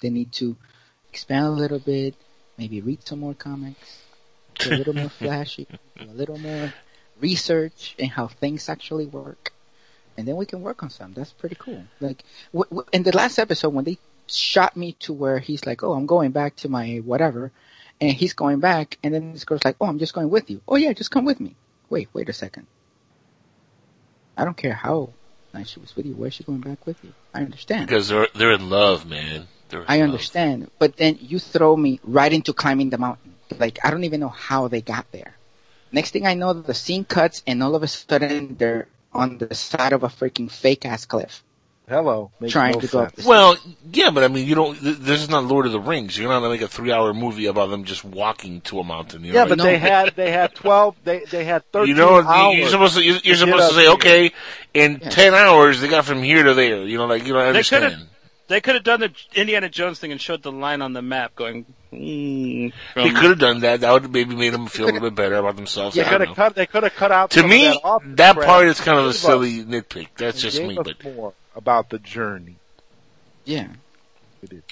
They 0.00 0.10
need 0.10 0.32
to 0.32 0.56
expand 1.10 1.46
a 1.46 1.50
little 1.50 1.78
bit. 1.78 2.14
Maybe 2.58 2.80
read 2.80 3.06
some 3.06 3.20
more 3.20 3.34
comics. 3.34 4.00
Be 4.58 4.70
a 4.70 4.76
little 4.76 4.94
more 4.94 5.08
flashy. 5.20 5.66
a 5.98 6.04
little 6.04 6.38
more 6.38 6.72
research 7.20 7.94
in 7.98 8.08
how 8.08 8.28
things 8.28 8.68
actually 8.68 9.06
work, 9.06 9.52
and 10.16 10.26
then 10.26 10.36
we 10.36 10.46
can 10.46 10.62
work 10.62 10.82
on 10.82 10.90
some. 10.90 11.12
That's 11.12 11.32
pretty 11.32 11.56
cool. 11.58 11.84
Like 12.00 12.22
w- 12.52 12.68
w- 12.70 12.88
in 12.92 13.02
the 13.02 13.16
last 13.16 13.38
episode 13.38 13.70
when 13.70 13.84
they 13.84 13.98
shot 14.26 14.76
me 14.76 14.92
to 15.00 15.12
where 15.12 15.38
he's 15.38 15.66
like, 15.66 15.82
"Oh, 15.82 15.92
I'm 15.92 16.06
going 16.06 16.30
back 16.32 16.56
to 16.56 16.68
my 16.68 16.96
whatever," 16.96 17.52
and 18.00 18.12
he's 18.12 18.34
going 18.34 18.60
back, 18.60 18.98
and 19.02 19.12
then 19.14 19.32
this 19.32 19.44
girl's 19.44 19.64
like, 19.64 19.76
"Oh, 19.80 19.86
I'm 19.86 19.98
just 19.98 20.14
going 20.14 20.30
with 20.30 20.50
you." 20.50 20.60
Oh 20.68 20.76
yeah, 20.76 20.92
just 20.92 21.10
come 21.10 21.24
with 21.24 21.40
me. 21.40 21.56
Wait, 21.90 22.08
wait 22.12 22.28
a 22.28 22.32
second. 22.32 22.66
I 24.36 24.44
don't 24.44 24.56
care 24.56 24.72
how 24.74 25.10
nice 25.54 25.70
she 25.70 25.80
was 25.80 25.94
with 25.96 26.06
you. 26.06 26.14
Where's 26.14 26.34
she 26.34 26.44
going 26.44 26.60
back 26.60 26.86
with 26.86 27.02
you? 27.02 27.12
I 27.32 27.40
understand. 27.40 27.86
Because 27.86 28.08
they're 28.08 28.28
they're 28.34 28.52
in 28.52 28.68
love, 28.68 29.06
man. 29.06 29.46
In 29.72 29.84
I 29.88 29.98
love. 29.98 30.04
understand, 30.10 30.70
but 30.78 30.96
then 30.96 31.18
you 31.20 31.38
throw 31.38 31.76
me 31.76 32.00
right 32.04 32.32
into 32.32 32.52
climbing 32.52 32.90
the 32.90 32.98
mountain. 32.98 33.34
Like 33.58 33.78
I 33.84 33.90
don't 33.90 34.04
even 34.04 34.20
know 34.20 34.28
how 34.28 34.68
they 34.68 34.80
got 34.80 35.10
there. 35.12 35.34
Next 35.90 36.10
thing 36.10 36.26
I 36.26 36.34
know, 36.34 36.52
the 36.52 36.74
scene 36.74 37.04
cuts, 37.04 37.42
and 37.46 37.62
all 37.62 37.74
of 37.74 37.82
a 37.82 37.86
sudden 37.88 38.56
they're 38.56 38.88
on 39.12 39.38
the 39.38 39.54
side 39.54 39.92
of 39.92 40.02
a 40.02 40.08
freaking 40.08 40.50
fake 40.50 40.84
ass 40.84 41.06
cliff. 41.06 41.42
Hello. 41.86 42.30
Makes 42.40 42.52
Trying 42.52 42.72
no 42.72 42.80
to 42.80 42.86
go 42.86 42.98
up 43.00 43.12
the 43.14 43.28
Well, 43.28 43.56
yeah, 43.92 44.10
but 44.10 44.24
I 44.24 44.28
mean, 44.28 44.46
you 44.48 44.54
don't. 44.54 44.78
This 44.80 45.20
is 45.22 45.28
not 45.28 45.44
Lord 45.44 45.66
of 45.66 45.72
the 45.72 45.80
Rings. 45.80 46.16
You're 46.18 46.30
not 46.30 46.40
gonna 46.40 46.48
make 46.50 46.62
a 46.62 46.68
three-hour 46.68 47.12
movie 47.12 47.44
about 47.46 47.68
them 47.68 47.84
just 47.84 48.04
walking 48.04 48.62
to 48.62 48.80
a 48.80 48.84
mountain. 48.84 49.22
You 49.22 49.32
know, 49.32 49.40
Yeah, 49.40 49.42
like- 49.42 49.48
but 49.58 49.62
they 49.62 49.76
had 49.78 50.14
they 50.16 50.30
had 50.30 50.54
twelve. 50.54 50.96
They 51.04 51.24
they 51.30 51.44
had 51.44 51.62
thirteen 51.72 51.94
you 51.94 52.02
know, 52.02 52.22
hours. 52.22 52.56
you're 52.56 52.68
supposed 52.70 52.94
to 52.94 53.02
you're, 53.04 53.16
you're 53.22 53.34
to 53.34 53.40
supposed 53.40 53.68
to 53.70 53.74
say, 53.76 53.86
up 53.86 53.94
okay, 53.96 54.32
in 54.72 54.98
ten 54.98 55.34
hours 55.34 55.82
they 55.82 55.88
got 55.88 56.06
from 56.06 56.22
here 56.22 56.42
to 56.44 56.54
there. 56.54 56.84
You 56.86 56.96
know, 56.96 57.04
like 57.04 57.26
you 57.26 57.34
know, 57.34 57.40
I 57.40 57.52
They 57.52 57.62
could 57.62 57.82
understand. 57.82 57.92
have. 57.92 58.08
They 58.46 58.60
could 58.60 58.74
have 58.74 58.84
done 58.84 59.00
the 59.00 59.10
Indiana 59.34 59.68
Jones 59.70 59.98
thing 59.98 60.12
and 60.12 60.20
showed 60.20 60.42
the 60.42 60.52
line 60.52 60.80
on 60.82 60.92
the 60.94 61.00
map 61.02 61.34
going. 61.34 61.64
Mm, 61.92 62.72
They 62.94 63.10
could 63.10 63.30
have 63.30 63.38
done 63.38 63.60
that. 63.60 63.80
That 63.80 63.92
would 63.92 64.02
have 64.02 64.10
maybe 64.10 64.34
made 64.34 64.52
them 64.52 64.66
feel 64.66 64.84
a 64.84 64.86
little 64.86 65.00
bit 65.00 65.14
better 65.14 65.36
about 65.36 65.56
themselves. 65.56 65.96
They 65.96 66.04
could 66.04 66.20
have 66.20 66.36
cut. 66.36 66.54
They 66.54 66.66
could 66.66 66.82
have 66.82 66.94
cut 66.94 67.10
out. 67.12 67.30
To 67.30 67.40
some 67.40 67.44
of 67.46 67.50
me, 67.50 67.64
that, 67.68 67.80
off 67.84 68.02
that 68.04 68.36
part 68.36 68.66
is 68.66 68.80
kind 68.80 68.98
of 68.98 69.06
a 69.06 69.12
silly 69.14 69.64
nitpick. 69.64 70.08
That's 70.18 70.40
just 70.42 70.60
me, 70.62 70.74
but 70.82 71.02
more 71.04 71.32
about 71.54 71.90
the 71.90 71.98
journey. 71.98 72.56
Yeah. 73.44 73.68
They 74.40 74.46
did. 74.48 74.62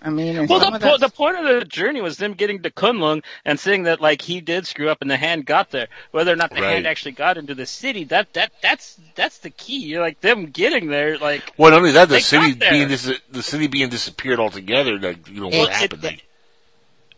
I 0.00 0.10
mean, 0.10 0.46
Well, 0.46 0.60
the, 0.70 0.78
po- 0.78 0.96
the 0.96 1.08
point 1.08 1.36
of 1.38 1.44
the 1.44 1.64
journey 1.64 2.00
was 2.00 2.18
them 2.18 2.34
getting 2.34 2.62
to 2.62 2.70
K'un-Lun 2.70 3.22
and 3.44 3.58
seeing 3.58 3.82
that 3.82 4.00
like 4.00 4.22
he 4.22 4.40
did 4.40 4.64
screw 4.64 4.88
up 4.88 4.98
and 5.02 5.10
the 5.10 5.16
hand 5.16 5.44
got 5.44 5.72
there. 5.72 5.88
Whether 6.12 6.32
or 6.32 6.36
not 6.36 6.50
the 6.50 6.62
Right. 6.62 6.74
hand 6.74 6.86
actually 6.86 7.12
got 7.12 7.36
into 7.36 7.54
the 7.56 7.66
city, 7.66 8.04
that 8.04 8.32
that 8.34 8.52
that's 8.62 8.96
that's 9.16 9.38
the 9.38 9.50
key. 9.50 9.78
You're 9.80 10.00
like 10.00 10.20
them 10.20 10.46
getting 10.46 10.86
there, 10.86 11.18
like 11.18 11.52
well, 11.56 11.72
not 11.72 11.78
only 11.78 11.90
that, 11.92 12.08
the 12.08 12.20
city 12.20 12.52
being 12.54 12.86
dis- 12.86 13.20
the 13.30 13.42
city 13.42 13.66
being 13.66 13.88
disappeared 13.88 14.38
altogether. 14.38 14.98
Like 15.00 15.28
you 15.28 15.40
know 15.40 15.48
It- 15.48 15.58
what 15.58 15.70
it- 15.70 15.74
happened. 15.74 16.04
it- 16.04 16.22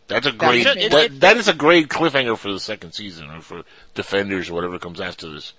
that's 0.09 0.27
a 0.27 0.33
great. 0.33 0.67
it- 0.67 0.77
it- 0.79 0.91
that, 0.91 1.05
it- 1.05 1.21
that 1.21 1.37
is 1.37 1.49
a 1.49 1.55
great 1.55 1.89
cliffhanger 1.89 2.39
for 2.39 2.51
the 2.51 2.59
second 2.61 2.93
season 2.95 3.31
or 3.31 3.43
for 3.43 3.63
Defenders 3.95 4.49
or 4.49 4.55
whatever 4.55 4.79
comes 4.79 5.03
after 5.03 5.29
this. 5.31 5.53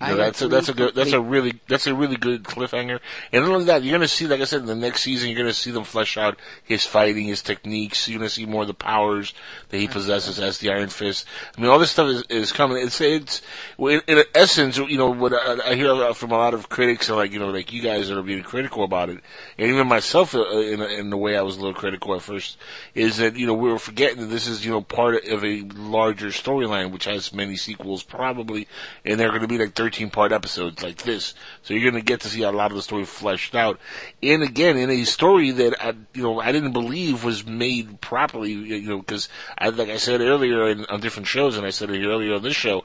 You 0.00 0.08
know, 0.08 0.16
that's 0.16 0.40
a, 0.42 0.48
that's 0.48 0.68
a 0.68 0.74
good, 0.74 0.94
that's 0.94 1.12
a 1.12 1.20
really, 1.20 1.60
that's 1.66 1.88
a 1.88 1.94
really 1.94 2.16
good 2.16 2.44
cliffhanger. 2.44 3.00
And 3.32 3.44
not 3.44 3.52
only 3.52 3.64
that, 3.64 3.82
you're 3.82 3.92
gonna 3.92 4.06
see, 4.06 4.28
like 4.28 4.40
I 4.40 4.44
said, 4.44 4.60
in 4.60 4.66
the 4.66 4.76
next 4.76 5.02
season, 5.02 5.28
you're 5.28 5.38
gonna 5.38 5.52
see 5.52 5.72
them 5.72 5.82
flesh 5.82 6.16
out 6.16 6.38
his 6.62 6.84
fighting, 6.84 7.24
his 7.24 7.42
techniques. 7.42 8.08
You're 8.08 8.20
gonna 8.20 8.30
see 8.30 8.46
more 8.46 8.62
of 8.62 8.68
the 8.68 8.74
powers 8.74 9.34
that 9.70 9.78
he 9.78 9.88
possesses 9.88 10.38
as 10.38 10.58
the 10.58 10.70
Iron 10.70 10.88
Fist. 10.88 11.26
I 11.56 11.60
mean, 11.60 11.68
all 11.68 11.80
this 11.80 11.90
stuff 11.90 12.08
is, 12.08 12.22
is 12.28 12.52
coming. 12.52 12.80
It's, 12.80 13.00
it's, 13.00 13.42
in, 13.76 14.00
in 14.06 14.22
essence, 14.36 14.78
you 14.78 14.98
know, 14.98 15.10
what 15.10 15.32
I, 15.32 15.70
I 15.70 15.74
hear 15.74 16.14
from 16.14 16.30
a 16.30 16.36
lot 16.36 16.54
of 16.54 16.68
critics, 16.68 17.08
and 17.08 17.18
like, 17.18 17.32
you 17.32 17.40
know, 17.40 17.50
like 17.50 17.72
you 17.72 17.82
guys 17.82 18.08
that 18.08 18.16
are 18.16 18.22
being 18.22 18.44
critical 18.44 18.84
about 18.84 19.08
it, 19.10 19.18
and 19.58 19.68
even 19.68 19.88
myself, 19.88 20.32
uh, 20.32 20.48
in, 20.60 20.80
in 20.80 21.10
the 21.10 21.16
way 21.16 21.36
I 21.36 21.42
was 21.42 21.56
a 21.56 21.60
little 21.60 21.74
critical 21.74 22.14
at 22.14 22.22
first, 22.22 22.56
is 22.94 23.16
that, 23.16 23.34
you 23.34 23.48
know, 23.48 23.54
we 23.54 23.68
were 23.68 23.80
forgetting 23.80 24.20
that 24.20 24.26
this 24.26 24.46
is, 24.46 24.64
you 24.64 24.70
know, 24.70 24.80
part 24.80 25.24
of 25.24 25.44
a 25.44 25.62
larger 25.74 26.28
storyline, 26.28 26.92
which 26.92 27.06
has 27.06 27.32
many 27.32 27.56
sequels 27.56 28.04
probably, 28.04 28.68
and 29.04 29.18
they're 29.18 29.32
gonna 29.32 29.48
be 29.48 29.58
like 29.58 29.74
13 29.88 30.10
part 30.10 30.32
episodes 30.32 30.82
like 30.82 30.98
this. 30.98 31.32
So 31.62 31.72
you're 31.72 31.90
gonna 31.90 32.02
get 32.02 32.20
to 32.20 32.28
see 32.28 32.42
a 32.42 32.50
lot 32.50 32.70
of 32.70 32.76
the 32.76 32.82
story 32.82 33.06
fleshed 33.06 33.54
out. 33.54 33.80
And 34.22 34.42
again, 34.42 34.76
in 34.76 34.90
a 34.90 35.04
story 35.04 35.50
that 35.50 35.82
I, 35.82 35.94
you 36.12 36.22
know, 36.22 36.40
I 36.40 36.52
didn't 36.52 36.72
believe 36.72 37.24
was 37.24 37.46
made 37.46 38.02
properly, 38.02 38.52
you 38.52 38.82
know, 38.82 39.00
cause 39.00 39.30
I, 39.56 39.70
like 39.70 39.88
I 39.88 39.96
said 39.96 40.20
earlier 40.20 40.68
in, 40.68 40.84
on 40.86 41.00
different 41.00 41.26
shows, 41.26 41.56
and 41.56 41.64
I 41.64 41.70
said 41.70 41.88
it 41.88 42.06
earlier 42.06 42.34
on 42.34 42.42
this 42.42 42.54
show, 42.54 42.84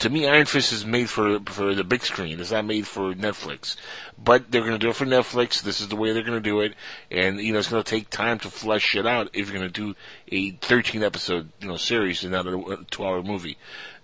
to 0.00 0.10
me, 0.10 0.28
Iron 0.28 0.46
Fist 0.46 0.72
is 0.72 0.84
made 0.84 1.08
for 1.08 1.40
for 1.40 1.74
the 1.74 1.84
big 1.84 2.02
screen. 2.02 2.40
It's 2.40 2.50
not 2.50 2.64
made 2.64 2.86
for 2.86 3.14
Netflix. 3.14 3.76
But 4.22 4.50
they're 4.50 4.62
going 4.62 4.72
to 4.72 4.78
do 4.78 4.90
it 4.90 4.96
for 4.96 5.06
Netflix. 5.06 5.62
This 5.62 5.80
is 5.80 5.88
the 5.88 5.96
way 5.96 6.12
they're 6.12 6.22
going 6.22 6.32
to 6.32 6.40
do 6.40 6.60
it, 6.60 6.74
and 7.10 7.38
you 7.38 7.52
know 7.52 7.58
it's 7.58 7.68
going 7.68 7.82
to 7.82 7.88
take 7.88 8.10
time 8.10 8.38
to 8.40 8.50
flesh 8.50 8.94
it 8.94 9.06
out 9.06 9.30
if 9.32 9.48
you're 9.48 9.58
going 9.58 9.70
to 9.70 9.80
do 9.80 9.94
a 10.30 10.50
13 10.50 11.02
episode 11.02 11.50
you 11.60 11.68
know 11.68 11.76
series 11.76 12.22
and 12.22 12.32
not 12.32 12.46
a 12.46 12.84
two 12.90 13.04
hour 13.04 13.22
movie. 13.22 13.56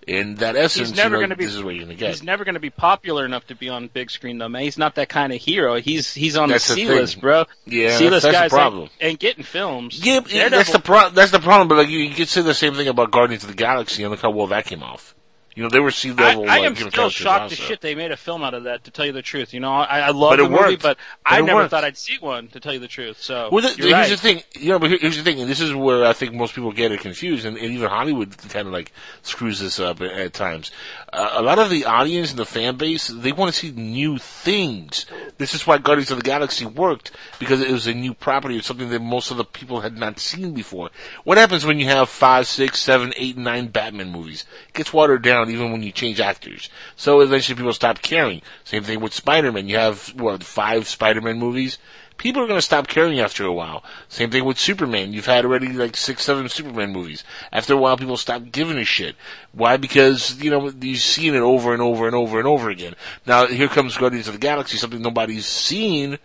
In 0.07 0.35
that 0.35 0.55
essence, 0.55 0.89
he's 0.89 0.97
never 0.97 1.15
you 1.15 1.21
know, 1.21 1.27
going 1.27 1.29
to 1.31 1.35
be. 1.35 1.45
this 1.45 1.55
is 1.55 1.63
what 1.63 1.73
you're 1.73 1.85
going 1.85 1.95
to 1.95 1.99
get. 1.99 2.09
He's 2.11 2.21
never 2.21 2.43
going 2.43 2.53
to 2.53 2.59
be 2.59 2.69
popular 2.69 3.25
enough 3.25 3.47
to 3.47 3.55
be 3.55 3.69
on 3.69 3.87
big 3.87 4.11
screen 4.11 4.37
though, 4.37 4.47
man. 4.49 4.61
He's 4.61 4.77
not 4.77 4.95
that 4.95 5.09
kind 5.09 5.33
of 5.33 5.41
hero. 5.41 5.75
He's 5.79 6.13
he's 6.13 6.37
on 6.37 6.49
That's 6.49 6.67
the 6.67 6.75
C 6.75 6.87
list, 6.87 7.19
bro. 7.19 7.45
Yeah, 7.65 7.97
C 7.97 8.09
list 8.09 8.23
that's 8.23 8.25
the 8.25 8.31
guys 8.31 8.51
problem. 8.51 8.83
Ain't, 8.83 8.91
ain't 9.01 9.19
getting 9.19 9.43
films. 9.43 10.05
Yeah, 10.05 10.19
Daredevil- 10.19 10.49
that's 10.51 10.71
the 10.71 10.79
pro- 10.79 11.09
that's 11.09 11.31
the 11.31 11.39
problem. 11.39 11.67
But 11.67 11.77
like 11.77 11.89
you, 11.89 11.99
you 11.99 12.13
could 12.13 12.27
say 12.27 12.43
the 12.43 12.53
same 12.53 12.75
thing 12.75 12.87
about 12.87 13.09
Guardians 13.09 13.43
of 13.43 13.49
the 13.49 13.55
Galaxy, 13.55 14.03
and 14.03 14.11
look 14.11 14.21
how 14.21 14.29
well 14.29 14.47
that 14.47 14.65
came 14.65 14.83
off. 14.83 15.14
You 15.55 15.63
know, 15.63 15.69
they 15.69 15.79
were 15.79 15.91
sea 15.91 16.09
I, 16.11 16.13
level. 16.13 16.43
I 16.43 16.57
like, 16.59 16.63
am 16.65 16.75
you 16.75 16.89
still 16.91 17.09
shocked 17.09 17.43
also. 17.43 17.55
shit 17.55 17.79
they 17.81 17.95
made 17.95 18.11
a 18.11 18.17
film 18.17 18.43
out 18.43 18.53
of 18.53 18.65
that. 18.65 18.83
To 18.83 18.91
tell 18.91 19.05
you 19.05 19.13
the 19.13 19.21
truth, 19.21 19.53
you 19.53 19.61
know, 19.61 19.71
I, 19.71 19.99
I 20.01 20.09
love 20.11 20.35
the 20.37 20.43
movie, 20.43 20.53
worked. 20.55 20.83
but 20.83 20.97
But 20.97 21.33
I 21.33 21.39
never 21.41 21.59
worked. 21.61 21.71
thought 21.71 21.85
I'd 21.85 21.97
see 21.97 22.17
one. 22.19 22.49
To 22.49 22.59
tell 22.59 22.73
you 22.73 22.79
the 22.79 22.87
truth, 22.89 23.21
so 23.21 23.49
Well, 23.51 23.61
th- 23.63 23.77
you're 23.77 23.87
here's 23.87 23.97
right. 23.97 24.09
the 24.09 24.17
thing. 24.17 24.43
You 24.59 24.69
know, 24.71 24.79
but 24.79 24.89
here- 24.89 24.99
here's 24.99 25.15
the 25.17 25.23
thing, 25.23 25.39
and 25.39 25.49
this 25.49 25.61
is 25.61 25.73
where 25.73 26.03
I 26.05 26.11
think 26.13 26.33
most 26.33 26.53
people 26.55 26.71
get 26.73 26.91
it 26.91 26.99
confused, 26.99 27.45
and, 27.45 27.55
and 27.57 27.71
even 27.71 27.89
Hollywood 27.89 28.37
kind 28.49 28.67
of 28.67 28.73
like 28.73 28.91
screws 29.21 29.59
this 29.61 29.79
up 29.79 30.01
at, 30.01 30.11
at 30.11 30.33
times. 30.33 30.71
Uh, 31.13 31.29
a 31.33 31.41
lot 31.41 31.57
of 31.57 31.69
the 31.69 31.85
audience 31.85 32.31
and 32.31 32.39
the 32.39 32.45
fan 32.45 32.75
base, 32.75 33.07
they 33.07 33.31
want 33.31 33.53
to 33.53 33.57
see 33.57 33.71
new 33.71 34.17
things. 34.17 35.05
This 35.37 35.53
is 35.53 35.65
why 35.65 35.77
Guardians 35.77 36.11
of 36.11 36.17
the 36.17 36.23
Galaxy 36.23 36.65
worked 36.65 37.11
because 37.39 37.61
it 37.61 37.71
was 37.71 37.87
a 37.87 37.93
new 37.93 38.13
property, 38.13 38.57
it's 38.57 38.67
something 38.67 38.89
that 38.89 39.01
most 39.01 39.31
of 39.31 39.37
the 39.37 39.45
people 39.45 39.81
had 39.81 39.97
not 39.97 40.19
seen 40.19 40.53
before. 40.53 40.89
What 41.23 41.37
happens 41.37 41.65
when 41.65 41.79
you 41.79 41.85
have 41.85 42.09
five, 42.09 42.47
six, 42.47 42.81
seven, 42.81 43.13
eight, 43.15 43.37
nine 43.37 43.67
Batman 43.67 44.11
movies? 44.11 44.45
It 44.69 44.73
gets 44.73 44.91
watered 44.91 45.21
down 45.21 45.44
even 45.49 45.71
when 45.71 45.83
you 45.83 45.91
change 45.91 46.19
actors. 46.19 46.69
So 46.95 47.21
eventually 47.21 47.55
people 47.55 47.73
stop 47.73 48.01
caring. 48.01 48.41
Same 48.63 48.83
thing 48.83 48.99
with 48.99 49.13
Spider-Man. 49.13 49.67
You 49.67 49.77
have 49.77 50.09
what 50.15 50.43
five 50.43 50.87
Spider-Man 50.87 51.39
movies 51.39 51.77
people 52.17 52.41
are 52.41 52.47
going 52.47 52.57
to 52.57 52.65
stop 52.65 52.87
caring 52.87 53.19
after 53.19 53.45
a 53.45 53.53
while. 53.53 53.83
Same 54.07 54.31
thing 54.31 54.45
with 54.45 54.59
Superman. 54.59 55.13
You've 55.13 55.25
had 55.25 55.45
already 55.45 55.69
like 55.69 55.97
six, 55.97 56.23
seven 56.23 56.47
Superman 56.49 56.91
movies. 56.91 57.23
After 57.51 57.73
a 57.73 57.77
while, 57.77 57.97
people 57.97 58.17
stop 58.17 58.51
giving 58.51 58.77
a 58.77 58.85
shit. 58.85 59.15
Why? 59.51 59.77
Because, 59.77 60.41
you 60.41 60.49
know, 60.49 60.71
you've 60.81 60.99
seen 60.99 61.35
it 61.35 61.39
over 61.39 61.73
and 61.73 61.81
over 61.81 62.05
and 62.05 62.15
over 62.15 62.39
and 62.39 62.47
over 62.47 62.69
again. 62.69 62.95
Now, 63.25 63.47
here 63.47 63.67
comes 63.67 63.97
Guardians 63.97 64.27
of 64.27 64.33
the 64.33 64.39
Galaxy, 64.39 64.77
something 64.77 65.01
nobody's 65.01 65.45
seen. 65.45 66.17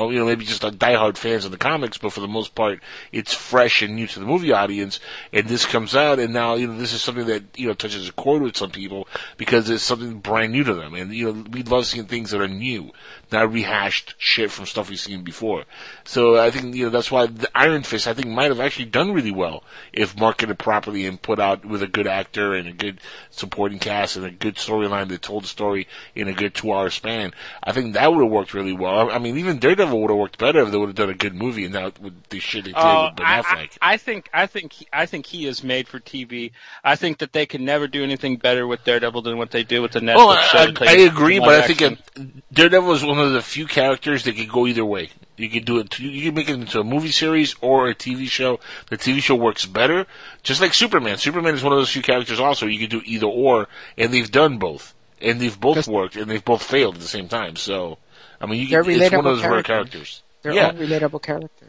Oh, 0.00 0.10
you 0.10 0.20
know, 0.20 0.26
maybe 0.26 0.44
just 0.44 0.62
like 0.62 0.74
diehard 0.74 1.16
fans 1.16 1.44
of 1.44 1.50
the 1.50 1.56
comics, 1.56 1.98
but 1.98 2.12
for 2.12 2.20
the 2.20 2.28
most 2.28 2.54
part, 2.54 2.80
it's 3.10 3.34
fresh 3.34 3.82
and 3.82 3.96
new 3.96 4.06
to 4.06 4.20
the 4.20 4.26
movie 4.26 4.52
audience. 4.52 5.00
And 5.32 5.48
this 5.48 5.66
comes 5.66 5.96
out, 5.96 6.20
and 6.20 6.32
now, 6.32 6.54
you 6.54 6.68
know, 6.68 6.78
this 6.78 6.92
is 6.92 7.02
something 7.02 7.26
that, 7.26 7.42
you 7.56 7.66
know, 7.66 7.74
touches 7.74 8.08
a 8.08 8.12
chord 8.12 8.42
with 8.42 8.56
some 8.56 8.70
people 8.70 9.08
because 9.36 9.68
it's 9.68 9.82
something 9.82 10.20
brand 10.20 10.52
new 10.52 10.62
to 10.62 10.72
them. 10.72 10.94
And, 10.94 11.12
you 11.12 11.32
know, 11.32 11.44
we 11.50 11.64
love 11.64 11.84
seeing 11.84 12.06
things 12.06 12.30
that 12.30 12.40
are 12.40 12.46
new, 12.46 12.92
not 13.32 13.52
rehashed 13.52 14.14
shit 14.18 14.52
from 14.52 14.66
stuff 14.66 14.88
we've 14.88 15.00
seen 15.00 15.24
before. 15.24 15.64
So 16.04 16.38
I 16.38 16.52
think, 16.52 16.76
you 16.76 16.84
know, 16.84 16.90
that's 16.90 17.10
why 17.10 17.26
the 17.26 17.50
Iron 17.58 17.82
Fist, 17.82 18.06
I 18.06 18.14
think, 18.14 18.28
might 18.28 18.52
have 18.52 18.60
actually 18.60 18.84
done 18.84 19.10
really 19.10 19.32
well 19.32 19.64
if 19.92 20.16
marketed 20.16 20.60
properly 20.60 21.06
and 21.06 21.20
put 21.20 21.40
out 21.40 21.64
with 21.64 21.82
a 21.82 21.88
good 21.88 22.06
actor 22.06 22.54
and 22.54 22.68
a 22.68 22.72
good 22.72 23.00
supporting 23.30 23.80
cast 23.80 24.14
and 24.16 24.24
a 24.24 24.30
good 24.30 24.54
storyline 24.54 25.08
that 25.08 25.22
told 25.22 25.42
the 25.42 25.48
story 25.48 25.88
in 26.14 26.28
a 26.28 26.32
good 26.32 26.54
two 26.54 26.72
hour 26.72 26.88
span. 26.88 27.32
I 27.64 27.72
think 27.72 27.94
that 27.94 28.12
would 28.12 28.22
have 28.22 28.30
worked 28.30 28.54
really 28.54 28.72
well. 28.72 29.10
I 29.10 29.18
mean, 29.18 29.36
even 29.36 29.58
Daredevil 29.58 29.87
Daredevil 29.88 30.00
would 30.02 30.10
have 30.10 30.18
worked 30.18 30.38
better 30.38 30.60
if 30.62 30.70
they 30.70 30.78
would 30.78 30.88
have 30.88 30.96
done 30.96 31.10
a 31.10 31.14
good 31.14 31.34
movie 31.34 31.64
and 31.64 31.74
not 31.74 31.98
with 32.00 32.28
the 32.28 32.38
shit 32.40 32.64
they 32.64 32.72
did 32.72 32.76
Oh, 32.78 33.06
with 33.06 33.16
Ben 33.16 33.26
I, 33.26 33.42
Affleck. 33.42 33.78
I, 33.80 33.92
I 33.94 33.96
think 33.96 34.28
I 34.32 34.46
think 34.46 34.72
he, 34.72 34.86
I 34.92 35.06
think 35.06 35.26
he 35.26 35.46
is 35.46 35.62
made 35.64 35.88
for 35.88 35.98
TV. 36.00 36.52
I 36.84 36.96
think 36.96 37.18
that 37.18 37.32
they 37.32 37.46
can 37.46 37.64
never 37.64 37.88
do 37.88 38.02
anything 38.02 38.36
better 38.36 38.66
with 38.66 38.84
Daredevil 38.84 39.22
than 39.22 39.38
what 39.38 39.50
they 39.50 39.62
do 39.64 39.82
with 39.82 39.92
the 39.92 40.00
Netflix 40.00 40.16
Well, 40.16 40.36
show. 40.42 40.58
I, 40.58 40.70
to 40.70 40.84
I 40.88 40.92
agree, 40.92 41.36
to 41.36 41.40
but 41.40 41.54
I 41.62 41.66
think 41.66 41.82
it, 41.82 42.52
Daredevil 42.52 42.92
is 42.92 43.04
one 43.04 43.18
of 43.18 43.32
the 43.32 43.42
few 43.42 43.66
characters 43.66 44.24
that 44.24 44.36
could 44.36 44.48
go 44.50 44.66
either 44.66 44.84
way. 44.84 45.10
You 45.36 45.48
could 45.48 45.64
do 45.64 45.78
it. 45.78 45.98
You 45.98 46.24
could 46.24 46.34
make 46.34 46.48
it 46.48 46.54
into 46.54 46.80
a 46.80 46.84
movie 46.84 47.12
series 47.12 47.54
or 47.60 47.88
a 47.88 47.94
TV 47.94 48.28
show. 48.28 48.58
The 48.90 48.98
TV 48.98 49.20
show 49.22 49.36
works 49.36 49.66
better, 49.66 50.06
just 50.42 50.60
like 50.60 50.74
Superman. 50.74 51.16
Superman 51.18 51.54
is 51.54 51.62
one 51.62 51.72
of 51.72 51.78
those 51.78 51.90
few 51.90 52.02
characters. 52.02 52.40
Also, 52.40 52.66
you 52.66 52.78
could 52.80 52.90
do 52.90 53.02
either 53.04 53.26
or, 53.26 53.68
and 53.96 54.12
they've 54.12 54.30
done 54.30 54.58
both, 54.58 54.94
and 55.20 55.40
they've 55.40 55.58
both 55.60 55.86
worked, 55.86 56.16
and 56.16 56.28
they've 56.28 56.44
both 56.44 56.64
failed 56.64 56.96
at 56.96 57.00
the 57.00 57.06
same 57.06 57.28
time. 57.28 57.54
So, 57.54 57.98
I 58.40 58.46
mean, 58.46 58.60
you 58.62 58.68
They're 58.68 58.84
can, 58.84 58.92
it's 59.02 59.10
one 59.10 59.18
of 59.20 59.24
those 59.24 59.42
rare 59.42 59.62
characters. 59.62 59.64
characters. 59.64 60.22
They're 60.42 60.52
yeah. 60.52 60.72
relatable 60.72 61.22
characters. 61.22 61.68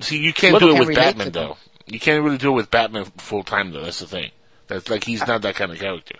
See, 0.00 0.18
you 0.18 0.32
can't 0.32 0.54
Little 0.54 0.70
do 0.70 0.74
it 0.74 0.78
can 0.78 0.86
with 0.88 0.96
Batman 0.96 1.30
though. 1.32 1.56
You 1.86 2.00
can't 2.00 2.24
really 2.24 2.38
do 2.38 2.50
it 2.50 2.56
with 2.56 2.70
Batman 2.70 3.04
full 3.18 3.42
time 3.44 3.72
though. 3.72 3.82
That's 3.82 4.00
the 4.00 4.06
thing. 4.06 4.30
That's 4.68 4.88
like 4.88 5.04
he's 5.04 5.26
not 5.26 5.42
that 5.42 5.54
kind 5.54 5.70
of 5.70 5.78
character. 5.78 6.16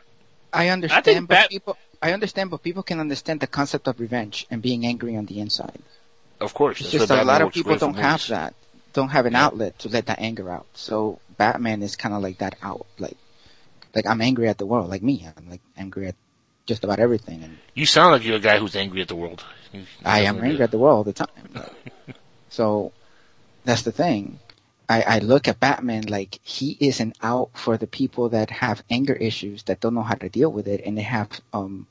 I 0.52 0.68
understand, 0.68 1.04
think 1.04 1.28
but 1.28 1.34
Bat- 1.34 1.50
people. 1.50 1.76
I 2.02 2.12
understand, 2.12 2.50
but 2.50 2.62
people 2.62 2.82
can 2.82 3.00
understand 3.00 3.40
the 3.40 3.46
concept 3.46 3.86
of 3.88 3.98
revenge 4.00 4.46
and 4.50 4.60
being 4.60 4.84
angry 4.84 5.16
on 5.16 5.24
the 5.26 5.40
inside. 5.40 5.80
Of 6.40 6.52
course, 6.52 6.80
It's 6.80 6.90
just 6.90 7.04
a 7.04 7.08
Batman 7.08 7.26
lot 7.28 7.42
of 7.42 7.52
people 7.52 7.76
don't 7.78 7.94
have 7.94 8.14
movies. 8.20 8.28
that, 8.28 8.54
don't 8.92 9.08
have 9.10 9.24
an 9.26 9.36
outlet 9.36 9.78
to 9.80 9.88
let 9.88 10.06
that 10.06 10.18
anger 10.20 10.50
out. 10.50 10.66
So 10.74 11.20
Batman 11.38 11.82
is 11.82 11.94
kind 11.96 12.14
of 12.14 12.20
like 12.22 12.38
that 12.38 12.56
out, 12.62 12.86
like, 12.98 13.16
like 13.94 14.06
I'm 14.06 14.20
angry 14.20 14.48
at 14.48 14.58
the 14.58 14.66
world, 14.66 14.90
like 14.90 15.02
me. 15.02 15.26
I'm 15.36 15.48
like 15.48 15.60
angry 15.76 16.08
at 16.08 16.16
just 16.66 16.84
about 16.84 16.98
everything, 16.98 17.42
and 17.42 17.58
You 17.74 17.86
sound 17.86 18.12
like 18.12 18.24
you're 18.24 18.36
a 18.36 18.40
guy 18.40 18.58
who's 18.58 18.76
angry 18.76 19.00
at 19.00 19.08
the 19.08 19.16
world. 19.16 19.44
You- 19.72 19.84
I 20.04 20.20
am 20.20 20.36
angry 20.36 20.58
do. 20.58 20.62
at 20.62 20.70
the 20.70 20.78
world 20.78 20.96
all 20.98 21.04
the 21.04 21.12
time. 21.12 21.64
so 22.50 22.92
that's 23.64 23.82
the 23.82 23.92
thing. 23.92 24.38
I, 24.88 25.02
I 25.02 25.18
look 25.20 25.48
at 25.48 25.60
Batman 25.60 26.04
like 26.08 26.38
he 26.42 26.76
isn't 26.80 27.16
out 27.22 27.50
for 27.54 27.76
the 27.76 27.86
people 27.86 28.30
that 28.30 28.50
have 28.50 28.82
anger 28.90 29.14
issues 29.14 29.62
that 29.64 29.80
don't 29.80 29.94
know 29.94 30.02
how 30.02 30.14
to 30.14 30.28
deal 30.28 30.52
with 30.52 30.68
it, 30.68 30.82
and 30.84 30.96
they 30.96 31.02
have 31.02 31.28
um 31.52 31.86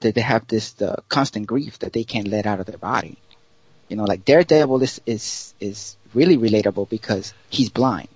that 0.00 0.14
they 0.14 0.20
have 0.20 0.46
this 0.46 0.72
the 0.72 0.96
constant 1.08 1.46
grief 1.46 1.78
that 1.78 1.92
they 1.92 2.04
can't 2.04 2.28
let 2.28 2.46
out 2.46 2.60
of 2.60 2.66
their 2.66 2.78
body. 2.78 3.16
You 3.88 3.96
know, 3.96 4.04
like 4.04 4.24
Daredevil 4.24 4.82
is 4.82 5.00
is 5.06 5.54
is 5.60 5.96
really 6.14 6.36
relatable 6.36 6.88
because 6.88 7.32
he's 7.48 7.70
blind. 7.70 8.08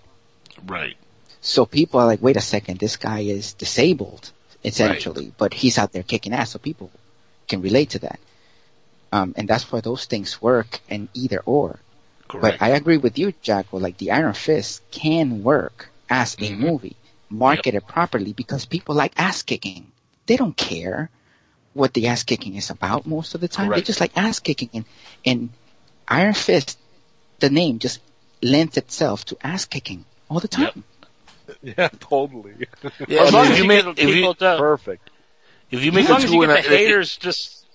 Right. 0.67 0.97
So 1.41 1.65
people 1.65 2.01
are 2.01 2.07
like, 2.07 2.21
wait 2.21 2.37
a 2.37 2.41
second, 2.43 2.79
this 2.79 2.97
guy 2.97 3.21
is 3.21 3.55
disabled 3.55 4.33
essentially, 4.65 5.33
but 5.37 5.55
he's 5.55 5.79
out 5.79 5.93
there 5.93 6.03
kicking 6.03 6.33
ass, 6.33 6.51
so 6.51 6.59
people 6.59 6.91
can 7.49 7.63
relate 7.63 7.91
to 7.91 7.99
that. 8.01 8.19
Um, 9.13 9.35
and 9.37 9.49
that's 9.49 9.71
why 9.73 9.81
those 9.81 10.07
things 10.07 10.41
work 10.41 10.81
and 10.89 11.09
either 11.15 11.41
or. 11.45 11.79
Correct. 12.29 12.61
But 12.61 12.65
I 12.65 12.71
agree 12.71 12.99
with 12.99 13.19
you, 13.19 13.33
Jacko. 13.43 13.79
Like 13.79 13.99
the 13.99 14.13
Iron 14.13 14.35
Fist 14.35 14.83
can 14.91 15.43
work 15.43 15.89
as 16.09 16.35
a 16.41 16.51
Mm-hmm. 16.51 16.63
movie, 16.63 16.97
marketed 17.29 17.87
properly, 17.87 18.33
because 18.33 18.67
people 18.67 18.95
like 18.95 19.13
ass 19.17 19.43
kicking. 19.43 19.91
They 20.27 20.37
don't 20.37 20.57
care 20.57 21.11
what 21.73 21.93
the 21.95 22.09
ass 22.09 22.23
kicking 22.23 22.55
is 22.55 22.71
about 22.71 23.07
most 23.07 23.35
of 23.35 23.41
the 23.41 23.49
time. 23.49 23.69
They 23.69 23.83
Correct. 23.83 23.87
just 23.87 24.01
like 24.01 24.17
ass 24.17 24.39
kicking, 24.39 24.71
and 24.75 24.85
and 25.25 25.51
Iron 26.07 26.35
Fist, 26.35 26.79
the 27.41 27.51
name 27.51 27.79
just 27.79 28.01
lends 28.43 28.77
itself 28.77 29.25
to 29.27 29.37
ass 29.43 29.65
kicking 29.65 30.05
all 30.29 30.41
the 30.41 30.49
time. 30.49 30.85
Yeah, 31.63 31.89
totally. 32.01 32.55
Yeah, 33.09 33.23
as 33.23 33.33
long 33.33 33.45
mean, 33.45 33.53
as 33.53 33.59
you 33.59 33.65
you 33.65 33.69
make 33.69 33.85
get 33.85 33.99
if 33.99 34.15
you 34.17 34.35
to, 34.35 34.57
Perfect. 34.59 35.11
if 35.71 35.85
you 35.85 35.93
make 35.93 36.05
as 36.05 36.11
long 36.11 36.21
a 36.21 36.25
as 36.25 36.33
you 36.33 36.47
get 36.47 36.63
the 36.65 36.69
haters 36.69 37.17
just 37.17 37.67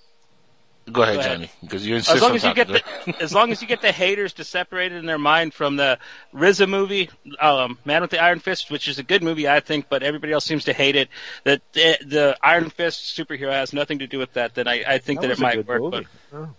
go 0.91 1.01
ahead, 1.01 1.15
Go 1.15 1.19
ahead. 1.19 1.31
Johnny, 1.39 1.51
because 1.61 1.85
you 1.85 1.95
insist 1.95 2.15
as 2.15 2.21
long 2.21 2.31
on 2.31 2.35
as 2.37 2.43
you 2.43 2.53
get 2.53 2.67
the, 2.67 3.15
as 3.21 3.33
long 3.33 3.51
as 3.51 3.61
you 3.61 3.67
get 3.67 3.81
the 3.81 3.91
haters 3.91 4.33
to 4.33 4.43
separate 4.43 4.91
it 4.91 4.97
in 4.97 5.05
their 5.05 5.17
mind 5.17 5.53
from 5.53 5.75
the 5.77 5.97
RZA 6.33 6.69
movie, 6.69 7.09
um, 7.39 7.77
Man 7.85 8.01
with 8.01 8.11
the 8.11 8.19
Iron 8.21 8.39
Fist, 8.39 8.69
which 8.69 8.87
is 8.87 8.99
a 8.99 9.03
good 9.03 9.23
movie, 9.23 9.47
I 9.47 9.59
think, 9.61 9.87
but 9.89 10.03
everybody 10.03 10.31
else 10.33 10.45
seems 10.45 10.65
to 10.65 10.73
hate 10.73 10.95
it. 10.95 11.09
That 11.43 11.61
the, 11.73 11.97
the 12.05 12.37
Iron 12.43 12.69
Fist 12.69 13.17
superhero 13.17 13.51
has 13.51 13.73
nothing 13.73 13.99
to 13.99 14.07
do 14.07 14.19
with 14.19 14.33
that. 14.33 14.53
Then 14.55 14.67
I, 14.67 14.83
I 14.87 14.97
think 14.99 15.21
that, 15.21 15.29
was 15.29 15.39
it 15.39 15.41
might 15.41 15.67
work. 15.67 15.81
movie. 15.81 16.07
But 16.31 16.37
Oh. 16.37 16.55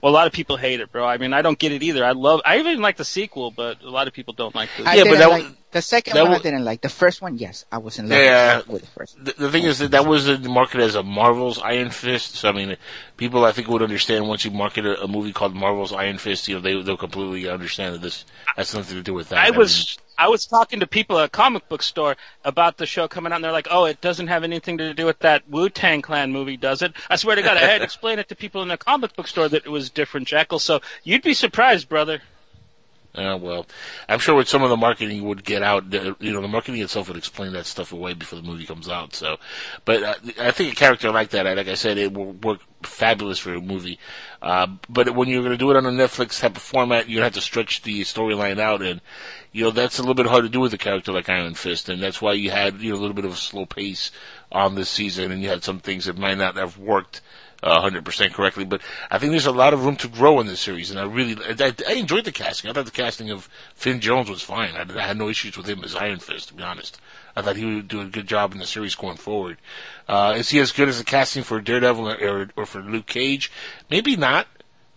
Well, 0.00 0.12
a 0.12 0.14
lot 0.14 0.26
of 0.26 0.32
people 0.32 0.56
hate 0.56 0.80
it, 0.80 0.92
bro. 0.92 1.04
I 1.06 1.18
mean, 1.18 1.32
I 1.32 1.42
don't 1.42 1.58
get 1.58 1.72
it 1.72 1.82
either. 1.82 2.04
I 2.04 2.12
love, 2.12 2.40
I 2.44 2.58
even 2.58 2.80
like 2.80 2.96
the 2.96 3.04
sequel, 3.04 3.50
but 3.50 3.82
a 3.82 3.90
lot 3.90 4.06
of 4.08 4.14
people 4.14 4.34
don't 4.34 4.54
like 4.54 4.68
the. 4.76 4.84
I 4.88 4.94
Yeah, 4.94 5.04
but 5.04 5.10
didn't 5.10 5.18
that 5.20 5.30
like 5.30 5.42
was- 5.44 5.52
the 5.70 5.82
second 5.82 6.14
that 6.14 6.24
one. 6.24 6.32
I 6.34 6.38
didn't 6.38 6.64
like 6.64 6.80
the 6.80 6.88
first 6.88 7.20
one. 7.20 7.36
Yes, 7.36 7.64
I 7.70 7.78
was 7.78 7.98
in 7.98 8.08
love 8.08 8.18
Yeah. 8.18 8.62
with 8.66 8.82
the 8.82 8.88
first. 8.88 9.22
The, 9.22 9.34
the 9.36 9.50
thing 9.50 9.64
is 9.64 9.78
that 9.80 9.90
that 9.90 10.06
was 10.06 10.28
uh, 10.28 10.38
marketed 10.38 10.86
as 10.86 10.94
a 10.94 11.02
Marvel's 11.02 11.58
Iron 11.60 11.90
Fist. 11.90 12.36
So 12.36 12.48
I 12.48 12.52
mean, 12.52 12.76
people 13.16 13.44
I 13.44 13.52
think 13.52 13.68
would 13.68 13.82
understand 13.82 14.26
once 14.28 14.44
you 14.44 14.50
market 14.50 14.86
a, 14.86 15.02
a 15.02 15.08
movie 15.08 15.32
called 15.32 15.54
Marvel's 15.54 15.92
Iron 15.92 16.18
Fist. 16.18 16.48
You 16.48 16.54
know, 16.54 16.60
they 16.60 16.80
they'll 16.82 16.96
completely 16.96 17.48
understand 17.50 17.94
that 17.96 18.02
this 18.02 18.24
has 18.56 18.74
nothing 18.74 18.96
to 18.96 19.02
do 19.02 19.12
with 19.14 19.28
that. 19.30 19.38
I 19.46 19.50
mean, 19.50 19.58
was 19.58 19.98
I 20.18 20.28
was 20.28 20.46
talking 20.46 20.80
to 20.80 20.86
people 20.88 21.18
at 21.20 21.26
a 21.26 21.28
comic 21.28 21.68
book 21.68 21.82
store 21.82 22.16
about 22.44 22.76
the 22.76 22.86
show 22.86 23.06
coming 23.06 23.32
out, 23.32 23.36
and 23.36 23.44
they're 23.44 23.52
like, 23.52 23.68
"Oh, 23.70 23.84
it 23.84 24.00
doesn't 24.00 24.26
have 24.26 24.42
anything 24.42 24.78
to 24.78 24.92
do 24.92 25.06
with 25.06 25.20
that 25.20 25.48
Wu 25.48 25.70
Tang 25.70 26.02
Clan 26.02 26.32
movie, 26.32 26.56
does 26.56 26.82
it?" 26.82 26.92
I 27.08 27.14
swear 27.14 27.36
to 27.36 27.42
God, 27.42 27.56
I 27.56 27.60
had 27.60 27.78
to 27.78 27.84
explain 27.90 28.18
it 28.18 28.28
to 28.30 28.34
people 28.34 28.60
in 28.62 28.68
the 28.68 28.76
comic 28.76 29.14
book 29.14 29.28
store 29.28 29.48
that 29.48 29.64
it 29.64 29.70
was 29.70 29.90
different, 29.90 30.26
Jackal. 30.26 30.58
So 30.58 30.80
you'd 31.04 31.22
be 31.22 31.34
surprised, 31.34 31.88
brother. 31.88 32.20
Uh, 33.18 33.36
well, 33.36 33.66
I'm 34.08 34.20
sure 34.20 34.36
with 34.36 34.48
some 34.48 34.62
of 34.62 34.70
the 34.70 34.76
marketing 34.76 35.24
would 35.24 35.44
get 35.44 35.62
out. 35.62 35.92
You 35.92 36.32
know, 36.32 36.40
the 36.40 36.48
marketing 36.48 36.80
itself 36.80 37.08
would 37.08 37.16
explain 37.16 37.52
that 37.54 37.66
stuff 37.66 37.92
away 37.92 38.14
before 38.14 38.38
the 38.40 38.46
movie 38.46 38.64
comes 38.64 38.88
out. 38.88 39.14
So, 39.14 39.38
but 39.84 40.02
uh, 40.02 40.14
I 40.40 40.52
think 40.52 40.72
a 40.72 40.76
character 40.76 41.10
like 41.10 41.30
that, 41.30 41.44
like 41.44 41.68
I 41.68 41.74
said, 41.74 41.98
it 41.98 42.14
will 42.14 42.32
work 42.32 42.60
fabulous 42.82 43.40
for 43.40 43.54
a 43.54 43.60
movie. 43.60 43.98
Uh, 44.40 44.68
but 44.88 45.16
when 45.16 45.28
you're 45.28 45.42
going 45.42 45.52
to 45.52 45.58
do 45.58 45.70
it 45.70 45.76
on 45.76 45.84
a 45.84 45.90
Netflix 45.90 46.40
type 46.40 46.56
of 46.56 46.62
format, 46.62 47.06
to 47.06 47.12
have 47.16 47.34
to 47.34 47.40
stretch 47.40 47.82
the 47.82 48.02
storyline 48.02 48.60
out, 48.60 48.82
and 48.82 49.00
you 49.50 49.64
know 49.64 49.70
that's 49.72 49.98
a 49.98 50.02
little 50.02 50.14
bit 50.14 50.26
hard 50.26 50.44
to 50.44 50.48
do 50.48 50.60
with 50.60 50.72
a 50.72 50.78
character 50.78 51.12
like 51.12 51.28
Iron 51.28 51.54
Fist, 51.54 51.88
and 51.88 52.00
that's 52.00 52.22
why 52.22 52.34
you 52.34 52.50
had 52.50 52.80
you 52.80 52.92
know 52.92 52.98
a 52.98 53.00
little 53.00 53.16
bit 53.16 53.24
of 53.24 53.32
a 53.32 53.36
slow 53.36 53.66
pace 53.66 54.12
on 54.52 54.76
this 54.76 54.88
season, 54.88 55.32
and 55.32 55.42
you 55.42 55.48
had 55.48 55.64
some 55.64 55.80
things 55.80 56.04
that 56.04 56.16
might 56.16 56.38
not 56.38 56.56
have 56.56 56.78
worked 56.78 57.20
uh, 57.62 57.80
100% 57.80 58.32
correctly. 58.32 58.64
But 58.64 58.82
I 59.10 59.18
think 59.18 59.30
there's 59.30 59.46
a 59.46 59.52
lot 59.52 59.74
of 59.74 59.84
room 59.84 59.96
to 59.96 60.08
grow 60.08 60.40
in 60.40 60.46
this 60.46 60.60
series, 60.60 60.90
and 60.90 60.98
I 60.98 61.04
really 61.04 61.36
I, 61.44 61.74
I 61.88 61.92
enjoyed 61.94 62.24
the 62.24 62.32
casting. 62.32 62.70
I 62.70 62.74
thought 62.74 62.86
the 62.86 62.90
casting 62.90 63.30
of 63.30 63.48
Finn 63.74 64.00
Jones 64.00 64.30
was 64.30 64.42
fine. 64.42 64.74
I, 64.74 64.86
I 64.98 65.06
had 65.06 65.16
no 65.16 65.28
issues 65.28 65.56
with 65.56 65.68
him 65.68 65.82
as 65.84 65.96
Iron 65.96 66.18
Fist, 66.18 66.48
to 66.48 66.54
be 66.54 66.62
honest. 66.62 67.00
I 67.36 67.42
thought 67.42 67.56
he 67.56 67.64
would 67.64 67.88
do 67.88 68.00
a 68.00 68.06
good 68.06 68.26
job 68.26 68.52
in 68.52 68.58
the 68.58 68.66
series 68.66 68.94
going 68.94 69.16
forward. 69.16 69.58
Uh, 70.08 70.34
is 70.36 70.50
he 70.50 70.58
as 70.58 70.72
good 70.72 70.88
as 70.88 70.98
the 70.98 71.04
casting 71.04 71.44
for 71.44 71.60
Daredevil 71.60 72.08
or, 72.08 72.50
or 72.56 72.66
for 72.66 72.82
Luke 72.82 73.06
Cage? 73.06 73.50
Maybe 73.90 74.16
not. 74.16 74.48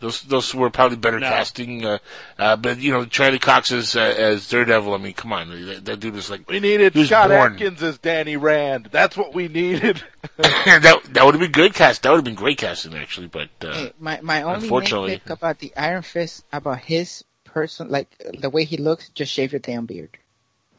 Those 0.02 0.22
those 0.24 0.54
were 0.54 0.70
probably 0.70 0.97
better 0.97 1.20
No. 1.20 1.30
casting. 1.30 1.86
Uh, 1.86 1.99
uh, 2.38 2.56
but 2.58 2.80
you 2.80 2.91
know, 2.91 3.06
Charlie 3.06 3.39
Cox 3.39 3.72
as 3.72 3.95
uh, 3.95 3.99
as 4.02 4.49
Daredevil. 4.49 4.93
I 4.93 4.97
mean, 4.97 5.14
come 5.14 5.32
on, 5.32 5.49
that, 5.68 5.86
that 5.86 5.99
dude 6.02 6.16
was 6.16 6.30
like 6.30 6.49
We 6.49 6.60
needed 6.60 6.93
He 6.93 6.99
was 6.99 7.08
Scott 7.08 7.30
born. 7.30 7.54
Adkins 7.54 7.82
as 7.84 7.97
Danny 7.99 8.36
Rand. 8.36 8.89
That's 8.91 9.16
what 9.16 9.34
we 9.34 9.47
needed. 9.47 10.04
that 10.38 11.02
that 11.12 11.26
would 11.26 11.36
have 11.36 11.39
been 11.41 11.52
good 11.52 11.74
cast. 11.74 12.04
That 12.04 12.10
would 12.10 12.18
have 12.18 12.26
been 12.26 12.36
great 12.36 12.58
casting 12.58 12.95
actually. 12.95 13.28
But 13.28 13.49
uh, 13.62 13.74
Hey, 13.74 13.93
my 13.99 14.20
my 14.22 14.41
only 14.41 14.56
unfortunately- 14.64 15.18
nitpick 15.26 15.30
about 15.30 15.60
the 15.60 15.72
Iron 15.78 16.02
Fist 16.02 16.43
about 16.52 16.80
his 16.80 17.24
person, 17.45 17.89
like 17.89 18.08
the 18.39 18.49
way 18.49 18.64
he 18.66 18.78
looks, 18.78 19.10
just 19.10 19.32
shave 19.32 19.52
your 19.54 19.60
damn 19.60 19.86
beard. 19.86 20.18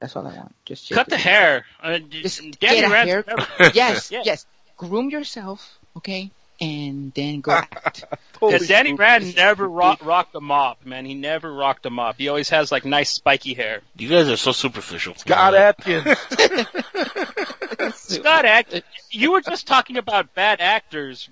That's 0.00 0.16
all 0.16 0.26
I 0.26 0.34
want. 0.34 0.54
Just 0.64 0.86
shave 0.86 0.96
Cut 0.96 1.08
the 1.08 1.16
hair. 1.16 1.64
Uh, 1.80 1.98
Just 1.98 2.40
Danny 2.58 2.80
get 2.80 2.84
a 2.84 2.92
Rand's 2.92 3.12
hair. 3.28 3.70
yes, 3.74 4.10
Yeah. 4.10 4.22
yes. 4.24 4.46
Groom 4.76 5.10
yourself, 5.10 5.78
okay, 5.98 6.32
and 6.62 7.12
then 7.14 7.40
go 7.40 7.50
act. 7.52 8.04
Yeah, 8.40 8.58
Danny 8.58 8.92
Rand 8.94 9.36
never 9.36 9.68
rock, 9.68 10.04
rocked 10.04 10.34
a 10.34 10.40
mop, 10.40 10.84
man. 10.86 11.04
He 11.04 11.14
never 11.14 11.52
rocked 11.52 11.84
a 11.86 11.90
mop. 11.90 12.16
He 12.18 12.28
always 12.28 12.48
has 12.50 12.70
like 12.72 12.84
nice 12.84 13.10
spiky 13.10 13.54
hair. 13.54 13.80
you 13.96 14.08
guys 14.08 14.28
are 14.28 14.36
so 14.36 14.52
superficial. 14.52 15.14
Scott 15.16 15.54
Adkins. 15.54 16.04
Scott 17.94 18.44
Act, 18.44 18.82
you 19.10 19.32
were 19.32 19.40
just 19.40 19.66
talking 19.66 19.96
about 19.96 20.34
bad 20.34 20.60
actors, 20.60 21.28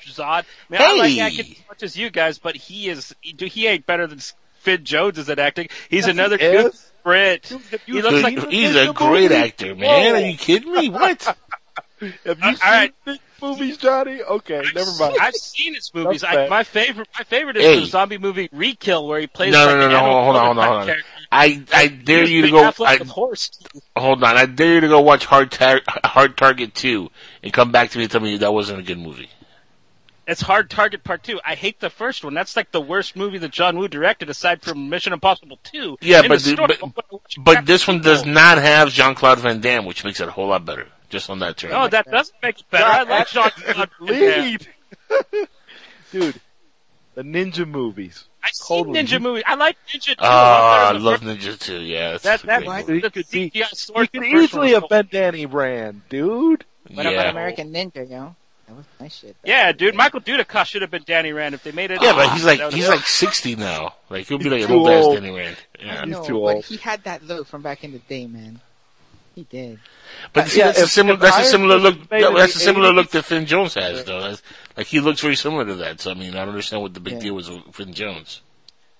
Zod. 0.00 0.44
Man, 0.68 0.82
I 0.82 0.96
like 0.96 1.12
Hey! 1.12 1.20
Adkins 1.20 1.50
as 1.50 1.68
much 1.68 1.82
as 1.82 1.96
you 1.96 2.10
guys, 2.10 2.38
but 2.38 2.56
he 2.56 2.88
is 2.88 3.14
he, 3.20 3.34
he 3.48 3.66
ain't 3.66 3.86
better 3.86 4.06
than 4.06 4.20
Finn 4.60 4.84
Jones 4.84 5.18
is 5.18 5.28
at 5.30 5.38
acting. 5.38 5.68
He's 5.88 6.06
Yes, 6.06 6.12
another 6.14 6.36
he 6.38 6.50
good. 6.50 6.72
Brit. 7.04 7.46
He 7.46 7.54
looks 8.00 8.08
Dude, 8.14 8.22
like 8.22 8.50
he's 8.50 8.76
a 8.76 8.92
great 8.92 9.22
movie? 9.30 9.34
actor, 9.34 9.74
man. 9.74 10.14
Whoa. 10.14 10.20
Are 10.22 10.26
you 10.30 10.36
kidding 10.38 10.72
me? 10.72 10.88
What? 10.88 11.22
Have 12.00 12.16
you 12.24 12.32
All 12.44 12.54
seen 12.54 12.58
right. 12.64 12.94
the 13.04 13.18
movies, 13.42 13.76
Johnny? 13.76 14.22
Okay, 14.22 14.62
never 14.74 14.90
mind. 14.98 15.16
I've 15.20 15.34
seen 15.34 15.74
his 15.74 15.92
movies. 15.92 16.22
I, 16.24 16.48
my 16.48 16.62
favorite, 16.64 17.08
my 17.18 17.24
favorite 17.24 17.56
is 17.56 17.64
Hey. 17.64 17.80
the 17.80 17.86
zombie 17.86 18.18
movie 18.18 18.48
Rekill, 18.48 19.06
where 19.08 19.20
he 19.20 19.26
plays 19.26 19.52
No, 19.52 19.66
like 19.66 19.76
no, 19.76 19.80
no, 19.80 19.86
an 19.86 19.90
no. 19.92 19.98
Hold 19.98 20.36
on, 20.36 20.44
hold 20.46 20.58
on, 20.58 20.64
hold 20.66 20.78
on. 20.80 20.86
character. 20.86 21.04
I 21.30 21.62
I 21.72 21.88
dare 21.88 22.24
you 22.24 22.42
to 22.42 22.50
go. 22.50 22.72
I, 22.84 22.96
horse 22.98 23.50
hold 23.96 24.22
on. 24.22 24.36
I 24.36 24.46
dare 24.46 24.74
you 24.74 24.80
to 24.82 24.88
go 24.88 25.00
watch 25.00 25.24
Hard 25.26 25.50
Tar- 25.50 25.80
Hard 26.04 26.36
Target 26.36 26.74
two 26.74 27.10
and 27.42 27.52
come 27.52 27.72
back 27.72 27.90
to 27.90 27.98
me 27.98 28.04
and 28.04 28.10
tell 28.10 28.20
me 28.20 28.36
that 28.38 28.52
wasn't 28.52 28.78
a 28.80 28.82
good 28.82 28.98
movie. 28.98 29.28
It's 30.24 30.40
Hard 30.40 30.70
Target 30.70 31.02
Part 31.02 31.24
Two. 31.24 31.40
I 31.44 31.56
hate 31.56 31.80
the 31.80 31.90
first 31.90 32.22
one. 32.22 32.32
That's 32.32 32.54
like 32.54 32.70
the 32.70 32.80
worst 32.80 33.16
movie 33.16 33.38
that 33.38 33.50
John 33.50 33.76
Woo 33.76 33.88
directed, 33.88 34.30
aside 34.30 34.62
from 34.62 34.88
Mission 34.88 35.12
Impossible 35.12 35.58
Two. 35.64 35.98
Yeah, 36.00 36.22
but 36.22 36.38
the 36.40 36.50
the- 36.50 36.50
story, 36.52 36.76
but- 36.94 37.12
watch 37.12 37.36
But 37.38 37.66
this 37.66 37.88
one 37.88 38.00
does 38.02 38.24
not 38.24 38.58
have 38.58 38.90
Jean 38.90 39.16
Claude 39.16 39.40
Van 39.40 39.60
Damme, 39.60 39.84
which 39.84 40.04
makes 40.04 40.20
it 40.20 40.28
a 40.28 40.30
whole 40.30 40.46
lot 40.48 40.64
better. 40.64 40.86
Just 41.12 41.28
on 41.28 41.40
that 41.40 41.58
term. 41.58 41.72
No, 41.72 41.88
that 41.88 42.06
doesn't 42.10 42.34
make 42.42 42.58
it 42.60 42.70
better. 42.70 42.84
I 42.84 43.02
like 43.02 43.28
Jean 43.28 43.50
Claude 43.50 43.90
Van 44.00 44.18
Damme. 44.18 44.44
Lead. 44.44 44.68
Dude, 46.10 46.40
The 47.14 47.22
ninja 47.22 47.68
movies. 47.68 48.24
I 48.42 48.48
seen 48.52 48.78
Totally. 48.78 48.98
Ninja 48.98 49.20
movies. 49.20 49.44
I 49.46 49.54
like 49.56 49.76
Ninja 49.88 50.06
too. 50.06 50.14
Oh, 50.18 50.26
I 50.26 50.90
I'm 50.90 51.02
love 51.02 51.20
than 51.20 51.36
Ninja 51.36 51.58
too. 51.58 51.80
Yeah, 51.80 52.12
that's 52.12 52.22
That 52.24 52.42
a 52.42 52.46
that 52.46 52.64
great 52.64 52.86
the, 52.86 52.92
movie. 52.92 53.00
the, 53.02 53.10
could 53.10 53.26
CGI 53.26 53.74
sword. 53.76 54.08
You 54.14 54.20
the 54.20 54.26
could 54.30 54.42
easily 54.42 54.72
have 54.72 54.88
been 54.88 55.08
Danny 55.12 55.44
Rand, 55.46 56.00
dude. 56.08 56.64
What 56.92 57.04
yeah. 57.04 57.10
about 57.12 57.26
American 57.28 57.72
Ninja, 57.74 58.10
yo? 58.10 58.34
That 58.66 58.76
was 58.76 58.86
my 58.98 59.08
shit. 59.08 59.36
Yeah, 59.44 59.72
dude, 59.72 59.94
Michael 59.94 60.22
Dudikoff 60.22 60.64
should 60.64 60.80
have 60.80 60.90
been 60.90 61.04
Danny 61.04 61.32
Rand 61.32 61.54
if 61.54 61.62
they 61.62 61.72
made 61.72 61.90
it. 61.90 62.00
Yeah, 62.00 62.14
but 62.14 62.32
he's 62.32 62.44
like 62.44 62.72
he's 62.72 62.88
like 62.88 63.00
sixty 63.06 63.54
now. 63.54 63.94
Like 64.08 64.26
he'll 64.28 64.38
be 64.38 64.48
like 64.48 64.62
an 64.62 64.68
too 64.68 64.74
old 64.74 64.88
ass 64.88 65.04
old. 65.04 65.16
Danny 65.16 65.30
Rand. 65.30 65.56
Yeah. 65.78 66.04
He's 66.06 66.12
no, 66.12 66.24
too 66.24 66.40
but 66.40 66.64
he 66.64 66.78
had 66.78 67.04
that 67.04 67.22
look 67.22 67.46
from 67.46 67.60
back 67.60 67.84
in 67.84 67.92
the 67.92 67.98
day, 67.98 68.26
man. 68.26 68.60
He 69.34 69.44
did. 69.44 69.78
But 70.32 70.44
uh, 70.44 70.48
see, 70.48 70.58
Yeah, 70.58 70.66
that's 70.66 70.80
a 70.80 70.82
if- 70.84 70.90
similar 70.90 71.14
if 71.14 71.20
that's 71.20 71.38
a 71.38 71.44
similar 71.50 71.78
look. 71.78 71.98
was 72.10 72.32
That's 72.34 72.56
a 72.56 72.58
similar 72.58 72.90
80s, 72.90 72.94
look 72.94 73.10
that 73.12 73.24
Finn 73.24 73.46
Jones 73.46 73.74
has, 73.74 74.04
though. 74.04 74.20
That's, 74.20 74.42
like 74.76 74.86
he 74.86 75.00
looks 75.00 75.20
very 75.20 75.36
similar 75.36 75.64
to 75.64 75.74
that. 75.76 76.00
So 76.00 76.10
I 76.10 76.14
mean, 76.14 76.34
I 76.34 76.40
don't 76.40 76.50
understand 76.50 76.82
what 76.82 76.92
the 76.94 77.00
big 77.00 77.14
Yeah. 77.14 77.18
deal 77.20 77.34
was 77.34 77.50
with 77.50 77.74
Finn 77.74 77.94
Jones. 77.94 78.42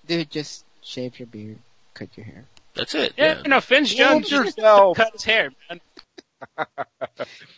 Dude, 0.07 0.29
just 0.31 0.65
shave 0.81 1.19
your 1.19 1.27
beard, 1.27 1.59
cut 1.93 2.09
your 2.17 2.25
hair. 2.25 2.45
That's 2.73 2.95
it. 2.95 3.13
Yeah, 3.17 3.25
Yeah. 3.35 3.41
you 3.43 3.49
know, 3.49 3.61
Finn's 3.61 3.89
Hold 3.97 4.23
Jones 4.23 4.29
just 4.29 4.57
yourself. 4.57 4.97
cut 4.97 5.13
his 5.13 5.23
hair, 5.23 5.51
man. 5.69 5.79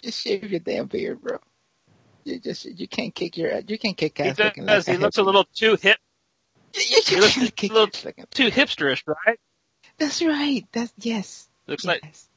Just 0.04 0.22
shave 0.22 0.44
your 0.52 0.60
damn 0.60 0.86
beard, 0.86 1.20
bro. 1.22 1.40
You 2.24 2.40
just 2.40 2.66
you 2.66 2.88
can't 2.88 3.14
kick 3.16 3.36
your 3.38 3.60
you 3.68 3.78
can't 3.80 3.98
kick 3.98 4.18
He 4.18 4.24
ass 4.26 4.38
looking 4.38 4.66
does. 4.66 4.88
like 4.88 4.98
He 4.98 5.02
looks 5.02 5.18
a 5.18 5.24
little 5.24 5.46
too 5.56 5.76
hip, 5.82 5.98
You, 6.74 6.82
you 6.90 7.02
he 7.06 7.16
looks 7.18 7.34
can't 7.36 7.50
a 7.50 7.52
kick 7.52 7.72
little- 7.72 7.88
too 7.88 8.50
hipsterish, 8.52 9.02
right? 9.08 9.40
That's 9.98 10.22
right. 10.22 10.66
That's 10.72 10.94
yes. 10.98 11.48
Looks 11.68 11.86
like 11.86 12.02
yes. 12.04 12.28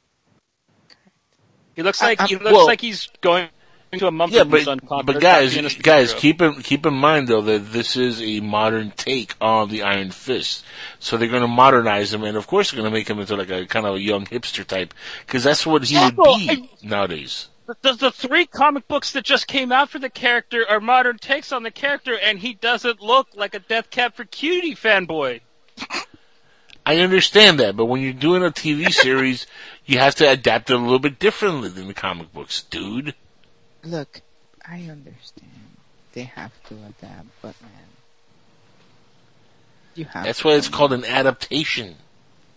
He 1.78 1.82
looks 1.84 2.02
like 2.02 2.18
I'm- 2.20 2.28
he 2.28 2.34
looks 2.34 2.50
well- 2.52 2.66
like 2.66 2.80
he's 2.80 3.08
going 3.20 3.48
to 3.92 4.06
a 4.08 4.10
Mumford 4.10 4.34
Yeah, 4.34 4.40
and 4.42 4.50
but 4.50 4.62
Son 4.64 4.80
concert. 4.80 5.06
but 5.12 5.20
guys, 5.22 5.54
guys, 5.78 6.12
superhero. 6.12 6.18
keep 6.18 6.42
in 6.42 6.54
keep 6.62 6.84
in 6.86 6.92
mind 6.94 7.28
though 7.28 7.40
that 7.42 7.72
this 7.72 7.96
is 7.96 8.20
a 8.20 8.40
modern 8.40 8.90
take 8.96 9.34
on 9.40 9.68
the 9.70 9.84
Iron 9.84 10.10
Fist. 10.10 10.64
So 10.98 11.16
they're 11.16 11.28
going 11.28 11.40
to 11.42 11.48
modernize 11.48 12.12
him, 12.12 12.24
and 12.24 12.36
of 12.36 12.46
course 12.48 12.70
they're 12.72 12.80
going 12.80 12.90
to 12.92 12.98
make 12.98 13.08
him 13.08 13.20
into 13.20 13.36
like 13.36 13.48
a 13.50 13.64
kind 13.66 13.86
of 13.86 13.94
a 13.94 14.00
young 14.00 14.26
hipster 14.26 14.66
type 14.66 14.92
because 15.24 15.44
that's 15.44 15.64
what 15.64 15.84
he 15.84 15.94
would 15.96 16.16
Jackal, 16.16 16.36
be 16.36 16.68
nowadays. 16.82 17.48
the, 17.82 17.92
the 17.94 18.10
three 18.10 18.44
comic 18.46 18.88
books 18.88 19.12
that 19.12 19.24
just 19.24 19.46
came 19.46 19.70
out 19.72 19.88
for 19.88 19.98
the 20.00 20.10
character 20.10 20.66
are 20.68 20.80
modern 20.80 21.16
takes 21.16 21.52
on 21.52 21.62
the 21.62 21.70
character, 21.70 22.18
and 22.18 22.38
he 22.40 22.54
doesn't 22.54 23.00
look 23.00 23.28
like 23.36 23.54
a 23.54 23.58
Death 23.60 23.88
Cab 23.90 24.14
for 24.14 24.24
Cutie 24.24 24.74
fanboy. 24.74 25.40
I 26.88 27.00
understand 27.00 27.60
that, 27.60 27.76
but 27.76 27.84
when 27.84 28.00
you're 28.00 28.14
doing 28.14 28.42
a 28.42 28.50
TV 28.50 28.90
series, 29.04 29.46
you 29.84 29.98
have 29.98 30.14
to 30.14 30.30
adapt 30.30 30.70
it 30.70 30.72
a 30.72 30.78
little 30.78 30.98
bit 30.98 31.18
differently 31.18 31.68
than 31.68 31.86
the 31.86 31.92
comic 31.92 32.32
books, 32.32 32.62
dude. 32.62 33.14
Look, 33.84 34.22
I 34.66 34.76
understand. 34.90 35.76
They 36.14 36.22
have 36.22 36.50
to 36.68 36.74
adapt, 36.76 37.26
but 37.42 37.60
man, 37.60 37.70
you 39.96 40.06
have. 40.06 40.24
That's 40.24 40.42
why 40.42 40.52
it's 40.52 40.70
called 40.70 40.94
an 40.94 41.04
adaptation. 41.04 41.96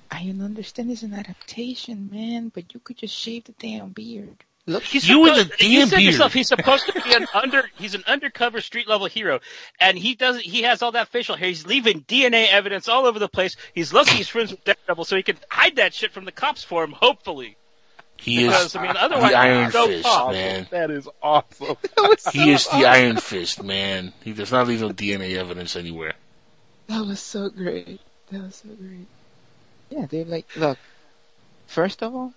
I 0.10 0.30
understand 0.30 0.92
it's 0.92 1.04
an 1.04 1.14
adaptation, 1.14 2.10
man, 2.10 2.54
but 2.56 2.74
you 2.74 2.80
could 2.80 3.00
just 3.00 3.14
shave 3.14 3.44
the 3.44 3.52
damn 3.60 3.90
beard. 3.90 4.46
Look, 4.72 4.84
He's 4.84 5.08
You 5.08 5.20
with 5.22 5.36
supposed- 5.38 5.60
the 5.60 5.66
you 5.66 5.80
damn 5.80 5.88
said 5.90 5.96
beard. 5.98 6.12
yourself 6.14 6.34
he's 6.34 6.48
supposed 6.48 6.86
to 6.88 6.94
be 7.02 7.14
an 7.14 7.28
under 7.34 7.64
he's 7.78 7.94
an 7.96 8.04
undercover 8.08 8.62
street 8.62 8.88
level 8.88 9.08
hero 9.08 9.40
and 9.80 9.98
he 9.98 10.16
doesn't 10.16 10.42
he 10.44 10.64
has 10.64 10.82
all 10.82 10.92
that 10.94 11.08
facial 11.10 11.36
hair 11.36 11.48
he's 11.50 11.66
leaving 11.68 12.02
DNA 12.02 12.48
evidence 12.50 12.88
all 12.88 13.06
over 13.06 13.20
the 13.20 13.28
place 13.30 13.56
he's 13.74 13.92
lucky 13.94 14.16
he's 14.16 14.28
friends 14.28 14.52
with 14.52 14.64
Daredevil 14.64 15.06
so 15.06 15.16
he 15.16 15.24
can 15.24 15.38
hide 15.50 15.76
that 15.78 15.94
shit 15.94 16.12
from 16.12 16.26
the 16.26 16.32
cops 16.32 16.64
for 16.64 16.84
him 16.84 16.92
hopefully 16.92 17.58
He 18.18 18.46
is 18.46 18.76
I 18.76 18.82
mean 18.82 18.96
otherwise 18.98 19.32
the 19.32 19.38
Iron 19.38 19.72
so 19.72 19.88
Fist, 19.88 20.04
tough. 20.04 20.32
man. 20.32 20.68
That 20.72 20.92
is 20.92 21.08
awesome. 21.24 21.78
He 22.34 22.52
is 22.52 22.68
the 22.68 22.86
Iron 22.86 23.18
Fist, 23.18 23.64
man. 23.64 24.14
He 24.24 24.34
does 24.34 24.52
not 24.52 24.68
leave 24.68 24.82
no 24.82 24.90
DNA 24.92 25.36
evidence 25.38 25.76
anywhere. 25.76 26.14
that 26.88 27.06
was 27.06 27.20
so 27.20 27.50
great. 27.50 28.00
That 28.32 28.44
was 28.44 28.56
so 28.58 28.70
great. 28.70 29.08
Yeah, 29.90 30.06
they're 30.06 30.24
like, 30.26 30.48
look. 30.56 30.78
First 31.68 32.04
of 32.04 32.14
all, 32.16 32.34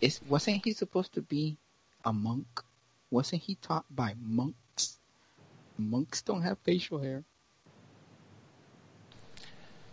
is 0.00 0.20
wasn't 0.28 0.64
he 0.64 0.72
supposed 0.72 1.14
to 1.14 1.22
be 1.22 1.56
a 2.04 2.12
monk? 2.12 2.62
Wasn't 3.10 3.42
he 3.42 3.56
taught 3.56 3.84
by 3.90 4.14
monks? 4.20 4.98
Monks 5.78 6.22
don't 6.22 6.42
have 6.42 6.58
facial 6.64 6.98
hair. 7.00 7.24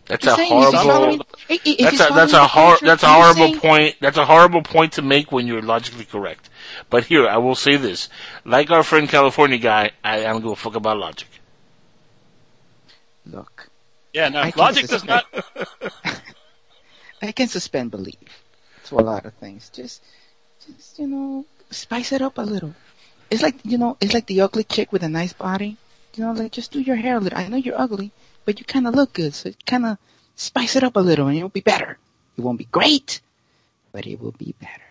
That's 0.06 0.24
Just 0.24 0.38
a 0.38 0.42
saying, 0.42 0.52
if 0.62 0.70
he's 0.72 0.80
horrible. 0.80 0.92
following- 0.92 1.20
hey, 1.46 1.54
if 1.54 1.62
he's 1.62 1.76
That's 1.98 2.10
a 2.10 2.14
that's 2.14 2.32
a 2.32 2.36
the 2.36 2.46
hor- 2.48 2.78
that's 2.82 3.02
a 3.04 3.06
I'm 3.06 3.20
just 3.36 3.38
horrible 3.38 3.60
point. 3.60 3.96
That's 4.00 4.16
a 4.16 4.26
horrible 4.26 4.62
point 4.62 4.92
to 4.94 5.02
make 5.02 5.30
when 5.30 5.46
you're 5.46 5.62
logically 5.62 6.04
correct. 6.04 6.48
But 6.88 7.04
here, 7.04 7.28
I 7.28 7.36
will 7.36 7.54
say 7.54 7.76
this: 7.76 8.08
like 8.44 8.70
our 8.70 8.82
friend 8.82 9.08
California 9.08 9.58
guy, 9.58 9.92
I, 10.02 10.20
I 10.20 10.22
don't 10.24 10.40
give 10.42 10.50
a 10.50 10.56
fuck 10.56 10.74
about 10.74 10.96
logic. 10.98 11.28
Look, 13.26 13.68
yeah 14.12 14.28
no 14.30 14.40
I 14.40 14.52
logic 14.56 14.88
does 14.88 15.04
not 15.04 15.24
I 17.22 17.32
can 17.32 17.48
suspend 17.48 17.90
belief 17.92 18.16
to 18.86 18.98
a 18.98 19.02
lot 19.02 19.26
of 19.26 19.34
things. 19.34 19.68
Just, 19.70 20.02
just 20.66 20.98
you 20.98 21.06
know, 21.06 21.44
spice 21.70 22.12
it 22.12 22.22
up 22.22 22.38
a 22.38 22.42
little. 22.42 22.74
It's 23.30 23.42
like 23.42 23.56
you 23.64 23.78
know, 23.78 23.96
it's 24.00 24.14
like 24.14 24.26
the 24.26 24.40
ugly 24.42 24.64
chick 24.64 24.92
with 24.92 25.02
a 25.02 25.08
nice 25.08 25.32
body. 25.32 25.76
You 26.16 26.24
know, 26.24 26.32
like 26.32 26.52
just 26.52 26.72
do 26.72 26.80
your 26.80 26.96
hair 26.96 27.16
a 27.16 27.20
little. 27.20 27.38
I 27.38 27.48
know 27.48 27.56
you're 27.56 27.80
ugly, 27.80 28.10
but 28.44 28.58
you 28.58 28.64
kind 28.64 28.86
of 28.86 28.94
look 28.94 29.12
good, 29.12 29.34
so 29.34 29.52
kind 29.66 29.86
of 29.86 29.98
spice 30.34 30.76
it 30.76 30.82
up 30.82 30.96
a 30.96 31.00
little, 31.00 31.28
and 31.28 31.36
it'll 31.36 31.48
be 31.48 31.60
better. 31.60 31.98
It 32.36 32.40
won't 32.40 32.58
be 32.58 32.64
great, 32.64 33.20
but 33.92 34.06
it 34.06 34.20
will 34.20 34.32
be 34.32 34.54
better. 34.60 34.82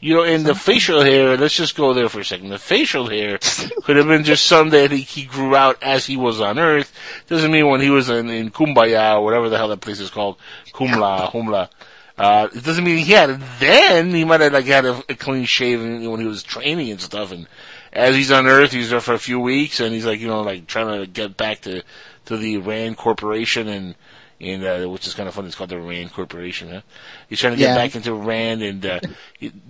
You 0.00 0.14
know, 0.14 0.22
and 0.22 0.44
the 0.44 0.54
facial 0.54 1.00
hair, 1.00 1.36
let's 1.38 1.56
just 1.56 1.76
go 1.76 1.94
there 1.94 2.10
for 2.10 2.20
a 2.20 2.24
second. 2.24 2.50
The 2.50 2.58
facial 2.58 3.08
hair 3.08 3.38
could 3.84 3.96
have 3.96 4.06
been 4.06 4.24
just 4.24 4.44
some 4.44 4.68
that 4.70 4.90
he, 4.90 4.98
he 4.98 5.24
grew 5.24 5.56
out 5.56 5.82
as 5.82 6.04
he 6.04 6.18
was 6.18 6.42
on 6.42 6.58
Earth. 6.58 6.92
Doesn't 7.26 7.50
mean 7.50 7.68
when 7.68 7.80
he 7.80 7.88
was 7.88 8.10
in, 8.10 8.28
in 8.28 8.50
Kumbaya 8.50 9.16
or 9.16 9.24
whatever 9.24 9.48
the 9.48 9.56
hell 9.56 9.68
that 9.68 9.80
place 9.80 10.00
is 10.00 10.10
called, 10.10 10.36
Kumla, 10.74 11.30
Humla. 11.30 11.70
Uh, 12.16 12.48
it 12.54 12.62
doesn't 12.62 12.84
mean 12.84 12.98
he 12.98 13.12
had 13.12 13.30
it 13.30 13.40
then. 13.58 14.10
He 14.10 14.24
might 14.24 14.40
have 14.40 14.52
like 14.52 14.66
had 14.66 14.84
a, 14.84 15.02
a 15.08 15.14
clean 15.14 15.44
shave 15.46 15.80
when 15.80 16.20
he 16.20 16.26
was 16.26 16.42
training 16.44 16.90
and 16.90 17.00
stuff. 17.00 17.32
And 17.32 17.48
as 17.92 18.14
he's 18.14 18.30
on 18.30 18.46
Earth, 18.46 18.70
he's 18.72 18.90
there 18.90 19.00
for 19.00 19.14
a 19.14 19.18
few 19.18 19.40
weeks 19.40 19.80
and 19.80 19.92
he's 19.92 20.06
like, 20.06 20.20
you 20.20 20.28
know, 20.28 20.42
like 20.42 20.66
trying 20.68 21.00
to 21.00 21.06
get 21.08 21.36
back 21.36 21.62
to, 21.62 21.82
to 22.26 22.36
the 22.36 22.58
Rand 22.58 22.96
Corporation 22.98 23.66
and, 23.66 23.94
and 24.40 24.64
uh, 24.64 24.88
which 24.88 25.06
is 25.08 25.14
kind 25.14 25.28
of 25.28 25.34
funny. 25.34 25.48
It's 25.48 25.56
called 25.56 25.70
the 25.70 25.80
Rand 25.80 26.12
Corporation. 26.12 26.70
Huh? 26.70 26.80
He's 27.28 27.40
trying 27.40 27.54
to 27.54 27.58
get 27.58 27.70
Yeah. 27.70 27.74
back 27.74 27.96
into 27.96 28.14
Rand 28.14 28.62
and 28.62 28.86
uh, 28.86 29.00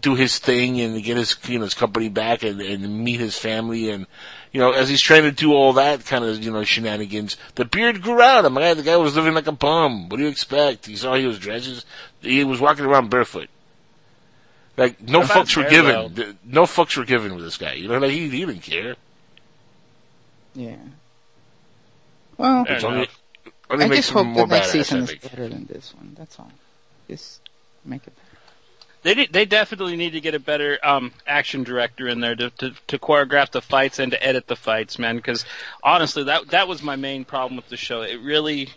do 0.01 0.15
his 0.15 0.39
thing 0.39 0.81
and 0.83 1.03
get 1.03 1.17
his 1.17 1.37
you 1.49 1.59
know 1.59 1.65
his 1.65 1.75
company 1.75 2.11
back 2.11 2.43
and, 2.43 2.61
and 2.61 3.05
meet 3.05 3.21
his 3.21 3.39
family 3.39 3.89
and 3.91 4.07
you 4.55 4.61
know 4.61 4.73
as 4.73 4.89
he's 4.89 5.03
trying 5.03 5.25
to 5.25 5.33
do 5.33 5.53
all 5.53 5.75
that 5.75 6.07
kind 6.07 6.25
of 6.25 6.43
you 6.43 6.51
know 6.51 6.65
shenanigans, 6.65 7.37
the 7.57 7.67
beard 7.67 8.01
grew 8.01 8.23
out. 8.23 8.47
I'm 8.47 8.55
like, 8.55 8.79
the 8.79 8.83
guy 8.83 8.97
was 8.97 9.15
living 9.17 9.35
like 9.35 9.47
a 9.49 9.53
bum. 9.53 10.09
What 10.09 10.17
do 10.17 10.23
you 10.23 10.31
expect? 10.31 10.87
He 10.87 10.97
saw 10.97 11.15
he 11.17 11.27
was 11.27 11.39
dresses. 11.39 11.85
He 12.23 12.43
was 12.45 12.59
walking 12.61 12.87
around 12.87 13.11
barefoot. 13.11 13.51
Like 14.79 15.01
no 15.03 15.21
That's 15.21 15.33
fucks 15.53 15.57
were 15.57 15.69
given. 15.69 15.93
though. 15.93 16.09
Th- 16.09 16.37
No 16.45 16.63
fucks 16.63 16.97
were 16.97 17.05
given 17.05 17.35
with 17.35 17.45
this 17.45 17.57
guy. 17.59 17.75
You 17.75 17.89
know, 17.89 17.99
like 17.99 18.11
he, 18.11 18.29
he 18.31 18.41
didn't 18.47 18.63
care. 18.63 18.97
Yeah. 20.55 20.77
Well, 22.37 22.65
It's 22.69 22.83
only, 22.85 23.09
only 23.71 23.85
I 23.85 23.89
just 23.97 24.11
hope 24.11 24.27
more 24.27 24.47
the 24.47 24.55
next 24.57 24.69
badass. 24.69 24.73
season 24.73 25.03
is 25.03 25.15
better 25.17 25.49
than 25.49 25.67
this 25.67 25.95
one. 25.95 26.15
That's 26.19 26.39
all. 26.41 26.51
Just 27.09 27.41
make 27.85 28.07
it 28.07 28.13
better. 28.17 28.34
They 29.05 29.27
they 29.27 29.45
definitely 29.45 29.97
need 29.97 30.15
to 30.15 30.21
get 30.21 30.35
a 30.35 30.39
better 30.39 30.79
um, 30.83 31.13
action 31.27 31.63
director 31.63 32.09
in 32.09 32.21
there 32.21 32.35
to, 32.35 32.49
to 32.51 32.73
to 32.87 32.99
choreograph 32.99 33.51
the 33.51 33.61
fights 33.61 33.99
and 33.99 34.13
to 34.13 34.27
edit 34.27 34.47
the 34.47 34.57
fights, 34.57 34.99
man. 34.99 35.17
Because 35.17 35.45
honestly, 35.83 36.25
that 36.25 36.49
that 36.49 36.69
was 36.69 36.83
my 36.83 36.97
main 36.97 37.27
problem 37.27 37.57
with 37.57 37.69
the 37.69 37.77
show. 37.77 38.01
It 38.01 38.21
really, 38.23 38.71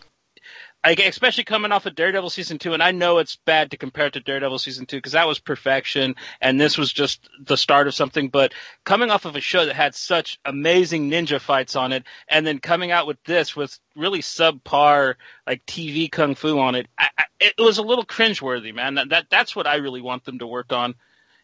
especially 0.92 1.44
coming 1.44 1.72
off 1.72 1.86
of 1.86 1.96
Daredevil 1.96 2.30
season 2.30 2.60
two, 2.60 2.74
and 2.74 2.84
I 2.84 2.92
know 2.92 3.18
it's 3.18 3.36
bad 3.36 3.72
to 3.72 3.78
compare 3.78 4.08
it 4.08 4.14
to 4.14 4.20
Daredevil 4.20 4.60
season 4.60 4.86
two 4.86 4.98
because 4.98 5.14
that 5.14 5.28
was 5.28 5.40
perfection, 5.40 6.16
and 6.42 6.60
this 6.60 6.78
was 6.78 6.92
just 6.94 7.28
the 7.44 7.58
start 7.58 7.88
of 7.88 7.96
something. 7.96 8.30
But 8.30 8.54
coming 8.84 9.10
off 9.10 9.26
of 9.26 9.36
a 9.36 9.42
show 9.42 9.66
that 9.66 9.76
had 9.76 9.96
such 9.96 10.40
amazing 10.46 11.10
ninja 11.10 11.40
fights 11.40 11.76
on 11.76 11.94
it, 11.94 12.04
and 12.28 12.46
then 12.46 12.60
coming 12.60 12.92
out 12.92 13.08
with 13.08 13.22
this 13.24 13.56
with 13.56 13.78
really 13.96 14.22
subpar 14.22 15.16
like 15.46 15.66
TV 15.66 16.12
kung 16.12 16.36
fu 16.36 16.60
on 16.60 16.76
it, 16.76 16.88
I, 16.98 17.08
I, 17.18 17.24
it 17.40 17.56
was 17.58 17.78
a 17.78 17.84
little 17.84 18.06
cringeworthy, 18.06 18.74
man. 18.74 18.96
That, 18.96 19.10
that 19.10 19.26
that's 19.30 19.56
what 19.56 19.68
I 19.68 19.76
really 19.76 20.02
want 20.02 20.26
them 20.26 20.40
to 20.40 20.48
work 20.48 20.72
on, 20.72 20.96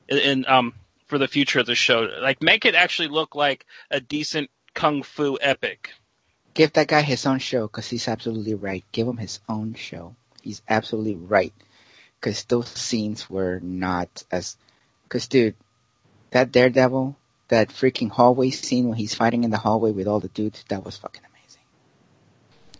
in, 0.08 0.18
in 0.18 0.46
um 0.48 0.74
for 1.08 1.18
the 1.18 1.28
future 1.28 1.60
of 1.60 1.66
the 1.66 1.76
show. 1.76 2.08
Like 2.22 2.42
make 2.42 2.66
it 2.66 2.76
actually 2.76 3.10
look 3.10 3.36
like 3.36 3.66
a 3.92 4.00
decent 4.00 4.50
kung 4.74 5.04
fu 5.04 5.38
epic. 5.42 5.92
Give 6.54 6.72
that 6.74 6.88
guy 6.88 7.02
his 7.02 7.26
own 7.26 7.40
show 7.40 7.64
because 7.68 7.90
he's 7.90 8.08
absolutely 8.08 8.54
right. 8.54 8.84
Give 8.92 9.08
him 9.08 9.18
his 9.18 9.40
own 9.50 9.74
show. 9.74 10.16
He's 10.42 10.62
absolutely 10.70 11.16
right. 11.16 11.54
Because 12.20 12.44
those 12.46 12.68
scenes 12.70 13.30
were 13.30 13.60
not 13.62 14.24
as. 14.32 14.56
Because, 15.04 15.28
dude, 15.28 15.56
that 16.32 16.52
Daredevil, 16.52 17.16
that 17.48 17.70
freaking 17.70 18.10
hallway 18.10 18.50
scene 18.52 18.88
when 18.88 18.98
he's 18.98 19.16
fighting 19.16 19.44
in 19.44 19.50
the 19.52 19.58
hallway 19.58 19.92
with 19.92 20.08
all 20.08 20.20
the 20.20 20.28
dudes, 20.30 20.64
that 20.70 20.86
was 20.86 20.96
fucking 20.98 21.22
amazing. 21.22 21.62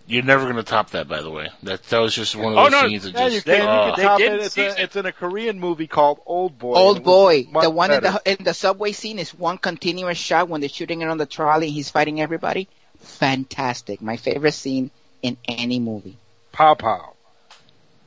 You're 0.06 0.24
never 0.24 0.44
going 0.44 0.56
to 0.58 0.64
top 0.64 0.92
that, 0.92 1.08
by 1.08 1.22
the 1.22 1.30
way. 1.32 1.50
That 1.64 1.84
that 1.84 2.00
was 2.00 2.14
just 2.14 2.36
one 2.36 2.54
of 2.54 2.58
Oh, 2.60 2.64
those 2.64 2.72
no, 2.72 2.88
scenes 2.88 3.04
that 3.04 3.14
Yeah, 3.14 3.26
you 3.26 3.32
just. 3.32 3.46
they- 3.46 3.58
can, 3.60 3.68
uh, 3.68 3.86
you 3.86 3.92
they 3.92 3.96
can 3.96 4.06
top 4.06 4.18
did 4.20 4.34
it. 4.34 4.42
It's, 4.42 4.54
season- 4.56 4.78
a, 4.80 4.84
it's 4.84 4.96
in 4.96 5.06
a 5.06 5.12
Korean 5.12 5.60
movie 5.60 5.88
called 5.88 6.20
Old 6.26 6.58
Boy. 6.60 6.74
Old 6.76 7.04
boy, 7.04 7.48
the 7.62 7.70
one 7.70 7.92
in 7.92 8.04
the 8.04 8.22
in 8.26 8.44
the 8.44 8.54
subway 8.54 8.92
scene 8.92 9.18
is 9.20 9.34
one 9.34 9.58
continuous 9.58 10.18
shot 10.18 10.48
when 10.50 10.62
they're 10.62 10.70
shooting 10.70 11.02
it 11.02 11.08
on 11.08 11.18
the 11.18 11.26
trolley 11.26 11.70
he's 11.72 11.90
fighting 11.90 12.22
everybody. 12.22 12.68
Fantastic. 13.04 14.02
My 14.02 14.18
favorite 14.18 14.54
scene 14.54 14.92
in 15.22 15.38
any 15.48 15.80
movie. 15.80 16.18
Pow 16.52 16.74
pow. 16.76 17.14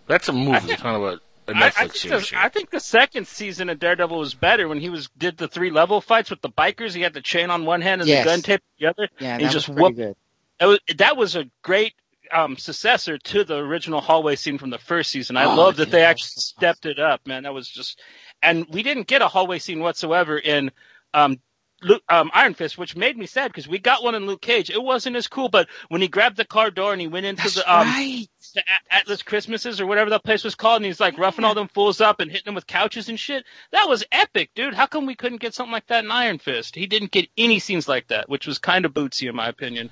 That's 0.06 0.28
a 0.28 0.32
movie. 0.32 0.70
It's 0.72 0.82
not 0.82 0.96
about 0.96 1.20
a 1.48 1.52
I, 1.56 1.66
I, 1.66 1.70
Netflix 1.70 1.74
think 1.78 1.94
series. 1.94 2.30
the, 2.30 2.38
I 2.40 2.48
think 2.48 2.70
the 2.70 2.80
second 2.80 3.26
season 3.26 3.68
of 3.70 3.78
Daredevil 3.78 4.18
was 4.18 4.34
better 4.34 4.68
when 4.68 4.80
he 4.80 4.88
was 4.88 5.08
did 5.16 5.36
the 5.36 5.48
three 5.48 5.70
level 5.70 6.00
fights 6.00 6.30
with 6.30 6.40
the 6.42 6.48
bikers. 6.50 6.94
He 6.94 7.02
had 7.02 7.12
the 7.12 7.20
chain 7.22 7.50
on 7.50 7.64
one 7.64 7.80
hand 7.80 8.00
and 8.00 8.08
Yes. 8.08 8.24
the 8.24 8.30
gun 8.30 8.42
tape 8.42 8.60
on 8.60 8.74
the 8.80 8.86
other. 8.90 9.08
Yeah, 9.20 9.34
and 9.34 9.40
that 9.42 9.46
he 9.46 9.52
just 9.52 9.68
was 9.68 9.74
pretty 9.76 9.82
whooped. 9.82 9.96
good. 9.96 10.16
That 10.58 10.66
was, 10.66 10.78
that 10.96 11.16
was 11.16 11.36
a 11.36 11.44
great 11.62 11.94
um, 12.32 12.56
successor 12.56 13.18
to 13.18 13.44
the 13.44 13.56
original 13.56 14.00
hallway 14.00 14.36
scene 14.36 14.58
from 14.58 14.70
the 14.70 14.78
first 14.78 15.10
season. 15.10 15.36
I 15.36 15.44
Oh, 15.44 15.54
love 15.54 15.76
that 15.76 15.88
yeah, 15.88 15.92
they 15.92 15.98
that 16.00 16.10
actually 16.10 16.40
stepped 16.40 16.86
it 16.86 16.98
up, 16.98 17.26
man. 17.26 17.44
That 17.44 17.54
was 17.54 17.68
just, 17.68 18.00
and 18.42 18.66
we 18.70 18.82
didn't 18.82 19.06
get 19.06 19.22
a 19.22 19.28
hallway 19.28 19.58
scene 19.60 19.80
whatsoever 19.80 20.36
in 20.38 20.70
um, 21.14 21.38
Luke, 21.82 22.02
um, 22.08 22.30
Iron 22.32 22.54
Fist, 22.54 22.78
which 22.78 22.96
made 22.96 23.18
me 23.18 23.26
sad 23.26 23.48
because 23.48 23.68
we 23.68 23.78
got 23.78 24.02
one 24.02 24.14
in 24.14 24.26
Luke 24.26 24.40
Cage. 24.40 24.70
It 24.70 24.82
wasn't 24.82 25.16
as 25.16 25.26
cool, 25.28 25.48
but 25.50 25.68
when 25.88 26.00
he 26.00 26.08
grabbed 26.08 26.36
the 26.36 26.44
car 26.44 26.70
door 26.70 26.92
and 26.92 27.00
he 27.00 27.06
went 27.06 27.26
into 27.26 27.42
That's 27.42 27.56
the 27.56 27.70
um, 27.72 27.86
right. 27.86 28.26
the 28.54 28.60
A- 28.62 28.94
Atlas 28.94 29.22
Christmases 29.22 29.80
or 29.80 29.86
whatever 29.86 30.10
that 30.10 30.24
place 30.24 30.42
was 30.42 30.54
called, 30.54 30.76
and 30.76 30.86
he's 30.86 31.00
like 31.00 31.18
roughing 31.18 31.44
all 31.44 31.54
them 31.54 31.68
fools 31.68 32.00
up 32.00 32.20
and 32.20 32.30
hitting 32.30 32.46
them 32.46 32.54
with 32.54 32.66
couches 32.66 33.10
and 33.10 33.20
shit. 33.20 33.44
That 33.72 33.88
was 33.88 34.04
epic, 34.10 34.50
dude. 34.54 34.72
How 34.74 34.86
come 34.86 35.04
we 35.04 35.14
couldn't 35.14 35.40
get 35.40 35.54
something 35.54 35.72
like 35.72 35.86
that 35.88 36.04
in 36.04 36.10
Iron 36.10 36.38
Fist? 36.38 36.74
He 36.74 36.86
didn't 36.86 37.10
get 37.10 37.28
any 37.36 37.58
scenes 37.58 37.86
like 37.86 38.08
that, 38.08 38.28
which 38.28 38.46
was 38.46 38.58
kind 38.58 38.86
of 38.86 38.94
bootsy 38.94 39.28
in 39.28 39.36
my 39.36 39.48
opinion. 39.48 39.90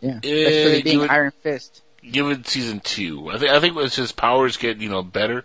Yeah, 0.00 0.18
especially 0.22 0.82
being 0.82 1.00
you 1.00 1.06
Iron 1.06 1.32
Fist. 1.42 1.82
Give 2.02 2.28
it 2.28 2.46
season 2.46 2.80
two. 2.80 3.30
I 3.30 3.38
think 3.38 3.50
I 3.50 3.60
think 3.60 3.76
as 3.78 3.96
his 3.96 4.12
powers 4.12 4.56
get 4.56 4.78
you 4.78 4.88
know 4.90 5.02
better, 5.02 5.44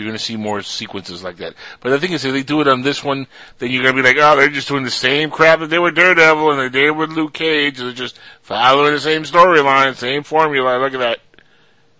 you're 0.00 0.08
going 0.08 0.18
to 0.18 0.24
see 0.24 0.36
more 0.36 0.62
sequences 0.62 1.22
like 1.22 1.36
that. 1.36 1.54
But 1.80 1.90
the 1.90 2.00
thing 2.00 2.12
is, 2.12 2.24
if 2.24 2.32
they 2.32 2.42
do 2.42 2.62
it 2.62 2.68
on 2.68 2.80
this 2.80 3.04
one, 3.04 3.26
then 3.58 3.70
you're 3.70 3.82
going 3.82 3.94
to 3.94 4.02
be 4.02 4.08
like, 4.08 4.16
oh, 4.18 4.36
they're 4.36 4.48
just 4.48 4.68
doing 4.68 4.84
the 4.84 4.90
same 4.90 5.30
crap 5.30 5.60
that 5.60 5.68
they 5.68 5.78
were 5.78 5.90
Daredevil 5.90 6.52
and 6.52 6.60
they 6.60 6.68
did 6.70 6.92
with 6.92 7.10
Luke 7.10 7.34
Cage. 7.34 7.76
They're 7.76 7.92
just 7.92 8.18
following 8.40 8.94
the 8.94 9.00
same 9.00 9.24
storyline, 9.24 9.94
same 9.94 10.22
formula. 10.22 10.78
Look 10.78 10.94
at 10.94 11.00
that. 11.00 11.18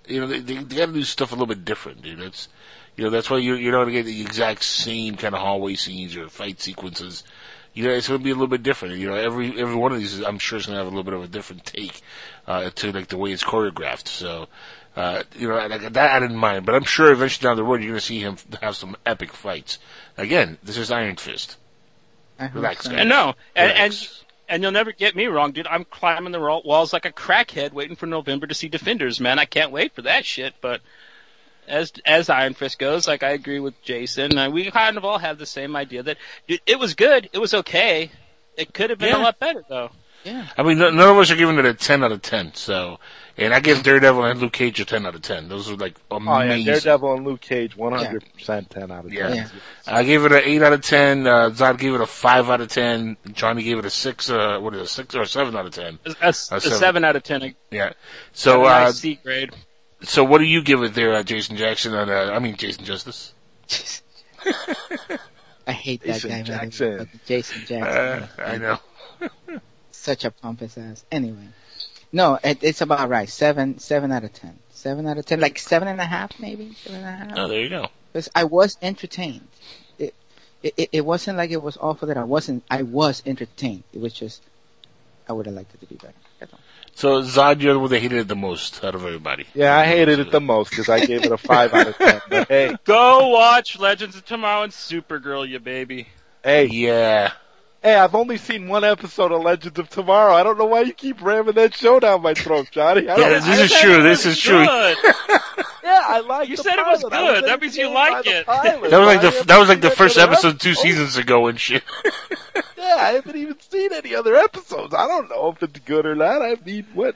You 0.07 0.21
know, 0.21 0.27
they, 0.27 0.41
they, 0.41 0.55
they 0.57 0.77
got 0.77 0.87
to 0.87 0.93
do 0.93 1.03
stuff 1.05 1.31
a 1.31 1.35
little 1.35 1.47
bit 1.47 1.65
different, 1.65 2.03
dude. 2.03 2.19
That's 2.19 2.49
you 2.97 3.05
know 3.05 3.11
that's 3.11 3.31
why 3.31 3.39
you 3.39 3.55
you're 3.55 3.73
not 3.73 3.85
going 3.85 3.95
to 3.95 4.03
get 4.03 4.07
the 4.07 4.21
exact 4.21 4.65
same 4.65 5.17
kind 5.17 5.35
of 5.35 5.41
hallway 5.41 5.75
scenes 5.75 6.17
or 6.17 6.29
fight 6.29 6.61
sequences. 6.61 7.23
You 7.73 7.85
know, 7.85 7.91
it's 7.91 8.09
going 8.09 8.19
to 8.19 8.25
be 8.25 8.31
a 8.31 8.35
little 8.35 8.49
bit 8.49 8.65
different. 8.65 8.97
You 8.97 9.09
know, 9.09 9.15
every 9.15 9.59
every 9.61 9.77
one 9.77 9.93
of 9.93 9.99
these, 9.99 10.21
I'm 10.21 10.39
sure, 10.39 10.59
is 10.59 10.67
going 10.67 10.77
to 10.77 10.85
have 10.85 10.87
a 10.87 10.91
little 10.91 11.05
bit 11.05 11.15
of 11.15 11.23
a 11.23 11.29
different 11.29 11.65
take 11.65 12.01
uh, 12.47 12.71
to 12.71 12.93
like 12.93 13.09
the 13.09 13.17
way 13.17 13.31
it's 13.31 13.45
choreographed. 13.45 14.09
So, 14.09 14.49
uh, 14.97 15.23
you 15.37 15.49
know, 15.49 15.55
like, 15.55 15.93
that 15.93 16.11
I 16.11 16.21
didn't 16.21 16.37
mind, 16.37 16.67
but 16.67 16.75
I'm 16.75 16.85
sure 16.85 17.13
eventually 17.13 17.49
down 17.49 17.57
the 17.57 17.65
road 17.65 17.81
you're 17.81 17.91
going 17.91 18.01
to 18.01 18.05
see 18.05 18.21
him 18.21 18.37
have 18.61 18.77
some 18.77 18.97
epic 19.07 19.33
fights. 19.33 19.79
Again, 20.17 20.59
this 20.63 20.77
is 20.77 20.91
Iron 20.91 21.17
Fist. 21.17 21.57
Relax, 22.55 22.85
so. 22.85 22.91
guys. 22.91 23.01
And 23.01 23.09
no, 23.09 23.35
and, 23.55 23.73
and 23.73 24.11
and 24.49 24.63
you'll 24.63 24.73
never 24.73 24.93
get 24.93 25.15
me 25.15 25.27
wrong, 25.27 25.53
dude. 25.53 25.67
I'm 25.67 25.85
climbing 25.85 26.33
the 26.33 26.41
walls 26.41 26.93
like 26.93 27.05
a 27.05 27.13
crackhead, 27.13 27.73
waiting 27.73 27.97
for 27.97 28.07
November 28.07 28.47
to 28.47 28.55
see 28.55 28.69
Defenders. 28.69 29.21
Man, 29.21 29.39
I 29.39 29.45
can't 29.45 29.71
wait 29.71 29.95
for 29.95 30.03
that 30.03 30.25
shit. 30.25 30.55
But 30.61 30.81
as 31.69 31.93
as 32.05 32.29
Iron 32.29 32.55
Fist 32.55 32.79
goes, 32.79 33.07
like 33.07 33.23
I 33.23 33.31
agree 33.31 33.61
with 33.61 33.81
Jason. 33.83 34.37
Uh, 34.37 34.51
we 34.51 34.71
kind 34.71 34.97
of 34.97 35.05
all 35.05 35.19
have 35.19 35.39
the 35.39 35.47
same 35.47 35.77
idea 35.77 36.03
that 36.03 36.17
dude, 36.49 36.61
it 36.67 36.79
was 36.79 36.95
good, 36.95 37.31
it 37.33 37.39
was 37.39 37.55
okay. 37.55 38.11
It 38.57 38.75
could 38.75 38.91
have 38.91 38.99
been 38.99 39.11
Yeah. 39.11 39.23
a 39.23 39.25
lot 39.25 39.39
better 39.39 39.65
though. 39.69 39.91
Yeah. 40.25 40.49
I 40.59 40.63
mean, 40.63 40.79
none 40.79 40.99
of 40.99 41.17
us 41.17 41.31
are 41.31 41.37
giving 41.37 41.59
it 41.59 41.65
a 41.65 41.73
10 41.73 42.05
out 42.05 42.13
of 42.13 42.21
10. 42.21 42.53
So, 42.55 42.99
and 43.39 43.55
I 43.55 43.61
give 43.61 43.83
Daredevil 43.83 44.25
and 44.25 44.41
Luke 44.41 44.53
Cage 44.53 44.81
a 44.81 44.85
10 44.85 45.07
out 45.07 45.15
of 45.15 45.23
10. 45.23 45.49
Those 45.49 45.71
are 45.71 45.77
like 45.77 45.97
Oh 46.11 46.17
amazing. 46.17 46.67
yeah, 46.67 46.73
Daredevil 46.73 47.15
and 47.15 47.25
Luke 47.27 47.41
Cage, 47.41 47.77
100% 47.77 48.69
10 48.69 48.91
out 48.91 49.05
of 49.05 49.11
10. 49.11 49.13
Yeah. 49.13 49.35
Yeah. 49.35 49.49
I 49.87 50.03
gave 50.03 50.25
it 50.25 50.33
an 50.33 50.43
8 50.45 50.63
out 50.63 50.73
of 50.73 50.83
10. 50.83 51.27
Uh, 51.27 51.51
Zod 51.51 51.79
gave 51.79 51.95
it 51.95 52.01
a 52.01 52.07
5 52.07 52.51
out 52.51 52.61
of 52.61 52.69
10. 52.69 53.17
Johnny 53.33 53.63
gave 53.63 53.79
it 53.79 53.85
a 53.85 53.91
6, 53.91 54.31
uh, 54.31 54.59
what 54.61 54.75
is 54.75 54.83
it, 54.83 54.89
6 54.89 55.15
or 55.15 55.25
7 55.25 55.57
out 55.57 55.67
of 55.67 55.73
10. 55.73 55.99
A, 56.05 56.11
a, 56.23 56.29
a 56.29 56.33
seven. 56.33 56.61
seven. 56.73 57.05
out 57.05 57.17
of 57.17 57.23
ten. 57.23 57.55
Yeah. 57.71 57.93
So, 58.33 58.65
a 58.65 58.67
uh, 58.67 58.81
nice 58.85 58.99
C 58.99 59.15
grade. 59.23 59.51
so 60.03 60.25
what 60.25 60.39
do 60.39 60.45
you 60.45 60.63
give 60.63 60.83
it 60.83 60.95
there, 60.95 61.13
uh, 61.15 61.23
Jason 61.23 61.57
Jackson? 61.57 61.95
And, 61.95 62.11
uh, 62.11 62.33
I 62.33 62.39
mean, 62.39 62.57
Jason 62.57 62.85
Justice? 62.85 63.33
I 65.67 65.73
hate 65.73 66.01
that 66.03 66.15
Jason 66.15 66.31
guy. 66.31 66.37
man. 66.37 66.45
Jackson. 66.45 67.11
Jason 67.27 67.61
Jackson. 67.67 67.79
Uh, 67.87 68.27
I 68.39 68.57
know. 68.59 68.79
Such 69.91 70.25
a 70.25 70.31
pompous 70.31 70.79
ass. 70.79 71.05
Anyway. 71.13 71.47
No, 72.13 72.39
it, 72.43 72.59
it's 72.63 72.81
about 72.81 73.09
right. 73.09 73.29
Seven, 73.29 73.79
seven 73.79 74.11
out 74.13 74.25
of 74.25 74.33
ten. 74.33 74.59
Seven 74.71 75.07
out 75.07 75.19
of 75.19 75.27
ten. 75.27 75.41
Like 75.41 75.59
seven 75.59 75.89
and 75.89 76.01
a 76.01 76.05
half, 76.05 76.39
maybe? 76.41 76.75
Seven 76.75 77.05
and 77.05 77.07
a 77.07 77.25
half? 77.29 77.39
Oh, 77.39 77.49
there 77.49 77.61
you 77.61 77.69
go. 77.69 77.89
Because 78.13 78.29
I 78.35 78.45
was 78.45 78.77
entertained. 78.83 79.47
It, 79.99 80.15
it, 80.63 80.89
it 80.93 81.05
wasn't 81.07 81.39
like 81.39 81.51
it 81.51 81.63
was 81.63 81.79
awful 81.81 82.09
that 82.09 82.17
I 82.19 82.25
wasn't, 82.25 82.65
I 82.71 82.83
was 82.83 83.23
entertained. 83.25 83.85
It 83.95 84.01
was 84.01 84.13
just, 84.13 84.43
I 85.29 85.33
would 85.33 85.47
have 85.47 85.55
liked 85.55 85.73
it 85.75 85.81
to 85.81 85.87
be 85.87 85.95
better. 85.95 86.13
So, 86.93 87.23
Zod, 87.23 87.63
you're 87.63 87.73
the 87.73 87.79
one 87.79 87.89
that 87.91 88.01
hated 88.01 88.19
it 88.19 88.29
the 88.29 88.37
most 88.37 88.83
out 88.85 88.95
of 88.95 89.07
everybody. 89.07 89.47
Yeah, 89.55 89.75
I 89.75 89.87
hated 89.87 90.19
it 90.19 90.31
the 90.33 90.41
most 90.41 90.71
because 90.71 90.89
I 90.91 91.07
gave 91.07 91.25
it 91.25 91.33
a 91.33 91.39
5 91.39 91.73
out 91.73 91.87
of 91.87 91.97
10. 91.97 92.21
But 92.29 92.49
hey, 92.49 92.77
Go 92.85 93.29
watch 93.29 93.79
Legends 93.79 94.17
of 94.17 94.27
Tomorrow 94.27 94.65
and 94.65 94.73
Supergirl, 94.73 95.49
you 95.49 95.61
baby. 95.61 96.09
hey, 96.45 96.67
Yeah. 96.67 97.33
Hey, 97.83 97.95
I've 97.95 98.15
only 98.15 98.37
seen 98.37 98.69
one 98.69 98.85
episode 98.85 99.33
of 99.33 99.43
Legends 99.43 99.79
of 99.79 99.89
Tomorrow. 99.89 100.35
I 100.35 100.43
don't 100.43 100.59
know 100.59 100.67
why 100.67 100.83
you 100.83 100.93
keep 100.93 101.21
ramming 101.23 101.55
that 101.55 101.75
show 101.75 102.01
down 102.01 102.23
my 102.23 102.35
throat, 102.35 102.69
Johnny. 102.71 103.09
I 103.09 103.17
Yeah, 103.17 103.29
don't, 103.31 103.45
this 103.47 103.73
is 103.73 103.81
true. 103.81 104.03
This 104.03 104.27
is 104.27 104.39
true. 104.39 104.67
Yeah, 105.83 106.03
I 106.07 106.21
like 106.21 106.49
You 106.49 106.57
the 106.57 106.63
said 106.63 106.79
it 106.79 106.87
was 106.87 107.03
pilot. 107.03 107.13
I 107.15 107.41
good. 107.41 107.49
That 107.49 107.61
means 107.61 107.77
you 107.77 107.89
like 107.91 108.25
it. 108.27 108.47
pilot. 108.47 108.91
That 108.91 108.99
was 108.99 109.07
like 109.07 109.23
the 109.23 109.45
that 109.47 109.59
was 109.59 109.69
like 109.69 109.81
the 109.81 109.91
first 109.91 110.15
seen 110.15 110.23
episode 110.29 110.61
two 110.61 110.75
seasons 110.75 111.17
ago 111.17 111.47
and 111.49 111.59
shit. 111.59 111.83
Yeah, 112.77 112.97
I 112.99 113.13
haven't 113.13 113.37
even 113.37 113.59
seen 113.61 113.93
any 113.93 114.15
other 114.15 114.35
episodes. 114.37 114.95
I 114.95 115.07
don't 115.07 115.29
know 115.29 115.49
if 115.51 115.63
it's 115.63 115.79
good 115.81 116.07
or 116.07 116.15
not. 116.15 116.43
I 116.43 116.57
mean, 116.65 116.87
what? 116.95 117.15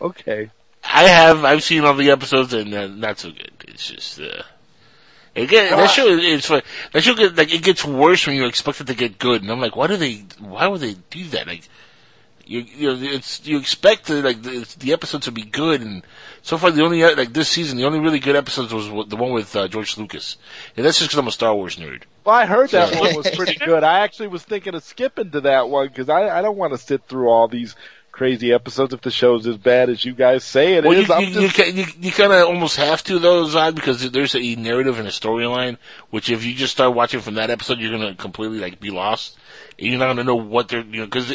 Okay. 0.00 0.50
I 0.84 1.02
have. 1.04 1.44
I've 1.44 1.62
seen 1.62 1.84
all 1.84 1.94
the 1.94 2.10
episodes 2.10 2.52
and 2.54 2.72
uh, 2.74 2.86
not 2.86 3.18
so 3.18 3.30
good. 3.30 3.50
It's 3.68 3.88
just. 3.90 4.20
Uh, 4.20 4.42
it 5.34 5.48
get, 5.48 5.70
that 5.70 5.90
show 5.90 6.08
is 6.08 6.46
fun. 6.46 6.62
That 6.92 7.02
show 7.02 7.14
get, 7.14 7.36
like 7.36 7.54
it 7.54 7.62
gets 7.62 7.84
worse 7.84 8.26
when 8.26 8.36
you 8.36 8.46
expect 8.46 8.80
it 8.80 8.88
to 8.88 8.94
get 8.94 9.18
good, 9.18 9.42
and 9.42 9.50
I'm 9.50 9.60
like, 9.60 9.76
why 9.76 9.86
do 9.86 9.96
they? 9.96 10.24
Why 10.38 10.66
would 10.66 10.80
they 10.80 10.94
do 11.10 11.24
that? 11.28 11.46
Like, 11.46 11.68
you 12.44 12.60
you 12.60 12.86
know, 12.88 12.98
it's 13.00 13.46
you 13.46 13.56
expect 13.56 14.06
the, 14.06 14.22
like 14.22 14.42
the, 14.42 14.74
the 14.80 14.92
episode 14.92 15.22
to 15.22 15.30
be 15.32 15.42
good, 15.42 15.82
and 15.82 16.02
so 16.42 16.58
far 16.58 16.72
the 16.72 16.82
only 16.82 17.02
like 17.14 17.32
this 17.32 17.48
season 17.48 17.78
the 17.78 17.84
only 17.84 18.00
really 18.00 18.18
good 18.18 18.34
episodes 18.34 18.74
was 18.74 18.88
the 19.08 19.16
one 19.16 19.32
with 19.32 19.54
uh, 19.54 19.68
George 19.68 19.96
Lucas, 19.96 20.36
and 20.76 20.84
that's 20.84 20.98
just 20.98 21.10
because 21.10 21.18
I'm 21.20 21.28
a 21.28 21.32
Star 21.32 21.54
Wars 21.54 21.76
nerd. 21.76 22.02
Well, 22.24 22.34
I 22.34 22.46
heard 22.46 22.70
that 22.70 22.96
one 23.00 23.14
was 23.14 23.30
pretty 23.30 23.54
good. 23.64 23.84
I 23.84 24.00
actually 24.00 24.28
was 24.28 24.42
thinking 24.42 24.74
of 24.74 24.82
skipping 24.82 25.30
to 25.30 25.42
that 25.42 25.68
one 25.68 25.86
because 25.88 26.08
I, 26.08 26.28
I 26.38 26.42
don't 26.42 26.56
want 26.56 26.72
to 26.72 26.78
sit 26.78 27.04
through 27.06 27.28
all 27.28 27.46
these 27.46 27.76
crazy 28.20 28.52
episodes 28.52 28.92
if 28.92 29.00
the 29.00 29.10
show's 29.10 29.46
as 29.46 29.56
bad 29.56 29.88
as 29.88 30.04
you 30.04 30.12
guys 30.12 30.44
say 30.44 30.74
it 30.74 30.84
Well, 30.84 30.92
is. 30.92 31.08
you, 31.08 31.40
you, 31.40 31.48
just- 31.48 31.74
you, 31.74 31.86
you, 32.00 32.12
kind 32.12 32.30
of 32.34 32.46
almost 32.48 32.76
have 32.76 33.02
to 33.04 33.18
though, 33.18 33.46
Zod, 33.46 33.74
because 33.74 34.10
there's 34.10 34.34
a 34.34 34.56
narrative 34.56 34.98
and 34.98 35.08
a 35.08 35.10
storyline. 35.10 35.78
Which, 36.10 36.28
if 36.28 36.44
you 36.44 36.54
just 36.54 36.74
start 36.74 36.94
watching 36.94 37.20
from 37.20 37.36
that 37.36 37.48
episode, 37.48 37.78
you're 37.78 37.90
gonna 37.90 38.14
completely 38.14 38.58
like 38.58 38.78
be 38.78 38.90
lost. 38.90 39.38
And 39.78 39.88
you're 39.88 39.98
not 39.98 40.08
gonna 40.08 40.24
know 40.24 40.34
what 40.36 40.68
they're, 40.68 40.82
you 40.84 40.98
know, 41.00 41.06
because 41.06 41.30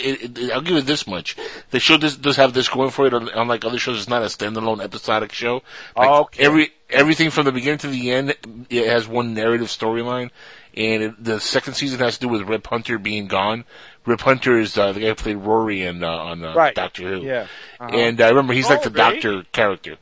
I'll 0.54 0.62
give 0.62 0.78
it 0.78 0.86
this 0.86 1.08
much: 1.08 1.36
the 1.72 1.80
show 1.80 1.98
does, 1.98 2.18
does 2.18 2.36
have 2.36 2.54
this 2.54 2.70
going 2.70 2.92
for 2.92 3.08
it. 3.08 3.14
Unlike 3.16 3.66
other 3.66 3.80
shows, 3.80 3.98
it's 3.98 4.08
not 4.08 4.22
a 4.22 4.26
standalone 4.26 4.80
episodic 4.84 5.34
show. 5.34 5.64
Like 5.98 6.08
Okay. 6.08 6.44
every 6.44 6.70
everything 6.92 7.32
from 7.32 7.46
the 7.46 7.52
beginning 7.52 7.80
to 7.80 7.88
the 7.88 8.12
end, 8.12 8.36
it 8.70 8.88
has 8.88 9.08
one 9.08 9.34
narrative 9.34 9.70
storyline. 9.70 10.30
And 10.78 11.02
it, 11.04 11.24
the 11.24 11.40
second 11.40 11.74
season 11.76 12.00
has 12.02 12.16
to 12.16 12.20
do 12.20 12.28
with 12.28 12.42
Rip 12.44 12.68
Hunter 12.68 13.00
being 13.00 13.28
gone. 13.28 13.64
Rip 14.06 14.22
Hunter 14.22 14.60
is 14.60 14.78
uh, 14.78 14.92
the 14.92 15.00
guy 15.02 15.08
who 15.08 15.16
played 15.16 15.38
Rory 15.38 15.82
in, 15.84 16.04
uh, 16.04 16.10
on 16.10 16.44
uh, 16.44 16.54
Right. 16.56 16.76
Doctor 16.76 17.04
Who. 17.04 17.22
Yeah. 17.26 17.48
Uh-huh. 17.80 17.90
And 17.96 18.22
I 18.22 18.30
remember 18.30 18.54
he's 18.54 18.70
like 18.70 18.84
the 18.84 18.90
Oh, 18.90 19.08
really? 19.10 19.20
doctor 19.22 19.44
character. 19.52 19.96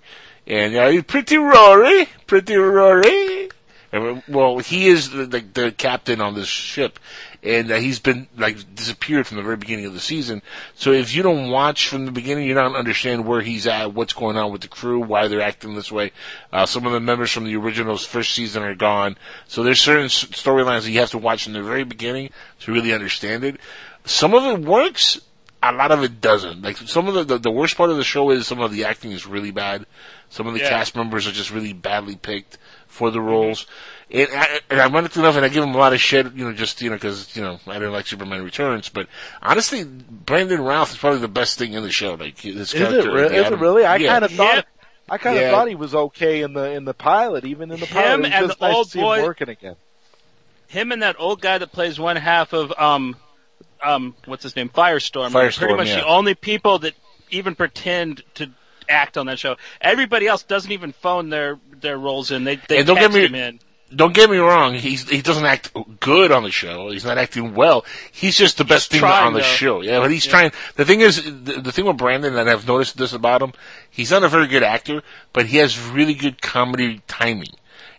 And 0.45 0.75
uh, 0.75 0.89
he's 0.89 1.03
pretty 1.03 1.37
Rory, 1.37 2.07
pretty 2.27 2.55
Rory. 2.55 3.49
And, 3.93 4.23
well, 4.27 4.57
he 4.57 4.87
is 4.87 5.11
the, 5.11 5.25
the, 5.27 5.39
the 5.41 5.71
captain 5.71 6.19
on 6.19 6.33
this 6.33 6.47
ship, 6.47 6.97
and 7.43 7.69
uh, 7.71 7.75
he's 7.75 7.99
been 7.99 8.27
like 8.35 8.73
disappeared 8.73 9.27
from 9.27 9.37
the 9.37 9.43
very 9.43 9.55
beginning 9.55 9.85
of 9.85 9.93
the 9.93 9.99
season. 9.99 10.41
So 10.73 10.91
if 10.91 11.13
you 11.15 11.21
don't 11.21 11.51
watch 11.51 11.87
from 11.89 12.07
the 12.07 12.11
beginning, 12.11 12.47
you 12.47 12.55
don't 12.55 12.75
understand 12.75 13.27
where 13.27 13.41
he's 13.41 13.67
at, 13.67 13.93
what's 13.93 14.13
going 14.13 14.35
on 14.35 14.51
with 14.51 14.61
the 14.61 14.67
crew, 14.67 14.99
why 14.99 15.27
they're 15.27 15.41
acting 15.41 15.75
this 15.75 15.91
way. 15.91 16.11
Uh, 16.51 16.65
some 16.65 16.87
of 16.87 16.91
the 16.91 16.99
members 16.99 17.31
from 17.31 17.43
the 17.45 17.55
original's 17.55 18.03
first 18.03 18.33
season 18.33 18.63
are 18.63 18.73
gone, 18.73 19.15
so 19.47 19.61
there's 19.61 19.79
certain 19.79 20.05
s- 20.05 20.25
storylines 20.25 20.81
that 20.85 20.89
you 20.91 20.99
have 20.99 21.11
to 21.11 21.19
watch 21.19 21.43
from 21.43 21.53
the 21.53 21.61
very 21.61 21.83
beginning 21.83 22.31
to 22.61 22.73
really 22.73 22.93
understand 22.93 23.43
it. 23.43 23.57
Some 24.05 24.33
of 24.33 24.43
it 24.45 24.65
works, 24.65 25.19
a 25.61 25.71
lot 25.71 25.91
of 25.91 26.03
it 26.03 26.19
doesn't. 26.19 26.61
Like 26.61 26.77
some 26.77 27.07
of 27.07 27.13
the, 27.13 27.23
the 27.23 27.37
the 27.37 27.51
worst 27.51 27.77
part 27.77 27.89
of 27.89 27.97
the 27.97 28.03
show 28.03 28.29
is 28.31 28.45
some 28.47 28.59
of 28.59 28.71
the 28.71 28.85
acting 28.85 29.11
is 29.11 29.25
really 29.25 29.51
bad. 29.51 29.85
Some 30.29 30.47
of 30.47 30.53
the 30.53 30.59
Yeah. 30.59 30.69
cast 30.69 30.95
members 30.95 31.27
are 31.27 31.31
just 31.31 31.51
really 31.51 31.73
badly 31.73 32.15
picked 32.15 32.57
for 32.87 33.11
the 33.11 33.21
roles. 33.21 33.65
And, 34.11 34.27
I, 34.31 34.59
and 34.69 34.79
ironically 34.79 35.21
enough, 35.21 35.35
and 35.37 35.45
I 35.45 35.49
give 35.49 35.63
him 35.63 35.73
a 35.73 35.77
lot 35.77 35.93
of 35.93 35.99
shit, 36.01 36.33
you 36.33 36.45
know, 36.45 36.53
just 36.53 36.81
you 36.81 36.89
know, 36.89 36.95
because 36.97 37.35
you 37.35 37.41
know 37.41 37.59
I 37.65 37.73
didn't 37.73 37.93
like 37.93 38.05
Superman 38.07 38.43
Returns, 38.43 38.89
but 38.89 39.07
honestly, 39.41 39.83
Brandon 39.85 40.61
Routh 40.61 40.91
is 40.91 40.97
probably 40.97 41.19
the 41.19 41.27
best 41.27 41.57
thing 41.57 41.73
in 41.73 41.81
the 41.83 41.91
show. 41.91 42.15
Like 42.15 42.39
his 42.39 42.55
is 42.55 42.73
it, 42.73 42.77
character, 42.77 43.11
re- 43.13 43.27
the 43.29 43.35
is 43.45 43.51
it 43.51 43.59
really? 43.59 43.85
I 43.85 43.95
yeah. 43.97 44.09
kind 44.09 44.25
of 44.25 44.31
thought. 44.31 44.55
Yeah. 44.55 44.61
I 45.09 45.17
kind 45.17 45.37
of 45.37 45.43
Yeah. 45.43 45.51
thought 45.51 45.67
he 45.67 45.75
was 45.75 45.95
okay 45.95 46.41
in 46.43 46.53
the 46.53 46.71
in 46.71 46.85
the 46.85 46.93
pilot, 46.93 47.45
even 47.45 47.71
in 47.71 47.79
the 47.79 47.85
pilot. 47.87 48.25
Him 48.25 48.25
and 48.25 48.47
just 48.47 48.59
the 48.59 48.67
nice 48.67 48.75
old 48.75 48.93
boy- 48.93 49.17
him 49.19 49.23
working 49.25 49.49
again. 49.49 49.75
Him 50.67 50.91
and 50.91 51.01
that 51.03 51.15
old 51.19 51.41
guy 51.41 51.57
that 51.57 51.71
plays 51.71 51.99
one 51.99 52.15
half 52.17 52.53
of 52.53 52.71
um 52.77 53.15
um, 53.83 54.15
what's 54.25 54.43
his 54.43 54.55
name, 54.55 54.69
Firestorm. 54.69 55.31
Firestorm, 55.31 55.57
pretty 55.59 55.75
much 55.75 55.87
yeah. 55.89 55.97
the 55.97 56.05
only 56.05 56.35
people 56.35 56.79
that 56.79 56.93
even 57.29 57.55
pretend 57.55 58.23
to 58.35 58.49
act 58.89 59.17
on 59.17 59.25
that 59.27 59.39
show. 59.39 59.55
Everybody 59.81 60.27
else 60.27 60.43
doesn't 60.43 60.71
even 60.71 60.91
phone 60.91 61.29
their 61.29 61.59
their 61.81 61.97
roles 61.97 62.31
in. 62.31 62.43
They 62.43 62.55
they 62.67 62.79
And 62.79 62.87
don't 62.87 62.97
get 62.99 63.11
me- 63.13 63.25
him 63.25 63.35
in. 63.35 63.59
Don't 63.95 64.13
get 64.15 64.27
me 64.27 64.37
wrong. 64.37 64.73
He's 64.73 65.07
he 65.07 65.21
doesn't 65.21 65.45
act 65.45 65.71
good 65.99 66.31
on 66.31 66.41
the 66.41 66.49
show. 66.49 66.89
He's 66.89 67.05
not 67.05 67.19
acting 67.19 67.53
well. 67.53 67.85
He's 68.11 68.35
just 68.35 68.57
the 68.57 68.63
best 68.65 68.89
thing 68.89 69.01
trying, 69.01 69.27
on 69.27 69.33
the 69.33 69.39
though. 69.41 69.45
show. 69.45 69.81
Yeah, 69.81 69.99
but 69.99 70.09
he's 70.09 70.25
Yeah. 70.25 70.31
trying. 70.31 70.51
The 70.77 70.85
thing 70.85 71.01
is, 71.01 71.23
the, 71.23 71.61
the 71.61 71.71
thing 71.71 71.85
with 71.85 71.97
Brandon, 71.97 72.33
that 72.33 72.47
I've 72.49 72.67
noticed 72.67 72.97
this 72.97 73.13
about 73.13 73.43
him, 73.43 73.53
he's 73.91 74.09
not 74.09 74.23
a 74.23 74.29
very 74.29 74.47
good 74.47 74.63
actor, 74.63 75.03
but 75.31 75.45
he 75.45 75.57
has 75.57 75.79
really 75.79 76.15
good 76.15 76.41
comedy 76.41 77.01
timing. 77.07 77.53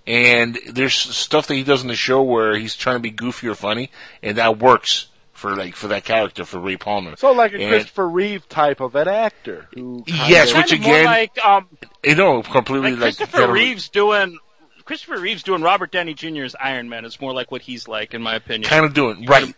And 0.05 0.59
there's 0.69 0.95
stuff 0.95 1.47
that 1.47 1.55
he 1.55 1.63
does 1.63 1.83
in 1.83 1.89
the 1.89 1.95
show 1.95 2.23
where 2.23 2.57
he's 2.59 2.75
trying 2.75 2.97
to 2.97 3.01
be 3.01 3.11
goofy 3.11 3.47
or 3.47 3.55
funny, 3.55 3.91
and 4.21 4.37
that 4.37 4.59
works 4.59 5.07
for 5.45 5.55
like 5.57 5.77
for 5.77 5.89
that 5.89 6.05
character 6.05 6.45
for 6.47 6.59
Ray 6.59 6.79
Palmer. 6.79 7.17
So 7.17 7.33
like 7.33 7.53
a 7.53 7.57
And- 7.61 7.69
Christopher 7.69 8.09
Reeve 8.09 8.49
type 8.49 8.81
of 8.81 8.95
an 8.95 9.09
actor 9.09 9.69
who 9.75 10.03
Yes, 10.07 10.51
of- 10.53 10.57
which 10.57 10.71
Kind 10.71 10.83
more 10.83 10.95
again, 10.95 11.05
like 11.05 11.45
um, 11.45 11.69
you 12.03 12.15
know, 12.15 12.43
completely 12.43 12.93
like 12.93 13.01
like, 13.01 13.17
Christopher 13.19 13.39
kind 13.41 13.53
Reeves 13.53 13.89
doing. 13.91 14.39
Christopher 14.87 15.19
Reeves 15.19 15.43
doing 15.43 15.61
Robert 15.63 15.91
Downey 15.93 16.15
Jr.'s 16.15 16.55
Iron 16.59 16.89
Man 16.89 17.05
is 17.05 17.21
more 17.21 17.33
like 17.35 17.51
what 17.51 17.61
he's 17.63 17.87
like, 17.89 18.15
in 18.15 18.23
my 18.23 18.35
opinion. 18.37 18.69
kind 18.69 18.85
of 18.87 18.95
doing 18.95 19.27
right. 19.27 19.55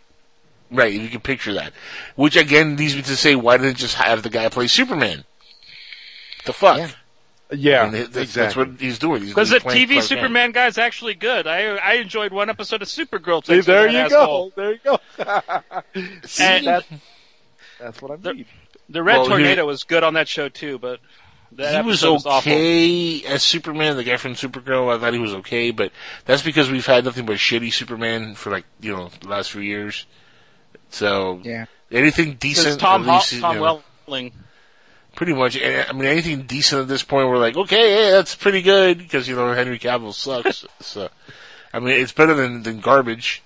Right, 0.69 0.91
you 0.93 1.07
can 1.07 1.21
picture 1.21 1.53
that. 1.53 1.71
Which 2.15 2.35
again 2.35 2.75
leads 2.75 2.93
me 2.95 3.01
to 3.03 3.15
say, 3.15 3.35
why 3.35 3.55
didn't 3.55 3.69
they 3.69 3.73
just 3.79 3.95
have 3.95 4.21
the 4.23 4.29
guy 4.29 4.49
play 4.49 4.67
Superman? 4.67 5.23
The 6.45 6.51
fuck? 6.53 6.77
Yeah. 6.79 6.89
Yeah, 7.51 7.83
I 7.83 7.89
mean, 7.89 8.07
that's, 8.11 8.33
that's 8.33 8.55
what 8.55 8.79
he's 8.79 8.99
doing. 8.99 9.21
He's 9.21 9.29
Because 9.31 9.49
the 9.49 9.59
TV 9.59 9.61
Clark 9.61 9.87
Kent. 9.89 10.03
Superman 10.05 10.51
guy's 10.51 10.77
actually 10.77 11.13
good. 11.15 11.47
I 11.47 11.75
I 11.77 11.93
enjoyed 11.93 12.31
one 12.33 12.49
episode 12.49 12.81
of 12.81 12.87
Supergirl. 12.87 13.45
See, 13.45 13.61
there 13.61 13.87
you 13.87 13.97
asshole. 13.99 14.49
go. 14.49 14.53
There 14.55 14.71
you 14.73 14.79
go. 14.83 14.99
See, 16.25 16.43
And- 16.43 16.67
that, 16.67 16.85
that's 17.79 18.01
what 18.01 18.11
I 18.11 18.33
mean. 18.33 18.45
The 18.89 19.03
Red 19.03 19.17
Well, 19.17 19.27
Tornado 19.27 19.53
here- 19.55 19.65
was 19.65 19.83
good 19.83 20.03
on 20.03 20.13
that 20.15 20.27
show 20.27 20.49
too, 20.49 20.77
but 20.79 20.99
that 21.53 21.81
he 21.83 21.87
was 21.87 21.97
episode 22.03 22.13
was 22.13 22.25
awful. 22.25 22.51
okay 22.51 23.23
as 23.25 23.43
Superman, 23.43 23.95
the 23.97 24.03
guy 24.03 24.17
from 24.17 24.33
Supergirl. 24.33 24.93
I 24.95 24.99
thought 24.99 25.13
he 25.13 25.19
was 25.19 25.33
okay, 25.35 25.71
but 25.71 25.91
that's 26.25 26.41
because 26.41 26.69
we've 26.71 26.85
had 26.85 27.05
nothing 27.05 27.25
but 27.25 27.37
shitty 27.37 27.71
Superman 27.73 28.35
for 28.35 28.51
like 28.51 28.65
you 28.81 28.91
know 28.95 29.09
the 29.21 29.27
last 29.29 29.51
few 29.51 29.61
years. 29.61 30.05
So 30.89 31.39
Yeah. 31.43 31.65
anything 31.91 32.35
decent, 32.35 32.79
Tom, 32.79 33.01
at 33.03 33.07
Hol- 33.07 33.15
least, 33.15 33.31
you 33.33 33.41
Tom 33.41 33.55
know, 33.57 33.81
Welling. 34.07 34.31
Pretty 35.17 35.33
much. 35.33 35.57
eh, 35.57 35.83
I 35.89 35.91
mean, 35.91 36.05
anything 36.05 36.43
decent 36.43 36.83
at 36.83 36.87
this 36.87 37.03
point, 37.03 37.27
we're 37.27 37.37
like, 37.39 37.57
okay, 37.57 38.05
yeah, 38.05 38.11
that's 38.11 38.35
pretty 38.35 38.61
good 38.61 38.99
because 38.99 39.27
you 39.27 39.35
know 39.35 39.51
Henry 39.51 39.77
Cavill 39.79 40.13
sucks. 40.13 40.65
so, 40.79 41.09
I 41.73 41.79
mean, 41.79 41.99
it's 41.99 42.13
better 42.13 42.33
than 42.33 42.63
than 42.63 42.79
garbage. 42.79 43.43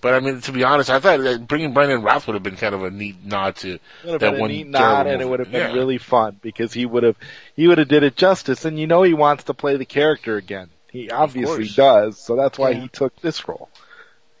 But 0.00 0.14
I 0.14 0.20
mean, 0.20 0.40
to 0.40 0.52
be 0.52 0.64
honest, 0.64 0.88
I 0.88 0.98
thought 0.98 1.20
that 1.20 1.46
bringing 1.46 1.74
Brandon 1.74 2.00
Routh 2.00 2.26
would 2.26 2.32
have 2.32 2.42
been 2.42 2.56
kind 2.56 2.74
of 2.74 2.82
a 2.82 2.90
neat 2.90 3.22
nod 3.22 3.56
to 3.56 3.74
It 3.74 3.80
would 4.02 4.12
have 4.12 4.20
that 4.22 4.30
been 4.30 4.38
a 4.38 4.40
one 4.40 4.50
neat 4.50 4.66
nod, 4.66 4.80
terrible 5.04 5.10
and 5.12 5.20
it 5.22 5.28
would 5.28 5.40
have 5.40 5.52
been 5.52 5.70
Yeah. 5.70 5.76
really 5.76 5.98
fun 5.98 6.38
because 6.40 6.72
he 6.72 6.86
would 6.86 7.02
have 7.02 7.16
he 7.54 7.68
would 7.68 7.76
have 7.76 7.88
did 7.88 8.02
it 8.02 8.16
justice. 8.16 8.64
And 8.64 8.80
you 8.80 8.86
know 8.86 9.02
he 9.02 9.12
wants 9.12 9.44
to 9.44 9.54
play 9.54 9.76
the 9.76 9.84
character 9.84 10.36
again. 10.38 10.70
He 10.90 11.10
obviously 11.10 11.68
does, 11.68 12.18
so 12.18 12.34
that's 12.34 12.58
why 12.58 12.70
Yeah. 12.70 12.80
he 12.80 12.88
took 12.88 13.14
this 13.20 13.46
role. 13.46 13.68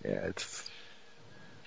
Yeah, 0.02 0.12
it's 0.28 0.68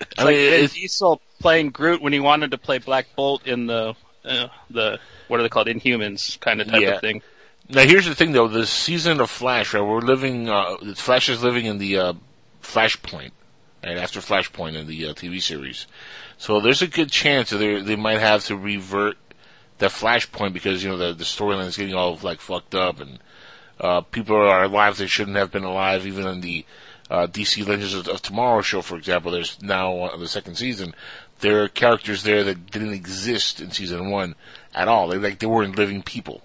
It's 0.01 0.09
I 0.17 0.23
like 0.23 0.35
mean, 0.37 0.45
Vin 0.49 0.53
it's- 0.55 0.73
Diesel 0.73 1.21
playing 1.39 1.69
Groot 1.69 2.01
when 2.01 2.13
he 2.13 2.19
wanted 2.19 2.49
to 2.51 2.57
play 2.57 2.79
Black 2.79 3.15
Bolt 3.15 3.45
in 3.45 3.67
the 3.67 3.93
uh, 4.25 4.47
the 4.69 4.99
what 5.27 5.39
are 5.39 5.43
they 5.43 5.49
called 5.49 5.67
Inhumans 5.67 6.39
kind 6.39 6.61
of 6.61 6.67
type 6.67 6.81
Yeah. 6.81 6.89
of 6.95 7.01
thing. 7.01 7.21
Now 7.69 7.83
here's 7.83 8.05
the 8.05 8.15
thing 8.15 8.31
though, 8.33 8.47
the 8.47 8.67
season 8.67 9.21
of 9.21 9.29
Flash, 9.29 9.73
right, 9.73 9.81
we're 9.81 9.99
living, 10.01 10.49
uh, 10.49 10.77
Flash 10.95 11.29
is 11.29 11.41
living 11.41 11.65
in 11.65 11.77
the, 11.77 11.97
uh, 11.97 12.13
Flashpoint, 12.61 13.31
right, 13.83 13.97
after 13.97 14.19
Flashpoint 14.19 14.75
in 14.75 14.85
the, 14.87 15.07
uh, 15.07 15.13
TV 15.13 15.41
series. 15.41 15.87
So 16.37 16.59
there's 16.59 16.81
a 16.81 16.87
good 16.87 17.09
chance 17.11 17.49
that 17.51 17.57
they 17.57 17.81
they 17.81 17.95
might 17.95 18.19
have 18.19 18.43
to 18.45 18.57
revert 18.57 19.15
that 19.77 19.91
Flashpoint 19.91 20.53
because, 20.53 20.83
you 20.83 20.89
know, 20.89 20.97
the, 20.97 21.13
the 21.13 21.23
storyline 21.23 21.67
is 21.67 21.77
getting 21.77 21.95
all, 21.95 22.19
like, 22.21 22.39
fucked 22.41 22.75
up 22.75 22.99
and, 22.99 23.19
uh, 23.79 24.01
people 24.01 24.35
are 24.35 24.63
alive 24.63 24.97
they 24.97 25.07
shouldn't 25.07 25.37
have 25.37 25.51
been 25.51 25.63
alive, 25.63 26.05
even 26.05 26.27
in 26.27 26.41
the, 26.41 26.65
uh, 27.09 27.27
DC 27.27 27.65
Legends 27.67 27.93
of, 27.93 28.07
of 28.07 28.21
Tomorrow 28.21 28.61
show, 28.61 28.81
for 28.81 28.97
example, 28.97 29.31
there's 29.31 29.61
now, 29.61 29.97
uh, 30.03 30.17
the 30.17 30.27
second 30.27 30.55
season, 30.55 30.93
there 31.43 31.61
are 31.61 31.67
characters 31.67 32.23
there 32.23 32.43
that 32.45 32.71
didn't 32.71 32.93
exist 32.93 33.59
in 33.59 33.69
season 33.69 34.09
one 34.09 34.33
at 34.73 34.87
all. 34.87 35.09
They, 35.09 35.17
like, 35.17 35.39
they 35.39 35.45
weren't 35.45 35.77
living 35.77 36.01
people. 36.01 36.41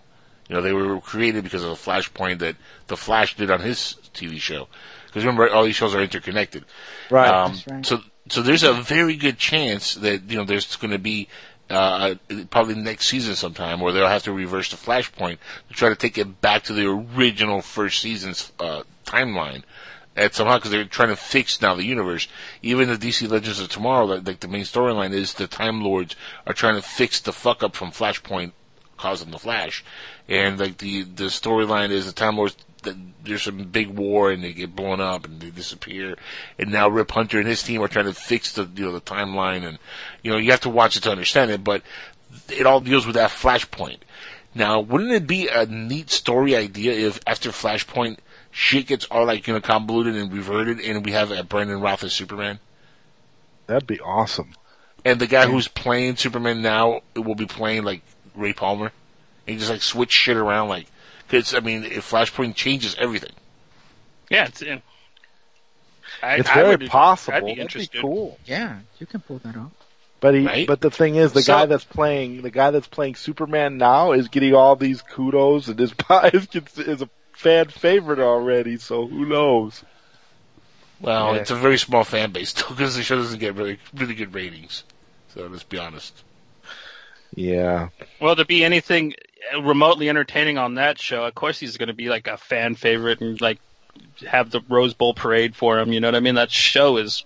You 0.49 0.57
know, 0.57 0.63
they 0.63 0.73
were 0.73 1.01
created 1.01 1.45
because 1.45 1.63
of 1.63 1.71
a 1.71 1.75
flashpoint 1.75 2.41
that 2.41 2.57
the 2.89 2.97
Flash 2.97 3.37
did 3.37 3.51
on 3.51 3.61
his 3.61 3.97
TV 4.13 4.39
show. 4.39 4.67
Because 5.07 5.25
remember, 5.25 5.49
all 5.49 5.65
these 5.65 5.77
shows 5.77 5.95
are 5.95 6.03
interconnected. 6.03 6.65
Right. 7.11 7.29
Um, 7.29 7.53
That's 7.53 7.67
right. 7.69 7.87
So, 7.87 8.01
so 8.29 8.43
there's 8.43 8.65
a 8.65 8.73
very 8.73 9.17
good 9.17 9.39
chance 9.39 9.95
that 9.95 10.29
you 10.29 10.37
know 10.37 10.45
there's 10.45 10.77
going 10.77 10.91
to 10.91 10.99
be 10.99 11.29
uh, 11.71 12.17
probably 12.51 12.75
next 12.75 13.07
season 13.07 13.35
sometime 13.35 13.81
where 13.81 13.93
they'll 13.93 14.09
have 14.09 14.25
to 14.25 14.33
reverse 14.33 14.71
the 14.71 14.77
flashpoint 14.77 15.39
to 15.69 15.75
try 15.75 15.89
to 15.91 15.97
take 15.97 16.19
it 16.19 16.41
back 16.41 16.65
to 16.65 16.73
the 16.73 16.87
original 16.87 17.63
first 17.63 18.01
season's 18.01 18.53
uh, 18.59 18.83
timeline. 19.07 19.63
And 20.19 20.33
somehow, 20.33 20.57
because 20.57 20.73
they're 20.73 20.85
trying 20.85 21.11
to 21.11 21.17
fix 21.17 21.63
now 21.63 21.75
the 21.75 21.85
universe. 21.85 22.27
Even 22.61 22.89
the 22.89 22.97
DC 22.97 23.31
Legends 23.31 23.61
of 23.61 23.69
Tomorrow, 23.69 24.07
like, 24.07 24.41
the 24.41 24.49
main 24.49 24.65
storyline 24.65 25.13
is 25.13 25.35
the 25.35 25.47
Time 25.47 25.83
Lords 25.83 26.17
are 26.47 26.53
trying 26.53 26.75
to 26.75 26.83
fix 26.83 27.21
the 27.21 27.33
fuck 27.33 27.63
up 27.63 27.77
from 27.77 27.93
Flashpoint 27.93 28.53
causing 28.97 29.31
the 29.31 29.39
Flash. 29.39 29.85
And 30.29 30.59
like 30.59 30.79
the 30.79 31.05
the 31.05 31.25
storyline 31.25 31.91
is 31.91 32.05
the 32.05 32.13
Time 32.13 32.37
Lords 32.37 32.57
there's 33.25 33.43
some 33.43 33.65
big 33.65 33.89
war 33.89 34.31
and 34.31 34.43
they 34.43 34.53
get 34.53 34.77
blown 34.77 35.01
up 35.01 35.25
and 35.25 35.41
they 35.41 35.51
disappear. 35.51 36.17
And 36.59 36.71
now 36.71 36.89
Rip 36.89 37.11
Hunter 37.11 37.39
and 37.39 37.49
his 37.49 37.63
team 37.63 37.83
are 37.83 37.89
trying 37.89 38.07
to 38.07 38.15
fix 38.15 38.53
the 38.53 38.69
you 38.75 38.87
know 38.87 38.93
the 38.93 39.01
timeline 39.01 39.67
and 39.67 39.79
you 40.23 40.31
know 40.31 40.37
you 40.37 40.51
have 40.51 40.61
to 40.61 40.71
watch 40.71 40.97
it 40.97 41.03
to 41.05 41.11
understand 41.11 41.51
it, 41.51 41.65
but 41.65 41.83
it 42.49 42.67
all 42.67 42.81
deals 42.81 43.07
with 43.07 43.15
that 43.15 43.31
Flashpoint. 43.31 43.99
Now, 44.55 44.81
wouldn't 44.81 45.13
it 45.13 45.27
be 45.27 45.49
a 45.49 45.67
neat 45.67 46.11
story 46.11 46.57
idea 46.57 46.93
if 46.93 47.21
after 47.27 47.51
Flashpoint 47.51 48.19
shit 48.51 48.87
gets 48.87 49.05
all 49.07 49.27
like 49.27 49.47
you 49.47 49.55
know 49.55 49.61
convoluted 49.61 50.17
and 50.17 50.33
reverted 50.33 50.81
and 50.81 51.05
we 51.05 51.13
have 51.13 51.31
a 51.31 51.43
Brandon 51.45 51.81
Routh 51.81 52.05
as 52.05 52.13
Superman? 52.13 52.59
that'd 53.67 53.87
be 53.87 54.01
awesome. 54.01 54.53
And 55.05 55.21
the 55.21 55.27
guy 55.27 55.47
who's 55.47 55.69
playing 55.69 56.17
Superman 56.17 56.63
now 56.63 57.03
will 57.15 57.35
be 57.35 57.47
playing 57.47 57.85
like 57.85 58.03
Ray 58.35 58.53
Palmer. 58.53 58.93
And 59.47 59.59
just 59.59 59.71
like 59.71 59.83
switch 59.83 60.11
shit 60.13 60.37
around 60.37 60.69
like, 60.69 60.87
cause 61.29 61.55
I 61.55 61.61
mean, 61.61 61.85
if 61.85 62.11
Flashpoint 62.11 62.55
changes 62.55 62.95
everything. 62.99 63.33
Yeah, 64.31 64.47
it's. 64.47 64.63
uh, 64.63 64.79
I, 66.23 66.37
It's 66.37 66.51
I 66.51 66.55
very 66.55 66.77
would- 66.77 66.91
possible. 66.91 67.37
I'd 67.37 67.45
be 67.47 67.55
That'd 67.55 67.91
be 67.91 67.99
cool. 68.01 68.39
Yeah, 68.45 68.79
you 68.99 69.07
can 69.07 69.21
pull 69.21 69.39
that 69.39 69.57
off. 69.57 69.71
But 70.21 70.35
he, 70.35 70.47
Right? 70.47 70.67
but 70.67 70.81
the 70.81 70.91
thing 70.91 71.15
is, 71.15 71.33
the 71.33 71.43
So- 71.43 71.53
guy 71.55 71.67
that's 71.67 71.85
playing, 71.85 72.43
the 72.43 72.51
guy 72.51 72.71
that's 72.73 72.89
playing 72.89 73.15
Superman 73.15 73.79
now 73.79 74.13
is 74.13 74.29
getting 74.29 74.55
all 74.55 74.77
these 74.77 75.01
kudos, 75.01 75.69
and 75.69 75.79
his 75.79 75.93
is, 76.33 76.79
is 76.79 77.03
a 77.03 77.09
fan 77.39 77.69
favorite 77.69 78.19
already. 78.19 78.77
So 78.79 79.07
who 79.07 79.25
knows? 79.25 79.85
Well, 81.01 81.35
Yeah. 81.35 81.41
it's 81.41 81.51
a 81.53 81.55
very 81.55 81.79
small 81.79 82.03
fan 82.05 82.33
base 82.33 82.53
though, 82.55 82.69
because 82.71 82.97
the 82.97 83.03
show 83.05 83.17
doesn't 83.17 83.39
get 83.39 83.55
really 83.55 83.79
really 83.95 84.15
good 84.15 84.35
ratings. 84.35 84.83
So 85.35 85.47
let's 85.47 85.63
be 85.63 85.79
honest. 85.79 86.25
Yeah, 87.37 87.91
Well, 88.21 88.35
to 88.37 88.45
be 88.47 88.65
anything 88.65 89.15
remotely 89.63 90.09
entertaining 90.09 90.57
on 90.59 90.75
that 90.77 90.99
show, 90.99 91.25
of 91.25 91.35
course 91.35 91.61
he's 91.61 91.77
going 91.77 91.89
to 91.89 91.95
be 91.95 92.09
like 92.09 92.27
a 92.27 92.39
fan 92.39 92.75
favorite 92.75 93.21
and 93.21 93.39
like 93.41 93.59
have 94.27 94.51
the 94.51 94.61
Rose 94.69 94.95
Bowl 94.95 95.13
parade 95.15 95.55
for 95.55 95.79
him. 95.79 95.93
You 95.93 96.01
know 96.01 96.09
what 96.09 96.15
I 96.17 96.21
mean? 96.21 96.37
That 96.37 96.51
show 96.51 96.97
is 96.97 97.25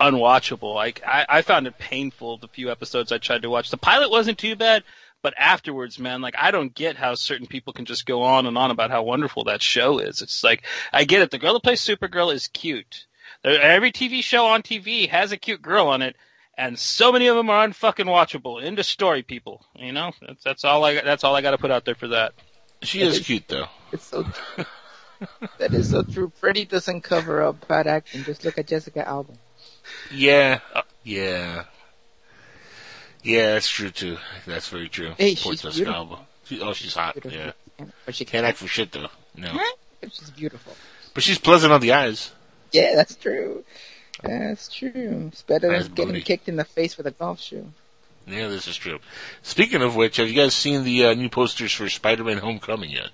unwatchable. 0.00 0.72
Like 0.74 1.02
I, 1.06 1.26
I 1.28 1.42
found 1.42 1.66
it 1.66 1.76
painful 1.78 2.38
the 2.38 2.48
few 2.48 2.70
episodes 2.70 3.10
I 3.12 3.18
tried 3.18 3.42
to 3.42 3.50
watch. 3.50 3.70
The 3.70 3.76
pilot 3.76 4.10
wasn't 4.10 4.38
too 4.38 4.54
bad, 4.56 4.84
but 5.28 5.34
afterwards, 5.36 5.98
man, 5.98 6.22
like 6.22 6.36
I 6.38 6.52
don't 6.52 6.74
get 6.74 6.96
how 6.96 7.14
certain 7.14 7.46
people 7.46 7.74
can 7.74 7.84
just 7.84 8.06
go 8.06 8.22
on 8.22 8.46
and 8.46 8.56
on 8.56 8.70
about 8.70 8.90
how 8.90 9.02
wonderful 9.02 9.44
that 9.44 9.60
show 9.60 9.98
is. 9.98 10.22
It's 10.22 10.42
like 10.42 10.64
I 10.90 11.04
get 11.04 11.20
it. 11.20 11.30
The 11.30 11.36
girl 11.36 11.52
that 11.52 11.62
plays 11.62 11.82
Supergirl 11.82 12.32
is 12.32 12.48
cute. 12.48 13.04
Every 13.44 13.92
TV 13.92 14.22
show 14.24 14.46
on 14.46 14.62
TV 14.62 15.06
has 15.10 15.30
a 15.30 15.36
cute 15.36 15.60
girl 15.60 15.88
on 15.88 16.00
it, 16.00 16.16
and 16.56 16.78
so 16.78 17.12
many 17.12 17.26
of 17.26 17.36
them 17.36 17.50
are 17.50 17.68
unfucking 17.68 18.06
watchable. 18.06 18.62
Into 18.62 18.82
story, 18.82 19.22
people. 19.22 19.66
You 19.76 19.92
know, 19.92 20.12
that's, 20.26 20.42
that's 20.42 20.64
all 20.64 20.82
I 20.82 20.94
that's 20.94 21.24
all 21.24 21.36
I 21.36 21.42
got 21.42 21.50
to 21.50 21.58
put 21.58 21.70
out 21.70 21.84
there 21.84 21.94
for 21.94 22.08
that. 22.08 22.32
She 22.80 23.02
is 23.02 23.18
cute 23.18 23.48
though. 23.48 23.66
It's 23.92 24.06
so 24.06 24.22
true. 24.22 24.64
that 25.58 25.74
is 25.74 25.90
so 25.90 26.04
true. 26.04 26.32
Freddie 26.36 26.64
doesn't 26.64 27.02
cover 27.02 27.42
up 27.42 27.68
bad 27.68 27.86
acting. 27.86 28.24
Just 28.24 28.46
look 28.46 28.56
at 28.56 28.66
Jessica 28.66 29.06
Alba. 29.06 29.34
Yeah, 30.10 30.60
uh, 30.74 30.82
yeah, 31.04 31.64
yeah. 33.28 33.52
That's 33.54 33.68
true 33.68 33.90
too. 33.90 34.18
That's 34.46 34.68
very 34.68 34.88
true. 34.88 35.12
Hey, 35.18 35.34
Poor 35.36 35.52
she's 35.52 35.62
Jessica 35.62 35.84
beautiful. 35.84 35.94
Alba. 35.94 36.18
She, 36.44 36.60
oh, 36.60 36.72
she's 36.72 36.94
hot. 36.94 37.14
Beautiful. 37.14 37.38
Yeah, 37.78 37.84
But 38.06 38.14
she 38.14 38.24
can't 38.24 38.46
act 38.46 38.58
for 38.58 38.66
shit 38.66 38.92
though. 38.92 39.08
No, 39.36 39.52
She's 40.02 40.30
beautiful. 40.30 40.74
but 41.14 41.22
she's 41.22 41.38
pleasant 41.38 41.72
on 41.72 41.80
the 41.80 41.92
eyes. 41.92 42.32
Yeah, 42.72 42.94
that's 42.96 43.14
true. 43.16 43.64
That's 44.22 44.68
true. 44.68 45.28
It's 45.32 45.42
better 45.42 45.70
Nice 45.70 45.84
than 45.84 45.94
getting 45.94 46.12
booty. 46.14 46.24
kicked 46.24 46.48
in 46.48 46.56
the 46.56 46.64
face 46.64 46.96
with 46.96 47.06
a 47.06 47.12
golf 47.12 47.40
shoe. 47.40 47.70
Yeah, 48.26 48.48
this 48.48 48.66
is 48.68 48.76
true. 48.76 48.98
Speaking 49.42 49.80
of 49.82 49.94
which, 49.96 50.16
have 50.16 50.28
you 50.28 50.34
guys 50.34 50.54
seen 50.54 50.84
the 50.84 51.06
uh, 51.06 51.14
new 51.14 51.28
posters 51.30 51.72
for 51.72 51.88
Spider-Man: 51.88 52.38
Homecoming 52.38 52.90
yet? 52.90 53.08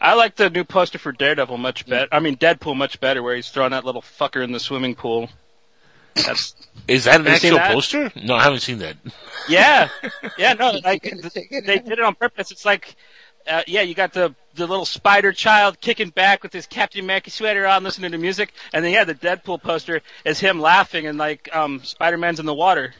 I 0.00 0.14
like 0.14 0.36
the 0.36 0.48
new 0.50 0.62
poster 0.64 0.98
for 0.98 1.10
Daredevil 1.12 1.56
much 1.58 1.86
better. 1.86 2.06
I 2.12 2.20
mean 2.20 2.36
Deadpool 2.36 2.76
much 2.76 3.00
better, 3.00 3.22
where 3.22 3.34
he's 3.34 3.48
throwing 3.50 3.70
that 3.72 3.84
little 3.84 4.02
fucker 4.02 4.44
in 4.44 4.52
the 4.52 4.60
swimming 4.60 4.94
pool. 4.94 5.28
That's 6.14 6.54
Is 6.88 7.04
that 7.04 7.20
an 7.20 7.26
Have 7.26 7.34
actual 7.36 7.56
that? 7.56 7.72
poster? 7.72 8.12
No, 8.22 8.34
I 8.34 8.42
haven't 8.42 8.60
seen 8.60 8.78
that. 8.78 8.96
yeah, 9.48 9.88
yeah. 10.38 10.52
No, 10.54 10.72
like 10.84 11.02
they 11.02 11.78
did 11.78 11.88
it 11.92 12.00
on 12.00 12.14
purpose. 12.14 12.50
It's 12.50 12.64
like, 12.64 12.94
uh, 13.48 13.62
yeah, 13.66 13.82
you 13.82 13.94
got 13.94 14.12
the 14.12 14.34
the 14.54 14.66
little 14.66 14.84
spider 14.84 15.32
child 15.32 15.80
kicking 15.80 16.10
back 16.10 16.42
with 16.42 16.52
his 16.52 16.66
Captain 16.66 17.00
America 17.02 17.30
sweater 17.30 17.66
on, 17.66 17.82
listening 17.84 18.12
to 18.12 18.18
music, 18.18 18.52
and 18.72 18.84
then 18.84 18.92
yeah, 18.92 19.04
the 19.04 19.14
Deadpool 19.14 19.62
poster 19.62 20.02
is 20.24 20.38
him 20.38 20.60
laughing 20.60 21.06
and 21.06 21.16
like 21.18 21.48
um 21.54 21.82
Spider 21.84 22.18
Man's 22.18 22.40
in 22.40 22.46
the 22.46 22.54
water. 22.54 22.94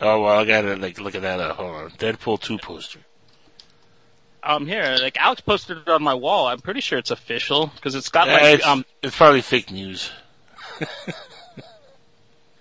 Oh 0.00 0.20
well, 0.20 0.38
I 0.38 0.44
gotta 0.44 0.76
like 0.76 1.00
look 1.00 1.14
at 1.14 1.22
that. 1.22 1.40
Uh, 1.40 1.54
hold 1.54 1.74
on, 1.74 1.90
Deadpool 1.92 2.40
two 2.40 2.58
poster. 2.58 3.00
Um, 4.42 4.66
here, 4.66 4.96
like 5.00 5.16
Alex 5.18 5.40
posted 5.40 5.78
it 5.78 5.88
on 5.88 6.02
my 6.02 6.14
wall. 6.14 6.46
I'm 6.46 6.60
pretty 6.60 6.80
sure 6.80 6.96
it's 6.98 7.10
official 7.10 7.66
because 7.74 7.94
it's 7.96 8.08
got 8.08 8.28
Uh, 8.28 8.32
like 8.32 8.42
it's, 8.58 8.66
um 8.66 8.84
it's 9.02 9.16
probably 9.16 9.40
fake 9.42 9.70
news. 9.72 10.10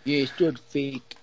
Yeah, 0.08 0.20
it's 0.20 0.32
still 0.32 0.54
fake. 0.70 1.16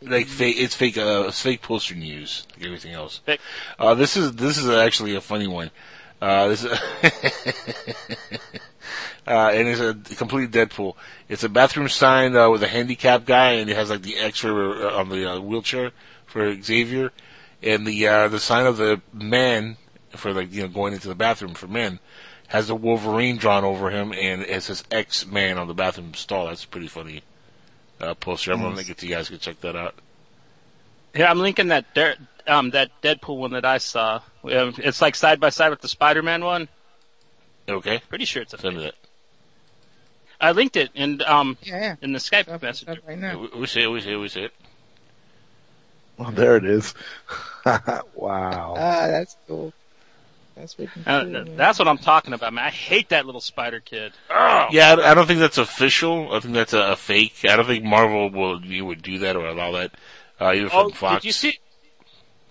Like 0.00 0.26
fake, 0.26 0.56
it's 0.58 0.74
fake. 0.74 0.96
Uh, 0.96 1.24
it's 1.28 1.42
fake 1.42 1.60
poster 1.60 1.94
news. 1.94 2.46
Like 2.56 2.64
everything 2.64 2.94
else. 2.94 3.18
Fake. 3.18 3.38
Uh, 3.78 3.94
this 3.94 4.16
is 4.16 4.32
this 4.32 4.56
is 4.56 4.66
actually 4.70 5.14
a 5.14 5.20
funny 5.20 5.46
one. 5.46 5.70
Uh, 6.22 6.48
this 6.48 6.64
is 6.64 6.72
uh, 9.26 9.50
and 9.52 9.68
it's 9.68 9.80
a 9.80 9.92
complete 10.16 10.50
Deadpool. 10.50 10.94
It's 11.28 11.44
a 11.44 11.50
bathroom 11.50 11.90
sign 11.90 12.34
uh, 12.34 12.48
with 12.48 12.62
a 12.62 12.68
handicap 12.68 13.26
guy, 13.26 13.52
and 13.52 13.68
it 13.68 13.76
has 13.76 13.90
like 13.90 14.00
the 14.00 14.16
X-ray 14.16 14.50
uh, 14.50 14.96
on 14.98 15.10
the 15.10 15.32
uh, 15.32 15.38
wheelchair 15.38 15.90
for 16.24 16.62
Xavier, 16.62 17.12
and 17.62 17.86
the 17.86 18.08
uh, 18.08 18.28
the 18.28 18.40
sign 18.40 18.64
of 18.64 18.78
the 18.78 19.02
man 19.12 19.76
for 20.12 20.32
like 20.32 20.50
you 20.50 20.62
know 20.62 20.68
going 20.68 20.94
into 20.94 21.08
the 21.08 21.14
bathroom 21.14 21.52
for 21.52 21.66
men 21.66 21.98
has 22.48 22.70
a 22.70 22.74
Wolverine 22.74 23.36
drawn 23.36 23.64
over 23.64 23.90
him, 23.90 24.14
and 24.14 24.40
it 24.44 24.62
says 24.62 24.82
X 24.90 25.26
Man 25.26 25.58
on 25.58 25.68
the 25.68 25.74
bathroom 25.74 26.14
stall. 26.14 26.46
That's 26.46 26.64
pretty 26.64 26.88
funny 26.88 27.22
uh, 28.00 28.14
poster. 28.14 28.52
I'm 28.52 28.58
gonna 28.58 28.70
Nice. 28.70 28.76
link 28.78 28.90
it 28.90 28.98
to 28.98 29.06
you 29.06 29.14
guys. 29.14 29.28
Can 29.28 29.38
check 29.38 29.60
that 29.60 29.76
out. 29.76 29.94
Here, 31.14 31.26
I'm 31.26 31.38
linking 31.40 31.68
that 31.68 31.92
Der- 31.94 32.16
um 32.46 32.70
that 32.70 32.90
Deadpool 33.02 33.36
one 33.36 33.50
that 33.52 33.64
I 33.64 33.78
saw. 33.78 34.20
Um, 34.44 34.74
It's 34.78 35.00
like 35.02 35.14
side 35.14 35.40
by 35.40 35.50
side 35.50 35.70
with 35.70 35.80
the 35.80 35.88
Spider-Man 35.88 36.44
one. 36.44 36.68
Okay. 37.68 38.00
Pretty 38.08 38.24
sure 38.24 38.42
it's 38.42 38.54
a. 38.54 38.58
Send 38.58 38.76
me 38.76 38.84
that. 38.84 38.94
I 40.40 40.52
linked 40.52 40.76
it 40.76 40.90
in 40.94 41.20
um 41.26 41.58
Yeah, 41.62 41.80
yeah. 41.80 41.96
in 42.00 42.12
the 42.12 42.18
Skype 42.18 42.62
message. 42.62 42.88
Right 43.06 43.18
now. 43.18 43.38
We, 43.38 43.60
we 43.60 43.66
see 43.66 43.82
it. 43.82 43.88
We 43.88 44.00
see 44.00 44.12
it. 44.12 44.16
We 44.16 44.28
see 44.28 44.42
it. 44.44 44.52
Oh, 46.18 46.30
there 46.30 46.56
it 46.56 46.64
is. 46.64 46.94
wow. 48.14 48.74
Ah, 48.76 49.06
that's 49.06 49.36
cool. 49.48 49.72
That's 50.60 50.74
freaking 50.74 51.02
Uh, 51.06 51.24
cool. 51.24 51.44
th- 51.44 51.56
that's 51.56 51.78
what 51.78 51.88
I'm 51.88 51.98
talking 51.98 52.32
about, 52.32 52.52
man. 52.52 52.64
I 52.64 52.70
hate 52.70 53.08
that 53.10 53.26
little 53.26 53.40
spider 53.40 53.80
kid. 53.80 54.12
Oh. 54.30 54.66
Yeah, 54.70 54.94
I, 54.94 55.10
I 55.10 55.14
don't 55.14 55.26
think 55.26 55.40
that's 55.40 55.58
official. 55.58 56.32
I 56.34 56.40
think 56.40 56.54
that's 56.54 56.72
a, 56.72 56.92
a 56.92 56.96
fake. 56.96 57.34
I 57.44 57.56
don't 57.56 57.66
think 57.66 57.84
Marvel 57.84 58.30
will 58.30 58.64
you 58.64 58.84
would 58.84 59.02
do 59.02 59.18
that 59.20 59.36
or 59.36 59.46
allow 59.46 59.72
that. 59.72 59.92
Uh, 60.40 60.52
even 60.54 60.68
from 60.70 60.86
Oh, 60.86 60.90
Fox. 60.90 61.22
did 61.22 61.26
you 61.26 61.32
see? 61.32 61.58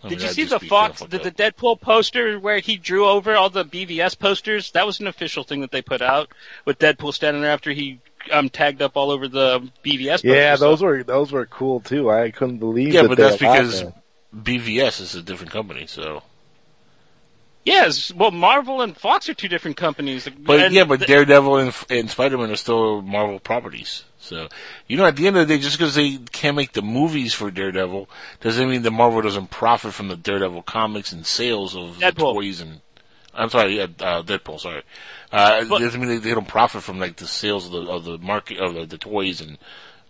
I 0.02 0.08
mean, 0.08 0.10
Did 0.12 0.22
you 0.22 0.28
that'd 0.30 0.36
see 0.36 0.44
the 0.46 0.60
Fox, 0.62 1.02
the, 1.02 1.18
the. 1.18 1.32
Deadpool 1.32 1.82
poster 1.82 2.40
where 2.40 2.60
he 2.60 2.78
drew 2.78 3.06
over 3.06 3.36
all 3.36 3.50
the 3.50 3.66
BVS 3.66 4.18
posters? 4.18 4.72
That 4.72 4.86
was 4.86 5.00
an 5.02 5.08
official 5.08 5.44
thing 5.44 5.60
that 5.62 5.72
they 5.72 5.82
put 5.82 6.02
out 6.02 6.30
with 6.64 6.80
Deadpool 6.80 7.14
standing 7.14 7.42
there 7.42 7.52
after 7.52 7.72
he 7.72 8.00
um 8.32 8.48
tagged 8.50 8.82
up 8.82 8.96
all 8.96 9.12
over 9.12 9.28
the 9.28 9.60
BVS. 9.84 10.24
Yeah, 10.24 10.52
posters. 10.52 10.60
those 10.62 10.82
were 10.82 11.04
those 11.04 11.32
were 11.34 11.46
cool 11.48 11.82
too. 11.82 12.10
I 12.10 12.32
couldn't 12.32 12.60
believe. 12.60 12.90
It. 12.90 12.94
Yeah, 12.94 13.02
that 13.04 13.08
but 13.10 13.18
that's 13.18 13.36
because 13.38 13.82
that. 13.84 13.94
BVS 14.34 15.02
is 15.02 15.16
a 15.16 15.22
different 15.22 15.52
company. 15.52 15.86
So, 15.88 16.24
Yes, 17.70 18.14
well, 18.14 18.32
Marvel 18.32 18.82
and 18.82 18.96
Fox 18.98 19.30
are 19.30 19.34
two 19.34 19.48
different 19.48 19.78
companies. 19.78 20.28
but 20.40 20.60
And 20.60 20.74
yeah, 20.74 20.86
but 20.86 21.02
Daredevil 21.02 21.58
and, 21.58 21.76
and 21.90 22.10
Spider 22.10 22.38
Man 22.38 22.52
are 22.52 22.56
still 22.56 23.02
Marvel 23.02 23.40
properties. 23.40 24.04
So, 24.18 24.50
you 24.88 24.98
know, 24.98 25.06
at 25.06 25.16
the 25.16 25.28
end 25.28 25.38
of 25.38 25.48
the 25.48 25.56
day, 25.56 25.62
just 25.62 25.78
because 25.78 25.96
they 25.96 26.18
can't 26.18 26.56
make 26.56 26.74
the 26.74 26.82
movies 26.82 27.34
for 27.34 27.50
Daredevil 27.50 28.10
doesn't 28.42 28.70
mean 28.70 28.82
that 28.82 28.92
Marvel 28.92 29.22
doesn't 29.22 29.50
profit 29.50 29.94
from 29.94 30.10
the 30.10 30.18
Daredevil 30.18 30.64
comics 30.64 31.12
and 31.14 31.26
sales 31.26 31.76
of 31.76 32.00
the 32.00 32.06
Deadpool. 32.06 32.34
toys 32.34 32.60
and. 32.62 32.82
I'm 33.32 33.50
sorry, 33.50 33.78
yeah, 33.78 33.84
uh, 34.00 34.24
Deadpool. 34.24 34.60
Sorry, 34.60 34.82
uh, 35.32 35.62
it 35.64 35.70
doesn't 35.70 36.02
mean 36.02 36.10
they, 36.10 36.18
they 36.18 36.34
don't 36.34 36.48
profit 36.48 36.82
from 36.84 37.00
like 37.00 37.16
the 37.18 37.28
sales 37.28 37.68
of 37.68 37.72
the 37.72 37.82
of 37.90 38.04
the 38.04 38.18
market 38.18 38.58
of 38.58 38.74
the, 38.74 38.86
the 38.86 38.98
toys 38.98 39.40
and 39.40 39.58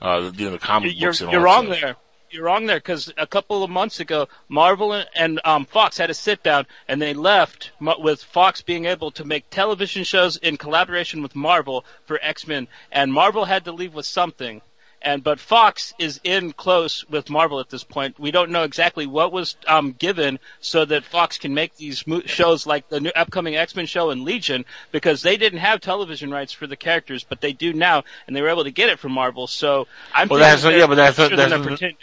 uh, 0.01 0.29
the, 0.29 0.37
you 0.37 0.45
know, 0.45 0.51
the 0.51 0.57
comic 0.57 0.93
you're, 0.95 1.09
books 1.09 1.21
and 1.21 1.27
all 1.27 1.33
you're 1.33 1.41
that 1.41 1.45
wrong 1.45 1.65
stuff. 1.65 1.81
there. 1.81 1.95
You're 2.31 2.43
wrong 2.43 2.67
there 2.67 2.77
because 2.77 3.11
a 3.17 3.25
couple 3.25 3.63
of 3.63 3.69
months 3.71 3.99
ago, 3.99 4.27
Marvel 4.47 4.93
and, 4.93 5.09
and 5.15 5.41
um, 5.45 5.65
Fox 5.65 5.97
had 5.97 6.09
a 6.09 6.13
sit 6.13 6.43
down, 6.43 6.67
and 6.87 7.01
they 7.01 7.13
left 7.13 7.71
with 7.79 8.23
Fox 8.23 8.61
being 8.61 8.85
able 8.85 9.11
to 9.11 9.25
make 9.25 9.49
television 9.49 10.03
shows 10.03 10.37
in 10.37 10.57
collaboration 10.57 11.23
with 11.23 11.35
Marvel 11.35 11.85
for 12.05 12.19
X 12.21 12.45
Men, 12.45 12.67
and 12.91 13.11
Marvel 13.11 13.45
had 13.45 13.65
to 13.65 13.71
leave 13.71 13.95
with 13.95 14.05
something. 14.05 14.61
And 15.01 15.23
but 15.23 15.39
Fox 15.39 15.93
is 15.97 16.19
in 16.23 16.51
close 16.51 17.05
with 17.09 17.29
Marvel 17.29 17.59
at 17.61 17.69
this 17.69 17.83
point. 17.83 18.19
We 18.19 18.31
don't 18.31 18.51
know 18.51 18.63
exactly 18.63 19.07
what 19.07 19.31
was 19.31 19.55
um, 19.65 19.93
given 19.93 20.39
so 20.59 20.83
that 20.85 21.05
Fox 21.05 21.37
can 21.37 21.53
make 21.53 21.75
these 21.77 22.05
mo- 22.05 22.21
shows 22.25 22.67
like 22.67 22.89
the 22.89 22.99
new 22.99 23.11
upcoming 23.15 23.55
X 23.55 23.75
Men 23.75 23.85
show 23.85 24.09
and 24.09 24.23
Legion 24.23 24.65
because 24.91 25.21
they 25.21 25.37
didn't 25.37 25.59
have 25.59 25.79
television 25.79 26.31
rights 26.31 26.51
for 26.51 26.67
the 26.67 26.75
characters, 26.75 27.23
but 27.23 27.39
they 27.39 27.53
do 27.53 27.71
now, 27.71 28.03
and 28.27 28.35
they 28.35 28.41
were 28.41 28.49
able 28.49 28.65
to 28.65 28.71
get 28.71 28.89
it 28.89 28.99
from 28.99 29.13
Marvel. 29.13 29.47
So 29.47 29.87
I'm 30.13 30.27
Well, 30.27 30.39
that's 30.39 30.63
yeah, 30.65 30.85
but 30.85 30.95
that's 30.95 31.17
that's 31.17 31.31
not 31.31 31.63
pretending. 31.63 31.97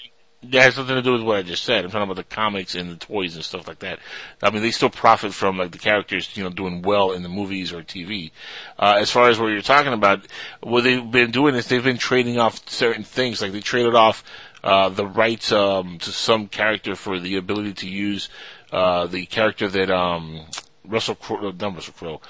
That 0.51 0.63
has 0.63 0.77
nothing 0.77 0.97
to 0.97 1.03
do 1.03 1.13
with 1.13 1.23
what 1.23 1.37
I 1.37 1.43
just 1.43 1.65
said. 1.65 1.85
I'm 1.85 1.91
talking 1.91 2.05
about 2.05 2.17
the 2.17 2.25
comics 2.25 2.75
and 2.75 2.91
the 2.91 2.97
toys 2.97 3.35
and 3.35 3.45
stuff 3.45 3.67
like 3.69 3.81
that. 3.81 3.99
I 4.43 4.51
mean, 4.51 4.63
they 4.63 4.71
still 4.71 4.91
profit 4.91 5.33
from 5.33 5.59
like 5.59 5.73
the 5.73 5.79
characters, 5.79 6.37
you 6.37 6.45
know, 6.45 6.51
doing 6.51 6.83
well 6.83 7.13
in 7.13 7.23
the 7.23 7.29
movies 7.29 7.73
or 7.73 7.83
TV. 7.83 8.31
Uh, 8.79 8.97
as 8.99 9.11
far 9.11 9.29
as 9.29 9.39
what 9.39 9.49
you're 9.49 9.63
talking 9.63 9.93
about, 9.93 10.27
what 10.61 10.85
they've 10.85 11.11
been 11.11 11.31
doing 11.31 11.55
is 11.55 11.69
they've 11.69 11.85
been 11.85 11.99
trading 11.99 12.39
off 12.39 12.69
certain 12.69 13.05
things. 13.05 13.43
Like 13.43 13.53
they 13.53 13.61
traded 13.61 13.95
off 13.95 14.25
uh, 14.65 14.89
the 14.89 15.07
rights 15.07 15.53
um, 15.53 15.99
to 15.99 16.11
some 16.11 16.49
character 16.49 16.97
for 16.97 17.19
the 17.19 17.37
ability 17.37 17.73
to 17.75 17.89
use 17.89 18.29
uh, 18.73 19.07
the 19.07 19.27
character 19.27 19.69
that 19.69 19.91
um, 19.91 20.47
Russell 20.85 21.15
Crowe, 21.15 21.53
not 21.53 21.75
Russell 21.75 21.95
Crowe. 21.97 22.21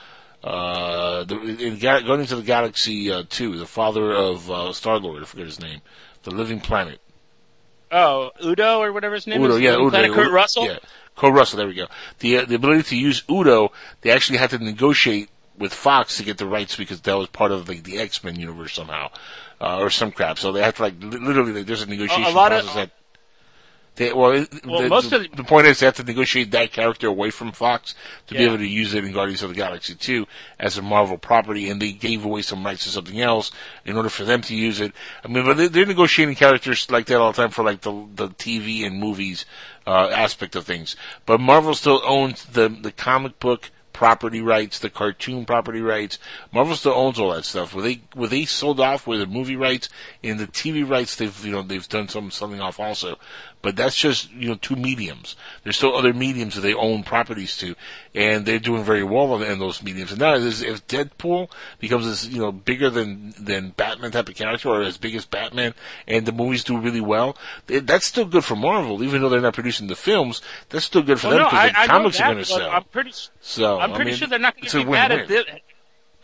Uh, 0.44 1.24
the, 1.24 1.36
in 1.40 1.78
Guardians 1.78 2.30
of 2.30 2.38
the 2.38 2.44
Galaxy 2.44 3.10
uh, 3.10 3.24
2, 3.28 3.58
the 3.58 3.66
father 3.66 4.12
of 4.12 4.50
uh, 4.50 4.72
Star 4.72 4.98
Lord, 4.98 5.22
I 5.22 5.26
forget 5.26 5.46
his 5.46 5.60
name, 5.60 5.80
the 6.22 6.30
Living 6.30 6.60
Planet. 6.60 7.00
Oh, 7.92 8.30
Udo 8.44 8.80
or 8.80 8.92
whatever 8.92 9.14
his 9.14 9.26
name 9.26 9.42
Udo, 9.42 9.54
is. 9.56 9.60
yeah, 9.60 9.74
Udo, 9.76 9.90
Planet, 9.90 10.12
Kurt 10.12 10.32
Russell. 10.32 10.64
Yeah, 10.66 10.78
Kurt 11.16 11.32
Russell. 11.32 11.58
There 11.58 11.66
we 11.68 11.74
go. 11.74 11.86
The 12.18 12.38
uh, 12.38 12.44
the 12.44 12.54
ability 12.56 12.82
to 12.84 12.96
use 12.96 13.22
Udo, 13.30 13.72
they 14.00 14.10
actually 14.10 14.38
had 14.38 14.50
to 14.50 14.58
negotiate 14.58 15.28
with 15.58 15.72
Fox 15.72 16.16
to 16.18 16.24
get 16.24 16.38
the 16.38 16.46
rights 16.46 16.76
because 16.76 17.00
that 17.02 17.16
was 17.16 17.28
part 17.28 17.52
of 17.52 17.68
like 17.68 17.84
the 17.84 17.98
X 17.98 18.22
Men 18.24 18.36
universe 18.38 18.74
somehow, 18.74 19.10
uh, 19.60 19.78
or 19.78 19.90
some 19.90 20.10
crap. 20.12 20.38
So 20.38 20.52
they 20.52 20.62
had 20.62 20.74
to 20.76 20.82
like 20.82 20.94
li- 21.00 21.18
literally 21.18 21.52
like, 21.52 21.66
there's 21.66 21.82
a 21.82 21.86
negotiation 21.86 22.34
lot 22.34 22.52
of- 22.52 22.64
process 22.64 22.74
that. 22.74 22.90
They, 23.96 24.12
well, 24.12 24.44
Well, 24.64 24.82
the, 24.82 24.88
most 24.88 25.10
the, 25.10 25.16
of 25.16 25.22
the- 25.30 25.36
the 25.38 25.44
point 25.44 25.66
is 25.66 25.80
they 25.80 25.86
have 25.86 25.96
to 25.96 26.04
negotiate 26.04 26.50
that 26.52 26.70
character 26.72 27.06
away 27.08 27.30
from 27.30 27.50
Fox 27.52 27.94
to 28.26 28.34
be 28.34 28.44
able 28.44 28.58
to 28.58 28.66
use 28.66 28.92
it 28.94 29.04
in 29.04 29.12
Guardians 29.12 29.42
of 29.42 29.48
the 29.50 29.56
Galaxy 29.56 29.94
2 29.94 30.26
as 30.60 30.76
a 30.76 30.82
Marvel 30.82 31.16
property, 31.18 31.70
and 31.70 31.80
they 31.80 31.92
gave 31.92 32.24
away 32.24 32.42
some 32.42 32.64
rights 32.64 32.84
to 32.84 32.90
something 32.90 33.20
else 33.20 33.50
in 33.84 33.96
order 33.96 34.08
for 34.10 34.24
them 34.24 34.42
to 34.42 34.54
use 34.54 34.80
it. 34.80 34.92
I 35.24 35.28
mean, 35.28 35.44
but 35.44 35.56
they, 35.56 35.68
they're 35.68 35.86
negotiating 35.86 36.34
characters 36.34 36.90
like 36.90 37.06
that 37.06 37.18
all 37.20 37.32
the 37.32 37.40
time 37.42 37.50
for 37.50 37.64
like 37.64 37.80
the 37.80 38.06
the 38.14 38.28
TV 38.28 38.86
and 38.86 39.00
movies 39.00 39.46
uh, 39.86 40.08
aspect 40.10 40.54
of 40.56 40.64
things. 40.66 40.94
But 41.24 41.40
Marvel 41.40 41.74
still 41.74 42.02
owns 42.04 42.44
the 42.44 42.68
the 42.68 42.92
comic 42.92 43.40
book 43.40 43.70
property 43.92 44.42
rights, 44.42 44.78
the 44.78 44.90
cartoon 44.90 45.46
property 45.46 45.80
rights. 45.80 46.18
Marvel 46.52 46.76
still 46.76 46.92
owns 46.92 47.18
all 47.18 47.32
that 47.32 47.46
stuff. 47.46 47.74
Where 47.74 47.82
they 47.82 48.02
where 48.12 48.28
they 48.28 48.44
sold 48.44 48.78
off 48.78 49.06
with 49.06 49.20
the 49.20 49.26
movie 49.26 49.56
rights 49.56 49.88
and 50.22 50.38
the 50.38 50.46
TV 50.46 50.86
rights, 50.86 51.16
they've 51.16 51.44
you 51.44 51.52
know 51.52 51.62
they've 51.62 51.88
done 51.88 52.06
some 52.08 52.30
something 52.30 52.60
off 52.60 52.78
also. 52.78 53.18
But 53.66 53.74
that's 53.74 53.96
just 53.96 54.30
you 54.30 54.48
know 54.50 54.54
two 54.54 54.76
mediums. 54.76 55.34
There's 55.64 55.76
still 55.76 55.96
other 55.96 56.12
mediums 56.12 56.54
that 56.54 56.60
they 56.60 56.72
own 56.72 57.02
properties 57.02 57.56
to, 57.56 57.74
and 58.14 58.46
they're 58.46 58.60
doing 58.60 58.84
very 58.84 59.02
well 59.02 59.42
in 59.42 59.58
those 59.58 59.82
mediums. 59.82 60.12
And 60.12 60.20
now 60.20 60.36
if 60.36 60.86
Deadpool 60.86 61.50
becomes 61.80 62.06
this 62.06 62.28
you 62.28 62.38
know 62.38 62.52
bigger 62.52 62.90
than 62.90 63.34
than 63.36 63.70
Batman 63.70 64.12
type 64.12 64.28
of 64.28 64.36
character 64.36 64.68
or 64.68 64.82
as 64.82 64.98
big 64.98 65.16
as 65.16 65.26
Batman, 65.26 65.74
and 66.06 66.26
the 66.26 66.30
movies 66.30 66.62
do 66.62 66.78
really 66.78 67.00
well, 67.00 67.36
th- 67.66 67.86
that's 67.86 68.06
still 68.06 68.24
good 68.26 68.44
for 68.44 68.54
Marvel. 68.54 69.02
Even 69.02 69.20
though 69.20 69.28
they're 69.28 69.40
not 69.40 69.54
producing 69.54 69.88
the 69.88 69.96
films, 69.96 70.40
that's 70.68 70.84
still 70.84 71.02
good 71.02 71.18
for 71.18 71.26
Well, 71.26 71.38
them 71.38 71.42
no, 71.46 71.50
because 71.50 71.70
I, 71.74 71.82
I 71.82 71.86
the 71.86 71.90
comics 71.92 72.20
know 72.20 72.24
are 72.26 72.28
going 72.34 72.44
to 72.44 72.44
sell. 72.44 72.70
I'm 72.70 72.84
pretty. 72.84 73.12
So 73.40 73.80
I'm 73.80 73.90
I 73.90 73.96
pretty 73.96 74.10
mean, 74.12 74.18
sure 74.18 74.28
they're 74.28 74.38
not 74.38 74.54
going 74.54 74.68
to 74.68 74.76
be 74.78 74.84
mad 74.84 75.10
at 75.10 75.26
this. 75.26 75.44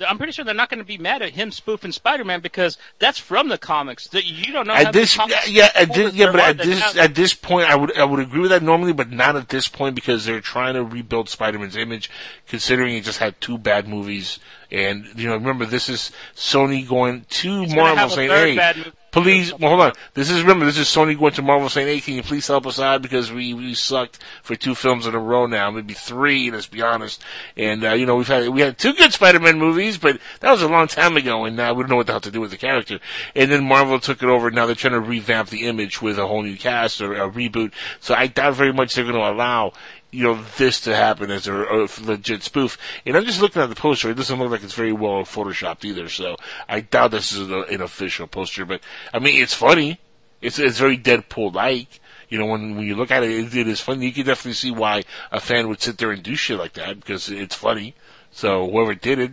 I'm 0.07 0.17
pretty 0.17 0.33
sure 0.33 0.45
they're 0.45 0.55
not 0.55 0.69
going 0.69 0.79
to 0.79 0.85
be 0.85 0.99
mad 0.99 1.23
at 1.23 1.31
him 1.31 1.51
spoofing 1.51 1.93
Spider-Man 1.93 2.41
because 2.41 2.79
that's 2.99 3.19
from 3.19 3.49
the 3.49 3.59
comics. 3.59 4.09
That 4.09 4.25
you 4.25 4.53
don't 4.53 4.67
know 4.67 4.75
At 4.75 4.93
this, 4.93 5.17
yeah, 5.47 5.69
at 5.75 5.93
this, 5.95 6.15
yeah, 6.15 6.33
but 6.33 6.41
at 6.41 6.59
this, 6.59 6.97
at 6.97 7.15
this 7.15 7.35
point, 7.35 7.69
I 7.69 7.77
would, 7.77 7.97
I 7.97 8.05
would 8.05 8.21
agree 8.21 8.41
with 8.41 8.51
that 8.51 8.63
normally, 8.63 8.93
but 8.93 9.11
not 9.11 9.37
at 9.37 9.49
this 9.49 9.69
point 9.69 9.95
because 9.95 10.25
they're 10.25 10.41
trying 10.41 10.75
to 10.75 10.85
rebuild 10.85 11.29
Spider-Man's 11.29 11.77
image, 11.77 12.11
considering 12.47 12.95
he 12.95 13.01
just 13.01 13.19
had 13.19 13.41
two 13.41 13.59
bad 13.59 13.87
movies, 13.87 14.39
and 14.71 15.07
you 15.15 15.29
know, 15.29 15.35
remember 15.35 15.67
this 15.67 15.89
is 15.89 16.11
Sony 16.35 16.87
going 16.87 17.27
to 17.29 17.61
He's 17.63 17.75
Marvel 17.75 18.09
saying, 18.09 18.31
"Hey. 18.31 18.93
Please, 19.13 19.53
well, 19.59 19.69
hold 19.69 19.83
on. 19.83 19.93
This 20.15 20.31
is 20.31 20.41
remember. 20.41 20.65
This 20.65 20.79
is 20.79 20.87
Sony 20.87 21.19
going 21.19 21.35
to 21.35 21.43
Marvel 21.43 21.69
saying, 21.69 21.87
"Hey, 21.87 22.01
can 22.01 22.15
you 22.15 22.23
please 22.23 22.47
help 22.47 22.67
us 22.67 22.81
out 22.81 23.03
because 23.03 23.31
we 23.31 23.53
we 23.53 23.75
sucked 23.75 24.19
for 24.43 24.57
two 24.57 24.75
films 24.75 25.07
in 25.07 25.15
a 25.15 25.19
row 25.19 25.45
now, 25.45 25.71
maybe 25.71 25.93
three. 25.93 26.51
Let's 26.51 26.67
be 26.67 26.81
honest. 26.81 27.23
And 27.55 27.85
uh, 27.85 27.93
you 27.93 28.07
know, 28.07 28.17
we've 28.17 28.27
had 28.27 28.49
we 28.49 28.63
had 28.63 28.79
two 28.79 28.95
good 28.95 29.13
Spider-Man 29.13 29.59
movies, 29.59 29.99
but 29.99 30.19
that 30.41 30.51
was 30.51 30.63
a 30.63 30.69
long 30.69 30.87
time 30.87 31.19
ago, 31.19 31.45
and 31.45 31.55
now 31.55 31.75
we 31.75 31.83
don't 31.83 31.91
know 31.91 31.97
what 31.97 32.07
the 32.07 32.15
hell 32.15 32.21
to 32.23 32.31
do 32.31 32.41
with 32.41 32.53
the 32.53 32.57
character. 32.57 33.01
And 33.37 33.53
then 33.53 33.65
Marvel 33.65 34.01
took 34.01 34.23
it 34.23 34.31
over. 34.31 34.51
Now 34.51 34.65
they're 34.65 34.75
trying 34.75 34.95
to 34.95 35.01
revamp 35.01 35.51
the 35.51 35.67
image 35.67 36.01
with 36.01 36.19
a 36.19 36.27
whole 36.27 36.43
new 36.43 36.57
cast 36.57 37.03
or 37.03 37.13
a 37.13 37.31
reboot. 37.31 37.73
So 38.01 38.15
I 38.15 38.29
doubt 38.29 38.55
very 38.55 38.73
much 38.73 38.95
they're 38.95 39.05
going 39.05 39.15
to 39.15 39.31
allow 39.31 39.75
you 40.13 40.25
know, 40.25 40.45
this 40.59 40.83
to 40.83 40.95
happen 40.95 41.31
as 41.31 41.49
a, 41.49 41.55
a 41.55 41.89
legit 42.03 42.43
spoof. 42.43 42.77
And 43.07 43.17
I'm 43.17 43.25
just 43.25 43.41
looking 43.41 43.63
at 43.63 43.71
the 43.71 43.75
poster. 43.75 44.11
It 44.11 44.17
doesn't 44.17 44.39
look 44.39 44.51
like 44.51 44.63
it's 44.63 44.75
very 44.75 44.93
well 44.93 45.25
photoshopped 45.25 45.85
either. 45.87 46.09
So 46.11 46.37
I 46.69 46.81
doubt 46.81 47.13
this 47.13 47.33
is 47.33 47.51
a, 47.51 47.61
an 47.63 47.81
official 47.81 48.27
poster. 48.27 48.67
But 48.67 48.83
I 49.13 49.19
mean, 49.19 49.43
it's 49.43 49.55
funny. 49.55 49.99
It's 50.43 50.59
it's 50.59 50.79
very 50.79 50.99
Deadpool-like. 50.99 52.01
You 52.29 52.39
know, 52.39 52.47
when 52.47 52.77
when 52.77 52.87
you 52.87 52.95
look 52.95 53.11
at 53.11 53.23
it, 53.23 53.31
it, 53.31 53.57
it 53.57 53.69
is 53.69 53.81
funny. 53.81 54.07
You 54.07 54.13
can 54.13 54.27
definitely 54.27 54.53
see 54.53 54.71
why 54.71 55.03
a 55.31 55.41
fan 55.41 55.69
would 55.69 55.81
sit 55.81 55.97
there 55.97 56.11
and 56.11 56.23
do 56.23 56.37
shit 56.37 56.59
like 56.59 56.75
that 56.75 57.01
because 57.01 57.31
it's 57.31 57.55
funny. 57.55 57.95
So 58.31 58.71
whoever 58.71 58.95
did 58.95 59.19
it, 59.19 59.31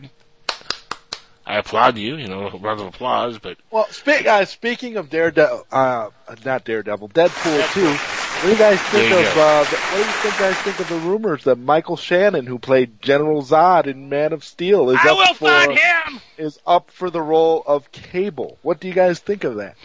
I 1.45 1.57
applaud 1.57 1.97
you. 1.97 2.15
You 2.15 2.27
know, 2.27 2.49
round 2.51 2.79
of 2.79 2.87
applause. 2.87 3.37
But 3.37 3.57
Well, 3.69 3.87
speak, 3.87 4.27
uh, 4.27 4.45
speaking 4.45 4.95
of 4.95 5.09
Daredevil, 5.09 5.67
uh, 5.73 6.09
not 6.45 6.63
Daredevil, 6.63 7.09
Deadpool 7.09 7.73
2, 7.73 8.18
what 8.39 8.45
do 8.45 8.51
you 8.51 8.57
guys 8.57 8.79
think 8.83 9.09
you 9.09 9.17
of, 9.17 9.37
uh, 9.37 9.63
the, 9.65 9.75
what 9.75 9.91
do 9.91 9.97
you 9.97 10.05
think 10.05 10.39
guys 10.39 10.55
think 10.59 10.79
of 10.79 10.87
the 10.87 10.99
rumors 10.99 11.43
that 11.43 11.57
Michael 11.57 11.97
Shannon, 11.97 12.45
who 12.45 12.57
played 12.57 13.01
General 13.01 13.41
Zod 13.43 13.85
in 13.85 14.07
Man 14.07 14.31
of 14.31 14.45
Steel, 14.45 14.91
is 14.91 14.97
I 15.03 15.09
up 15.09 15.17
will 15.17 15.33
for, 15.33 15.47
find 15.47 15.71
him. 15.77 16.21
is 16.37 16.57
up 16.65 16.89
for 16.89 17.09
the 17.09 17.21
role 17.21 17.61
of 17.67 17.91
Cable? 17.91 18.57
What 18.61 18.79
do 18.79 18.87
you 18.87 18.93
guys 18.93 19.19
think 19.19 19.43
of 19.43 19.55
that? 19.55 19.75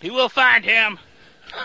He 0.00 0.10
will 0.10 0.28
find 0.28 0.64
him. 0.64 1.00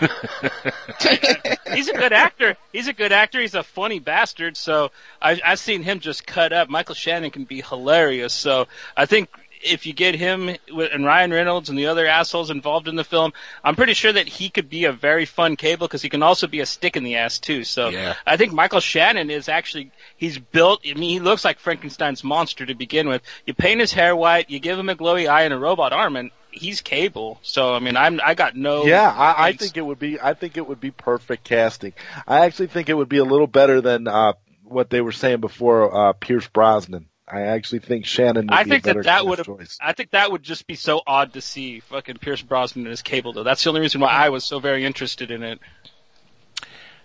He's 1.72 1.88
a 1.88 1.92
good 1.92 2.12
actor. 2.12 2.56
He's 2.72 2.88
a 2.88 2.92
good 2.92 3.12
actor. 3.12 3.40
He's 3.40 3.54
a 3.54 3.62
funny 3.62 4.00
bastard. 4.00 4.56
So 4.56 4.90
I, 5.22 5.40
I've 5.44 5.60
seen 5.60 5.84
him 5.84 6.00
just 6.00 6.26
cut 6.26 6.52
up. 6.52 6.68
Michael 6.68 6.96
Shannon 6.96 7.30
can 7.30 7.44
be 7.44 7.60
hilarious. 7.60 8.32
So 8.32 8.66
I 8.96 9.06
think 9.06 9.28
if 9.62 9.86
you 9.86 9.92
get 9.92 10.14
him 10.14 10.56
with- 10.70 10.92
and 10.92 11.04
Ryan 11.04 11.30
Reynolds 11.32 11.68
and 11.68 11.78
the 11.78 11.86
other 11.86 12.06
assholes 12.06 12.50
involved 12.50 12.88
in 12.88 12.96
the 12.96 13.04
film, 13.04 13.32
I'm 13.62 13.76
pretty 13.76 13.94
sure 13.94 14.12
that 14.12 14.28
he 14.28 14.48
could 14.48 14.68
be 14.68 14.84
a 14.86 14.92
very 14.92 15.24
fun 15.26 15.56
cable 15.56 15.86
because 15.86 16.02
he 16.02 16.08
can 16.08 16.22
also 16.22 16.46
be 16.46 16.60
a 16.60 16.66
stick 16.66 16.96
in 16.96 17.04
the 17.04 17.16
ass 17.16 17.38
too. 17.38 17.64
So 17.64 17.88
Yeah. 17.88 18.14
I 18.26 18.36
think 18.36 18.52
Michael 18.52 18.80
Shannon 18.80 19.30
is 19.30 19.48
actually 19.48 19.90
he's 20.16 20.38
built. 20.38 20.80
I 20.88 20.94
mean, 20.94 21.10
he 21.10 21.20
looks 21.20 21.44
like 21.44 21.58
Frankenstein's 21.58 22.24
monster 22.24 22.66
to 22.66 22.74
begin 22.74 23.08
with. 23.08 23.22
You 23.46 23.54
paint 23.54 23.80
his 23.80 23.92
hair 23.92 24.16
white, 24.16 24.50
you 24.50 24.58
give 24.58 24.78
him 24.78 24.88
a 24.88 24.96
glowy 24.96 25.28
eye 25.28 25.42
and 25.42 25.54
a 25.54 25.58
robot 25.58 25.92
arm, 25.92 26.16
and 26.16 26.30
he's 26.50 26.80
Cable. 26.80 27.38
So 27.42 27.74
I 27.74 27.78
mean, 27.80 27.96
I'm 27.96 28.20
I 28.24 28.34
got 28.34 28.56
no. 28.56 28.84
Yeah, 28.86 29.08
I, 29.10 29.48
I 29.48 29.52
think 29.52 29.76
it 29.76 29.82
would 29.84 29.98
be. 29.98 30.20
I 30.20 30.34
think 30.34 30.56
it 30.56 30.66
would 30.66 30.80
be 30.80 30.90
perfect 30.90 31.44
casting. 31.44 31.92
I 32.26 32.46
actually 32.46 32.68
think 32.68 32.88
it 32.88 32.94
would 32.94 33.08
be 33.08 33.18
a 33.18 33.24
little 33.24 33.46
better 33.46 33.80
than 33.80 34.08
uh, 34.08 34.32
what 34.64 34.90
they 34.90 35.00
were 35.00 35.12
saying 35.12 35.40
before. 35.40 35.94
Uh, 35.94 36.12
Pierce 36.14 36.48
Brosnan. 36.48 37.06
I 37.32 37.42
actually 37.42 37.78
think 37.80 38.06
Shannon 38.06 38.46
would 38.46 38.52
I 38.52 38.64
be 38.64 38.70
think 38.70 38.84
a 38.84 38.86
better 38.88 39.02
that 39.04 39.22
that 39.22 39.26
would 39.26 39.38
have. 39.38 39.48
I 39.80 39.92
think 39.92 40.10
that 40.10 40.32
would 40.32 40.42
just 40.42 40.66
be 40.66 40.74
so 40.74 41.00
odd 41.06 41.34
to 41.34 41.40
see 41.40 41.80
fucking 41.80 42.16
Pierce 42.16 42.42
Brosnan 42.42 42.86
as 42.86 43.02
Cable 43.02 43.32
though. 43.32 43.44
That's 43.44 43.62
the 43.62 43.70
only 43.70 43.80
reason 43.82 44.00
why 44.00 44.08
I 44.10 44.30
was 44.30 44.44
so 44.44 44.58
very 44.58 44.84
interested 44.84 45.30
in 45.30 45.42
it. 45.42 45.60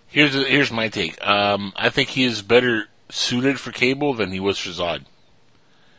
here's 0.08 0.34
here's 0.34 0.72
my 0.72 0.88
take. 0.88 1.24
Um, 1.26 1.72
I 1.76 1.90
think 1.90 2.08
he 2.08 2.24
is 2.24 2.42
better 2.42 2.86
suited 3.08 3.60
for 3.60 3.70
Cable 3.72 4.14
than 4.14 4.30
he 4.32 4.40
was 4.40 4.58
for 4.58 4.70
Zod. 4.70 5.04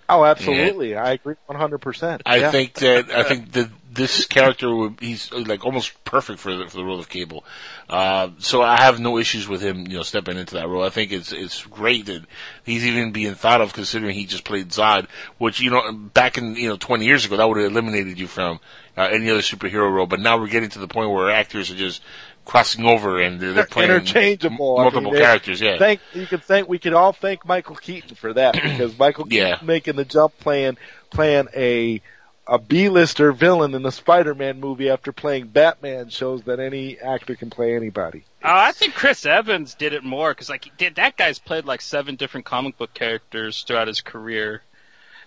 Oh, 0.09 0.23
absolutely. 0.23 0.95
I 0.95 1.11
agree 1.11 1.35
100%. 1.49 2.21
I 2.25 2.37
Yeah. 2.37 2.51
think 2.51 2.73
that 2.75 3.09
I 3.11 3.23
think 3.23 3.51
that 3.53 3.69
this 3.97 4.25
character 4.25 4.73
would 4.73 4.99
he's 5.01 5.31
like 5.33 5.65
almost 5.65 6.01
perfect 6.05 6.39
for 6.39 6.55
the 6.55 6.67
for 6.69 6.77
the 6.77 6.85
role 6.85 6.99
of 6.99 7.09
Cable. 7.09 7.43
Uh, 7.89 8.29
so 8.37 8.61
I 8.61 8.77
have 8.81 8.99
no 8.99 9.17
issues 9.17 9.47
with 9.47 9.61
him, 9.61 9.87
you 9.87 9.97
know, 9.97 10.03
stepping 10.03 10.37
into 10.37 10.53
that 10.55 10.67
role. 10.69 10.83
I 10.83 10.89
think 10.89 11.11
it's 11.11 11.33
it's 11.33 11.65
great 11.65 12.05
that 12.05 12.23
he's 12.63 12.85
even 12.85 13.11
being 13.11 13.35
thought 13.35 13.59
of, 13.61 13.73
considering 13.73 14.15
he 14.15 14.25
just 14.25 14.45
played 14.45 14.69
Zod, 14.69 15.07
which 15.37 15.59
you 15.59 15.71
know 15.71 15.91
back 15.91 16.37
in 16.37 16.55
you 16.55 16.69
know 16.69 16.77
20 16.77 17.05
years 17.05 17.25
ago 17.25 17.35
that 17.37 17.47
would 17.47 17.57
have 17.57 17.71
eliminated 17.71 18.17
you 18.19 18.27
from 18.27 18.59
uh, 18.95 19.09
any 19.11 19.29
other 19.29 19.41
superhero 19.41 19.91
role. 19.91 20.07
But 20.07 20.19
now 20.21 20.37
we're 20.39 20.47
getting 20.47 20.69
to 20.69 20.79
the 20.79 20.87
point 20.87 21.11
where 21.11 21.29
actors 21.29 21.69
are 21.71 21.75
just 21.75 22.01
crossing 22.45 22.85
over 22.85 23.19
and 23.21 23.41
they're, 23.41 23.51
they're 23.51 23.65
playing 23.65 23.91
interchangeable. 23.91 24.75
m- 24.75 24.79
I 24.79 24.83
multiple 24.85 25.11
mean, 25.11 25.21
characters. 25.21 25.59
Yeah, 25.59 25.77
Thank 25.77 25.99
you 26.13 26.25
could 26.25 26.43
thank 26.43 26.69
we 26.69 26.79
could 26.79 26.93
all 26.93 27.11
thank 27.11 27.45
Michael 27.45 27.75
Keaton 27.75 28.15
for 28.15 28.31
that 28.33 28.53
because 28.53 28.97
Michael 28.99 29.27
Yeah. 29.29 29.53
Keaton 29.55 29.67
making 29.67 29.95
the 29.97 30.05
jump 30.05 30.37
playing 30.39 30.77
playing 31.09 31.47
a 31.55 32.01
a 32.47 32.57
B-lister 32.57 33.31
villain 33.31 33.73
in 33.73 33.83
the 33.83 33.91
Spider-Man 33.91 34.59
movie 34.59 34.89
after 34.89 35.11
playing 35.11 35.47
Batman 35.47 36.09
shows 36.09 36.43
that 36.43 36.59
any 36.59 36.99
actor 36.99 37.35
can 37.35 37.49
play 37.49 37.75
anybody. 37.75 38.23
Uh, 38.43 38.47
I 38.49 38.71
think 38.71 38.93
Chris 38.93 39.25
Evans 39.25 39.73
did 39.75 39.93
it 39.93 40.03
more 40.03 40.31
because 40.31 40.49
like 40.49 40.65
he 40.65 40.71
did 40.77 40.95
that 40.95 41.17
guy's 41.17 41.39
played 41.39 41.65
like 41.65 41.81
seven 41.81 42.15
different 42.15 42.45
comic 42.45 42.77
book 42.77 42.93
characters 42.93 43.63
throughout 43.63 43.87
his 43.87 44.01
career. 44.01 44.61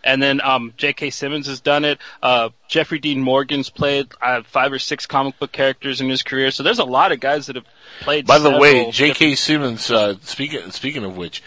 And 0.02 0.22
then 0.22 0.40
um, 0.40 0.72
J.K. 0.78 1.10
Simmons 1.10 1.46
has 1.46 1.60
done 1.60 1.84
it. 1.84 1.98
Uh, 2.22 2.48
Jeffrey 2.68 2.98
Dean 2.98 3.20
Morgan's 3.20 3.68
played 3.68 4.08
uh, 4.22 4.42
five 4.44 4.72
or 4.72 4.78
six 4.78 5.04
comic 5.04 5.38
book 5.38 5.52
characters 5.52 6.00
in 6.00 6.08
his 6.08 6.22
career. 6.22 6.50
So 6.50 6.62
there's 6.62 6.78
a 6.78 6.84
lot 6.84 7.12
of 7.12 7.20
guys 7.20 7.48
that 7.48 7.56
have 7.56 7.66
played. 8.00 8.26
By 8.26 8.38
the 8.38 8.58
way, 8.58 8.72
several 8.72 8.92
J.K. 8.92 9.34
Simmons. 9.34 9.90
Uh, 9.90 10.16
speaking 10.22 10.70
speaking 10.70 11.04
of 11.04 11.18
which, 11.18 11.42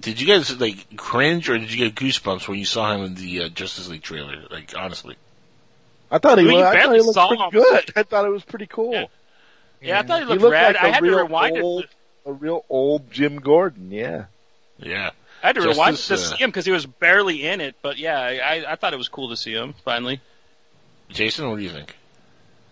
did 0.00 0.20
you 0.20 0.26
guys 0.26 0.60
like 0.60 0.96
cringe 0.96 1.48
or 1.48 1.58
did 1.58 1.72
you 1.72 1.78
get 1.88 1.94
goosebumps 1.94 2.46
when 2.48 2.58
you 2.58 2.64
saw 2.66 2.94
him 2.94 3.02
in 3.04 3.14
the 3.14 3.42
uh, 3.42 3.48
Justice 3.48 3.88
League 3.88 4.02
trailer? 4.02 4.44
Like 4.50 4.72
honestly, 4.76 5.16
I 6.10 6.18
thought 6.18 6.38
he, 6.38 6.46
Well, 6.46 6.56
was, 6.56 6.62
you 6.62 6.66
I 6.80 6.82
thought 6.82 6.94
he 6.94 7.00
looked 7.00 7.14
saw 7.14 7.28
pretty 7.28 7.42
him. 7.44 7.50
good. 7.50 7.92
I 7.96 8.02
thought 8.02 8.24
it 8.26 8.30
was 8.30 8.44
pretty 8.44 8.66
cool. 8.66 9.08
Yeah, 9.80 10.00
I 10.00 10.02
thought 10.02 10.20
he 10.20 10.24
He 10.26 10.30
looked, 10.30 10.42
looked 10.42 10.52
rad. 10.52 10.74
like 10.74 10.82
I 10.84 10.88
a 10.88 10.92
had 10.92 11.00
to 11.04 11.16
rewind 11.16 11.58
old, 11.58 11.84
it. 11.84 11.90
a 12.26 12.32
real 12.32 12.64
old 12.68 13.10
Jim 13.10 13.36
Gordon. 13.36 13.90
Yeah. 13.90 14.26
yeah. 14.78 15.10
I 15.42 15.48
had 15.48 15.56
to 15.56 15.62
rewind 15.62 15.96
it 15.96 16.00
to 16.00 16.14
uh, 16.14 16.16
see 16.16 16.36
him 16.36 16.48
because 16.50 16.64
he 16.64 16.72
was 16.72 16.86
barely 16.86 17.46
in 17.46 17.60
it. 17.60 17.74
But 17.82 17.98
yeah, 17.98 18.18
I, 18.18 18.64
I 18.72 18.76
thought 18.76 18.92
it 18.94 18.96
was 18.98 19.08
cool 19.08 19.28
to 19.30 19.36
see 19.36 19.52
him 19.52 19.74
finally. 19.84 20.20
Jason, 21.10 21.48
what 21.50 21.56
do 21.56 21.62
you 21.62 21.70
think? 21.70 21.94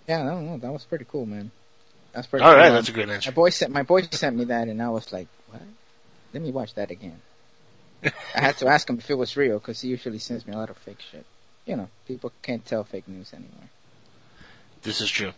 Yeah, 0.09 0.23
I 0.23 0.27
don't 0.27 0.47
know. 0.47 0.59
That 0.59 0.73
was 0.73 0.85
pretty 0.85 1.05
cool, 1.10 1.27
man. 1.27 1.51
That's 2.12 2.27
pretty. 2.27 2.44
All 2.44 2.52
cool. 2.52 2.60
right, 2.60 2.70
that's 2.70 2.89
a 2.89 2.93
great 2.93 3.09
answer. 3.10 3.31
My 3.31 3.35
boy 3.35 3.51
sent 3.51 3.73
my 3.73 3.82
boy 3.82 4.02
sent 4.10 4.36
me 4.36 4.44
that, 4.47 4.69
and 4.69 4.82
I 4.82 4.89
was 4.89 5.12
like, 5.12 5.28
"What? 5.41 5.41
Let 6.32 6.42
me 6.42 6.50
watch 6.50 6.74
that 6.74 6.90
again." 6.90 7.20
I 8.04 8.40
had 8.40 8.56
to 8.59 8.66
ask 8.66 8.88
him 8.88 8.98
if 8.98 9.10
it 9.10 9.14
was 9.14 9.36
real 9.36 9.59
because 9.59 9.80
he 9.80 9.88
usually 9.88 10.18
sends 10.18 10.46
me 10.46 10.52
a 10.52 10.56
lot 10.56 10.70
of 10.70 10.76
fake 10.78 11.00
shit. 11.10 11.24
You 11.66 11.76
know, 11.76 11.88
people 12.06 12.32
can't 12.42 12.64
tell 12.64 12.82
fake 12.84 13.06
news 13.06 13.32
anymore. 13.32 13.68
This 14.82 15.00
is 15.00 15.10
true. 15.10 15.32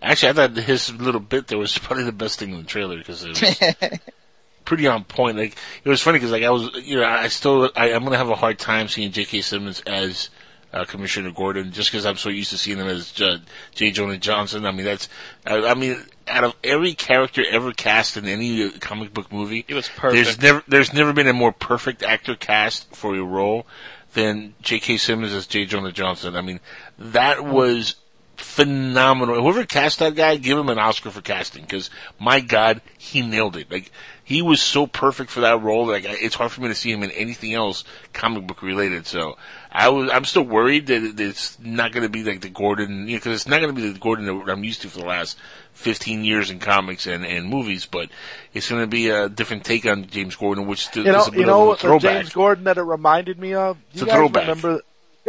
Actually, 0.00 0.30
I 0.30 0.32
thought 0.32 0.56
his 0.56 0.92
little 0.94 1.20
bit 1.20 1.48
there 1.48 1.58
was 1.58 1.76
probably 1.78 2.04
the 2.04 2.12
best 2.12 2.38
thing 2.38 2.50
in 2.50 2.58
the 2.58 2.64
trailer 2.64 2.96
because 2.96 3.24
it 3.24 3.40
was 3.40 3.98
pretty 4.64 4.86
on 4.86 5.04
point. 5.04 5.36
Like 5.36 5.56
it 5.84 5.88
was 5.88 6.00
funny 6.00 6.18
because 6.18 6.32
like 6.32 6.42
I 6.42 6.50
was, 6.50 6.70
you 6.82 6.96
know, 6.96 7.04
I 7.04 7.28
still 7.28 7.70
I, 7.76 7.92
I'm 7.92 8.04
gonna 8.04 8.16
have 8.16 8.30
a 8.30 8.36
hard 8.36 8.58
time 8.58 8.88
seeing 8.88 9.12
J.K. 9.12 9.42
Simmons 9.42 9.80
as 9.86 10.30
uh, 10.72 10.84
Commissioner 10.84 11.32
Gordon 11.32 11.72
just 11.72 11.90
because 11.90 12.06
I'm 12.06 12.16
so 12.16 12.28
used 12.30 12.50
to 12.50 12.58
seeing 12.58 12.78
him 12.78 12.86
as 12.86 13.12
J. 13.12 13.40
J. 13.74 13.90
Jonah 13.90 14.18
Jameson. 14.18 14.64
I 14.64 14.72
mean, 14.72 14.86
that's 14.86 15.08
I, 15.46 15.66
I 15.66 15.74
mean, 15.74 16.02
out 16.28 16.44
of 16.44 16.54
every 16.64 16.94
character 16.94 17.42
ever 17.50 17.72
cast 17.72 18.16
in 18.16 18.26
any 18.26 18.64
uh, 18.64 18.70
comic 18.80 19.12
book 19.14 19.32
movie, 19.32 19.64
He 19.68 19.74
was 19.74 19.88
perfect. 19.88 20.24
there's 20.24 20.42
never 20.42 20.62
there's 20.68 20.92
never 20.92 21.12
been 21.12 21.28
a 21.28 21.32
more 21.32 21.52
perfect 21.52 22.02
actor 22.02 22.34
cast 22.34 22.94
for 22.94 23.14
a 23.14 23.22
role 23.22 23.66
than 24.14 24.54
J.K. 24.62 24.96
Simmons 24.96 25.32
as 25.32 25.46
J. 25.46 25.66
Jonah 25.66 25.92
Jameson. 25.92 26.36
I 26.36 26.40
mean, 26.40 26.60
that 26.98 27.44
was 27.44 27.96
phenomenal. 28.36 29.40
Whoever 29.42 29.64
cast 29.64 29.98
that 29.98 30.14
guy, 30.14 30.36
give 30.36 30.56
him 30.58 30.68
an 30.68 30.78
Oscar 30.78 31.10
for 31.10 31.20
casting 31.20 31.62
because 31.62 31.90
my 32.18 32.40
God, 32.40 32.80
he 32.98 33.22
nailed 33.22 33.56
it. 33.56 33.70
Like 33.70 33.90
he 34.24 34.42
was 34.42 34.60
so 34.62 34.86
perfect 34.86 35.30
for 35.30 35.40
that 35.40 35.62
role. 35.62 35.86
Like 35.86 36.06
I- 36.06 36.16
it's 36.20 36.34
hard 36.34 36.50
for 36.52 36.60
me 36.62 36.68
to 36.68 36.74
see 36.74 36.90
him 36.90 37.02
in 37.02 37.10
anything 37.12 37.52
else 37.54 37.84
comic 38.12 38.46
book 38.46 38.62
related. 38.62 39.06
So 39.06 39.36
I 39.78 39.90
was, 39.90 40.08
I'm 40.10 40.24
still 40.24 40.42
worried 40.44 40.86
that 40.86 41.20
it's 41.20 41.58
not 41.60 41.92
going 41.92 42.02
to 42.02 42.08
be 42.08 42.24
like 42.24 42.40
the 42.40 42.48
Gordon, 42.48 43.08
you 43.08 43.18
because 43.18 43.34
it's 43.34 43.46
not 43.46 43.60
going 43.60 43.74
to 43.74 43.78
be 43.78 43.92
the 43.92 43.98
Gordon 43.98 44.24
that 44.24 44.50
I'm 44.50 44.64
used 44.64 44.80
to 44.82 44.88
for 44.88 45.00
the 45.00 45.04
last 45.04 45.36
15 45.74 46.24
years 46.24 46.50
in 46.50 46.60
comics 46.60 47.06
and, 47.06 47.26
and 47.26 47.46
movies. 47.46 47.84
But 47.84 48.08
it's 48.54 48.70
going 48.70 48.80
to 48.80 48.86
be 48.86 49.10
a 49.10 49.28
different 49.28 49.64
take 49.64 49.84
on 49.84 50.06
James 50.06 50.34
Gordon, 50.34 50.66
which 50.66 50.88
You 50.96 51.02
is 51.02 51.06
know, 51.08 51.24
a 51.24 51.30
bit 51.30 51.40
you 51.40 51.46
know 51.46 51.72
of 51.72 51.76
a 51.78 51.80
throwback. 51.80 52.22
James 52.22 52.32
Gordon 52.32 52.64
that 52.64 52.78
it 52.78 52.82
reminded 52.82 53.38
me 53.38 53.52
of? 53.52 53.76
It's 53.92 54.00
You 54.00 54.06
a 54.06 54.06
guys 54.06 54.16
throwback. 54.16 54.42
remember 54.48 54.70
you 54.72 54.80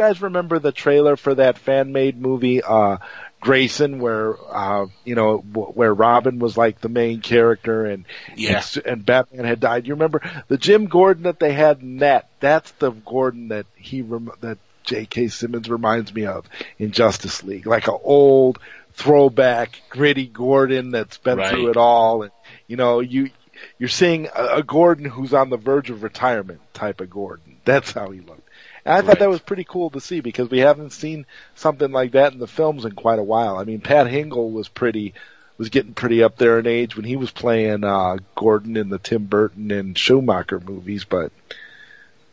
guys 0.04 0.22
remember 0.22 0.58
the 0.58 0.72
trailer 0.72 1.16
for 1.16 1.34
that 1.34 1.58
fan 1.58 1.92
made 1.92 2.18
movie 2.18 2.62
uh 2.62 2.96
Grayson 3.40 4.00
where 4.00 4.34
uh 4.52 4.86
you 5.04 5.14
know 5.14 5.38
where 5.38 5.94
Robin 5.94 6.38
was 6.38 6.56
like 6.56 6.80
the 6.80 6.88
main 6.88 7.20
character 7.20 7.86
and 7.86 8.04
Yeah. 8.36 8.62
and, 8.76 8.86
and 8.86 9.06
Batman 9.06 9.44
had 9.44 9.60
died. 9.60 9.86
You 9.86 9.94
remember 9.94 10.20
the 10.48 10.56
Jim 10.58 10.86
Gordon 10.86 11.22
that 11.24 11.38
they 11.38 11.52
had 11.52 11.80
in 11.80 11.98
that? 11.98 12.28
That's 12.40 12.70
the 12.72 12.90
Gordon 12.90 13.48
that 13.48 13.66
he 13.76 14.02
rem- 14.02 14.32
that 14.40 14.58
J.K. 14.84 15.28
Simmons 15.28 15.68
reminds 15.68 16.12
me 16.14 16.24
of 16.26 16.46
in 16.78 16.92
Justice 16.92 17.44
League, 17.44 17.66
like 17.66 17.88
a 17.88 17.92
old 17.92 18.58
throwback 18.94 19.80
gritty 19.90 20.26
Gordon 20.26 20.90
that's 20.90 21.18
been 21.18 21.38
Right. 21.38 21.50
through 21.50 21.70
it 21.70 21.76
all 21.76 22.22
and 22.24 22.32
you 22.66 22.76
know 22.76 23.00
you 23.00 23.30
you're 23.78 23.88
seeing 23.88 24.26
a, 24.34 24.56
a 24.56 24.62
Gordon 24.62 25.04
who's 25.04 25.32
on 25.34 25.50
the 25.50 25.56
verge 25.56 25.90
of 25.90 26.02
retirement 26.02 26.60
type 26.74 27.00
of 27.00 27.10
Gordon. 27.10 27.56
That's 27.64 27.92
how 27.92 28.10
he 28.10 28.20
looked. 28.20 28.47
And 28.84 28.94
I 28.94 29.02
thought 29.02 29.18
that 29.18 29.28
was 29.28 29.40
pretty 29.40 29.64
cool 29.64 29.90
to 29.90 30.00
see 30.00 30.20
because 30.20 30.50
we 30.50 30.58
haven't 30.58 30.92
seen 30.92 31.26
something 31.54 31.90
like 31.90 32.12
that 32.12 32.32
in 32.32 32.38
the 32.38 32.46
films 32.46 32.84
in 32.84 32.92
quite 32.92 33.18
a 33.18 33.24
while. 33.24 33.56
I 33.56 33.64
mean, 33.64 33.80
Pat 33.80 34.06
Hingle 34.06 34.52
was 34.52 34.68
pretty, 34.68 35.14
was 35.56 35.68
getting 35.68 35.94
pretty 35.94 36.22
up 36.22 36.36
there 36.36 36.58
in 36.58 36.66
age 36.66 36.96
when 36.96 37.04
he 37.04 37.16
was 37.16 37.30
playing, 37.30 37.84
uh, 37.84 38.18
Gordon 38.34 38.76
in 38.76 38.88
the 38.88 38.98
Tim 38.98 39.24
Burton 39.24 39.70
and 39.70 39.96
Schumacher 39.96 40.60
movies, 40.60 41.04
but 41.04 41.32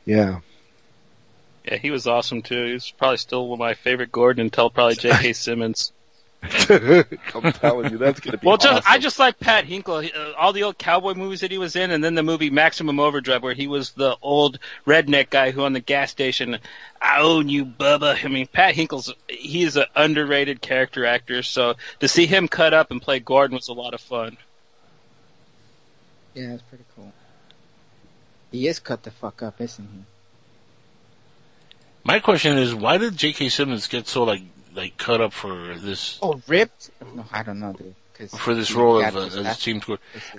yeah. 0.05 0.39
Yeah, 1.65 1.77
he 1.77 1.89
was 1.89 2.05
awesome 2.05 2.43
too. 2.43 2.65
He 2.65 2.73
was 2.73 2.91
probably 2.91 3.17
still 3.17 3.47
one 3.47 3.55
of 3.57 3.59
my 3.59 3.73
favorite 3.73 4.11
Gordon 4.11 4.45
until 4.45 4.69
probably 4.69 4.95
J.K. 4.95 5.33
Simmons. 5.33 5.91
I'm 7.35 7.51
telling 7.53 7.91
you, 7.91 7.97
that's 7.97 8.19
gonna 8.19 8.37
be 8.37 8.45
Well, 8.47 8.57
just, 8.57 8.71
awesome. 8.73 8.83
I 8.91 8.97
just 8.97 9.19
like 9.19 9.39
Pat 9.39 9.65
Hingle. 9.65 10.03
He- 10.03 10.11
Uh, 10.13 10.33
all 10.37 10.53
the 10.53 10.63
old 10.63 10.77
cowboy 10.77 11.13
movies 11.13 11.41
that 11.41 11.51
he 11.51 11.57
was 11.57 11.75
in, 11.75 11.91
and 11.91 12.03
then 12.03 12.15
the 12.15 12.23
movie 12.23 12.49
Maximum 12.49 12.99
Overdrive, 12.99 13.43
where 13.43 13.53
he 13.53 13.67
was 13.67 13.91
the 13.91 14.15
old 14.21 14.59
redneck 14.85 15.29
guy 15.29 15.51
who 15.51 15.63
on 15.63 15.73
the 15.73 15.79
gas 15.79 16.11
station, 16.11 16.57
I 17.01 17.21
own 17.21 17.49
you, 17.49 17.65
Bubba. 17.65 18.23
I 18.23 18.27
mean, 18.27 18.47
Pat 18.47 18.75
Hingle's 18.75 19.13
he's 19.29 19.75
an 19.75 19.85
underrated 19.95 20.61
character 20.61 21.05
actor. 21.05 21.43
So 21.43 21.75
to 21.99 22.07
see 22.07 22.25
him 22.25 22.47
cut 22.47 22.73
up 22.73 22.91
and 22.91 23.01
play 23.01 23.19
Gordon 23.19 23.55
was 23.55 23.67
a 23.67 23.73
lot 23.73 23.93
of 23.93 24.01
fun. 24.01 24.37
Yeah, 26.33 26.49
that's 26.49 26.63
pretty 26.63 26.85
cool. 26.95 27.11
He 28.51 28.67
is 28.67 28.79
cut 28.79 29.03
the 29.03 29.11
fuck 29.11 29.41
up, 29.43 29.59
isn't 29.61 29.85
he? 29.85 30.03
My 32.03 32.19
question 32.19 32.57
is, 32.57 32.75
why 32.75 32.97
did 32.97 33.17
J.K. 33.17 33.49
Simmons 33.49 33.87
get 33.87 34.07
so 34.07 34.23
like 34.23 34.41
like 34.75 34.97
cut 34.97 35.21
up 35.21 35.33
for 35.33 35.75
this 35.75 36.19
Oh, 36.21 36.41
ripped? 36.47 36.91
No, 37.15 37.25
I 37.31 37.43
don't 37.43 37.59
know, 37.59 37.73
dude. 37.73 37.95
'cause 38.13 38.33
for 38.39 38.53
this 38.55 38.71
role 38.71 39.01
of 39.03 39.15
uh, 39.15 39.25
this 39.25 39.35
as 39.35 39.43
back- 39.43 39.59
James 39.59 39.83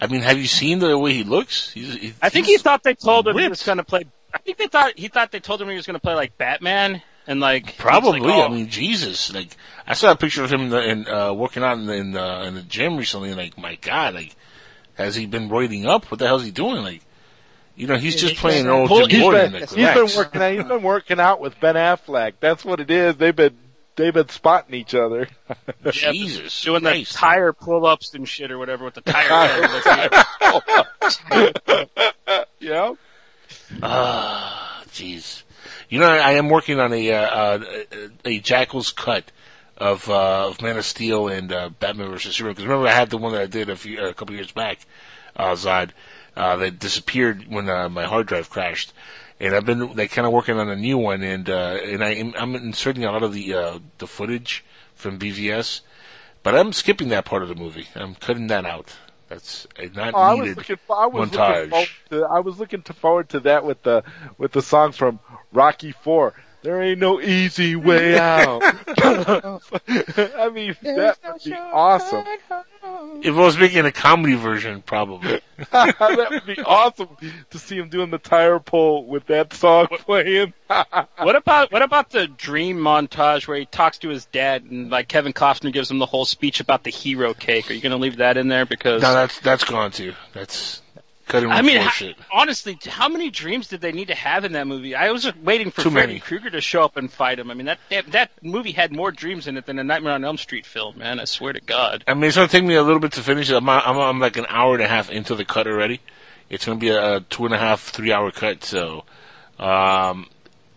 I 0.00 0.06
mean, 0.06 0.22
have 0.22 0.38
you 0.38 0.46
seen 0.46 0.78
the 0.78 0.96
way 0.98 1.12
he 1.12 1.24
looks? 1.24 1.70
He's, 1.72 1.94
he, 1.94 2.14
I 2.22 2.30
think 2.30 2.46
he 2.46 2.56
thought 2.56 2.82
they 2.82 2.94
told 2.94 3.28
him 3.28 3.36
he 3.36 3.48
was 3.48 3.62
going 3.62 3.78
to 3.78 3.84
play. 3.84 4.04
I 4.32 4.38
think 4.38 4.56
they 4.58 4.66
thought 4.66 4.92
he 4.98 5.08
thought 5.08 5.30
they 5.32 5.40
told 5.40 5.60
him 5.60 5.68
he 5.68 5.76
was 5.76 5.86
going 5.86 5.94
to 5.94 6.00
play 6.00 6.14
like 6.14 6.36
Batman 6.38 7.02
and 7.26 7.40
like 7.40 7.76
Probably. 7.76 8.20
like, 8.20 8.34
oh. 8.34 8.42
I 8.44 8.48
mean, 8.48 8.68
Jesus. 8.68 9.32
Like, 9.34 9.56
I 9.86 9.94
saw 9.94 10.12
a 10.12 10.16
picture 10.16 10.42
of 10.44 10.50
him 10.52 10.62
in, 10.62 10.68
the, 10.70 10.88
in 10.88 11.08
uh, 11.08 11.32
working 11.34 11.62
out 11.62 11.78
in 11.78 11.86
the, 11.86 11.94
in, 11.94 12.12
the, 12.12 12.42
in 12.44 12.54
the 12.54 12.62
gym 12.62 12.96
recently, 12.96 13.28
and 13.30 13.38
like, 13.38 13.58
my 13.58 13.74
God, 13.76 14.14
like, 14.14 14.34
has 14.94 15.14
he 15.14 15.26
been 15.26 15.48
roiding 15.50 15.86
up? 15.86 16.10
What 16.10 16.18
the 16.18 16.26
hell's 16.26 16.44
he 16.44 16.50
doing? 16.50 16.82
Like, 16.82 17.02
you 17.74 17.86
know, 17.86 17.96
he's 17.96 18.16
just 18.16 18.36
playing 18.36 18.64
an 18.64 18.70
old 18.70 18.88
Well, 18.90 19.06
Jim 19.06 19.20
he's 19.20 19.30
been, 19.30 19.52
he's 19.52 19.94
been 19.94 20.16
working 20.16 20.40
out. 20.42 20.52
He's 20.54 20.64
been 20.64 20.82
working 20.82 21.20
out 21.20 21.40
with 21.40 21.60
Ben 21.60 21.74
Affleck. 21.74 22.34
That's 22.40 22.64
what 22.64 22.80
it 22.80 22.90
is. 22.90 23.16
They've 23.16 23.36
been 23.36 23.54
they've 23.96 24.14
been 24.14 24.28
spotting 24.28 24.74
each 24.74 24.94
other. 24.94 25.28
Yeah, 25.84 26.10
Jesus, 26.12 26.62
doing 26.62 26.82
the 26.82 26.90
Christ. 26.90 27.14
tire 27.14 27.52
pull-ups 27.52 28.12
and 28.14 28.28
shit 28.28 28.50
or 28.50 28.58
whatever 28.58 28.84
with 28.84 28.94
the 28.94 29.00
tire. 29.02 29.62
yeah. 32.58 32.94
Ah, 33.82 34.82
jeez. 34.88 35.42
You 35.88 36.00
know, 36.00 36.08
I 36.08 36.32
am 36.32 36.48
working 36.48 36.80
on 36.80 36.92
a 36.92 37.12
uh, 37.12 37.20
uh, 37.20 37.64
a 38.24 38.40
Jackal's 38.40 38.90
cut 38.90 39.30
of 39.76 40.08
uh, 40.10 40.48
of 40.48 40.60
Man 40.60 40.76
of 40.76 40.84
Steel 40.84 41.28
and 41.28 41.52
uh, 41.52 41.68
Batman 41.78 42.10
vs 42.10 42.34
Superman. 42.34 42.54
Because 42.54 42.66
remember, 42.66 42.88
I 42.88 42.92
had 42.92 43.10
the 43.10 43.18
one 43.18 43.32
that 43.32 43.42
I 43.42 43.46
did 43.46 43.70
a 43.70 43.76
few 43.76 44.04
a 44.04 44.12
couple 44.14 44.34
years 44.34 44.50
back, 44.50 44.80
uh, 45.36 45.52
Zod, 45.52 45.90
uh, 46.36 46.56
that 46.56 46.78
disappeared 46.80 47.46
when 47.48 47.68
uh, 47.68 47.88
my 47.88 48.04
hard 48.04 48.26
drive 48.26 48.50
crashed. 48.50 48.92
And 49.38 49.54
I've 49.54 49.66
been 49.66 49.94
like 49.94 50.12
kind 50.12 50.26
of 50.26 50.32
working 50.32 50.58
on 50.58 50.68
a 50.70 50.76
new 50.76 50.96
one, 50.96 51.22
and 51.22 51.48
uh, 51.50 51.78
and 51.82 52.02
I 52.02 52.10
am, 52.14 52.32
I'm 52.38 52.54
inserting 52.54 53.04
a 53.04 53.12
lot 53.12 53.22
of 53.22 53.32
the 53.34 53.52
uh, 53.54 53.78
the 53.98 54.06
footage 54.06 54.64
from 54.94 55.18
BVS, 55.18 55.82
but 56.42 56.54
I'm 56.54 56.72
skipping 56.72 57.08
that 57.10 57.26
part 57.26 57.42
of 57.42 57.48
the 57.50 57.54
movie. 57.54 57.86
I'm 57.94 58.14
cutting 58.14 58.46
that 58.46 58.64
out. 58.64 58.94
That's 59.28 59.66
not 59.94 60.14
Oh, 60.14 60.18
I 60.18 60.32
was 60.34 60.40
needed 60.40 60.56
looking. 60.56 60.78
I 60.88 61.06
was 61.06 61.30
looking 61.30 61.38
montage. 61.38 61.68
forward 61.70 61.88
to. 62.10 62.24
I 62.24 62.40
was 62.40 62.58
looking 62.58 62.82
to 62.82 62.92
forward 62.94 63.28
to 63.30 63.40
that 63.40 63.64
with 63.64 63.82
the 63.82 64.04
with 64.38 64.52
the 64.52 64.62
song 64.62 64.92
from 64.92 65.20
Rocky 65.52 65.92
Four. 65.92 66.32
There 66.66 66.82
ain't 66.82 66.98
no 66.98 67.20
easy 67.20 67.76
way 67.76 68.18
out. 68.18 68.60
I 68.98 70.50
mean, 70.52 70.74
that 70.82 71.16
would 71.24 71.44
be 71.44 71.52
awesome. 71.54 72.24
If 73.22 73.36
I 73.36 73.38
was 73.38 73.56
making 73.56 73.86
a 73.86 73.92
comedy 73.92 74.34
version, 74.34 74.82
probably. 74.82 75.40
that 75.70 76.26
would 76.28 76.56
be 76.56 76.60
awesome 76.60 77.16
to 77.50 77.58
see 77.60 77.76
him 77.78 77.88
doing 77.88 78.10
the 78.10 78.18
tire 78.18 78.58
pull 78.58 79.06
with 79.06 79.26
that 79.26 79.52
song 79.52 79.86
playing. 79.86 80.54
what 80.66 81.36
about 81.36 81.70
what 81.70 81.82
about 81.82 82.10
the 82.10 82.26
dream 82.26 82.78
montage 82.78 83.46
where 83.46 83.58
he 83.58 83.66
talks 83.66 83.98
to 83.98 84.08
his 84.08 84.24
dad 84.24 84.64
and 84.64 84.90
like 84.90 85.06
Kevin 85.06 85.32
Costner 85.32 85.72
gives 85.72 85.88
him 85.88 86.00
the 86.00 86.06
whole 86.06 86.24
speech 86.24 86.58
about 86.58 86.82
the 86.82 86.90
hero 86.90 87.32
cake? 87.32 87.70
Are 87.70 87.74
you 87.74 87.80
going 87.80 87.92
to 87.92 87.98
leave 87.98 88.16
that 88.16 88.36
in 88.36 88.48
there 88.48 88.66
because 88.66 89.02
No, 89.02 89.14
that's 89.14 89.38
that's 89.38 89.62
gone 89.62 89.92
too. 89.92 90.14
That's 90.32 90.82
cutting 91.26 91.50
I 91.50 91.62
mean, 91.62 91.78
how, 91.78 91.90
shit. 91.90 92.16
honestly, 92.32 92.78
how 92.86 93.08
many 93.08 93.30
dreams 93.30 93.68
did 93.68 93.80
they 93.80 93.92
need 93.92 94.08
to 94.08 94.14
have 94.14 94.44
in 94.44 94.52
that 94.52 94.66
movie? 94.66 94.94
I 94.94 95.10
was 95.10 95.30
waiting 95.42 95.70
for 95.70 95.82
Too 95.82 95.90
Freddy 95.90 96.14
many. 96.14 96.20
Krueger 96.20 96.50
to 96.50 96.60
show 96.60 96.82
up 96.82 96.96
and 96.96 97.12
fight 97.12 97.38
him. 97.38 97.50
I 97.50 97.54
mean, 97.54 97.66
that, 97.66 97.78
that 97.90 98.12
that 98.12 98.30
movie 98.42 98.72
had 98.72 98.92
more 98.92 99.10
dreams 99.10 99.46
in 99.46 99.56
it 99.56 99.66
than 99.66 99.78
a 99.78 99.84
Nightmare 99.84 100.12
on 100.14 100.24
Elm 100.24 100.38
Street 100.38 100.66
film, 100.66 100.98
man. 100.98 101.20
I 101.20 101.24
swear 101.24 101.52
to 101.52 101.60
God. 101.60 102.04
I 102.06 102.14
mean, 102.14 102.24
it's 102.24 102.36
gonna 102.36 102.48
take 102.48 102.64
me 102.64 102.74
a 102.74 102.82
little 102.82 103.00
bit 103.00 103.12
to 103.12 103.22
finish 103.22 103.50
it. 103.50 103.54
I'm, 103.54 103.68
I'm, 103.68 103.98
I'm 103.98 104.20
like 104.20 104.36
an 104.36 104.46
hour 104.48 104.74
and 104.74 104.82
a 104.82 104.88
half 104.88 105.10
into 105.10 105.34
the 105.34 105.44
cut 105.44 105.66
already. 105.66 106.00
It's 106.48 106.64
gonna 106.64 106.78
be 106.78 106.90
a 106.90 107.20
two 107.20 107.44
and 107.44 107.54
a 107.54 107.58
half, 107.58 107.82
three 107.82 108.12
hour 108.12 108.30
cut, 108.30 108.62
so 108.62 109.04
um, 109.58 110.28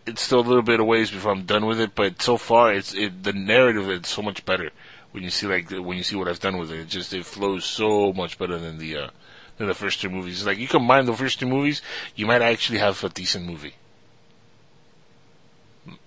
it's 0.05 0.21
still 0.21 0.39
a 0.39 0.41
little 0.41 0.63
bit 0.63 0.79
of 0.79 0.85
ways 0.87 1.11
before 1.11 1.31
I'm 1.31 1.45
done 1.45 1.65
with 1.65 1.79
it. 1.79 1.93
But 1.93 2.21
so 2.21 2.37
far, 2.37 2.73
it's 2.73 2.93
it, 2.93 3.23
the 3.23 3.33
narrative 3.33 3.89
is 3.89 4.07
so 4.07 4.21
much 4.21 4.45
better 4.45 4.71
when 5.11 5.23
you 5.23 5.29
see 5.29 5.47
like 5.47 5.69
when 5.69 5.97
you 5.97 6.03
see 6.03 6.15
what 6.15 6.27
I've 6.27 6.39
done 6.39 6.57
with 6.57 6.71
it. 6.71 6.79
It 6.79 6.87
just 6.87 7.13
it 7.13 7.25
flows 7.25 7.65
so 7.65 8.11
much 8.13 8.37
better 8.37 8.57
than 8.57 8.79
the 8.79 8.97
uh, 8.97 9.09
than 9.59 9.67
the 9.67 9.75
first 9.75 10.01
two 10.01 10.09
movies. 10.09 10.39
It's 10.39 10.47
like 10.47 10.57
you 10.57 10.67
combine 10.67 11.05
the 11.05 11.13
first 11.13 11.39
two 11.39 11.45
movies, 11.45 11.83
you 12.15 12.25
might 12.25 12.41
actually 12.41 12.79
have 12.79 13.03
a 13.03 13.09
decent 13.09 13.45
movie. 13.45 13.75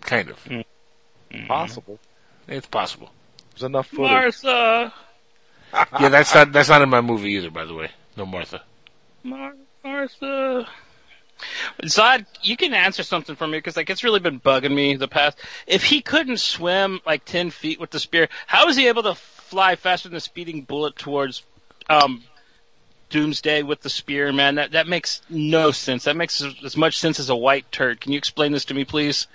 Kind 0.00 0.30
of. 0.30 0.48
Possible. 1.46 2.00
It's 2.48 2.66
possible. 2.66 3.10
There's 3.52 3.62
enough 3.64 3.86
footage. 3.86 4.10
Martha, 4.10 4.92
yeah, 6.00 6.08
that's 6.08 6.34
not 6.34 6.52
that's 6.52 6.68
not 6.68 6.82
in 6.82 6.88
my 6.88 7.00
movie 7.00 7.32
either, 7.32 7.50
by 7.50 7.64
the 7.64 7.74
way. 7.74 7.90
No 8.16 8.26
Martha. 8.26 8.62
Mar- 9.22 9.54
Martha. 9.84 10.66
Zod, 11.82 12.26
you 12.42 12.56
can 12.56 12.72
answer 12.72 13.02
something 13.02 13.36
for 13.36 13.46
me 13.46 13.58
because 13.58 13.76
like 13.76 13.90
it's 13.90 14.04
really 14.04 14.20
been 14.20 14.40
bugging 14.40 14.74
me 14.74 14.96
the 14.96 15.08
past. 15.08 15.38
If 15.66 15.84
he 15.84 16.00
couldn't 16.00 16.38
swim 16.38 17.00
like 17.04 17.24
ten 17.24 17.50
feet 17.50 17.80
with 17.80 17.90
the 17.90 18.00
spear, 18.00 18.28
how 18.46 18.68
is 18.68 18.76
he 18.76 18.88
able 18.88 19.02
to 19.02 19.14
fly 19.14 19.76
faster 19.76 20.08
than 20.08 20.16
a 20.16 20.20
speeding 20.20 20.62
bullet 20.62 20.96
towards 20.96 21.42
um, 21.90 22.22
Doomsday 23.12 23.62
with 23.62 23.80
the 23.80 23.90
spear? 23.90 24.32
Man, 24.32 24.56
that 24.56 24.72
that 24.72 24.89
makes 24.89 25.22
no 25.28 25.70
sense. 25.70 26.05
That 26.05 26.16
makes 26.16 26.43
as, 26.43 26.76
much 26.76 26.98
sense 26.98 27.20
as 27.20 27.30
a 27.30 27.36
white 27.36 27.70
turd. 27.70 28.01
Can 28.01 28.12
you 28.12 28.18
explain 28.18 28.51
this 28.51 28.64
to 28.66 28.74
me, 28.74 28.84
please? 28.84 29.28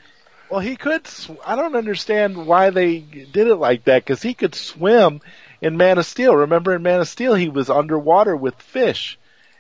Well, 0.50 0.60
he 0.60 0.76
could. 0.76 1.08
Sw- 1.08 1.32
I 1.46 1.56
don't 1.56 1.76
understand 1.76 2.46
why 2.46 2.72
they 2.72 3.00
did 3.00 3.48
it 3.48 3.56
like 3.56 3.86
that 3.86 4.04
because 4.04 4.22
he 4.22 4.34
could 4.34 4.56
swim 4.56 5.22
in 5.62 5.78
Man 5.78 5.98
of 5.98 6.06
Steel. 6.06 6.36
Remember, 6.36 6.76
in 6.76 6.84
Man 6.84 7.00
of 7.00 7.08
Steel, 7.08 7.36
he 7.36 7.50
was 7.50 7.70
underwater 7.70 8.36
with 8.36 8.56
fish. 8.56 9.18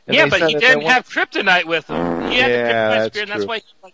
Yeah, 0.07 0.27
but 0.27 0.41
he 0.41 0.55
didn't 0.55 0.81
have 0.81 1.07
kryptonite 1.07 1.65
with 1.65 1.87
him. 1.87 2.29
He 2.29 2.37
had 2.37 2.51
Yeah, 2.51 2.57
the 2.57 2.73
kryptonite 2.73 2.89
that's 2.89 3.05
spear, 3.07 3.21
and 3.23 3.31
that's 3.31 3.39
true. 3.41 3.47
why. 3.47 3.57
He, 3.57 3.63
like, 3.83 3.93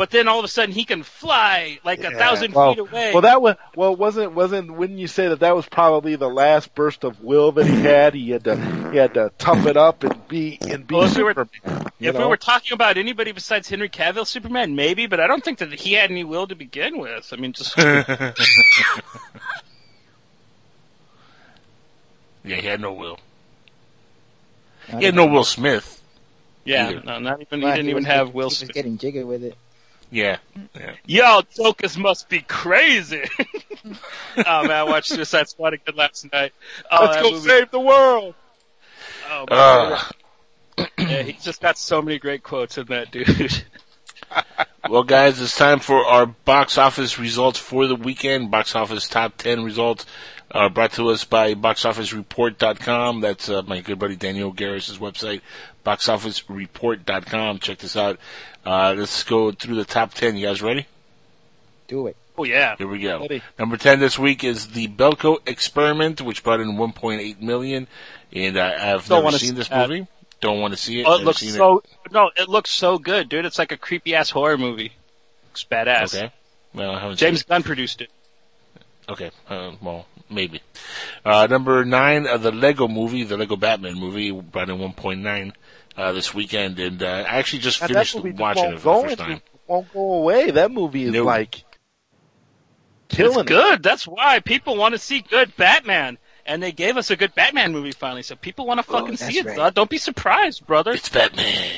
but 0.00 0.08
then 0.10 0.28
all 0.28 0.38
of 0.38 0.46
a 0.46 0.48
sudden 0.48 0.74
he 0.74 0.84
can 0.86 1.02
fly 1.02 1.78
like 1.84 2.02
a 2.02 2.10
thousand 2.10 2.54
well, 2.54 2.72
feet 2.72 2.80
away. 2.80 3.12
Well, 3.12 3.20
that 3.20 3.42
was 3.42 3.56
well, 3.76 3.94
wasn't 3.94 4.32
wasn't 4.32 4.72
wouldn't 4.72 4.98
you 4.98 5.06
say 5.06 5.28
that 5.28 5.40
that 5.40 5.54
was 5.54 5.66
probably 5.68 6.16
the 6.16 6.26
last 6.30 6.74
burst 6.74 7.04
of 7.04 7.22
will 7.22 7.52
that 7.52 7.66
he 7.66 7.82
had? 7.82 8.14
He 8.14 8.30
had 8.30 8.44
to 8.44 8.56
he 8.92 8.96
had 8.96 9.12
to 9.12 9.30
tough 9.36 9.66
it 9.66 9.76
up 9.76 10.02
and 10.02 10.26
be 10.26 10.56
and 10.62 10.86
be 10.86 10.94
Well, 10.94 11.04
if 11.04 11.14
we 11.18 11.22
were- 11.22 11.32
Superman. 11.34 11.86
you 11.98 12.08
If 12.08 12.16
we 12.16 12.24
were 12.24 12.38
talking 12.38 12.72
about 12.74 12.96
anybody 12.96 13.32
besides 13.32 13.68
Henry 13.68 13.90
Cavill 13.90 14.26
Superman, 14.26 14.74
maybe, 14.74 15.06
but 15.06 15.20
I 15.20 15.26
don't 15.26 15.44
think 15.44 15.58
that 15.58 15.70
he 15.78 15.92
had 15.92 16.10
any 16.10 16.24
will 16.24 16.46
to 16.46 16.54
begin 16.54 16.96
with. 16.98 17.30
I 17.30 17.36
mean, 17.36 17.52
just 17.52 17.76
Yeah, 22.42 22.56
he 22.56 22.66
had 22.66 22.80
no 22.80 22.94
will. 22.94 23.18
Not 24.90 25.00
He 25.00 25.04
had 25.04 25.14
no 25.14 25.26
Will 25.26 25.44
Smith. 25.44 26.02
yeah, 26.64 26.88
Either. 26.88 27.02
no, 27.04 27.18
not 27.18 27.42
even. 27.42 27.60
He 27.60 27.66
didn't 27.66 27.84
he 27.84 27.90
even 27.90 28.04
was 28.04 28.06
have 28.06 28.26
getting- 28.28 28.34
Will 28.38 28.48
He 28.48 28.62
was 28.64 28.70
getting 28.70 28.96
jiggy 28.96 29.24
with 29.24 29.44
it. 29.44 29.54
Yeah. 30.10 30.38
yeah. 30.74 30.94
Yo, 31.06 31.40
Tokus 31.56 31.96
must 31.96 32.28
be 32.28 32.40
crazy. 32.40 33.22
oh 33.86 34.62
man, 34.62 34.70
I 34.70 34.82
watched 34.84 35.08
Suicide 35.08 35.48
Squad 35.48 35.74
again 35.74 35.94
last 35.96 36.30
night. 36.32 36.52
Oh, 36.90 37.04
Let's 37.04 37.22
go 37.22 37.30
movie- 37.30 37.48
save 37.48 37.70
the 37.70 37.80
world. 37.80 38.34
Oh, 39.30 39.38
man. 39.38 39.46
Ah. 39.50 40.10
yeah, 40.98 41.22
he's 41.22 41.44
just 41.44 41.60
got 41.60 41.78
so 41.78 42.02
many 42.02 42.18
great 42.18 42.42
quotes 42.42 42.76
in 42.78 42.86
that 42.86 43.10
dude. 43.12 43.28
Well, 44.88 45.04
guys, 45.04 45.40
it's 45.40 45.56
time 45.56 45.78
for 45.78 46.04
our 46.04 46.26
box 46.26 46.76
office 46.78 47.18
results 47.18 47.58
for 47.58 47.86
the 47.86 47.94
weekend. 47.94 48.50
Box 48.50 48.74
office 48.74 49.06
top 49.08 49.36
10 49.36 49.62
results 49.62 50.04
are 50.50 50.68
brought 50.68 50.92
to 50.94 51.08
us 51.10 51.22
by 51.24 51.54
boxofficereport.com. 51.54 53.20
That's 53.20 53.48
uh, 53.48 53.62
my 53.62 53.80
good 53.82 53.98
buddy 53.98 54.16
Daniel 54.16 54.52
Garris' 54.52 54.98
website, 54.98 55.42
boxofficereport.com. 55.86 57.58
Check 57.60 57.78
this 57.78 57.96
out. 57.96 58.18
Uh, 58.64 58.94
let's 58.96 59.22
go 59.22 59.52
through 59.52 59.76
the 59.76 59.84
top 59.84 60.14
10. 60.14 60.36
You 60.36 60.46
guys 60.48 60.60
ready? 60.62 60.86
Do 61.86 62.06
it. 62.08 62.16
oh 62.36 62.44
yeah. 62.44 62.74
Here 62.76 62.88
we 62.88 63.00
go. 63.00 63.20
Ready. 63.20 63.42
Number 63.58 63.76
10 63.76 64.00
this 64.00 64.18
week 64.18 64.42
is 64.44 64.68
the 64.68 64.88
Belko 64.88 65.38
Experiment, 65.46 66.20
which 66.20 66.42
brought 66.42 66.60
in 66.60 66.72
1.8 66.76 67.40
million. 67.40 67.86
And 68.32 68.56
uh, 68.56 68.72
I've 68.78 69.06
Don't 69.06 69.24
never 69.24 69.38
seen 69.38 69.50
see 69.50 69.54
this 69.54 69.68
that. 69.68 69.88
movie. 69.88 70.06
Don't 70.40 70.60
want 70.60 70.72
to 70.72 70.78
see 70.78 71.00
it. 71.00 71.04
Oh, 71.06 71.12
it 71.14 71.18
Never 71.18 71.24
looks 71.26 71.40
seen 71.40 71.50
so 71.52 71.82
no, 72.10 72.30
it 72.36 72.48
looks 72.48 72.70
so 72.70 72.98
good, 72.98 73.28
dude. 73.28 73.44
It's 73.44 73.58
like 73.58 73.72
a 73.72 73.76
creepy 73.76 74.14
ass 74.14 74.30
horror 74.30 74.56
movie. 74.56 74.92
Looks 75.48 75.64
badass. 75.70 76.14
Okay. 76.14 76.32
Well, 76.74 76.92
I 76.92 77.00
haven't 77.00 77.18
seen 77.18 77.28
James 77.28 77.42
Gunn 77.42 77.62
produced 77.62 78.00
it. 78.00 78.10
Okay, 79.08 79.30
uh, 79.48 79.72
well, 79.82 80.06
maybe. 80.30 80.62
Uh, 81.24 81.46
number 81.50 81.84
nine, 81.84 82.26
uh, 82.28 82.36
the 82.36 82.52
Lego 82.52 82.86
movie, 82.86 83.24
the 83.24 83.36
Lego 83.36 83.56
Batman 83.56 83.94
movie, 83.98 84.30
brought 84.30 84.70
in 84.70 84.78
1.9 84.78 85.52
uh, 85.96 86.12
this 86.12 86.32
weekend, 86.32 86.78
and 86.78 87.02
uh, 87.02 87.06
I 87.06 87.38
actually 87.38 87.58
just 87.58 87.80
Now, 87.80 87.88
finished 87.88 88.14
watching 88.14 88.64
it 88.72 88.78
for 88.78 88.84
go 88.84 89.02
the 89.02 89.08
first 89.08 89.20
into- 89.20 89.24
time. 89.32 89.42
Won't 89.66 89.92
go 89.92 90.12
away. 90.14 90.50
That 90.52 90.70
movie 90.70 91.04
is 91.04 91.12
No. 91.12 91.24
like 91.24 91.64
killing 93.08 93.40
it's 93.40 93.48
good. 93.48 93.82
That's 93.82 94.06
why 94.06 94.40
people 94.40 94.76
want 94.76 94.94
to 94.94 94.98
see 94.98 95.20
good 95.20 95.56
Batman. 95.56 96.18
And 96.50 96.60
they 96.60 96.72
gave 96.72 96.96
us 96.96 97.12
a 97.12 97.16
good 97.16 97.32
Batman 97.36 97.70
movie 97.70 97.92
finally, 97.92 98.24
so 98.24 98.34
people 98.34 98.66
want 98.66 98.78
to 98.78 98.82
fucking 98.82 99.16
see 99.18 99.38
it. 99.38 99.46
right. 99.46 99.72
Don't 99.72 99.88
be 99.88 99.98
surprised, 99.98 100.66
brother. 100.66 100.90
It's 100.90 101.08
Batman. 101.08 101.70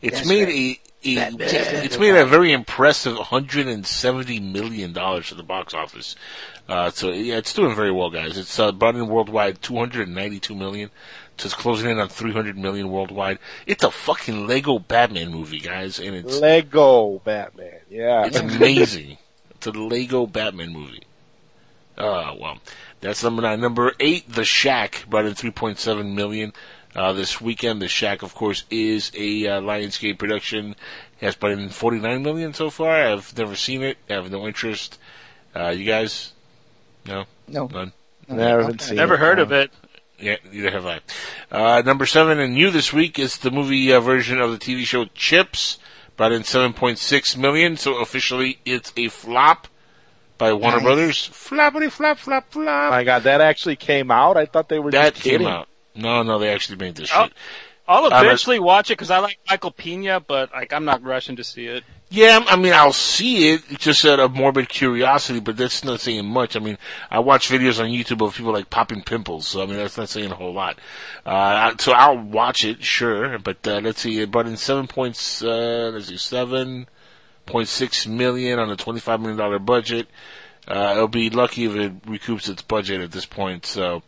It's 0.00 0.18
That's 0.18 0.28
made 0.28 0.44
right. 0.44 0.80
a, 1.04 1.18
a 1.18 1.84
it's 1.84 1.98
made 1.98 2.14
a 2.14 2.24
very 2.24 2.52
impressive 2.52 3.16
170 3.16 4.38
million 4.38 4.92
dollars 4.92 5.32
at 5.32 5.36
the 5.36 5.42
box 5.42 5.74
office. 5.74 6.14
Uh, 6.68 6.90
so 6.90 7.10
yeah, 7.10 7.38
it's 7.38 7.52
doing 7.52 7.74
very 7.74 7.90
well, 7.90 8.08
guys. 8.08 8.38
It's 8.38 8.56
uh, 8.56 8.70
brought 8.70 8.94
in 8.94 9.08
worldwide 9.08 9.62
292 9.62 10.54
million. 10.54 10.90
So 11.36 11.46
it's 11.46 11.54
closing 11.54 11.90
in 11.90 11.98
on 11.98 12.08
300 12.08 12.56
million 12.56 12.88
worldwide. 12.88 13.40
It's 13.66 13.82
a 13.82 13.90
fucking 13.90 14.46
Lego 14.46 14.78
Batman 14.78 15.32
movie, 15.32 15.58
guys, 15.58 15.98
and 15.98 16.14
it's 16.14 16.38
Lego 16.38 17.18
Batman. 17.24 17.80
Yeah. 17.90 18.26
It's 18.26 18.38
amazing. 18.38 19.18
it's 19.56 19.66
a 19.66 19.72
Lego 19.72 20.26
Batman 20.26 20.72
movie. 20.72 21.02
Uh, 21.98 22.34
well, 22.38 22.58
that's 23.00 23.22
number 23.24 23.42
nine. 23.42 23.60
Number 23.60 23.92
eight, 23.98 24.30
The 24.30 24.44
Shack, 24.44 25.04
brought 25.08 25.26
in 25.26 25.34
3.7 25.34 26.14
million. 26.14 26.52
Uh, 26.94 27.12
this 27.12 27.40
weekend, 27.40 27.80
The 27.80 27.88
Shack, 27.88 28.22
of 28.22 28.34
course, 28.34 28.64
is 28.70 29.12
a 29.14 29.46
uh, 29.46 29.60
Lionsgate 29.60 30.18
production. 30.18 30.72
It 31.20 31.26
has 31.26 31.36
brought 31.36 31.52
in 31.52 31.68
49 31.68 32.22
million 32.22 32.52
so 32.52 32.68
far. 32.68 32.90
I've 32.90 33.36
never 33.36 33.54
seen 33.54 33.82
it. 33.82 33.96
I 34.08 34.14
have 34.14 34.30
no 34.30 34.46
interest. 34.46 34.98
Uh, 35.54 35.68
you 35.68 35.84
guys? 35.84 36.32
No? 37.06 37.24
No. 37.48 37.66
None? 37.66 37.92
Never 38.28 38.62
even 38.62 38.78
seen 38.78 38.96
Never 38.96 39.14
it, 39.14 39.20
heard 39.20 39.38
no. 39.38 39.44
of 39.44 39.52
it. 39.52 39.70
Yeah, 40.18 40.36
neither 40.52 40.70
have 40.70 40.86
I. 40.86 41.00
Uh, 41.50 41.82
number 41.82 42.06
seven 42.06 42.38
and 42.38 42.54
new 42.54 42.70
this 42.70 42.92
week 42.92 43.18
is 43.18 43.38
the 43.38 43.50
movie 43.50 43.92
uh, 43.92 44.00
version 44.00 44.40
of 44.40 44.50
the 44.50 44.58
TV 44.58 44.84
show 44.84 45.06
Chips, 45.06 45.78
brought 46.16 46.32
in 46.32 46.42
7.6 46.42 47.36
million. 47.38 47.76
So 47.76 47.96
officially, 48.00 48.58
it's 48.66 48.92
a 48.96 49.08
flop 49.08 49.68
by 50.40 50.52
Warner 50.52 50.78
Nice. 50.78 50.84
Brothers. 50.84 51.30
Floppity 51.32 51.90
flop 51.92 52.18
flop 52.18 52.50
flop. 52.50 52.90
My 52.90 53.04
God, 53.04 53.22
that 53.24 53.40
actually 53.40 53.76
came 53.76 54.10
out. 54.10 54.36
I 54.36 54.46
thought 54.46 54.68
they 54.68 54.80
were 54.80 54.90
that 54.90 55.14
just 55.14 55.22
came 55.24 55.32
kidding. 55.38 55.46
out. 55.46 55.68
No, 55.94 56.22
no, 56.24 56.38
they 56.40 56.48
actually 56.48 56.78
made 56.78 56.96
this 56.96 57.10
Oh. 57.14 57.24
shit. 57.24 57.32
I'll 57.86 58.06
eventually 58.06 58.60
watch 58.60 58.90
it 58.90 58.94
because 58.94 59.10
I 59.10 59.18
like 59.18 59.38
Michael 59.48 59.72
Pena, 59.72 60.20
but 60.20 60.52
like 60.52 60.72
I'm 60.72 60.84
not 60.84 61.02
rushing 61.02 61.36
to 61.36 61.44
see 61.44 61.66
it. 61.66 61.82
Yeah, 62.08 62.44
I 62.48 62.54
mean, 62.56 62.72
I'll 62.72 62.92
see 62.92 63.50
it 63.52 63.62
just 63.78 64.04
out 64.04 64.18
of 64.20 64.32
morbid 64.34 64.68
curiosity, 64.68 65.40
but 65.40 65.56
that's 65.56 65.82
not 65.84 65.98
saying 66.00 66.24
much. 66.26 66.54
I 66.56 66.60
mean, 66.60 66.78
I 67.10 67.18
watch 67.20 67.48
videos 67.48 67.80
on 67.82 67.90
YouTube 67.90 68.24
of 68.24 68.34
people 68.36 68.52
like 68.52 68.70
popping 68.70 69.02
pimples, 69.02 69.46
so 69.48 69.62
I 69.62 69.66
mean, 69.66 69.76
that's 69.76 69.96
not 69.96 70.08
saying 70.08 70.30
a 70.30 70.34
whole 70.36 70.52
lot. 70.52 70.78
Uh, 71.26 71.74
so 71.78 71.92
I'll 71.92 72.16
watch 72.18 72.64
it, 72.64 72.82
sure, 72.84 73.38
but 73.40 73.66
uh, 73.66 73.80
let's 73.82 74.00
see, 74.00 74.20
it 74.20 74.30
brought 74.30 74.46
in 74.46 74.56
seven 74.56 74.86
points, 74.86 75.42
uh, 75.42 75.90
let's 75.92 76.06
see, 76.08 76.16
seven 76.16 76.88
point 77.50 77.68
six 77.68 78.06
million 78.06 78.58
on 78.58 78.70
a 78.70 78.76
twenty-five 78.76 79.20
million 79.20 79.38
dollar 79.38 79.58
budget. 79.58 80.08
Uh, 80.68 80.92
it'll 80.96 81.08
be 81.08 81.30
lucky 81.30 81.64
if 81.64 81.74
it 81.74 82.02
recoups 82.02 82.48
its 82.48 82.62
budget 82.62 83.00
at 83.00 83.10
this 83.10 83.26
point. 83.26 83.66
So, 83.66 84.02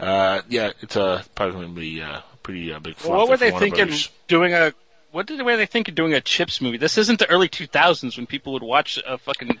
uh, 0.00 0.42
yeah, 0.48 0.72
it's 0.80 0.96
uh, 0.96 1.22
probably 1.34 1.54
going 1.54 1.74
to 1.74 1.80
be 1.80 2.02
uh, 2.02 2.20
pretty 2.42 2.72
uh, 2.72 2.78
big 2.78 2.96
flop. 2.96 3.10
Well, 3.10 3.20
what 3.20 3.30
were 3.30 3.36
they 3.36 3.50
thinking 3.50 3.86
Brothers. 3.86 4.10
doing 4.26 4.54
a? 4.54 4.72
What 5.10 5.26
did 5.26 5.40
were 5.42 5.56
they 5.56 5.66
thinking 5.66 5.94
doing 5.94 6.14
a 6.14 6.20
Chips 6.20 6.60
movie? 6.60 6.76
This 6.76 6.98
isn't 6.98 7.18
the 7.18 7.28
early 7.28 7.48
2000s 7.48 8.16
when 8.16 8.26
people 8.26 8.52
would 8.54 8.62
watch 8.62 8.98
a 9.06 9.18
fucking 9.18 9.58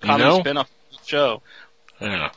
comedy 0.00 0.24
know? 0.24 0.40
spin-off 0.40 0.70
show. 1.06 1.42
Yeah. 2.00 2.30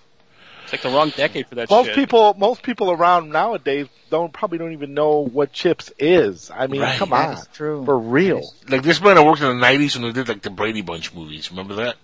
It's 0.73 0.83
like 0.83 0.91
the 0.91 0.97
wrong 0.97 1.09
decade 1.15 1.47
for 1.47 1.55
that 1.55 1.69
Most 1.69 1.85
shit. 1.87 1.95
people, 1.95 2.33
most 2.37 2.63
people 2.63 2.91
around 2.91 3.29
nowadays 3.29 3.87
don't 4.09 4.33
probably 4.33 4.57
don't 4.57 4.73
even 4.73 4.93
know 4.93 5.19
what 5.19 5.53
Chips 5.53 5.91
is. 5.99 6.49
I 6.49 6.67
mean, 6.67 6.81
Right. 6.81 6.97
come 6.97 7.13
on, 7.13 7.33
is 7.33 7.47
true. 7.53 7.85
for 7.85 7.97
real. 7.97 8.41
Like 8.67 8.81
this 8.83 8.99
might 8.99 9.17
have 9.17 9.25
worked 9.25 9.41
in 9.41 9.47
the 9.59 9.65
'90s 9.65 9.95
when 9.95 10.05
they 10.05 10.11
did 10.11 10.27
like 10.27 10.41
the 10.41 10.49
Brady 10.49 10.81
Bunch 10.81 11.13
movies. 11.13 11.51
Remember 11.51 11.75
that? 11.75 11.95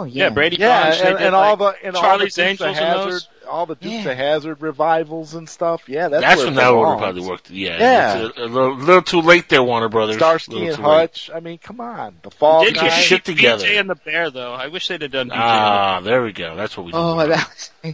Oh 0.00 0.04
yeah. 0.04 0.24
yeah, 0.24 0.30
Brady 0.30 0.56
Yeah, 0.58 0.84
Bunch. 0.90 1.00
they 1.00 1.08
and, 1.08 1.18
did, 1.18 1.26
and 1.26 1.34
all 1.34 1.56
like, 1.56 1.80
the 1.80 1.86
and 1.86 1.96
all 1.96 2.02
Charlie's 2.02 2.34
the 2.34 2.42
Dukes 2.44 2.60
of 2.60 2.66
Angels 2.66 2.78
and 2.78 2.86
Hazard, 2.86 3.12
those. 3.12 3.28
all 3.48 3.66
the 3.66 3.74
Dukes 3.74 4.04
Yeah. 4.04 4.10
of 4.12 4.16
Hazard 4.16 4.62
revivals 4.62 5.34
and 5.34 5.48
stuff. 5.48 5.88
Yeah, 5.88 6.08
that's, 6.08 6.22
That's 6.22 6.36
where 6.38 6.46
when 6.46 6.54
that 6.54 6.68
would 6.70 6.76
belongs. 6.76 7.00
probably 7.00 7.26
worked. 7.28 7.50
Yeah, 7.50 7.78
Yeah. 7.78 8.26
It's 8.28 8.38
a, 8.38 8.42
a 8.42 8.46
little, 8.46 8.76
little 8.76 9.02
too 9.02 9.20
late 9.20 9.48
there, 9.48 9.62
Warner 9.62 9.88
Brothers. 9.88 10.16
Starsky 10.16 10.52
Little 10.52 10.68
and 10.68 10.76
too 10.76 10.82
late. 10.82 10.88
Hutch. 11.00 11.30
I 11.34 11.40
mean, 11.40 11.58
come 11.58 11.80
on, 11.80 12.16
the 12.22 12.30
Fall 12.30 12.64
Did 12.64 12.76
you 12.76 12.82
your 12.82 12.90
shit 12.92 13.24
together. 13.24 13.64
BJ 13.66 13.80
and 13.80 13.90
the 13.90 13.94
Bear 13.96 14.30
though? 14.30 14.52
I 14.54 14.68
wish 14.68 14.88
they'd 14.88 15.02
have 15.02 15.10
done 15.10 15.28
BJ. 15.30 15.36
Ah, 15.36 16.00
there 16.00 16.22
we 16.22 16.32
go. 16.32 16.56
That's 16.56 16.76
what 16.76 16.86
we. 16.86 16.92
Oh, 16.94 17.16
need. 17.18 17.34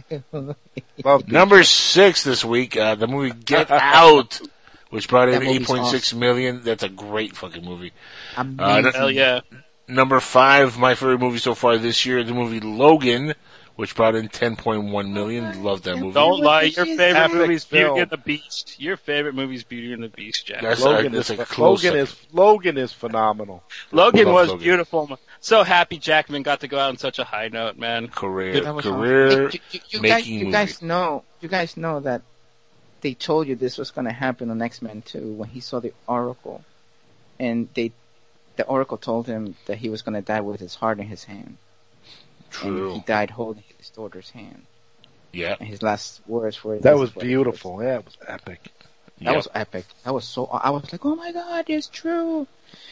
that 0.09 0.23
was. 0.31 1.27
Number 1.27 1.63
six 1.63 2.23
this 2.23 2.43
week, 2.45 2.77
uh, 2.77 2.95
the 2.95 3.07
movie 3.07 3.31
Get 3.33 3.69
Out, 3.71 4.39
which 4.89 5.07
brought 5.07 5.29
in 5.29 5.35
That 5.35 5.43
eight 5.43 5.53
movie's 5.53 5.67
point 5.67 5.85
six 5.87 6.13
million. 6.13 6.63
That's 6.63 6.83
a 6.83 6.89
great 6.89 7.35
fucking 7.35 7.63
movie. 7.63 7.91
Amazing. 8.35 8.91
Hell 8.93 9.11
yeah! 9.11 9.41
Number 9.87 10.19
five, 10.19 10.77
my 10.77 10.95
favorite 10.95 11.19
movie 11.19 11.39
so 11.39 11.55
far 11.55 11.77
this 11.77 12.05
year, 12.05 12.23
the 12.23 12.33
movie 12.33 12.59
Logan, 12.59 13.33
which 13.77 13.95
brought 13.95 14.15
in 14.15 14.27
ten 14.27 14.55
point 14.55 14.83
one 14.85 15.13
million. 15.13 15.45
Oh, 15.45 15.61
Love 15.61 15.83
that 15.83 15.97
movie. 15.97 16.13
Don't 16.13 16.41
lie. 16.41 16.63
Your 16.63 16.85
favorite 16.85 17.33
movie 17.33 17.53
is 17.53 17.65
Beauty 17.65 17.85
film. 17.85 17.99
and 17.99 18.09
the 18.09 18.17
Beast. 18.17 18.79
Your 18.79 18.97
favorite 18.97 19.33
movie's 19.35 19.63
Beauty 19.63 19.93
and 19.93 20.03
the 20.03 20.09
Beast, 20.09 20.45
Jack. 20.45 20.61
That's, 20.61 20.81
Logan 20.81 21.13
a, 21.13 21.15
that's 21.15 21.29
is 21.29 21.39
a 21.39 21.45
close. 21.45 21.83
Logan 21.85 21.99
is 21.99 22.15
Logan 22.33 22.77
is 22.77 22.91
phenomenal. 22.91 23.63
Logan 23.91 24.31
was 24.31 24.49
Logan. 24.49 24.63
beautiful. 24.63 25.19
So 25.39 25.63
happy 25.63 25.97
Jackman 25.97 26.43
got 26.43 26.61
to 26.61 26.67
go 26.67 26.77
out 26.79 26.89
on 26.89 26.97
such 26.97 27.19
a 27.19 27.23
high 27.23 27.47
note, 27.47 27.77
man. 27.77 28.07
career 28.09 28.59
That 28.59 28.77
career 28.83 29.49
Hey, 29.49 29.61
you, 29.71 29.79
you, 29.79 29.79
you 29.89 29.99
guys, 30.01 30.25
making 30.25 30.39
you 30.39 30.51
guys 30.51 30.81
know, 30.81 31.23
you 31.39 31.47
guys 31.47 31.77
know 31.77 31.99
that 32.01 32.23
they 33.01 33.13
told 33.13 33.47
you 33.47 33.55
this 33.55 33.77
was 33.77 33.91
going 33.91 34.05
to 34.05 34.11
happen 34.11 34.49
on 34.49 34.61
X 34.61 34.81
Men 34.81 35.01
2 35.03 35.33
when 35.33 35.49
he 35.49 35.59
saw 35.59 35.79
the 35.79 35.93
Oracle, 36.07 36.63
and 37.39 37.69
they, 37.73 37.91
the 38.57 38.65
Oracle 38.65 38.97
told 38.97 39.27
him 39.27 39.55
that 39.65 39.77
he 39.77 39.89
was 39.89 40.01
going 40.01 40.15
to 40.15 40.21
die 40.21 40.41
with 40.41 40.59
his 40.59 40.75
heart 40.75 40.99
in 40.99 41.07
his 41.07 41.23
hand, 41.23 41.57
and 42.63 42.93
he 42.93 42.99
died 43.01 43.29
holding 43.29 43.63
his 43.77 43.89
daughter's 43.89 44.29
hand. 44.31 44.65
Yeah. 45.33 45.55
And 45.59 45.67
his 45.67 45.81
last 45.83 46.21
words 46.27 46.63
were, 46.63 46.79
That 46.79 46.97
was 46.97 47.09
is 47.11 47.15
what 47.15 47.25
beautiful. 47.25 47.83
Yeah, 47.83 47.97
it 47.99 48.05
was 48.05 48.17
epic. 48.27 48.61
That 49.19 49.25
Yep. 49.25 49.35
was 49.35 49.47
epic. 49.55 49.85
That 50.03 50.13
was 50.13 50.25
so. 50.25 50.45
I 50.45 50.69
was 50.69 50.91
like, 50.91 51.03
oh 51.05 51.15
my 51.15 51.31
god, 51.31 51.65
it's 51.69 51.87
true. 51.87 52.45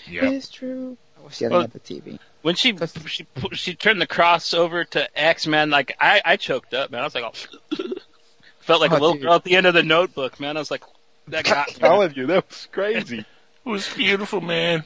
Yep. 0.10 0.24
It's 0.34 0.50
true. 0.50 0.98
I 1.20 1.24
was 1.24 1.40
yelling 1.40 1.54
Well, 1.58 1.64
at 1.64 1.74
the 1.74 1.80
TV. 1.80 2.20
When 2.42 2.56
she 2.56 2.76
she 3.08 3.26
she 3.54 3.76
turned 3.76 4.02
the 4.02 4.08
cross 4.08 4.54
over 4.54 4.84
to 4.86 5.20
X 5.20 5.46
Men, 5.48 5.70
like 5.70 5.96
I 6.00 6.22
I 6.26 6.36
choked 6.38 6.74
up, 6.74 6.92
man. 6.92 7.02
I 7.02 7.04
was 7.04 7.16
like, 7.16 7.24
oh. 7.26 7.78
felt 8.60 8.82
like 8.82 8.92
a 8.92 8.96
Oh, 8.96 9.00
little 9.00 9.14
dude. 9.14 9.22
girl 9.24 9.34
at 9.34 9.44
the 9.44 9.56
end 9.56 9.68
of 9.68 9.74
the 9.76 9.84
Notebook, 9.84 10.40
man. 10.40 10.58
I 10.58 10.60
was 10.60 10.72
like, 10.72 10.84
that 11.28 11.46
got 11.46 11.68
I'm 11.70 11.74
me. 11.74 11.80
telling 11.80 12.14
you, 12.16 12.26
that 12.28 12.48
was 12.50 12.68
crazy. 12.72 13.20
It 13.20 13.70
was 13.70 13.88
beautiful, 13.94 14.42
man. 14.42 14.84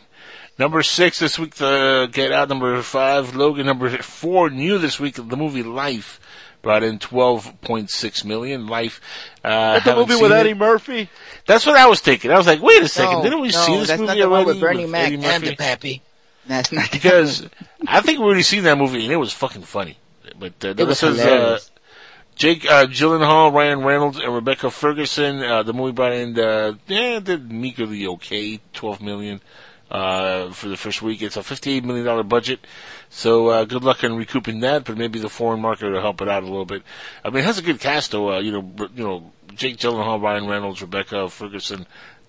Number 0.59 0.83
six 0.83 1.19
this 1.19 1.39
week, 1.39 1.55
the 1.55 2.09
Get 2.11 2.33
Out. 2.33 2.49
Number 2.49 2.81
five, 2.81 3.33
Logan. 3.33 3.65
Number 3.65 3.89
four, 3.99 4.49
new 4.49 4.77
this 4.77 4.99
week, 4.99 5.15
the 5.15 5.37
movie 5.37 5.63
Life. 5.63 6.19
Brought 6.61 6.83
in 6.83 6.99
twelve 6.99 7.61
point 7.61 7.89
six 7.89 8.25
million. 8.25 8.67
Life. 8.67 8.99
Uh, 9.41 9.75
That's 9.75 9.85
the 9.85 9.95
movie 9.95 10.15
with 10.15 10.23
seen 10.23 10.33
Eddie. 10.33 10.53
Murphy. 10.53 11.09
That's 11.47 11.65
what 11.65 11.77
I 11.77 11.87
was 11.87 12.01
thinking. 12.01 12.31
I 12.31 12.37
was 12.37 12.45
like, 12.45 12.61
wait 12.61 12.83
a 12.83 12.89
second, 12.89 13.19
no, 13.19 13.23
didn't 13.23 13.39
we 13.39 13.47
no, 13.47 13.59
see 13.59 13.77
this 13.77 13.87
that's 13.87 14.01
movie 14.01 14.19
not 14.19 14.23
the 14.23 14.29
one 14.29 14.45
with 14.45 14.59
Bernie 14.59 14.81
with 14.81 14.91
Mac 14.91 15.05
Eddie 15.05 15.15
and 15.15 15.23
Murphy? 15.23 15.49
the 15.51 15.55
Pappy. 15.55 16.01
That's 16.45 16.73
not 16.73 16.91
the 16.91 16.97
because 16.97 17.47
I 17.87 18.01
think 18.01 18.19
we 18.19 18.25
already 18.25 18.41
seen 18.41 18.63
that 18.63 18.77
movie 18.77 19.03
and 19.05 19.13
it 19.13 19.15
was 19.15 19.31
fucking 19.31 19.61
funny. 19.61 19.97
But 20.37 20.65
uh, 20.65 20.75
It 20.77 20.85
was 20.85 20.99
this 20.99 21.03
is 21.03 21.19
uh. 21.21 21.59
Jake 22.35 22.65
uh, 22.65 22.87
Gyllenhaal, 22.87 23.53
Ryan 23.53 23.85
Reynolds, 23.85 24.19
and 24.19 24.33
Rebecca 24.35 24.69
Ferguson. 24.69 25.41
Uh, 25.41 25.63
the 25.63 25.71
movie 25.71 25.93
brought 25.93 26.11
in 26.11 26.37
uh, 26.37 26.73
yeah, 26.87 27.21
did 27.21 27.49
meagerly 27.49 28.05
okay, 28.05 28.59
twelve 28.73 29.01
million 29.01 29.39
uh, 29.91 30.51
for 30.51 30.67
the 30.67 30.77
first 30.77 31.01
week. 31.01 31.21
It's 31.21 31.37
a 31.37 31.43
fifty-eight 31.43 31.83
million 31.83 32.05
dollar 32.05 32.23
budget, 32.23 32.59
so 33.09 33.47
uh, 33.47 33.65
good 33.65 33.83
luck 33.83 34.03
in 34.03 34.15
recouping 34.15 34.59
that. 34.61 34.85
But 34.85 34.97
maybe 34.97 35.19
the 35.19 35.29
foreign 35.29 35.61
market 35.61 35.89
will 35.91 36.01
help 36.01 36.21
it 36.21 36.29
out 36.29 36.43
a 36.43 36.47
little 36.47 36.65
bit. 36.65 36.83
I 37.23 37.29
mean, 37.29 37.39
it 37.39 37.45
has 37.45 37.57
a 37.57 37.63
good 37.63 37.79
cast 37.79 38.11
though. 38.11 38.33
Uh, 38.33 38.39
you 38.39 38.51
know, 38.51 38.87
you 38.95 39.03
know, 39.03 39.31
Jake 39.55 39.77
Gyllenhaal, 39.77 40.21
Ryan 40.21 40.47
Reynolds, 40.47 40.81
Rebecca 40.81 41.29
Ferguson, 41.29 41.85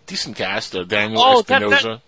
decent 0.07 0.37
cast. 0.37 0.74
Uh, 0.74 0.85
Daniel 0.85 1.23
Oh, 1.23 1.43
that- 1.43 1.62
Espinosa. 1.62 1.89
that- 1.89 2.01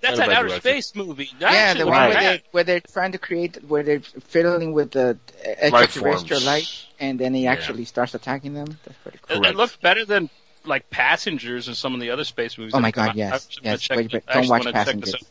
That's 0.00 0.18
an 0.20 0.30
outer 0.30 0.48
director. 0.48 0.60
space 0.70 0.94
movie. 0.94 1.28
yeah, 1.40 1.74
the 1.74 1.80
not 1.80 1.86
one 1.88 2.08
where 2.10 2.20
they're, 2.20 2.40
where 2.52 2.64
they're 2.64 2.80
trying 2.80 3.10
to 3.12 3.18
create, 3.18 3.64
where 3.66 3.82
they're 3.82 3.98
fiddling 4.00 4.72
with 4.72 4.92
the 4.92 5.18
extraterrestrial 5.44 6.40
forms. 6.40 6.46
light, 6.46 6.86
and 7.00 7.18
then 7.18 7.34
he 7.34 7.44
Yeah. 7.44 7.52
actually 7.52 7.84
starts 7.84 8.14
attacking 8.14 8.54
them. 8.54 8.78
That's 8.84 8.98
pretty 8.98 9.18
cool. 9.22 9.44
It, 9.44 9.50
it 9.50 9.56
looked 9.56 9.80
better 9.82 10.04
than 10.04 10.30
like 10.68 10.88
Passengers 10.90 11.66
and 11.68 11.76
some 11.76 11.94
of 11.94 12.00
the 12.00 12.10
other 12.10 12.24
space 12.24 12.56
movies. 12.58 12.74
Oh 12.74 12.80
my 12.80 12.90
God, 12.90 13.14
yes, 13.16 13.48
I 13.58 13.60
yes. 13.70 13.80
check- 13.82 13.96
Wait, 13.96 14.10
but 14.12 14.22
I 14.28 14.34
don't 14.34 14.48
watch 14.48 14.64
wanna 14.64 14.72
check 14.72 14.86
this 14.86 14.94
Passengers. 15.12 15.24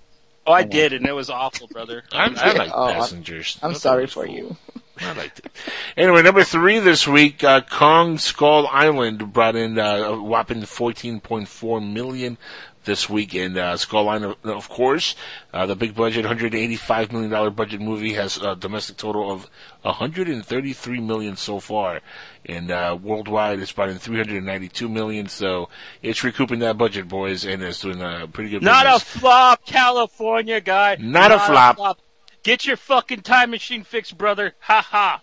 Oh, 0.45 0.53
I 0.53 0.61
Don't 0.61 0.71
did, 0.71 0.93
and 0.93 1.05
it 1.05 1.11
was 1.11 1.29
awful, 1.29 1.67
brother. 1.67 2.03
I, 2.13 2.25
I 2.35 2.51
like 2.53 2.71
Oh, 2.75 2.87
Passengers. 2.93 3.59
I'm 3.61 3.71
I 3.71 3.73
thought 3.73 3.77
it 3.77 3.79
sorry 3.81 4.07
for 4.07 4.25
cool. 4.25 4.35
you. 4.35 4.57
I 4.99 5.13
liked 5.13 5.39
it. 5.39 5.51
Anyway, 5.95 6.21
number 6.23 6.43
three 6.43 6.79
this 6.79 7.07
week, 7.07 7.43
uh, 7.43 7.61
Kong 7.61 8.17
Skull 8.17 8.65
Island 8.67 9.31
brought 9.31 9.55
in 9.55 9.77
uh, 9.77 9.83
a 9.97 10.21
whopping 10.23 10.61
14.4 10.63 11.93
million 11.93 12.37
this 12.87 13.07
week, 13.07 13.35
and 13.35 13.55
uh, 13.55 13.77
Skull 13.77 14.09
Island, 14.09 14.35
of 14.43 14.67
course, 14.67 15.15
uh, 15.53 15.67
the 15.67 15.75
big 15.75 15.93
budget, 15.93 16.25
185 16.25 17.11
million 17.11 17.29
dollar 17.29 17.51
budget 17.51 17.79
movie 17.79 18.13
has 18.13 18.37
a 18.37 18.55
domestic 18.55 18.97
total 18.97 19.31
of 19.31 19.47
133 19.83 20.99
million 20.99 21.35
so 21.35 21.59
far, 21.59 22.01
and 22.47 22.71
uh, 22.71 22.97
worldwide 22.99 23.59
it's 23.59 23.71
brought 23.71 23.89
in 23.89 23.99
392 23.99 24.89
million. 24.89 25.27
So 25.27 25.69
it's 26.01 26.23
recouping 26.23 26.59
that 26.59 26.79
budget, 26.79 27.07
boys, 27.07 27.45
and 27.45 27.61
it's 27.61 27.81
doing 27.81 28.01
a 28.01 28.27
pretty 28.27 28.49
good. 28.49 28.63
Not 28.63 28.87
a 28.87 28.99
flop, 28.99 29.63
California 29.67 30.59
guy. 30.59 30.97
Not 30.99 31.31
a 31.31 31.37
flop. 31.37 31.99
Get 32.41 32.65
your 32.65 32.77
fucking 32.77 33.21
time 33.21 33.51
machine 33.51 33.83
fixed, 33.83 34.17
brother. 34.17 34.55
Ha 34.61 34.81
ha. 34.81 35.21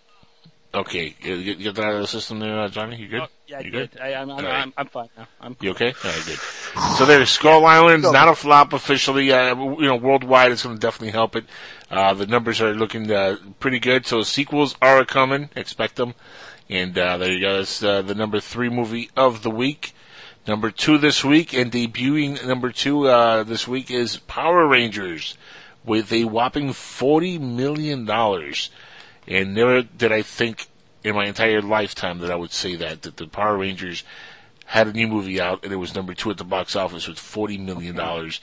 Okay, 0.75 1.15
you, 1.21 1.35
you 1.35 1.55
get 1.55 1.77
that 1.77 1.85
out 1.85 1.95
of 1.95 2.01
the 2.01 2.07
system 2.09 2.41
there, 2.41 2.59
uh, 2.59 2.69
Johnny. 2.69 2.97
You 2.97 3.07
good? 3.07 3.21
Oh, 3.21 3.29
yeah, 3.47 3.59
I 3.59 3.61
you 3.61 3.71
did. 3.71 3.97
I, 4.01 4.15
I'm, 4.15 4.29
I'm, 4.29 4.31
All 4.31 4.43
right. 4.43 4.63
I'm, 4.63 4.73
I'm 4.77 4.87
fine 4.89 5.09
now. 5.17 5.29
I'm 5.41 5.57
You 5.61 5.71
okay? 5.71 5.95
All 6.05 6.11
right, 6.11 6.23
good. 6.27 6.39
So 6.99 7.07
there's 7.07 7.31
Skull 7.31 7.65
Island, 7.65 8.03
not 8.03 8.29
a 8.29 8.35
flop 8.35 8.73
officially. 8.73 9.31
Uh, 9.33 9.55
you 9.55 9.87
know, 9.87 9.95
worldwide, 9.95 10.51
it's 10.51 10.65
going 10.65 10.75
to 10.75 10.81
definitely 10.81 11.13
help 11.13 11.37
it. 11.37 11.45
Uh, 11.91 12.15
the 12.15 12.27
numbers 12.27 12.61
are 12.61 12.75
looking 12.75 13.11
uh, 13.11 13.37
pretty 13.61 13.79
good. 13.79 14.07
So 14.07 14.23
sequels 14.23 14.75
are 14.83 15.05
coming. 15.05 15.51
Expect 15.55 15.97
them. 15.97 16.15
And 16.69 16.99
uh, 16.99 17.19
there 17.19 17.33
you 17.33 17.41
go. 17.41 17.59
That's 17.59 17.83
uh, 17.83 18.03
the 18.03 18.15
number 18.15 18.41
three 18.41 18.69
movie 18.69 19.11
of 19.17 19.43
the 19.43 19.51
week. 19.51 19.95
Number 20.47 20.71
two 20.71 20.99
this 20.99 21.25
week, 21.25 21.55
and 21.55 21.73
debuting 21.73 22.45
number 22.47 22.71
two 22.71 23.07
uh, 23.09 23.45
this 23.45 23.67
week 23.67 23.91
is 23.91 24.19
Power 24.19 24.67
Rangers 24.67 25.39
with 25.85 26.13
a 26.13 26.25
whopping 26.25 26.73
forty 26.73 27.39
million 27.39 28.05
dollars. 28.05 28.71
And 29.27 29.55
never 29.55 29.83
did 29.83 30.13
I 30.13 30.23
think 30.23 30.67
in 31.03 31.15
my 31.15 31.27
entire 31.27 31.63
lifetime 31.63 32.19
that 32.19 32.31
I 32.31 32.37
would 32.37 32.53
say 32.53 32.77
that 32.77 33.03
that 33.03 33.17
the 33.17 33.27
Power 33.27 33.57
Rangers 33.57 34.05
had 34.67 34.87
a 34.87 34.93
new 34.93 35.07
movie 35.07 35.41
out 35.41 35.63
and 35.65 35.73
it 35.73 35.77
was 35.77 35.95
number 35.95 36.15
two 36.15 36.31
at 36.31 36.39
the 36.39 36.45
box 36.45 36.75
office 36.75 37.07
with 37.07 37.19
forty 37.19 37.59
million 37.59 37.97
dollars. 37.97 38.41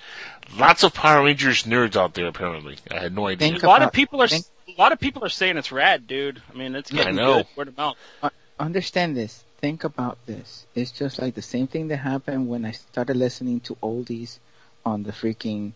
Lots 0.56 0.84
of 0.84 0.94
Power 0.94 1.24
Rangers 1.26 1.64
nerds 1.64 1.96
out 1.96 2.14
there 2.14 2.28
apparently. 2.28 2.78
I 2.90 3.00
had 3.00 3.16
no 3.16 3.28
idea. 3.28 3.58
a 3.58 3.66
lot 3.66 3.82
of 3.82 3.92
people 3.92 4.22
are 4.22 4.28
a 4.28 4.82
lot 4.82 4.92
of 4.92 5.00
people 5.00 5.24
are 5.24 5.30
saying 5.30 5.58
it's 5.58 5.72
rad, 5.72 6.08
dude. 6.08 6.42
I 6.54 6.58
mean, 6.58 6.76
it's 6.76 6.92
I 6.94 6.96
getting 6.98 7.16
know. 7.16 7.38
good 7.38 7.48
word 7.56 7.68
of 7.70 7.78
mouth. 7.78 7.98
Uh, 8.22 8.30
understand 8.60 9.16
this. 9.18 9.44
Think 9.60 9.84
about 9.84 10.18
this. 10.26 10.66
It's 10.74 10.92
just 10.92 11.20
like 11.22 11.36
the 11.36 11.42
same 11.42 11.68
thing 11.68 11.90
that 11.90 11.98
happened 11.98 12.48
when 12.48 12.66
I 12.66 12.72
started 12.72 13.18
listening 13.18 13.60
to 13.62 13.76
oldies 13.76 14.40
on 14.86 15.04
the 15.04 15.12
freaking 15.12 15.74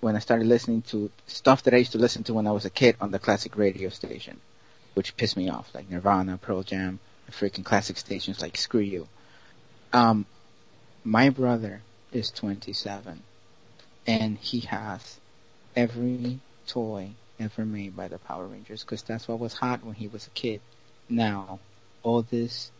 when 0.00 0.14
I 0.16 0.20
started 0.20 0.46
listening 0.46 0.82
to 0.82 1.10
stuff 1.26 1.64
that 1.64 1.74
I 1.74 1.78
used 1.78 1.92
to 1.92 1.98
listen 1.98 2.22
to 2.24 2.34
when 2.34 2.46
I 2.46 2.52
was 2.52 2.64
a 2.64 2.70
kid 2.70 2.96
on 3.00 3.10
the 3.10 3.18
classic 3.18 3.56
radio 3.56 3.88
station, 3.88 4.40
which 4.98 5.16
pissed 5.16 5.36
me 5.36 5.48
off, 5.48 5.72
like 5.76 5.88
Nirvana, 5.88 6.38
Pearl 6.38 6.64
Jam, 6.64 6.98
the 7.26 7.30
freaking 7.30 7.64
classic 7.64 7.96
stations 7.98 8.42
like 8.42 8.56
screw 8.56 8.80
you. 8.80 9.06
Um, 9.92 10.26
my 11.04 11.30
brother 11.30 11.82
is 12.10 12.32
27, 12.32 13.22
and 14.08 14.38
he 14.38 14.58
has 14.58 15.20
every 15.76 16.40
toy 16.66 17.10
ever 17.38 17.64
made 17.64 17.96
by 17.96 18.08
the 18.08 18.18
Power 18.18 18.46
Rangers 18.46 18.82
because 18.82 19.02
that's 19.02 19.28
what 19.28 19.38
was 19.38 19.54
hot 19.54 19.84
when 19.84 19.94
he 19.94 20.08
was 20.08 20.26
a 20.26 20.30
kid. 20.30 20.60
Now, 21.08 21.60
all 22.02 22.22
this 22.22 22.72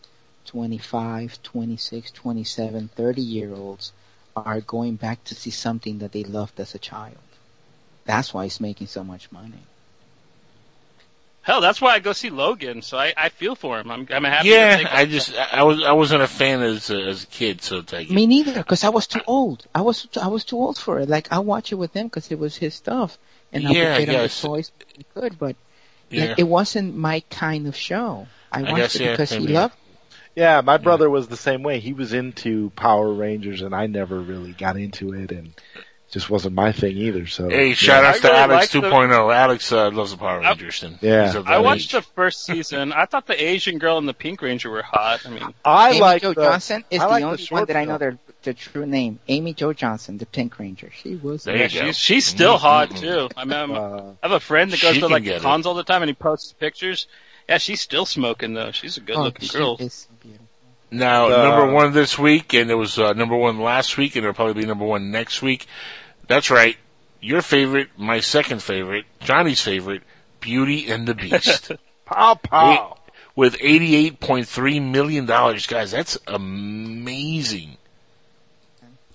25, 0.47 1.41
26, 1.45 2.11
27, 2.11 2.89
30 2.97 3.23
year 3.23 3.55
olds 3.55 3.93
are 4.35 4.61
going 4.61 4.97
back 4.97 5.23
to 5.27 5.37
see 5.37 5.51
something 5.51 6.01
that 6.01 6.11
they 6.11 6.25
loved 6.25 6.59
as 6.59 6.75
a 6.75 6.81
child. 6.81 7.15
That's 8.07 8.35
why 8.35 8.43
he's 8.43 8.61
making 8.61 8.89
so 8.89 9.05
much 9.05 9.31
money. 9.31 9.63
Hell, 11.49 11.63
that's 11.63 11.81
why 11.81 11.95
I 11.95 11.99
go 12.01 12.13
see 12.13 12.31
Logan. 12.31 12.83
So 12.83 12.99
I, 12.99 13.15
I 13.17 13.31
feel 13.31 13.57
for 13.57 13.81
him. 13.81 13.91
I'm 13.91 14.07
I'm 14.11 14.25
happy. 14.25 14.51
yeah, 14.51 14.67
to 14.69 14.77
take 14.77 14.93
I 14.93 15.07
just 15.07 15.35
I 15.37 15.63
was 15.65 15.83
I 15.83 15.93
wasn't 15.93 16.23
a 16.23 16.29
fan 16.29 16.63
as 16.63 16.91
a, 16.91 17.01
as 17.03 17.25
a 17.25 17.27
kid, 17.27 17.63
so 17.63 17.79
it's 17.79 17.93
like 17.93 18.09
Me 18.09 18.27
neither, 18.27 18.53
because 18.55 18.85
I 18.85 18.91
was 18.91 19.07
too 19.07 19.23
old. 19.27 19.67
I 19.75 19.83
was 19.83 20.09
I 20.21 20.29
was 20.29 20.45
too 20.45 20.57
old 20.59 20.79
for 20.79 20.99
it. 21.01 21.09
Like 21.09 21.33
I 21.33 21.39
watch 21.39 21.73
it 21.73 21.77
with 21.77 21.95
him 21.95 22.07
because 22.09 22.31
it 22.31 22.39
was 22.39 22.57
his 22.57 22.75
stuff, 22.75 23.19
and 23.53 23.67
I 23.67 23.73
Yeah, 23.73 23.81
would 23.81 23.95
get 23.95 24.09
him 24.09 24.21
the 24.21 24.29
yes. 24.29 24.43
toys 24.43 24.73
when 24.77 24.89
I 24.99 25.21
could, 25.21 25.39
but 25.39 25.57
Yeah. 26.11 26.23
like, 26.23 26.35
it 26.37 26.45
wasn't 26.45 26.97
my 26.97 27.21
kind 27.31 27.67
of 27.67 27.77
show. 27.77 28.31
I 28.53 28.63
I 28.63 28.73
watched 28.73 28.75
guess, 28.75 28.97
it 28.97 29.01
yeah, 29.01 29.13
because 29.13 29.33
he 29.35 29.47
here. 29.47 29.49
loved. 29.49 29.77
Yeah, 30.37 30.61
my 30.63 30.79
brother 30.79 31.11
was 31.11 31.29
the 31.29 31.37
same 31.37 31.63
way. 31.63 31.81
He 31.81 31.93
was 31.95 32.13
into 32.13 32.71
Power 32.71 33.13
Rangers, 33.13 33.63
and 33.63 33.75
I 33.75 33.87
never 33.87 34.21
really 34.23 34.55
got 34.55 34.77
into 34.77 35.13
it, 35.15 35.33
and 35.33 35.49
it 35.49 35.88
just 36.11 36.31
wasn't 36.31 36.55
my 36.55 36.73
thing 36.73 36.97
either. 36.97 37.27
So 37.27 37.49
Hey, 37.51 37.69
yeah. 37.69 37.75
shout 37.75 38.05
out 38.05 38.15
I 38.17 38.19
to 38.19 38.27
really 38.29 38.39
Alex 38.39 38.75
like 38.75 38.83
the- 38.83 38.89
2.0. 38.89 39.35
Alex 39.35 39.73
uh, 39.73 39.91
loves 39.91 40.11
the 40.13 40.17
Power 40.17 40.41
Rangers. 40.41 40.83
And 40.83 40.99
Yeah. 41.03 41.43
I 41.47 41.59
watched 41.59 41.87
age. 41.87 41.93
the 41.93 42.03
first 42.03 42.45
season. 42.45 42.93
I 42.93 43.05
thought 43.05 43.27
the 43.27 43.43
Asian 43.43 43.79
girl 43.79 43.99
and 43.99 44.09
the 44.09 44.15
Pink 44.15 44.41
Ranger 44.41 44.71
were 44.71 44.83
hot. 44.83 45.21
I 45.27 45.31
mean, 45.31 45.43
I 45.65 45.91
Amy 45.91 46.01
like 46.01 46.23
Jo 46.23 46.33
the- 46.33 46.43
Johnson 46.45 46.85
is 46.91 47.01
I 47.01 47.05
the 47.05 47.11
like 47.11 47.25
only 47.25 47.39
short 47.39 47.61
one 47.61 47.67
that 47.67 47.77
I 47.77 47.85
know 47.85 47.99
their 47.99 48.19
the 48.45 48.55
true 48.55 48.87
name. 48.87 49.19
Amy 49.29 49.53
Jo 49.53 49.73
Johnson, 49.73 50.17
the 50.17 50.25
Pink 50.27 50.59
Ranger. 50.59 50.91
She 51.03 51.17
was. 51.17 51.45
There 51.45 51.57
yeah, 51.57 51.67
she's 51.69 51.99
she's 51.99 52.25
still 52.27 52.57
Mhm, 52.57 52.61
hot 52.61 52.91
mhm. 52.91 53.01
too. 53.01 53.29
I 53.37 53.45
mean, 53.45 53.53
I'm, 53.59 53.73
Uh, 53.73 54.01
I 54.23 54.29
have 54.29 54.33
a 54.33 54.41
friend 54.41 54.71
that 54.71 54.81
goes 54.81 54.97
to 54.99 55.09
like 55.09 55.25
get 55.25 55.35
the 55.35 55.41
cons 55.41 55.67
all 55.67 55.75
the 55.75 55.83
time, 55.85 56.03
and 56.03 56.09
he 56.09 56.15
posts 56.15 56.53
pictures. 56.53 57.07
Yeah, 57.49 57.59
she's 57.59 57.81
still 57.81 58.07
smoking 58.07 58.55
though. 58.55 58.71
She's 58.71 58.97
a 58.97 59.01
good 59.01 59.17
oh, 59.17 59.25
looking 59.25 59.49
she 59.49 59.59
girl. 59.59 59.77
is 59.81 60.07
beautiful. 60.23 60.47
Now, 60.91 61.27
Uh, 61.27 61.43
number 61.43 61.73
one 61.73 61.93
this 61.93 62.19
week, 62.19 62.55
and 62.55 62.71
it 62.71 62.75
was 62.75 62.99
uh, 62.99 63.13
number 63.13 63.37
one 63.37 63.61
last 63.61 63.99
week, 63.99 64.17
and 64.17 64.25
it'll 64.25 64.35
probably 64.35 64.63
be 64.63 64.67
number 64.67 64.87
one 64.87 65.11
next 65.11 65.43
week. 65.43 65.67
That's 66.29 66.51
right. 66.51 66.77
Your 67.21 67.43
favorite, 67.43 67.89
my 67.97 68.21
second 68.21 68.63
favorite, 68.63 69.05
Johnny's 69.21 69.61
favorite, 69.61 70.03
Beauty 70.41 70.89
and 70.91 71.07
the 71.09 71.15
Beast. 71.15 71.73
pow 72.05 72.35
pow. 72.35 72.99
With 73.35 73.57
$88.3 73.59 74.83
million, 74.91 75.25
guys. 75.27 75.91
That's 75.91 76.19
amazing. 76.27 77.77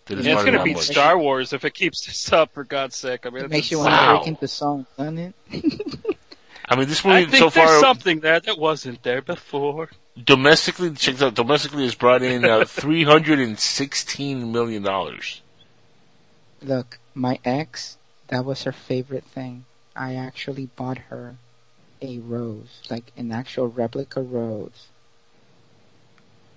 That 0.05 0.19
is 0.19 0.25
Yeah, 0.25 0.33
it's 0.35 0.43
gonna 0.43 0.57
that 0.59 0.63
beat 0.65 0.75
much. 0.75 0.85
Star 0.85 1.17
Wars 1.17 1.53
if 1.53 1.63
it 1.65 1.73
keeps 1.73 2.05
this 2.05 2.31
up. 2.33 2.53
For 2.53 2.63
God's 2.65 2.95
sake, 2.95 3.25
I 3.25 3.29
mean, 3.29 3.39
It 3.39 3.45
it's 3.45 3.51
makes 3.51 3.71
you 3.71 3.79
want 3.79 3.89
to 3.89 3.95
Wow. 3.95 4.17
break 4.17 4.27
into 4.27 4.47
song, 4.47 4.85
doesn't 4.97 5.17
it? 5.17 5.33
I 6.65 6.75
mean, 6.77 6.87
this 6.87 7.03
movie 7.03 7.17
I 7.17 7.19
movie 7.21 7.31
think 7.31 7.41
so 7.43 7.49
there's 7.49 7.69
far, 7.69 7.79
something 7.81 8.19
there 8.21 8.39
that 8.39 8.57
wasn't 8.57 9.03
there 9.03 9.21
before. 9.21 9.89
domestically, 10.21 10.91
check 10.91 11.15
this 11.15 11.21
out, 11.21 11.35
domestically 11.35 11.83
has 11.83 11.95
brought 11.95 12.21
in 12.23 12.43
uh, 12.45 12.59
$316 12.65 14.49
million. 14.49 14.83
Look, 16.61 16.99
my 17.13 17.39
ex, 17.45 17.97
that 18.27 18.45
was 18.45 18.63
her 18.63 18.71
favorite 18.71 19.25
thing. 19.25 19.65
I 19.95 20.15
actually 20.15 20.65
bought 20.65 20.97
her 20.97 21.35
a 22.01 22.19
rose, 22.19 22.81
like 22.89 23.11
an 23.15 23.31
actual 23.31 23.67
replica 23.67 24.21
rose 24.21 24.87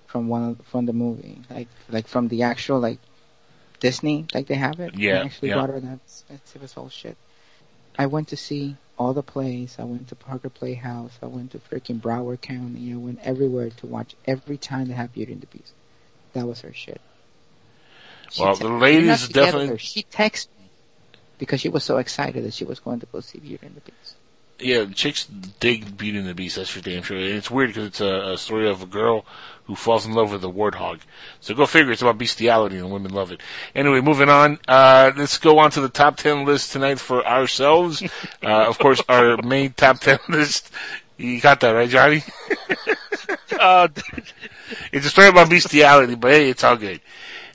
from 0.07 0.29
one 0.29 0.43
of, 0.51 0.67
from 0.67 0.87
the 0.87 0.93
movie, 0.93 1.39
like 1.51 1.69
like 1.89 2.09
from 2.09 2.29
the 2.29 2.43
actual 2.43 2.81
like 2.81 2.99
Disney, 3.81 4.27
like 4.33 4.47
they 4.47 4.55
have 4.55 4.81
it. 4.81 4.95
Yeah, 4.97 5.21
I 5.23 5.25
actually 5.27 5.51
yeah. 5.51 5.57
bought 5.57 5.71
her 5.71 5.81
that. 5.81 5.99
That's, 6.29 6.57
it 6.57 6.63
was 6.63 6.73
whole 6.73 6.89
shit. 6.89 7.17
I 7.99 8.07
went 8.07 8.29
to 8.29 8.37
see 8.37 8.77
all 8.99 9.13
the 9.13 9.23
plays. 9.23 9.77
I 9.79 9.85
went 9.85 10.09
to 10.09 10.15
Parker 10.15 10.49
Playhouse. 10.49 11.19
I 11.23 11.27
went 11.27 11.53
to 11.53 11.59
freaking 11.59 12.01
Broward 12.01 12.41
County. 12.41 12.93
I 12.93 12.97
went 12.97 13.21
everywhere 13.23 13.71
to 13.71 13.87
watch 13.87 14.15
every 14.27 14.57
time 14.57 14.89
they 14.89 14.95
have 14.95 15.13
Beauty 15.13 15.33
and 15.33 15.41
the 15.41 15.47
Beast. 15.47 15.73
That 16.33 16.47
was 16.47 16.63
her 16.63 16.73
shit. 16.73 17.01
She 18.31 18.43
Well, 18.43 18.55
te- 18.57 18.65
the 18.65 18.71
we're 18.71 18.79
ladies 18.79 19.07
not 19.09 19.19
together. 19.21 19.47
definitely- 19.53 19.79
She 19.79 20.03
texted 20.05 20.49
me 20.61 20.69
because 21.39 21.61
she 21.61 21.69
was 21.69 21.85
so 21.85 21.99
excited 21.99 22.45
that 22.45 22.55
she 22.55 22.65
was 22.65 22.79
going 22.81 23.01
to 23.01 23.07
go 23.07 23.21
see 23.21 23.39
Beauty 23.39 23.67
and 23.67 23.77
the 23.77 23.81
Beast. 23.81 24.17
Yeah, 24.59 24.87
chicks 24.87 25.27
dig 25.61 25.99
Beauty 25.99 26.19
and 26.19 26.27
the 26.27 26.35
Beast. 26.35 26.57
That's 26.57 26.71
for 26.71 26.81
damn 26.81 27.03
sure. 27.03 27.19
And 27.19 27.27
it's 27.27 27.51
weird 27.51 27.71
because 27.71 27.87
it's 27.89 28.01
a, 28.01 28.33
a 28.33 28.39
story 28.39 28.69
of 28.71 28.83
a 28.83 28.87
girl 28.87 29.27
who 29.65 29.75
falls 29.75 30.07
in 30.07 30.13
love 30.15 30.33
with 30.33 30.43
a 30.45 30.49
warthog. 30.49 31.01
So 31.41 31.55
go 31.55 31.67
figure. 31.67 31.93
It's 31.93 32.01
about 32.01 32.17
bestiality 32.17 32.79
and 32.79 32.91
women 32.91 33.13
love 33.13 33.33
it. 33.33 33.43
Anyway, 33.75 34.01
moving 34.01 34.31
on. 34.31 34.59
Uh, 34.67 35.13
let's 35.15 35.37
go 35.37 35.59
on 35.59 35.71
to 35.73 35.83
the 35.83 35.91
top 35.91 36.17
ten 36.17 36.47
list 36.47 36.73
tonight 36.73 36.99
for 37.01 37.27
ourselves. 37.27 38.03
uh, 38.43 38.47
of 38.67 38.79
course, 38.79 39.03
our 39.11 39.37
main 39.43 39.75
top 39.75 40.01
ten 40.01 40.19
list. 40.31 40.71
You 41.19 41.39
got 41.41 41.61
that 41.61 41.71
right, 41.73 41.89
Johnny? 41.91 42.23
Uh, 43.59 43.89
It's 44.93 45.07
a 45.07 45.11
story 45.11 45.29
about 45.29 45.49
bestiality, 45.49 46.15
but 46.15 46.31
hey, 46.33 46.51
it's 46.51 46.63
all 46.63 46.77
good. 46.77 47.01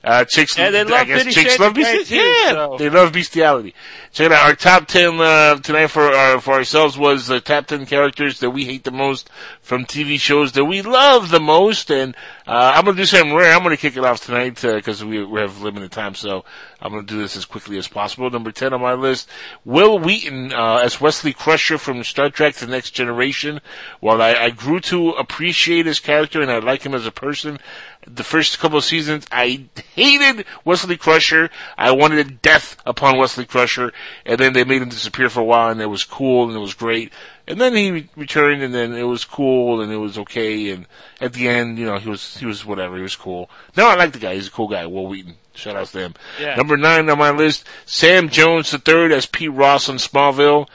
Uh, 0.03 0.25
chicks, 0.25 0.55
they 0.55 0.65
I 0.65 0.81
love 0.83 1.05
guess 1.05 1.31
chicks 1.31 1.59
love 1.59 1.75
bestiality. 1.75 2.15
Yeah, 2.15 2.51
so. 2.53 2.77
they 2.79 2.89
love 2.89 3.13
bestiality. 3.13 3.75
Check 4.11 4.27
it 4.27 4.31
out. 4.31 4.47
Our 4.47 4.55
top 4.55 4.87
ten 4.87 5.21
uh, 5.21 5.57
tonight 5.57 5.87
for 5.87 6.01
our, 6.01 6.41
for 6.41 6.55
ourselves 6.55 6.97
was 6.97 7.27
the 7.27 7.39
top 7.39 7.67
ten 7.67 7.85
characters 7.85 8.39
that 8.39 8.49
we 8.49 8.65
hate 8.65 8.83
the 8.83 8.91
most 8.91 9.29
from 9.61 9.85
TV 9.85 10.19
shows 10.19 10.53
that 10.53 10.65
we 10.65 10.81
love 10.81 11.29
the 11.29 11.39
most. 11.39 11.91
And 11.91 12.15
uh, 12.47 12.73
I'm 12.75 12.85
gonna 12.85 12.97
do 12.97 13.05
something 13.05 13.35
rare. 13.35 13.53
I'm 13.53 13.61
gonna 13.61 13.77
kick 13.77 13.95
it 13.95 14.03
off 14.03 14.25
tonight 14.25 14.59
because 14.59 15.05
we, 15.05 15.23
we 15.23 15.39
have 15.39 15.61
limited 15.61 15.91
time, 15.91 16.15
so 16.15 16.45
I'm 16.81 16.91
gonna 16.91 17.03
do 17.03 17.19
this 17.19 17.37
as 17.37 17.45
quickly 17.45 17.77
as 17.77 17.87
possible. 17.87 18.27
Number 18.31 18.51
ten 18.51 18.73
on 18.73 18.81
my 18.81 18.93
list, 18.93 19.29
Wil 19.65 19.99
Wheaton 19.99 20.51
uh, 20.51 20.77
as 20.77 20.99
Wesley 20.99 21.33
Crusher 21.33 21.77
from 21.77 22.03
Star 22.03 22.31
Trek: 22.31 22.55
The 22.55 22.65
Next 22.65 22.91
Generation. 22.91 23.61
While 23.99 24.19
I, 24.19 24.33
I 24.33 24.49
grew 24.49 24.79
to 24.79 25.11
appreciate 25.11 25.85
his 25.85 25.99
character 25.99 26.41
and 26.41 26.49
I 26.49 26.57
like 26.57 26.81
him 26.81 26.95
as 26.95 27.05
a 27.05 27.11
person, 27.11 27.59
The 28.07 28.23
first 28.23 28.57
couple 28.59 28.79
of 28.79 28.83
seasons, 28.83 29.27
I 29.31 29.65
hated 29.93 30.45
Wesley 30.65 30.97
Crusher. 30.97 31.49
I 31.77 31.91
wanted 31.91 32.41
death 32.41 32.75
upon 32.85 33.17
Wesley 33.17 33.45
Crusher, 33.45 33.93
and 34.25 34.39
then 34.39 34.53
they 34.53 34.63
made 34.63 34.81
him 34.81 34.89
disappear 34.89 35.29
for 35.29 35.41
a 35.41 35.43
while, 35.45 35.69
and 35.69 35.79
it 35.81 35.85
was 35.85 36.03
cool 36.03 36.47
and 36.47 36.55
it 36.55 36.59
was 36.59 36.73
great. 36.73 37.13
And 37.47 37.61
then 37.61 37.75
he 37.75 37.91
re- 37.91 38.09
returned, 38.15 38.63
and 38.63 38.73
then 38.73 38.93
it 38.93 39.03
was 39.03 39.23
cool 39.23 39.81
and 39.81 39.91
it 39.91 39.97
was 39.97 40.17
okay. 40.17 40.71
And 40.71 40.87
at 41.19 41.33
the 41.33 41.47
end, 41.47 41.77
you 41.77 41.85
know, 41.85 41.97
he 41.99 42.09
was 42.09 42.37
he 42.37 42.45
was 42.45 42.65
whatever. 42.65 42.95
He 42.95 43.01
was 43.03 43.15
cool. 43.15 43.49
No, 43.77 43.87
I 43.87 43.95
like 43.95 44.13
the 44.13 44.19
guy. 44.19 44.33
He's 44.35 44.47
a 44.47 44.51
cool 44.51 44.67
guy. 44.67 44.85
Wil 44.87 45.05
Wheaton. 45.07 45.35
Shout 45.53 45.75
out 45.75 45.87
to 45.87 45.99
him. 45.99 46.13
Yeah. 46.39 46.55
Number 46.55 46.77
nine 46.77 47.07
on 47.09 47.17
my 47.19 47.29
list, 47.31 47.67
Sam 47.85 48.29
Jones 48.29 48.71
the 48.71 48.79
third 48.79 49.11
as 49.11 49.25
Pete 49.27 49.51
Ross 49.51 49.89
on 49.89 49.97
Smallville. 49.97 50.67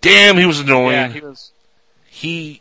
Damn, 0.00 0.36
he 0.36 0.46
was 0.46 0.60
annoying 0.60 0.92
Yeah, 0.92 1.08
he 1.08 1.20
was. 1.20 1.50
he 2.06 2.60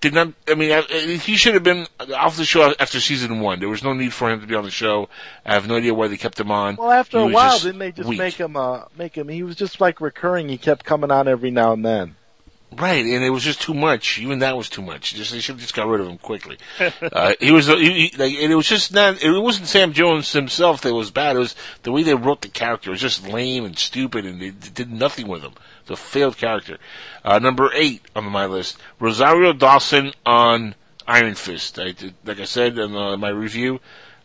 did 0.00 0.14
not. 0.14 0.32
I 0.48 0.54
mean, 0.54 0.72
I- 0.72 0.82
he 0.82 1.36
should 1.36 1.54
have 1.54 1.62
been 1.62 1.86
off 2.14 2.36
the 2.36 2.44
show 2.44 2.74
after 2.78 3.00
season 3.00 3.40
one. 3.40 3.60
There 3.60 3.68
was 3.68 3.82
no 3.84 3.92
need 3.92 4.12
for 4.12 4.30
him 4.30 4.40
to 4.40 4.46
be 4.46 4.54
on 4.54 4.64
the 4.64 4.70
show. 4.70 5.08
I 5.44 5.54
have 5.54 5.68
no 5.68 5.76
idea 5.76 5.94
why 5.94 6.08
they 6.08 6.16
kept 6.16 6.40
him 6.40 6.50
on. 6.50 6.76
Well, 6.76 6.90
after 6.90 7.18
a 7.18 7.26
while, 7.26 7.58
didn't 7.58 7.78
they 7.78 7.92
just 7.92 8.08
weak. 8.08 8.18
make 8.18 8.34
him? 8.34 8.56
Uh, 8.56 8.82
make 8.96 9.14
him. 9.14 9.28
He 9.28 9.42
was 9.42 9.56
just 9.56 9.80
like 9.80 10.00
recurring. 10.00 10.48
He 10.48 10.58
kept 10.58 10.84
coming 10.84 11.10
on 11.10 11.28
every 11.28 11.50
now 11.50 11.72
and 11.72 11.84
then. 11.84 12.16
Right, 12.72 13.04
and 13.04 13.24
it 13.24 13.30
was 13.30 13.42
just 13.42 13.60
too 13.60 13.74
much. 13.74 14.18
Even 14.20 14.38
that 14.40 14.56
was 14.56 14.68
too 14.68 14.82
much. 14.82 15.14
Just 15.14 15.32
they 15.32 15.40
should 15.40 15.54
have 15.54 15.60
just 15.60 15.74
got 15.74 15.88
rid 15.88 16.00
of 16.00 16.06
him 16.06 16.18
quickly. 16.18 16.56
uh, 17.02 17.34
he 17.40 17.50
was, 17.50 17.66
he, 17.66 18.08
he, 18.08 18.16
like, 18.16 18.32
and 18.34 18.52
it 18.52 18.54
was 18.54 18.68
just 18.68 18.92
not. 18.92 19.20
It 19.22 19.40
wasn't 19.40 19.66
Sam 19.66 19.92
Jones 19.92 20.32
himself 20.32 20.80
that 20.82 20.94
was 20.94 21.10
bad. 21.10 21.34
It 21.34 21.40
was 21.40 21.56
the 21.82 21.90
way 21.90 22.04
they 22.04 22.14
wrote 22.14 22.42
the 22.42 22.48
character. 22.48 22.90
It 22.90 22.92
was 22.92 23.00
just 23.00 23.26
lame 23.26 23.64
and 23.64 23.76
stupid, 23.76 24.24
and 24.24 24.40
they 24.40 24.50
did 24.50 24.92
nothing 24.92 25.26
with 25.26 25.42
him. 25.42 25.54
It's 25.82 25.90
a 25.90 25.96
failed 25.96 26.36
character. 26.36 26.78
Uh, 27.24 27.40
number 27.40 27.70
eight 27.74 28.02
on 28.14 28.24
my 28.26 28.46
list, 28.46 28.78
Rosario 29.00 29.52
Dawson 29.52 30.12
on 30.24 30.76
Iron 31.08 31.34
Fist. 31.34 31.76
I 31.78 31.94
like 32.24 32.38
I 32.38 32.44
said 32.44 32.78
in 32.78 32.94
uh, 32.94 33.16
my 33.16 33.30
review. 33.30 33.80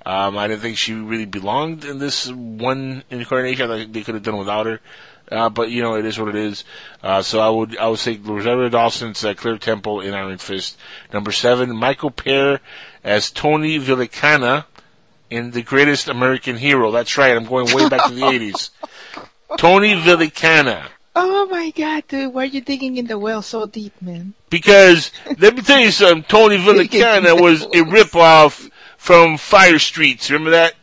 Um, 0.05 0.37
I 0.37 0.47
didn't 0.47 0.61
think 0.61 0.77
she 0.77 0.93
really 0.93 1.25
belonged 1.25 1.83
in 1.83 1.97
this 1.97 2.31
one 2.31 3.03
incarnation. 3.09 3.71
I 3.71 3.79
think 3.79 3.93
they 3.93 4.03
could 4.03 4.13
have 4.13 4.23
done 4.23 4.37
without 4.37 4.67
her. 4.67 4.79
Uh, 5.31 5.49
but 5.49 5.71
you 5.71 5.81
know, 5.81 5.95
it 5.95 6.05
is 6.05 6.19
what 6.19 6.29
it 6.29 6.35
is. 6.35 6.63
Uh, 7.01 7.21
so 7.21 7.39
I 7.39 7.49
would, 7.49 7.77
I 7.77 7.87
would 7.87 7.99
say 7.99 8.17
Rosario 8.17 8.69
Dawson's 8.69 9.23
uh, 9.23 9.33
Claire 9.33 9.57
Temple 9.57 10.01
in 10.01 10.13
Iron 10.13 10.37
Fist. 10.37 10.77
Number 11.11 11.31
seven, 11.31 11.75
Michael 11.75 12.11
Paré 12.11 12.59
as 13.03 13.31
Tony 13.31 13.79
Villicana 13.79 14.65
in 15.29 15.51
The 15.51 15.63
Greatest 15.63 16.07
American 16.07 16.57
Hero. 16.57 16.91
That's 16.91 17.17
right. 17.17 17.35
I'm 17.35 17.45
going 17.45 17.73
way 17.73 17.89
back 17.89 18.05
to 18.07 18.13
the 18.13 18.21
80s. 18.21 18.69
Tony 19.57 19.93
Villicana. 19.95 20.87
Oh 21.17 21.45
my 21.45 21.71
god, 21.71 22.03
dude, 22.09 22.33
why 22.33 22.43
are 22.43 22.45
you 22.45 22.59
digging 22.59 22.97
in 22.97 23.07
the 23.07 23.17
well 23.17 23.41
so 23.41 23.65
deep, 23.65 23.93
man? 24.01 24.33
Because, 24.49 25.11
let 25.39 25.55
me 25.55 25.61
tell 25.61 25.79
you 25.79 25.91
something, 25.91 26.23
Tony 26.23 26.57
Villicana 26.59 27.39
was 27.39 27.63
a 27.63 27.83
ripoff 27.85 28.69
from 28.97 29.37
Fire 29.37 29.79
Streets. 29.79 30.29
Remember 30.29 30.51
that? 30.51 30.73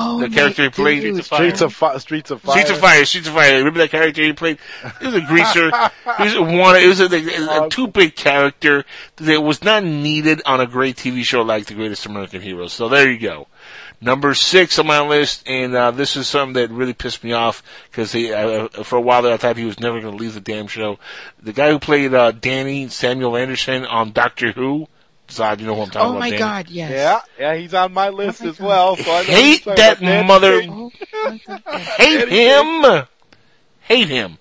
Oh 0.00 0.20
the 0.20 0.30
character 0.30 0.62
he 0.62 0.68
played? 0.68 1.02
dude. 1.02 1.24
Streets 1.24 1.60
of 1.60 1.74
Fi- 1.74 1.98
Streets 1.98 2.30
of 2.30 2.40
Fire. 2.40 2.52
Streets 2.52 2.70
of 2.70 2.78
Fire, 2.78 3.04
Streets 3.04 3.26
of 3.26 3.34
Fire. 3.34 3.58
Remember 3.58 3.80
that 3.80 3.90
character 3.90 4.22
he 4.22 4.32
played? 4.32 4.58
He 5.00 5.06
was 5.06 5.14
a 5.16 5.20
greaser. 5.22 5.70
he 6.18 6.22
was 6.22 6.34
a 6.34 6.42
one. 6.42 6.76
It 6.76 6.86
was 6.86 7.00
a, 7.00 7.06
a, 7.06 7.66
a 7.66 7.68
too 7.68 7.88
big 7.88 8.14
character 8.14 8.84
that 9.16 9.40
was 9.40 9.64
not 9.64 9.82
needed 9.82 10.40
on 10.46 10.60
a 10.60 10.66
great 10.68 10.96
TV 10.96 11.24
show 11.24 11.42
like 11.42 11.66
The 11.66 11.74
Greatest 11.74 12.06
American 12.06 12.40
Hero. 12.40 12.68
So 12.68 12.88
there 12.88 13.10
you 13.10 13.18
go. 13.18 13.48
Number 14.00 14.34
six 14.34 14.78
on 14.78 14.86
my 14.86 15.00
list, 15.00 15.42
and 15.48 15.74
uh, 15.74 15.90
this 15.90 16.16
is 16.16 16.28
something 16.28 16.52
that 16.54 16.70
really 16.70 16.92
pissed 16.94 17.24
me 17.24 17.32
off 17.32 17.64
because 17.90 18.14
uh, 18.14 18.68
for 18.84 18.96
a 18.96 19.00
while 19.00 19.22
there 19.22 19.32
I 19.32 19.36
thought 19.36 19.56
he 19.56 19.64
was 19.64 19.80
never 19.80 20.00
going 20.00 20.16
to 20.16 20.22
leave 20.22 20.34
the 20.34 20.40
damn 20.40 20.68
show. 20.68 21.00
The 21.42 21.52
guy 21.52 21.70
who 21.72 21.80
played 21.80 22.14
uh, 22.14 22.30
Danny 22.30 22.86
Samuel 22.88 23.36
Anderson 23.36 23.84
on 23.84 24.12
Doctor 24.12 24.52
Who. 24.52 24.86
Zod, 25.28 25.60
you 25.60 25.66
know 25.66 25.74
who 25.74 25.82
I'm 25.82 25.90
talking 25.90 26.06
Oh 26.08 26.10
about? 26.10 26.20
my 26.20 26.30
Danny? 26.30 26.38
god, 26.38 26.68
yes. 26.70 26.90
Yeah, 26.90 27.20
yeah, 27.54 27.60
he's 27.60 27.74
on 27.74 27.92
my 27.92 28.08
list 28.08 28.42
as 28.42 28.58
well. 28.58 28.96
So 28.96 29.10
I 29.10 29.22
Hate 29.24 29.64
that 29.64 30.00
mother. 30.26 30.60
Pink. 30.60 30.94
Hate 31.96 32.28
him. 32.28 33.06
Hate 33.80 34.08
him. 34.08 34.38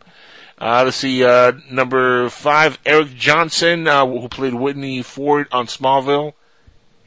Uh, 0.59 0.81
let's 0.85 0.97
see, 0.97 1.23
uh, 1.23 1.51
number 1.69 2.29
five, 2.29 2.79
Eric 2.85 3.13
Johnson, 3.15 3.87
uh, 3.87 4.05
who 4.07 4.27
played 4.27 4.55
Whitney 4.55 5.03
Ford 5.03 5.47
on 5.51 5.67
Smallville. 5.67 6.33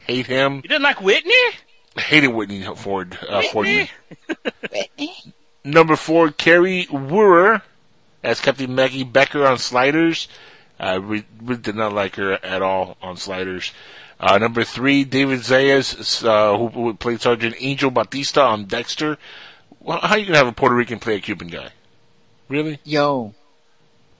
Hate 0.07 0.27
him. 0.27 0.57
You 0.57 0.63
didn't 0.63 0.83
like 0.83 1.01
Whitney? 1.01 1.33
Hated 1.97 2.29
Whitney 2.29 2.63
Ford, 2.77 3.19
uh, 3.29 3.43
Fordman. 3.51 3.89
Number 5.65 5.97
four, 5.97 6.31
Kari 6.31 6.87
Wuhrer 6.87 7.63
as 8.23 8.41
Captain 8.41 8.73
Maggie 8.75 9.05
Becker 9.05 9.45
on 9.47 9.59
Sliders. 9.59 10.29
I 10.81 10.95
re- 10.95 11.27
really 11.43 11.61
did 11.61 11.77
not 11.77 11.93
like 11.93 12.17
her 12.17 12.33
at 12.45 12.63
all 12.63 12.97
on 13.03 13.17
Sliders. 13.17 13.73
Uh, 14.19 14.39
number 14.39 14.65
three, 14.65 15.05
David 15.05 15.41
Zayas, 15.41 16.25
uh, 16.27 16.57
who, 16.59 16.69
who 16.69 16.95
played 16.95 17.21
Sergeant 17.21 17.55
Angel 17.59 17.91
Batista 17.91 18.49
on 18.51 18.65
Dexter. 18.67 19.19
Well, 19.81 19.99
how 20.01 20.15
are 20.15 20.19
you 20.19 20.27
gonna 20.27 20.39
have 20.39 20.47
a 20.47 20.53
Puerto 20.53 20.75
Rican 20.75 20.99
play 20.99 21.17
a 21.17 21.21
Cuban 21.21 21.49
guy? 21.49 21.71
Really? 22.49 22.81
Yo, 22.85 23.33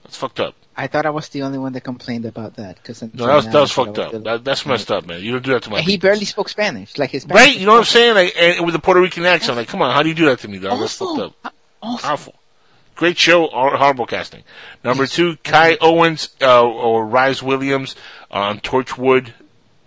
That's 0.03 0.17
fucked 0.17 0.39
up. 0.39 0.55
I 0.75 0.87
thought 0.87 1.05
I 1.05 1.09
was 1.09 1.29
the 1.29 1.43
only 1.43 1.57
one 1.59 1.73
that 1.73 1.81
complained 1.81 2.25
about 2.25 2.55
that. 2.55 2.81
Cause 2.83 3.01
No, 3.01 3.27
that 3.27 3.35
was, 3.35 3.45
that 3.45 3.59
was 3.59 3.71
fucked 3.71 3.99
up. 3.99 4.23
That, 4.23 4.43
that's 4.43 4.65
messed 4.65 4.89
up, 4.89 5.05
man. 5.05 5.21
You 5.21 5.33
don't 5.33 5.43
do 5.43 5.51
that 5.51 5.63
to 5.63 5.69
my 5.69 5.77
And 5.77 5.85
he 5.85 5.93
people. 5.93 6.09
barely 6.09 6.25
spoke 6.25 6.49
Spanish, 6.49 6.97
like 6.97 7.11
his 7.11 7.25
Right? 7.27 7.55
You 7.55 7.65
know 7.65 7.73
what 7.73 7.79
I'm 7.79 7.83
saying? 7.85 8.15
Like, 8.15 8.33
and 8.39 8.65
with 8.65 8.73
a 8.73 8.79
Puerto 8.79 9.01
Rican 9.01 9.25
accent. 9.25 9.57
Like, 9.57 9.67
come 9.67 9.81
on, 9.81 9.93
how 9.93 10.01
do 10.01 10.09
you 10.09 10.15
do 10.15 10.25
that 10.25 10.39
to 10.39 10.47
me, 10.47 10.59
dog? 10.59 10.79
That's 10.79 10.95
fucked 10.95 11.19
up. 11.19 11.53
Awful. 11.83 12.33
Great 12.95 13.17
show, 13.17 13.47
horrible 13.47 14.05
casting. 14.05 14.43
Number 14.83 15.07
two, 15.07 15.37
Kai 15.37 15.77
Owens, 15.81 16.29
uh, 16.41 16.63
or 16.63 17.05
Rhys 17.05 17.41
Williams 17.41 17.95
on 18.29 18.59
Torchwood. 18.59 19.33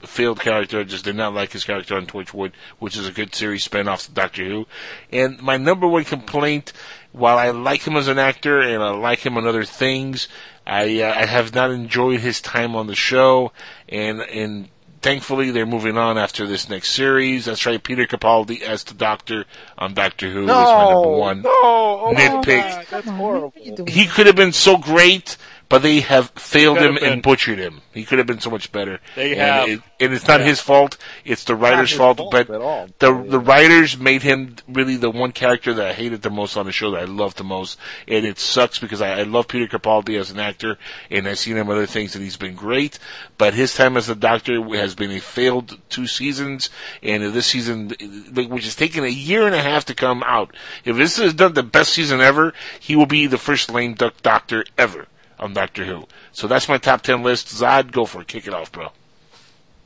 Failed 0.01 0.41
character. 0.41 0.85
Just 0.85 1.05
did 1.05 1.17
not 1.17 1.33
like 1.33 1.53
his 1.53 1.65
character 1.65 1.97
on 1.97 2.07
Torchwood, 2.07 2.53
which 2.79 2.95
is 2.95 3.09
a 3.09 3.13
good 3.13 3.35
series 3.35 3.65
spin 3.65 3.89
off 3.89 4.07
of 4.07 4.15
Doctor 4.15 4.45
Who. 4.45 4.67
And 5.11 5.41
my 5.41 5.57
number 5.57 5.89
one 5.89 6.05
complaint, 6.05 6.75
while 7.13 7.39
I 7.39 7.51
like 7.51 7.87
him 7.87 7.97
as 7.97 8.09
an 8.09 8.19
actor 8.19 8.61
and 8.61 8.83
I 8.83 8.91
like 8.91 9.21
him 9.21 9.39
on 9.39 9.47
other 9.47 9.65
things, 9.65 10.29
I, 10.67 11.01
uh, 11.01 11.15
I 11.15 11.25
have 11.25 11.55
not 11.55 11.71
enjoyed 11.71 12.21
his 12.21 12.43
time 12.43 12.77
on 12.77 12.87
the 12.87 12.95
show. 12.95 13.53
And, 13.89 14.21
and 14.21 14.69
thankfully 15.05 15.51
they're 15.51 15.67
moving 15.67 15.99
on 15.99 16.17
after 16.17 16.47
this 16.47 16.71
next 16.71 16.93
series. 16.93 17.45
That's 17.45 17.67
right, 17.67 17.81
Peter 17.81 18.07
Capaldi 18.07 18.63
as 18.63 18.85
the 18.85 18.95
Doctor 18.95 19.45
on 19.77 19.93
Doctor 19.93 20.31
Who 20.31 20.43
is 20.43 20.47
my 20.49 20.91
number 20.91 21.11
one 21.11 21.43
no, 21.43 21.51
oh 21.53 22.13
nitpick. 22.17 22.63
God, 22.63 22.87
that's 22.91 23.09
horrible. 23.11 23.53
He 23.87 24.07
could 24.07 24.27
have 24.27 24.35
been 24.35 24.53
so 24.53 24.79
great, 24.79 25.37
but 25.69 25.83
they 25.83 26.01
have 26.01 26.31
failed 26.31 26.79
him 26.79 26.95
have 26.95 27.03
and 27.03 27.23
butchered 27.23 27.59
him. 27.59 27.81
He 27.93 28.05
could 28.05 28.19
have 28.19 28.27
been 28.27 28.41
so 28.41 28.51
much 28.51 28.73
better. 28.73 29.01
They 29.17 29.33
and 29.33 29.41
have. 29.41 29.69
It, 29.69 29.81
and 30.01 30.13
it's 30.13 30.27
not 30.27 30.41
Yeah. 30.41 30.47
his 30.47 30.61
fault. 30.61 30.97
It's 31.25 31.45
the 31.45 31.55
writer's 31.55 31.91
his 31.91 31.99
fault. 31.99 32.19
fault 32.19 32.31
but 32.31 32.51
at 32.51 32.61
all. 32.61 32.89
the 32.99 33.13
the 33.29 33.39
writers 33.39 33.97
made 33.97 34.23
him 34.23 34.57
really 34.69 34.97
the 34.97 35.11
one 35.11 35.33
character 35.33 35.73
that 35.75 35.87
I 35.87 35.93
hated 35.93 36.23
the 36.23 36.31
most 36.31 36.57
on 36.57 36.67
the 36.67 36.73
show 36.73 36.91
that 36.93 37.03
I 37.03 37.05
loved 37.05 37.39
the 37.39 37.45
most. 37.45 37.79
And 38.09 38.27
it 38.27 38.39
sucks 38.39 38.79
because 38.79 39.01
I, 39.01 39.21
I 39.21 39.23
love 39.23 39.49
Peter 39.49 39.67
Capaldi 39.67 40.19
as 40.19 40.31
an 40.31 40.39
actor, 40.39 40.79
and 41.11 41.27
I've 41.29 41.39
seen 41.39 41.57
him 41.57 41.69
in 41.69 41.73
other 41.77 41.87
things, 41.87 42.15
and 42.15 42.25
he's 42.25 42.37
been 42.37 42.55
great. 42.55 42.99
But 43.39 43.55
his 43.55 43.75
time 43.75 43.97
as 43.97 44.07
the 44.07 44.15
Doctor 44.15 44.63
has 44.77 44.95
been 44.95 45.11
a 45.11 45.21
failed 45.21 45.79
two 45.89 46.07
seasons, 46.07 46.71
and 47.03 47.23
this 47.33 47.47
season, 47.47 47.93
which 48.35 48.67
is 48.67 48.77
taking 48.77 49.05
a 49.05 49.09
year 49.09 49.47
and 49.47 49.55
a 49.55 49.63
half 49.63 49.85
to 49.87 49.95
come 49.95 50.23
out. 50.25 50.55
If 50.85 50.97
this 50.97 51.19
is 51.19 51.35
done 51.35 51.55
the 51.55 51.63
best 51.63 51.93
season 51.93 52.21
ever, 52.21 52.53
he 52.79 52.97
will 52.97 53.07
be 53.07 53.27
the 53.27 53.39
first 53.39 53.71
lame 53.71 53.95
duck 53.95 54.15
Doctor 54.23 54.65
ever 54.77 55.07
on 55.39 55.53
Doctor 55.53 55.85
Who. 55.85 56.07
So 56.33 56.47
that's 56.47 56.69
my 56.69 56.79
top 56.79 57.03
ten 57.03 57.23
list. 57.23 57.49
Zod, 57.49 57.93
go 57.93 58.05
for 58.07 58.23
it. 58.23 58.29
Kick 58.29 58.47
it 58.47 58.55
off, 58.55 58.73
bro. 58.73 58.89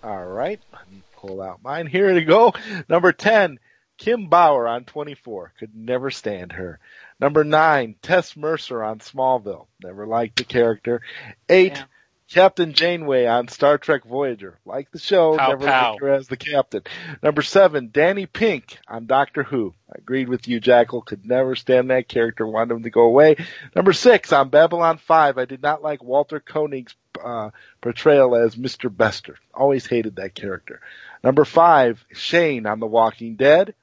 All 0.02 0.24
right, 0.24 0.60
let 0.72 0.90
me 0.90 1.02
pull 1.16 1.42
out 1.42 1.62
mine. 1.62 1.86
Here 1.86 2.12
to 2.14 2.24
go. 2.24 2.54
Number 2.88 3.12
10, 3.12 3.58
Kim 3.96 4.28
Bauer 4.28 4.68
on 4.68 4.84
24. 4.84 5.52
Could 5.58 5.74
never 5.74 6.10
stand 6.10 6.52
her. 6.52 6.78
Number 7.20 7.42
9, 7.42 7.96
Tess 8.00 8.36
Mercer 8.36 8.82
on 8.82 9.00
Smallville. 9.00 9.66
Never 9.82 10.06
liked 10.06 10.36
the 10.36 10.44
character. 10.44 11.02
8, 11.48 11.82
Captain 12.30 12.74
Janeway 12.74 13.26
on 13.26 13.48
Star 13.48 13.78
Trek 13.78 14.04
Voyager. 14.04 14.58
Like 14.66 14.90
the 14.90 14.98
show, 14.98 15.36
Pow, 15.36 15.48
never 15.48 15.66
pow. 15.66 15.90
liked 15.92 16.02
her 16.02 16.12
as 16.12 16.28
the 16.28 16.36
captain. 16.36 16.82
Number 17.22 17.42
7, 17.42 17.90
Danny 17.92 18.26
Pink 18.26 18.78
on 18.86 19.06
Doctor 19.06 19.42
Who. 19.42 19.74
I 19.90 19.94
agreed 19.98 20.28
with 20.28 20.46
you, 20.46 20.60
Jackal. 20.60 21.00
Could 21.02 21.24
never 21.26 21.56
stand 21.56 21.90
that 21.90 22.08
character. 22.08 22.46
Wanted 22.46 22.74
him 22.74 22.82
to 22.82 22.90
go 22.90 23.02
away. 23.02 23.36
Number 23.74 23.92
6, 23.94 24.32
on 24.32 24.50
Babylon 24.50 24.98
5, 24.98 25.38
I 25.38 25.44
did 25.46 25.62
not 25.62 25.82
like 25.82 26.02
Walter 26.02 26.38
Koenig's 26.40 26.94
uh, 27.22 27.50
portrayal 27.80 28.36
as 28.36 28.56
Mr. 28.56 28.94
Bester. 28.94 29.36
Always 29.54 29.86
hated 29.86 30.16
that 30.16 30.34
character. 30.34 30.80
Number 31.24 31.44
five, 31.44 32.04
Shane 32.12 32.66
on 32.66 32.78
The 32.78 32.86
Walking 32.86 33.34
Dead. 33.36 33.74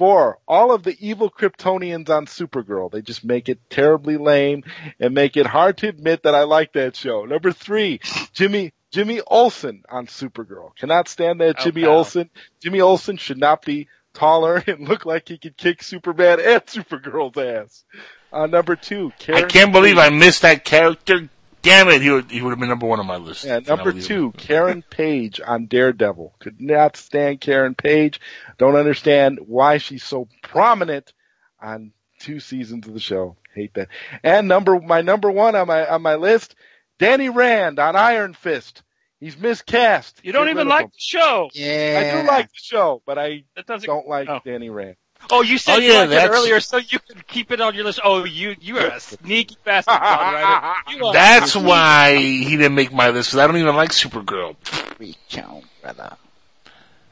Four, 0.00 0.38
all 0.48 0.72
of 0.72 0.82
the 0.82 0.96
evil 0.98 1.28
Kryptonians 1.30 2.08
on 2.08 2.24
Supergirl. 2.24 2.90
They 2.90 3.02
just 3.02 3.22
make 3.22 3.50
it 3.50 3.58
terribly 3.68 4.16
lame 4.16 4.64
and 4.98 5.12
make 5.12 5.36
it 5.36 5.44
hard 5.44 5.76
to 5.78 5.88
admit 5.88 6.22
that 6.22 6.34
I 6.34 6.44
like 6.44 6.72
that 6.72 6.96
show. 6.96 7.26
Number 7.26 7.52
three, 7.52 8.00
Jimmy, 8.32 8.72
Jimmy 8.90 9.20
Olsen 9.26 9.82
on 9.90 10.06
Supergirl. 10.06 10.74
Cannot 10.76 11.06
stand 11.08 11.42
that 11.42 11.56
Oh, 11.58 11.64
Jimmy 11.64 11.82
pal. 11.82 11.98
Olsen. 11.98 12.30
Jimmy 12.62 12.80
Olsen 12.80 13.18
should 13.18 13.36
not 13.36 13.62
be 13.62 13.88
taller 14.14 14.56
and 14.66 14.88
look 14.88 15.04
like 15.04 15.28
he 15.28 15.36
could 15.36 15.58
kick 15.58 15.82
Superman 15.82 16.40
and 16.40 16.62
Supergirl's 16.66 17.36
ass. 17.36 17.84
Uh, 18.32 18.46
number 18.46 18.76
two, 18.76 19.12
I 19.28 19.42
can't 19.42 19.70
believe 19.70 19.98
I 19.98 20.08
missed 20.08 20.40
that 20.40 20.64
character. 20.64 21.28
Damn 21.62 21.88
it, 21.88 22.00
he 22.00 22.10
would 22.10 22.30
he 22.30 22.40
would 22.40 22.50
have 22.50 22.58
been 22.58 22.68
number 22.70 22.86
one 22.86 23.00
on 23.00 23.06
my 23.06 23.16
list. 23.16 23.44
Yeah, 23.44 23.58
number 23.58 23.92
two, 23.92 24.32
Karen 24.32 24.82
Page 24.82 25.40
on 25.46 25.66
Daredevil. 25.66 26.34
Could 26.38 26.60
not 26.60 26.96
stand 26.96 27.40
Karen 27.40 27.74
Page. 27.74 28.20
Don't 28.58 28.76
understand 28.76 29.40
why 29.46 29.76
she's 29.78 30.02
so 30.04 30.26
prominent 30.42 31.12
on 31.60 31.92
two 32.18 32.40
seasons 32.40 32.86
of 32.88 32.94
the 32.94 33.00
show. 33.00 33.36
Hate 33.54 33.74
that. 33.74 33.88
And 34.22 34.48
number 34.48 34.80
my 34.80 35.02
number 35.02 35.30
one 35.30 35.54
on 35.54 35.66
my 35.66 35.86
on 35.86 36.00
my 36.00 36.14
list, 36.14 36.54
Danny 36.98 37.28
Rand 37.28 37.78
on 37.78 37.94
Iron 37.94 38.32
Fist. 38.32 38.82
He's 39.18 39.36
miscast. 39.36 40.20
You 40.22 40.32
don't 40.32 40.46
Get 40.46 40.52
even 40.52 40.68
like 40.68 40.86
him. 40.86 40.90
the 40.94 40.98
show. 40.98 41.50
Yeah. 41.52 42.14
I 42.16 42.22
do 42.22 42.26
like 42.26 42.46
the 42.48 42.54
show, 42.62 43.02
but 43.04 43.18
I 43.18 43.44
That 43.54 43.66
doesn't. 43.66 43.86
don't 43.86 44.08
like 44.08 44.30
oh. 44.30 44.40
Danny 44.46 44.70
Rand. 44.70 44.96
Oh, 45.30 45.42
you 45.42 45.58
said 45.58 45.76
Oh, 45.76 45.78
you 45.78 45.92
yeah, 45.92 45.98
liked 46.00 46.12
it 46.12 46.24
earlier, 46.24 46.60
so 46.60 46.78
you 46.78 46.98
could 46.98 47.26
keep 47.26 47.50
it 47.52 47.60
on 47.60 47.74
your 47.74 47.84
list. 47.84 48.00
Oh, 48.02 48.24
you 48.24 48.56
you 48.60 48.78
are 48.78 48.86
a 48.88 49.00
sneaky 49.00 49.56
bastard, 49.64 50.00
John 50.02 50.32
Ryder. 50.32 50.60
You 50.88 51.06
are 51.06 51.12
That's 51.12 51.54
why 51.56 52.14
he 52.16 52.56
didn't 52.56 52.74
make 52.74 52.92
my 52.92 53.10
list 53.10 53.30
because 53.30 53.40
I 53.40 53.46
don't 53.46 53.56
even 53.58 53.76
like 53.76 53.90
Supergirl. 53.90 54.56
Reach 54.98 55.38
out, 55.38 55.62
brother. 55.82 56.16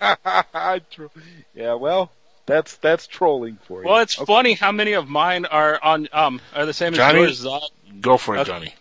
Yeah, 1.55 1.75
well, 1.75 2.11
that's 2.47 2.77
that's 2.77 3.07
trolling 3.07 3.59
for 3.67 3.83
you. 3.83 3.89
Well, 3.89 3.99
it's 4.01 4.17
Okay. 4.19 4.27
funny 4.27 4.53
how 4.55 4.73
many 4.73 4.93
of 4.93 5.09
mine 5.09 5.45
are 5.45 5.79
on 5.83 6.09
um 6.13 6.41
are 6.55 6.67
the 6.67 6.73
same 6.73 6.95
Johnny? 6.95 7.21
as 7.25 7.45
yours. 7.45 7.45
Zod. 7.45 8.01
Go 8.01 8.17
for 8.17 8.37
it, 8.37 8.41
Okay. 8.41 8.51
Johnny. 8.51 8.75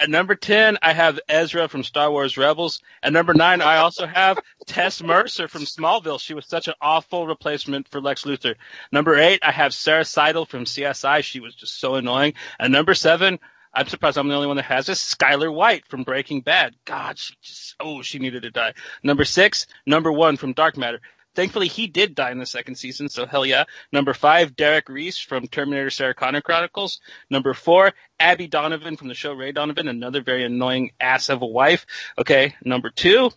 At 0.00 0.08
number 0.08 0.34
ten, 0.34 0.78
I 0.80 0.94
have 0.94 1.20
Ezra 1.28 1.68
from 1.68 1.84
Star 1.84 2.10
Wars 2.10 2.38
Rebels. 2.38 2.80
At 3.02 3.12
number 3.12 3.34
nine, 3.34 3.60
I 3.60 3.76
also 3.76 4.06
have 4.06 4.38
Tess 4.64 5.02
Mercer 5.02 5.46
from 5.46 5.62
Smallville. 5.62 6.18
She 6.18 6.32
was 6.32 6.46
such 6.46 6.68
an 6.68 6.74
awful 6.80 7.26
replacement 7.26 7.86
for 7.86 8.00
Lex 8.00 8.24
Luthor. 8.24 8.54
Number 8.90 9.18
eight, 9.18 9.40
I 9.42 9.50
have 9.50 9.74
Sara 9.74 10.06
Sidle 10.06 10.46
from 10.46 10.64
CSI. 10.64 11.22
She 11.22 11.40
was 11.40 11.54
just 11.54 11.78
so 11.78 11.96
annoying. 11.96 12.32
And 12.58 12.72
number 12.72 12.94
seven, 12.94 13.38
I'm 13.74 13.88
surprised 13.88 14.16
I'm 14.16 14.28
the 14.28 14.34
only 14.34 14.46
one 14.46 14.56
that 14.56 14.64
has 14.64 14.86
this. 14.86 15.14
Skyler 15.14 15.52
White 15.52 15.86
from 15.86 16.04
Breaking 16.04 16.40
Bad. 16.40 16.76
God, 16.86 17.18
she 17.18 17.34
just 17.42 17.76
oh, 17.78 18.00
she 18.00 18.18
needed 18.18 18.44
to 18.44 18.50
die. 18.50 18.72
Number 19.02 19.26
six, 19.26 19.66
number 19.84 20.10
one 20.10 20.38
from 20.38 20.54
Dark 20.54 20.78
Matter. 20.78 21.00
Thankfully, 21.40 21.68
he 21.68 21.86
did 21.86 22.14
die 22.14 22.32
in 22.32 22.38
the 22.38 22.44
second 22.44 22.74
season, 22.74 23.08
so 23.08 23.24
hell 23.24 23.46
yeah. 23.46 23.64
Number 23.92 24.12
five, 24.12 24.54
Derek 24.56 24.90
Reese 24.90 25.16
from 25.16 25.46
Terminator 25.46 25.88
Sarah 25.88 26.12
Connor 26.12 26.42
Chronicles. 26.42 27.00
Number 27.30 27.54
four, 27.54 27.94
Abby 28.18 28.46
Donovan 28.46 28.98
from 28.98 29.08
the 29.08 29.14
show 29.14 29.32
Ray 29.32 29.50
Donovan, 29.52 29.88
another 29.88 30.20
very 30.22 30.44
annoying 30.44 30.90
ass 31.00 31.30
of 31.30 31.40
a 31.40 31.46
wife. 31.46 31.86
Okay, 32.18 32.56
number 32.62 32.90
two, 32.90 33.30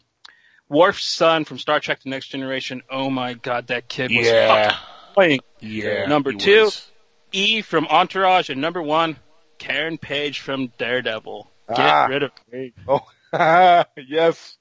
Worf's 0.67 1.05
son 1.07 1.45
from 1.45 1.59
Star 1.59 1.79
Trek 1.79 2.01
The 2.03 2.09
Next 2.09 2.27
Generation. 2.27 2.81
Oh 2.89 3.09
my 3.09 3.35
god, 3.35 3.67
that 3.67 3.87
kid 3.87 4.11
was 4.13 4.27
Yeah. 4.27 4.47
fucking 4.57 4.77
annoying. 5.15 5.39
Yeah. 5.61 6.05
Number 6.07 6.33
two, 6.33 6.65
was. 6.65 6.91
E 7.31 7.61
from 7.61 7.87
Entourage, 7.87 8.49
and 8.49 8.59
number 8.59 8.81
one, 8.81 9.15
Karen 9.59 9.97
Page 9.97 10.41
from 10.41 10.73
Daredevil. 10.77 11.49
Get 11.69 11.79
Ah. 11.79 12.07
rid 12.07 12.23
of 12.23 12.31
There 12.51 12.69
Oh, 12.85 12.99
yes. 13.97 14.57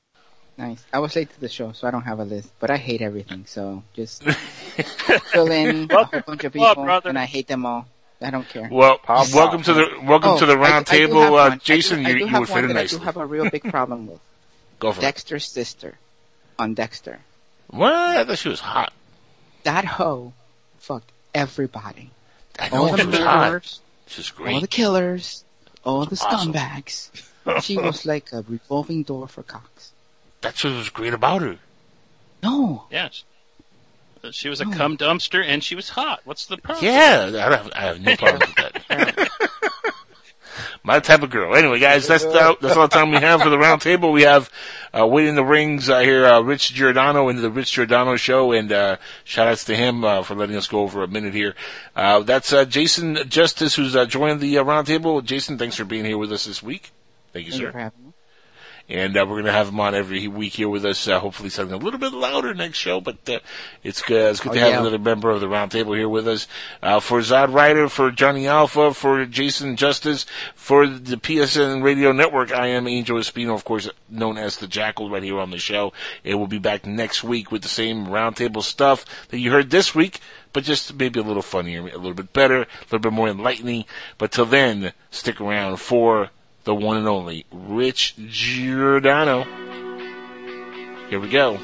Nice. 0.63 0.85
I 0.93 1.01
was 1.01 1.17
late 1.17 1.29
to 1.35 1.41
the 1.41 1.49
show, 1.49 1.73
so 1.73 1.89
I 1.89 1.91
don't 1.91 2.03
have 2.03 2.21
a 2.21 2.25
list, 2.25 2.49
but 2.61 2.71
I 2.71 2.77
hate 2.77 3.03
everything, 3.03 3.45
so 3.47 3.83
just 3.95 4.23
fill 5.33 5.51
in 5.51 5.91
a 5.91 6.05
whole 6.05 6.21
bunch 6.21 6.45
of 6.45 6.53
people, 6.53 6.75
brother. 6.85 7.09
and 7.09 7.19
I 7.19 7.25
hate 7.25 7.49
them 7.49 7.67
all. 7.67 7.87
I 8.21 8.31
don't 8.31 8.49
care. 8.49 8.69
Well, 8.71 8.99
Pop 8.99 9.27
welcome 9.35 9.63
to 9.65 9.73
the 9.75 9.89
welcome 10.05 10.31
Oh, 10.31 10.39
to 10.39 10.47
the 10.47 10.53
I- 10.53 10.57
round 10.57 10.87
I 10.89 10.93
do 10.93 11.07
table, 11.07 11.21
have 11.23 11.29
uh, 11.31 11.33
one. 11.33 11.53
I 11.53 11.55
do- 11.57 11.61
Jason. 11.65 12.07
I 12.07 12.11
you 12.11 12.15
do 12.15 12.21
you 12.21 12.27
have 12.29 12.41
would 12.41 12.49
fit 12.49 12.55
one 12.55 12.65
in 12.67 12.77
that 12.77 12.85
I 12.85 12.87
do 12.87 12.99
have 12.99 13.17
a 13.17 13.27
real 13.27 13.51
big 13.51 13.65
problem 13.65 14.07
with. 14.07 14.21
Go 14.79 14.93
for 14.93 15.01
it. 15.01 15.03
Dexter's 15.03 15.49
sister 15.49 15.99
on 16.61 16.75
Dexter. 16.75 17.19
What? 17.69 17.93
I 17.93 18.25
thought 18.25 18.39
she 18.39 18.49
was 18.49 18.61
hot. 18.61 18.93
That 19.65 19.85
hoe 19.85 20.33
fucked 20.79 21.11
everybody. 21.35 22.11
I 22.61 22.69
All 22.69 22.87
know 22.87 22.93
the 22.97 23.03
she 23.03 23.07
was 23.09 23.19
hot. 23.19 23.39
murderers, 23.51 23.81
She's 24.07 24.33
all 24.39 24.61
the 24.61 24.69
killers, 24.69 25.45
all 25.85 26.05
the 26.07 26.15
Awesome. 26.25 26.53
scumbags. 26.53 27.11
she 27.63 27.77
was 27.79 28.07
like 28.07 28.33
a 28.33 28.45
revolving 28.49 29.03
door 29.03 29.27
for 29.27 29.43
cocks. 29.43 29.91
That's 30.43 30.63
what 30.63 30.75
was 30.75 30.91
great 30.91 31.15
about 31.15 31.41
her. 31.43 31.57
No. 32.43 32.85
Yes. 32.91 33.25
She 34.31 34.49
was 34.49 34.61
a 34.61 34.67
cum 34.67 34.97
dumpster 34.97 35.45
and 35.45 35.65
she 35.65 35.75
was 35.75 35.89
hot. 35.89 36.21
What's 36.25 36.47
the 36.47 36.57
problem? 36.57 36.85
Yeah, 36.85 37.31
I 37.35 37.57
have, 37.57 37.73
I 37.75 37.81
have 37.81 38.01
no 38.01 38.17
problem 38.17 38.41
with 38.41 38.55
that. 38.57 39.31
My 40.85 41.01
type 41.01 41.23
of 41.23 41.31
girl. 41.31 41.57
Anyway, 41.57 41.79
guys, 41.79 42.07
that's 42.07 42.25
the, 42.25 42.57
that's 42.61 42.77
all 42.77 42.89
the 42.89 42.95
time 42.95 43.11
we 43.11 43.17
have 43.17 43.41
for 43.41 43.51
the 43.51 43.59
round 43.59 43.81
table. 43.81 44.11
We 44.13 44.23
have 44.23 44.51
uh, 44.97 45.07
waiting 45.07 45.31
in 45.31 45.35
the 45.37 45.45
rings 45.45 45.89
uh, 45.89 46.01
here, 46.01 46.27
uh, 46.27 46.41
Rich 46.41 46.75
Giordano 46.75 47.29
into 47.29 47.41
the 47.41 47.51
Rich 47.51 47.73
Giordano 47.73 48.17
show, 48.17 48.53
and 48.53 48.71
uh, 48.71 48.97
shout 49.25 49.49
outs 49.49 49.65
to 49.65 49.77
him 49.77 50.05
uh, 50.05 50.23
for 50.23 50.35
letting 50.35 50.57
us 50.57 50.67
go 50.67 50.81
over 50.81 51.03
a 51.03 51.09
minute 51.09 51.35
here. 51.35 51.55
Uh, 51.95 52.21
that's 52.21 52.53
uh, 52.53 52.65
Jason 52.65 53.17
Justice 53.29 53.77
who's 53.77 53.95
uh, 53.95 54.07
joined 54.07 54.41
the 54.41 54.59
uh, 54.59 54.63
round 54.65 54.87
table. 54.89 55.21
Jason, 55.23 55.57
thanks 55.57 55.77
for 55.77 55.85
being 55.85 56.05
here 56.05 56.19
with 56.19 56.33
us 56.33 56.47
this 56.47 56.63
week. 56.63 56.91
Thank 57.33 57.47
you, 57.47 57.53
Thank 57.53 57.61
you 57.63 57.67
sir. 57.69 57.73
for 57.73 57.79
having 57.79 58.05
me. 58.07 58.12
And 58.93 59.17
uh, 59.17 59.21
we're 59.27 59.37
going 59.37 59.47
to 59.47 59.53
have 59.53 59.69
him 59.69 59.81
on 59.81 59.95
every 59.95 60.29
week 60.29 60.53
here 60.53 60.69
with 60.69 60.85
us. 60.85 61.09
Uh, 61.09 61.19
hopefully, 61.19 61.49
something 61.49 61.73
a 61.73 61.83
little 61.83 61.99
bit 61.99 62.13
louder 62.13 62.53
next 62.53 62.77
show. 62.77 63.01
But 63.01 63.27
uh, 63.27 63.39
it's 63.83 64.03
good. 64.03 64.31
It's 64.33 64.41
good 64.41 64.51
Oh, 64.53 64.55
to 64.55 64.61
have 64.61 64.71
yeah. 64.73 64.81
another 64.81 64.99
member 64.99 65.31
of 65.31 65.41
the 65.41 65.47
roundtable 65.47 65.97
here 65.97 66.11
with 66.11 66.29
us. 66.29 66.47
Uh, 66.83 67.01
for 67.01 67.21
Zod 67.21 67.55
Writer, 67.55 67.89
for 67.89 68.11
Johnny 68.11 68.47
Alpha, 68.47 68.93
for 68.93 69.25
Jason 69.25 69.77
Justice, 69.77 70.27
for 70.55 70.87
the 70.87 71.17
PSN 71.17 71.83
Radio 71.83 72.13
Network. 72.13 72.53
I 72.53 72.67
am 72.67 72.87
Angel 72.87 73.17
Espino, 73.19 73.55
of 73.55 73.65
course, 73.65 73.89
known 74.11 74.37
as 74.37 74.59
the 74.59 74.67
Jackal, 74.67 75.09
right 75.09 75.23
here 75.23 75.39
on 75.41 75.51
the 75.51 75.59
show. 75.59 75.95
And 76.23 76.37
we'll 76.39 76.47
be 76.47 76.59
back 76.59 76.85
next 76.85 77.25
week 77.25 77.51
with 77.51 77.63
the 77.63 77.69
same 77.69 78.07
roundtable 78.09 78.63
stuff 78.63 79.07
that 79.31 79.39
you 79.39 79.51
heard 79.53 79.71
this 79.71 79.95
week, 79.95 80.21
but 80.53 80.65
just 80.65 80.95
maybe 80.95 81.19
a 81.19 81.23
little 81.23 81.41
funnier, 81.41 81.81
a 81.81 81.97
little 81.97 82.13
bit 82.13 82.35
better, 82.35 82.61
a 82.63 82.67
little 82.91 82.99
bit 82.99 83.13
more 83.15 83.29
enlightening. 83.29 83.87
But 84.19 84.33
till 84.33 84.45
then, 84.45 84.93
stick 85.11 85.41
around 85.41 85.79
for 85.79 86.29
the 86.65 86.75
one 86.75 86.97
and 86.97 87.09
only 87.09 87.45
Rich 87.53 88.15
Giordano. 88.29 89.45
Here 91.09 91.21
we 91.21 91.29
go. 91.29 91.59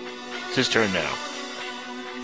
It's 0.49 0.57
his 0.57 0.69
turn 0.69 0.93
now. 0.93 1.28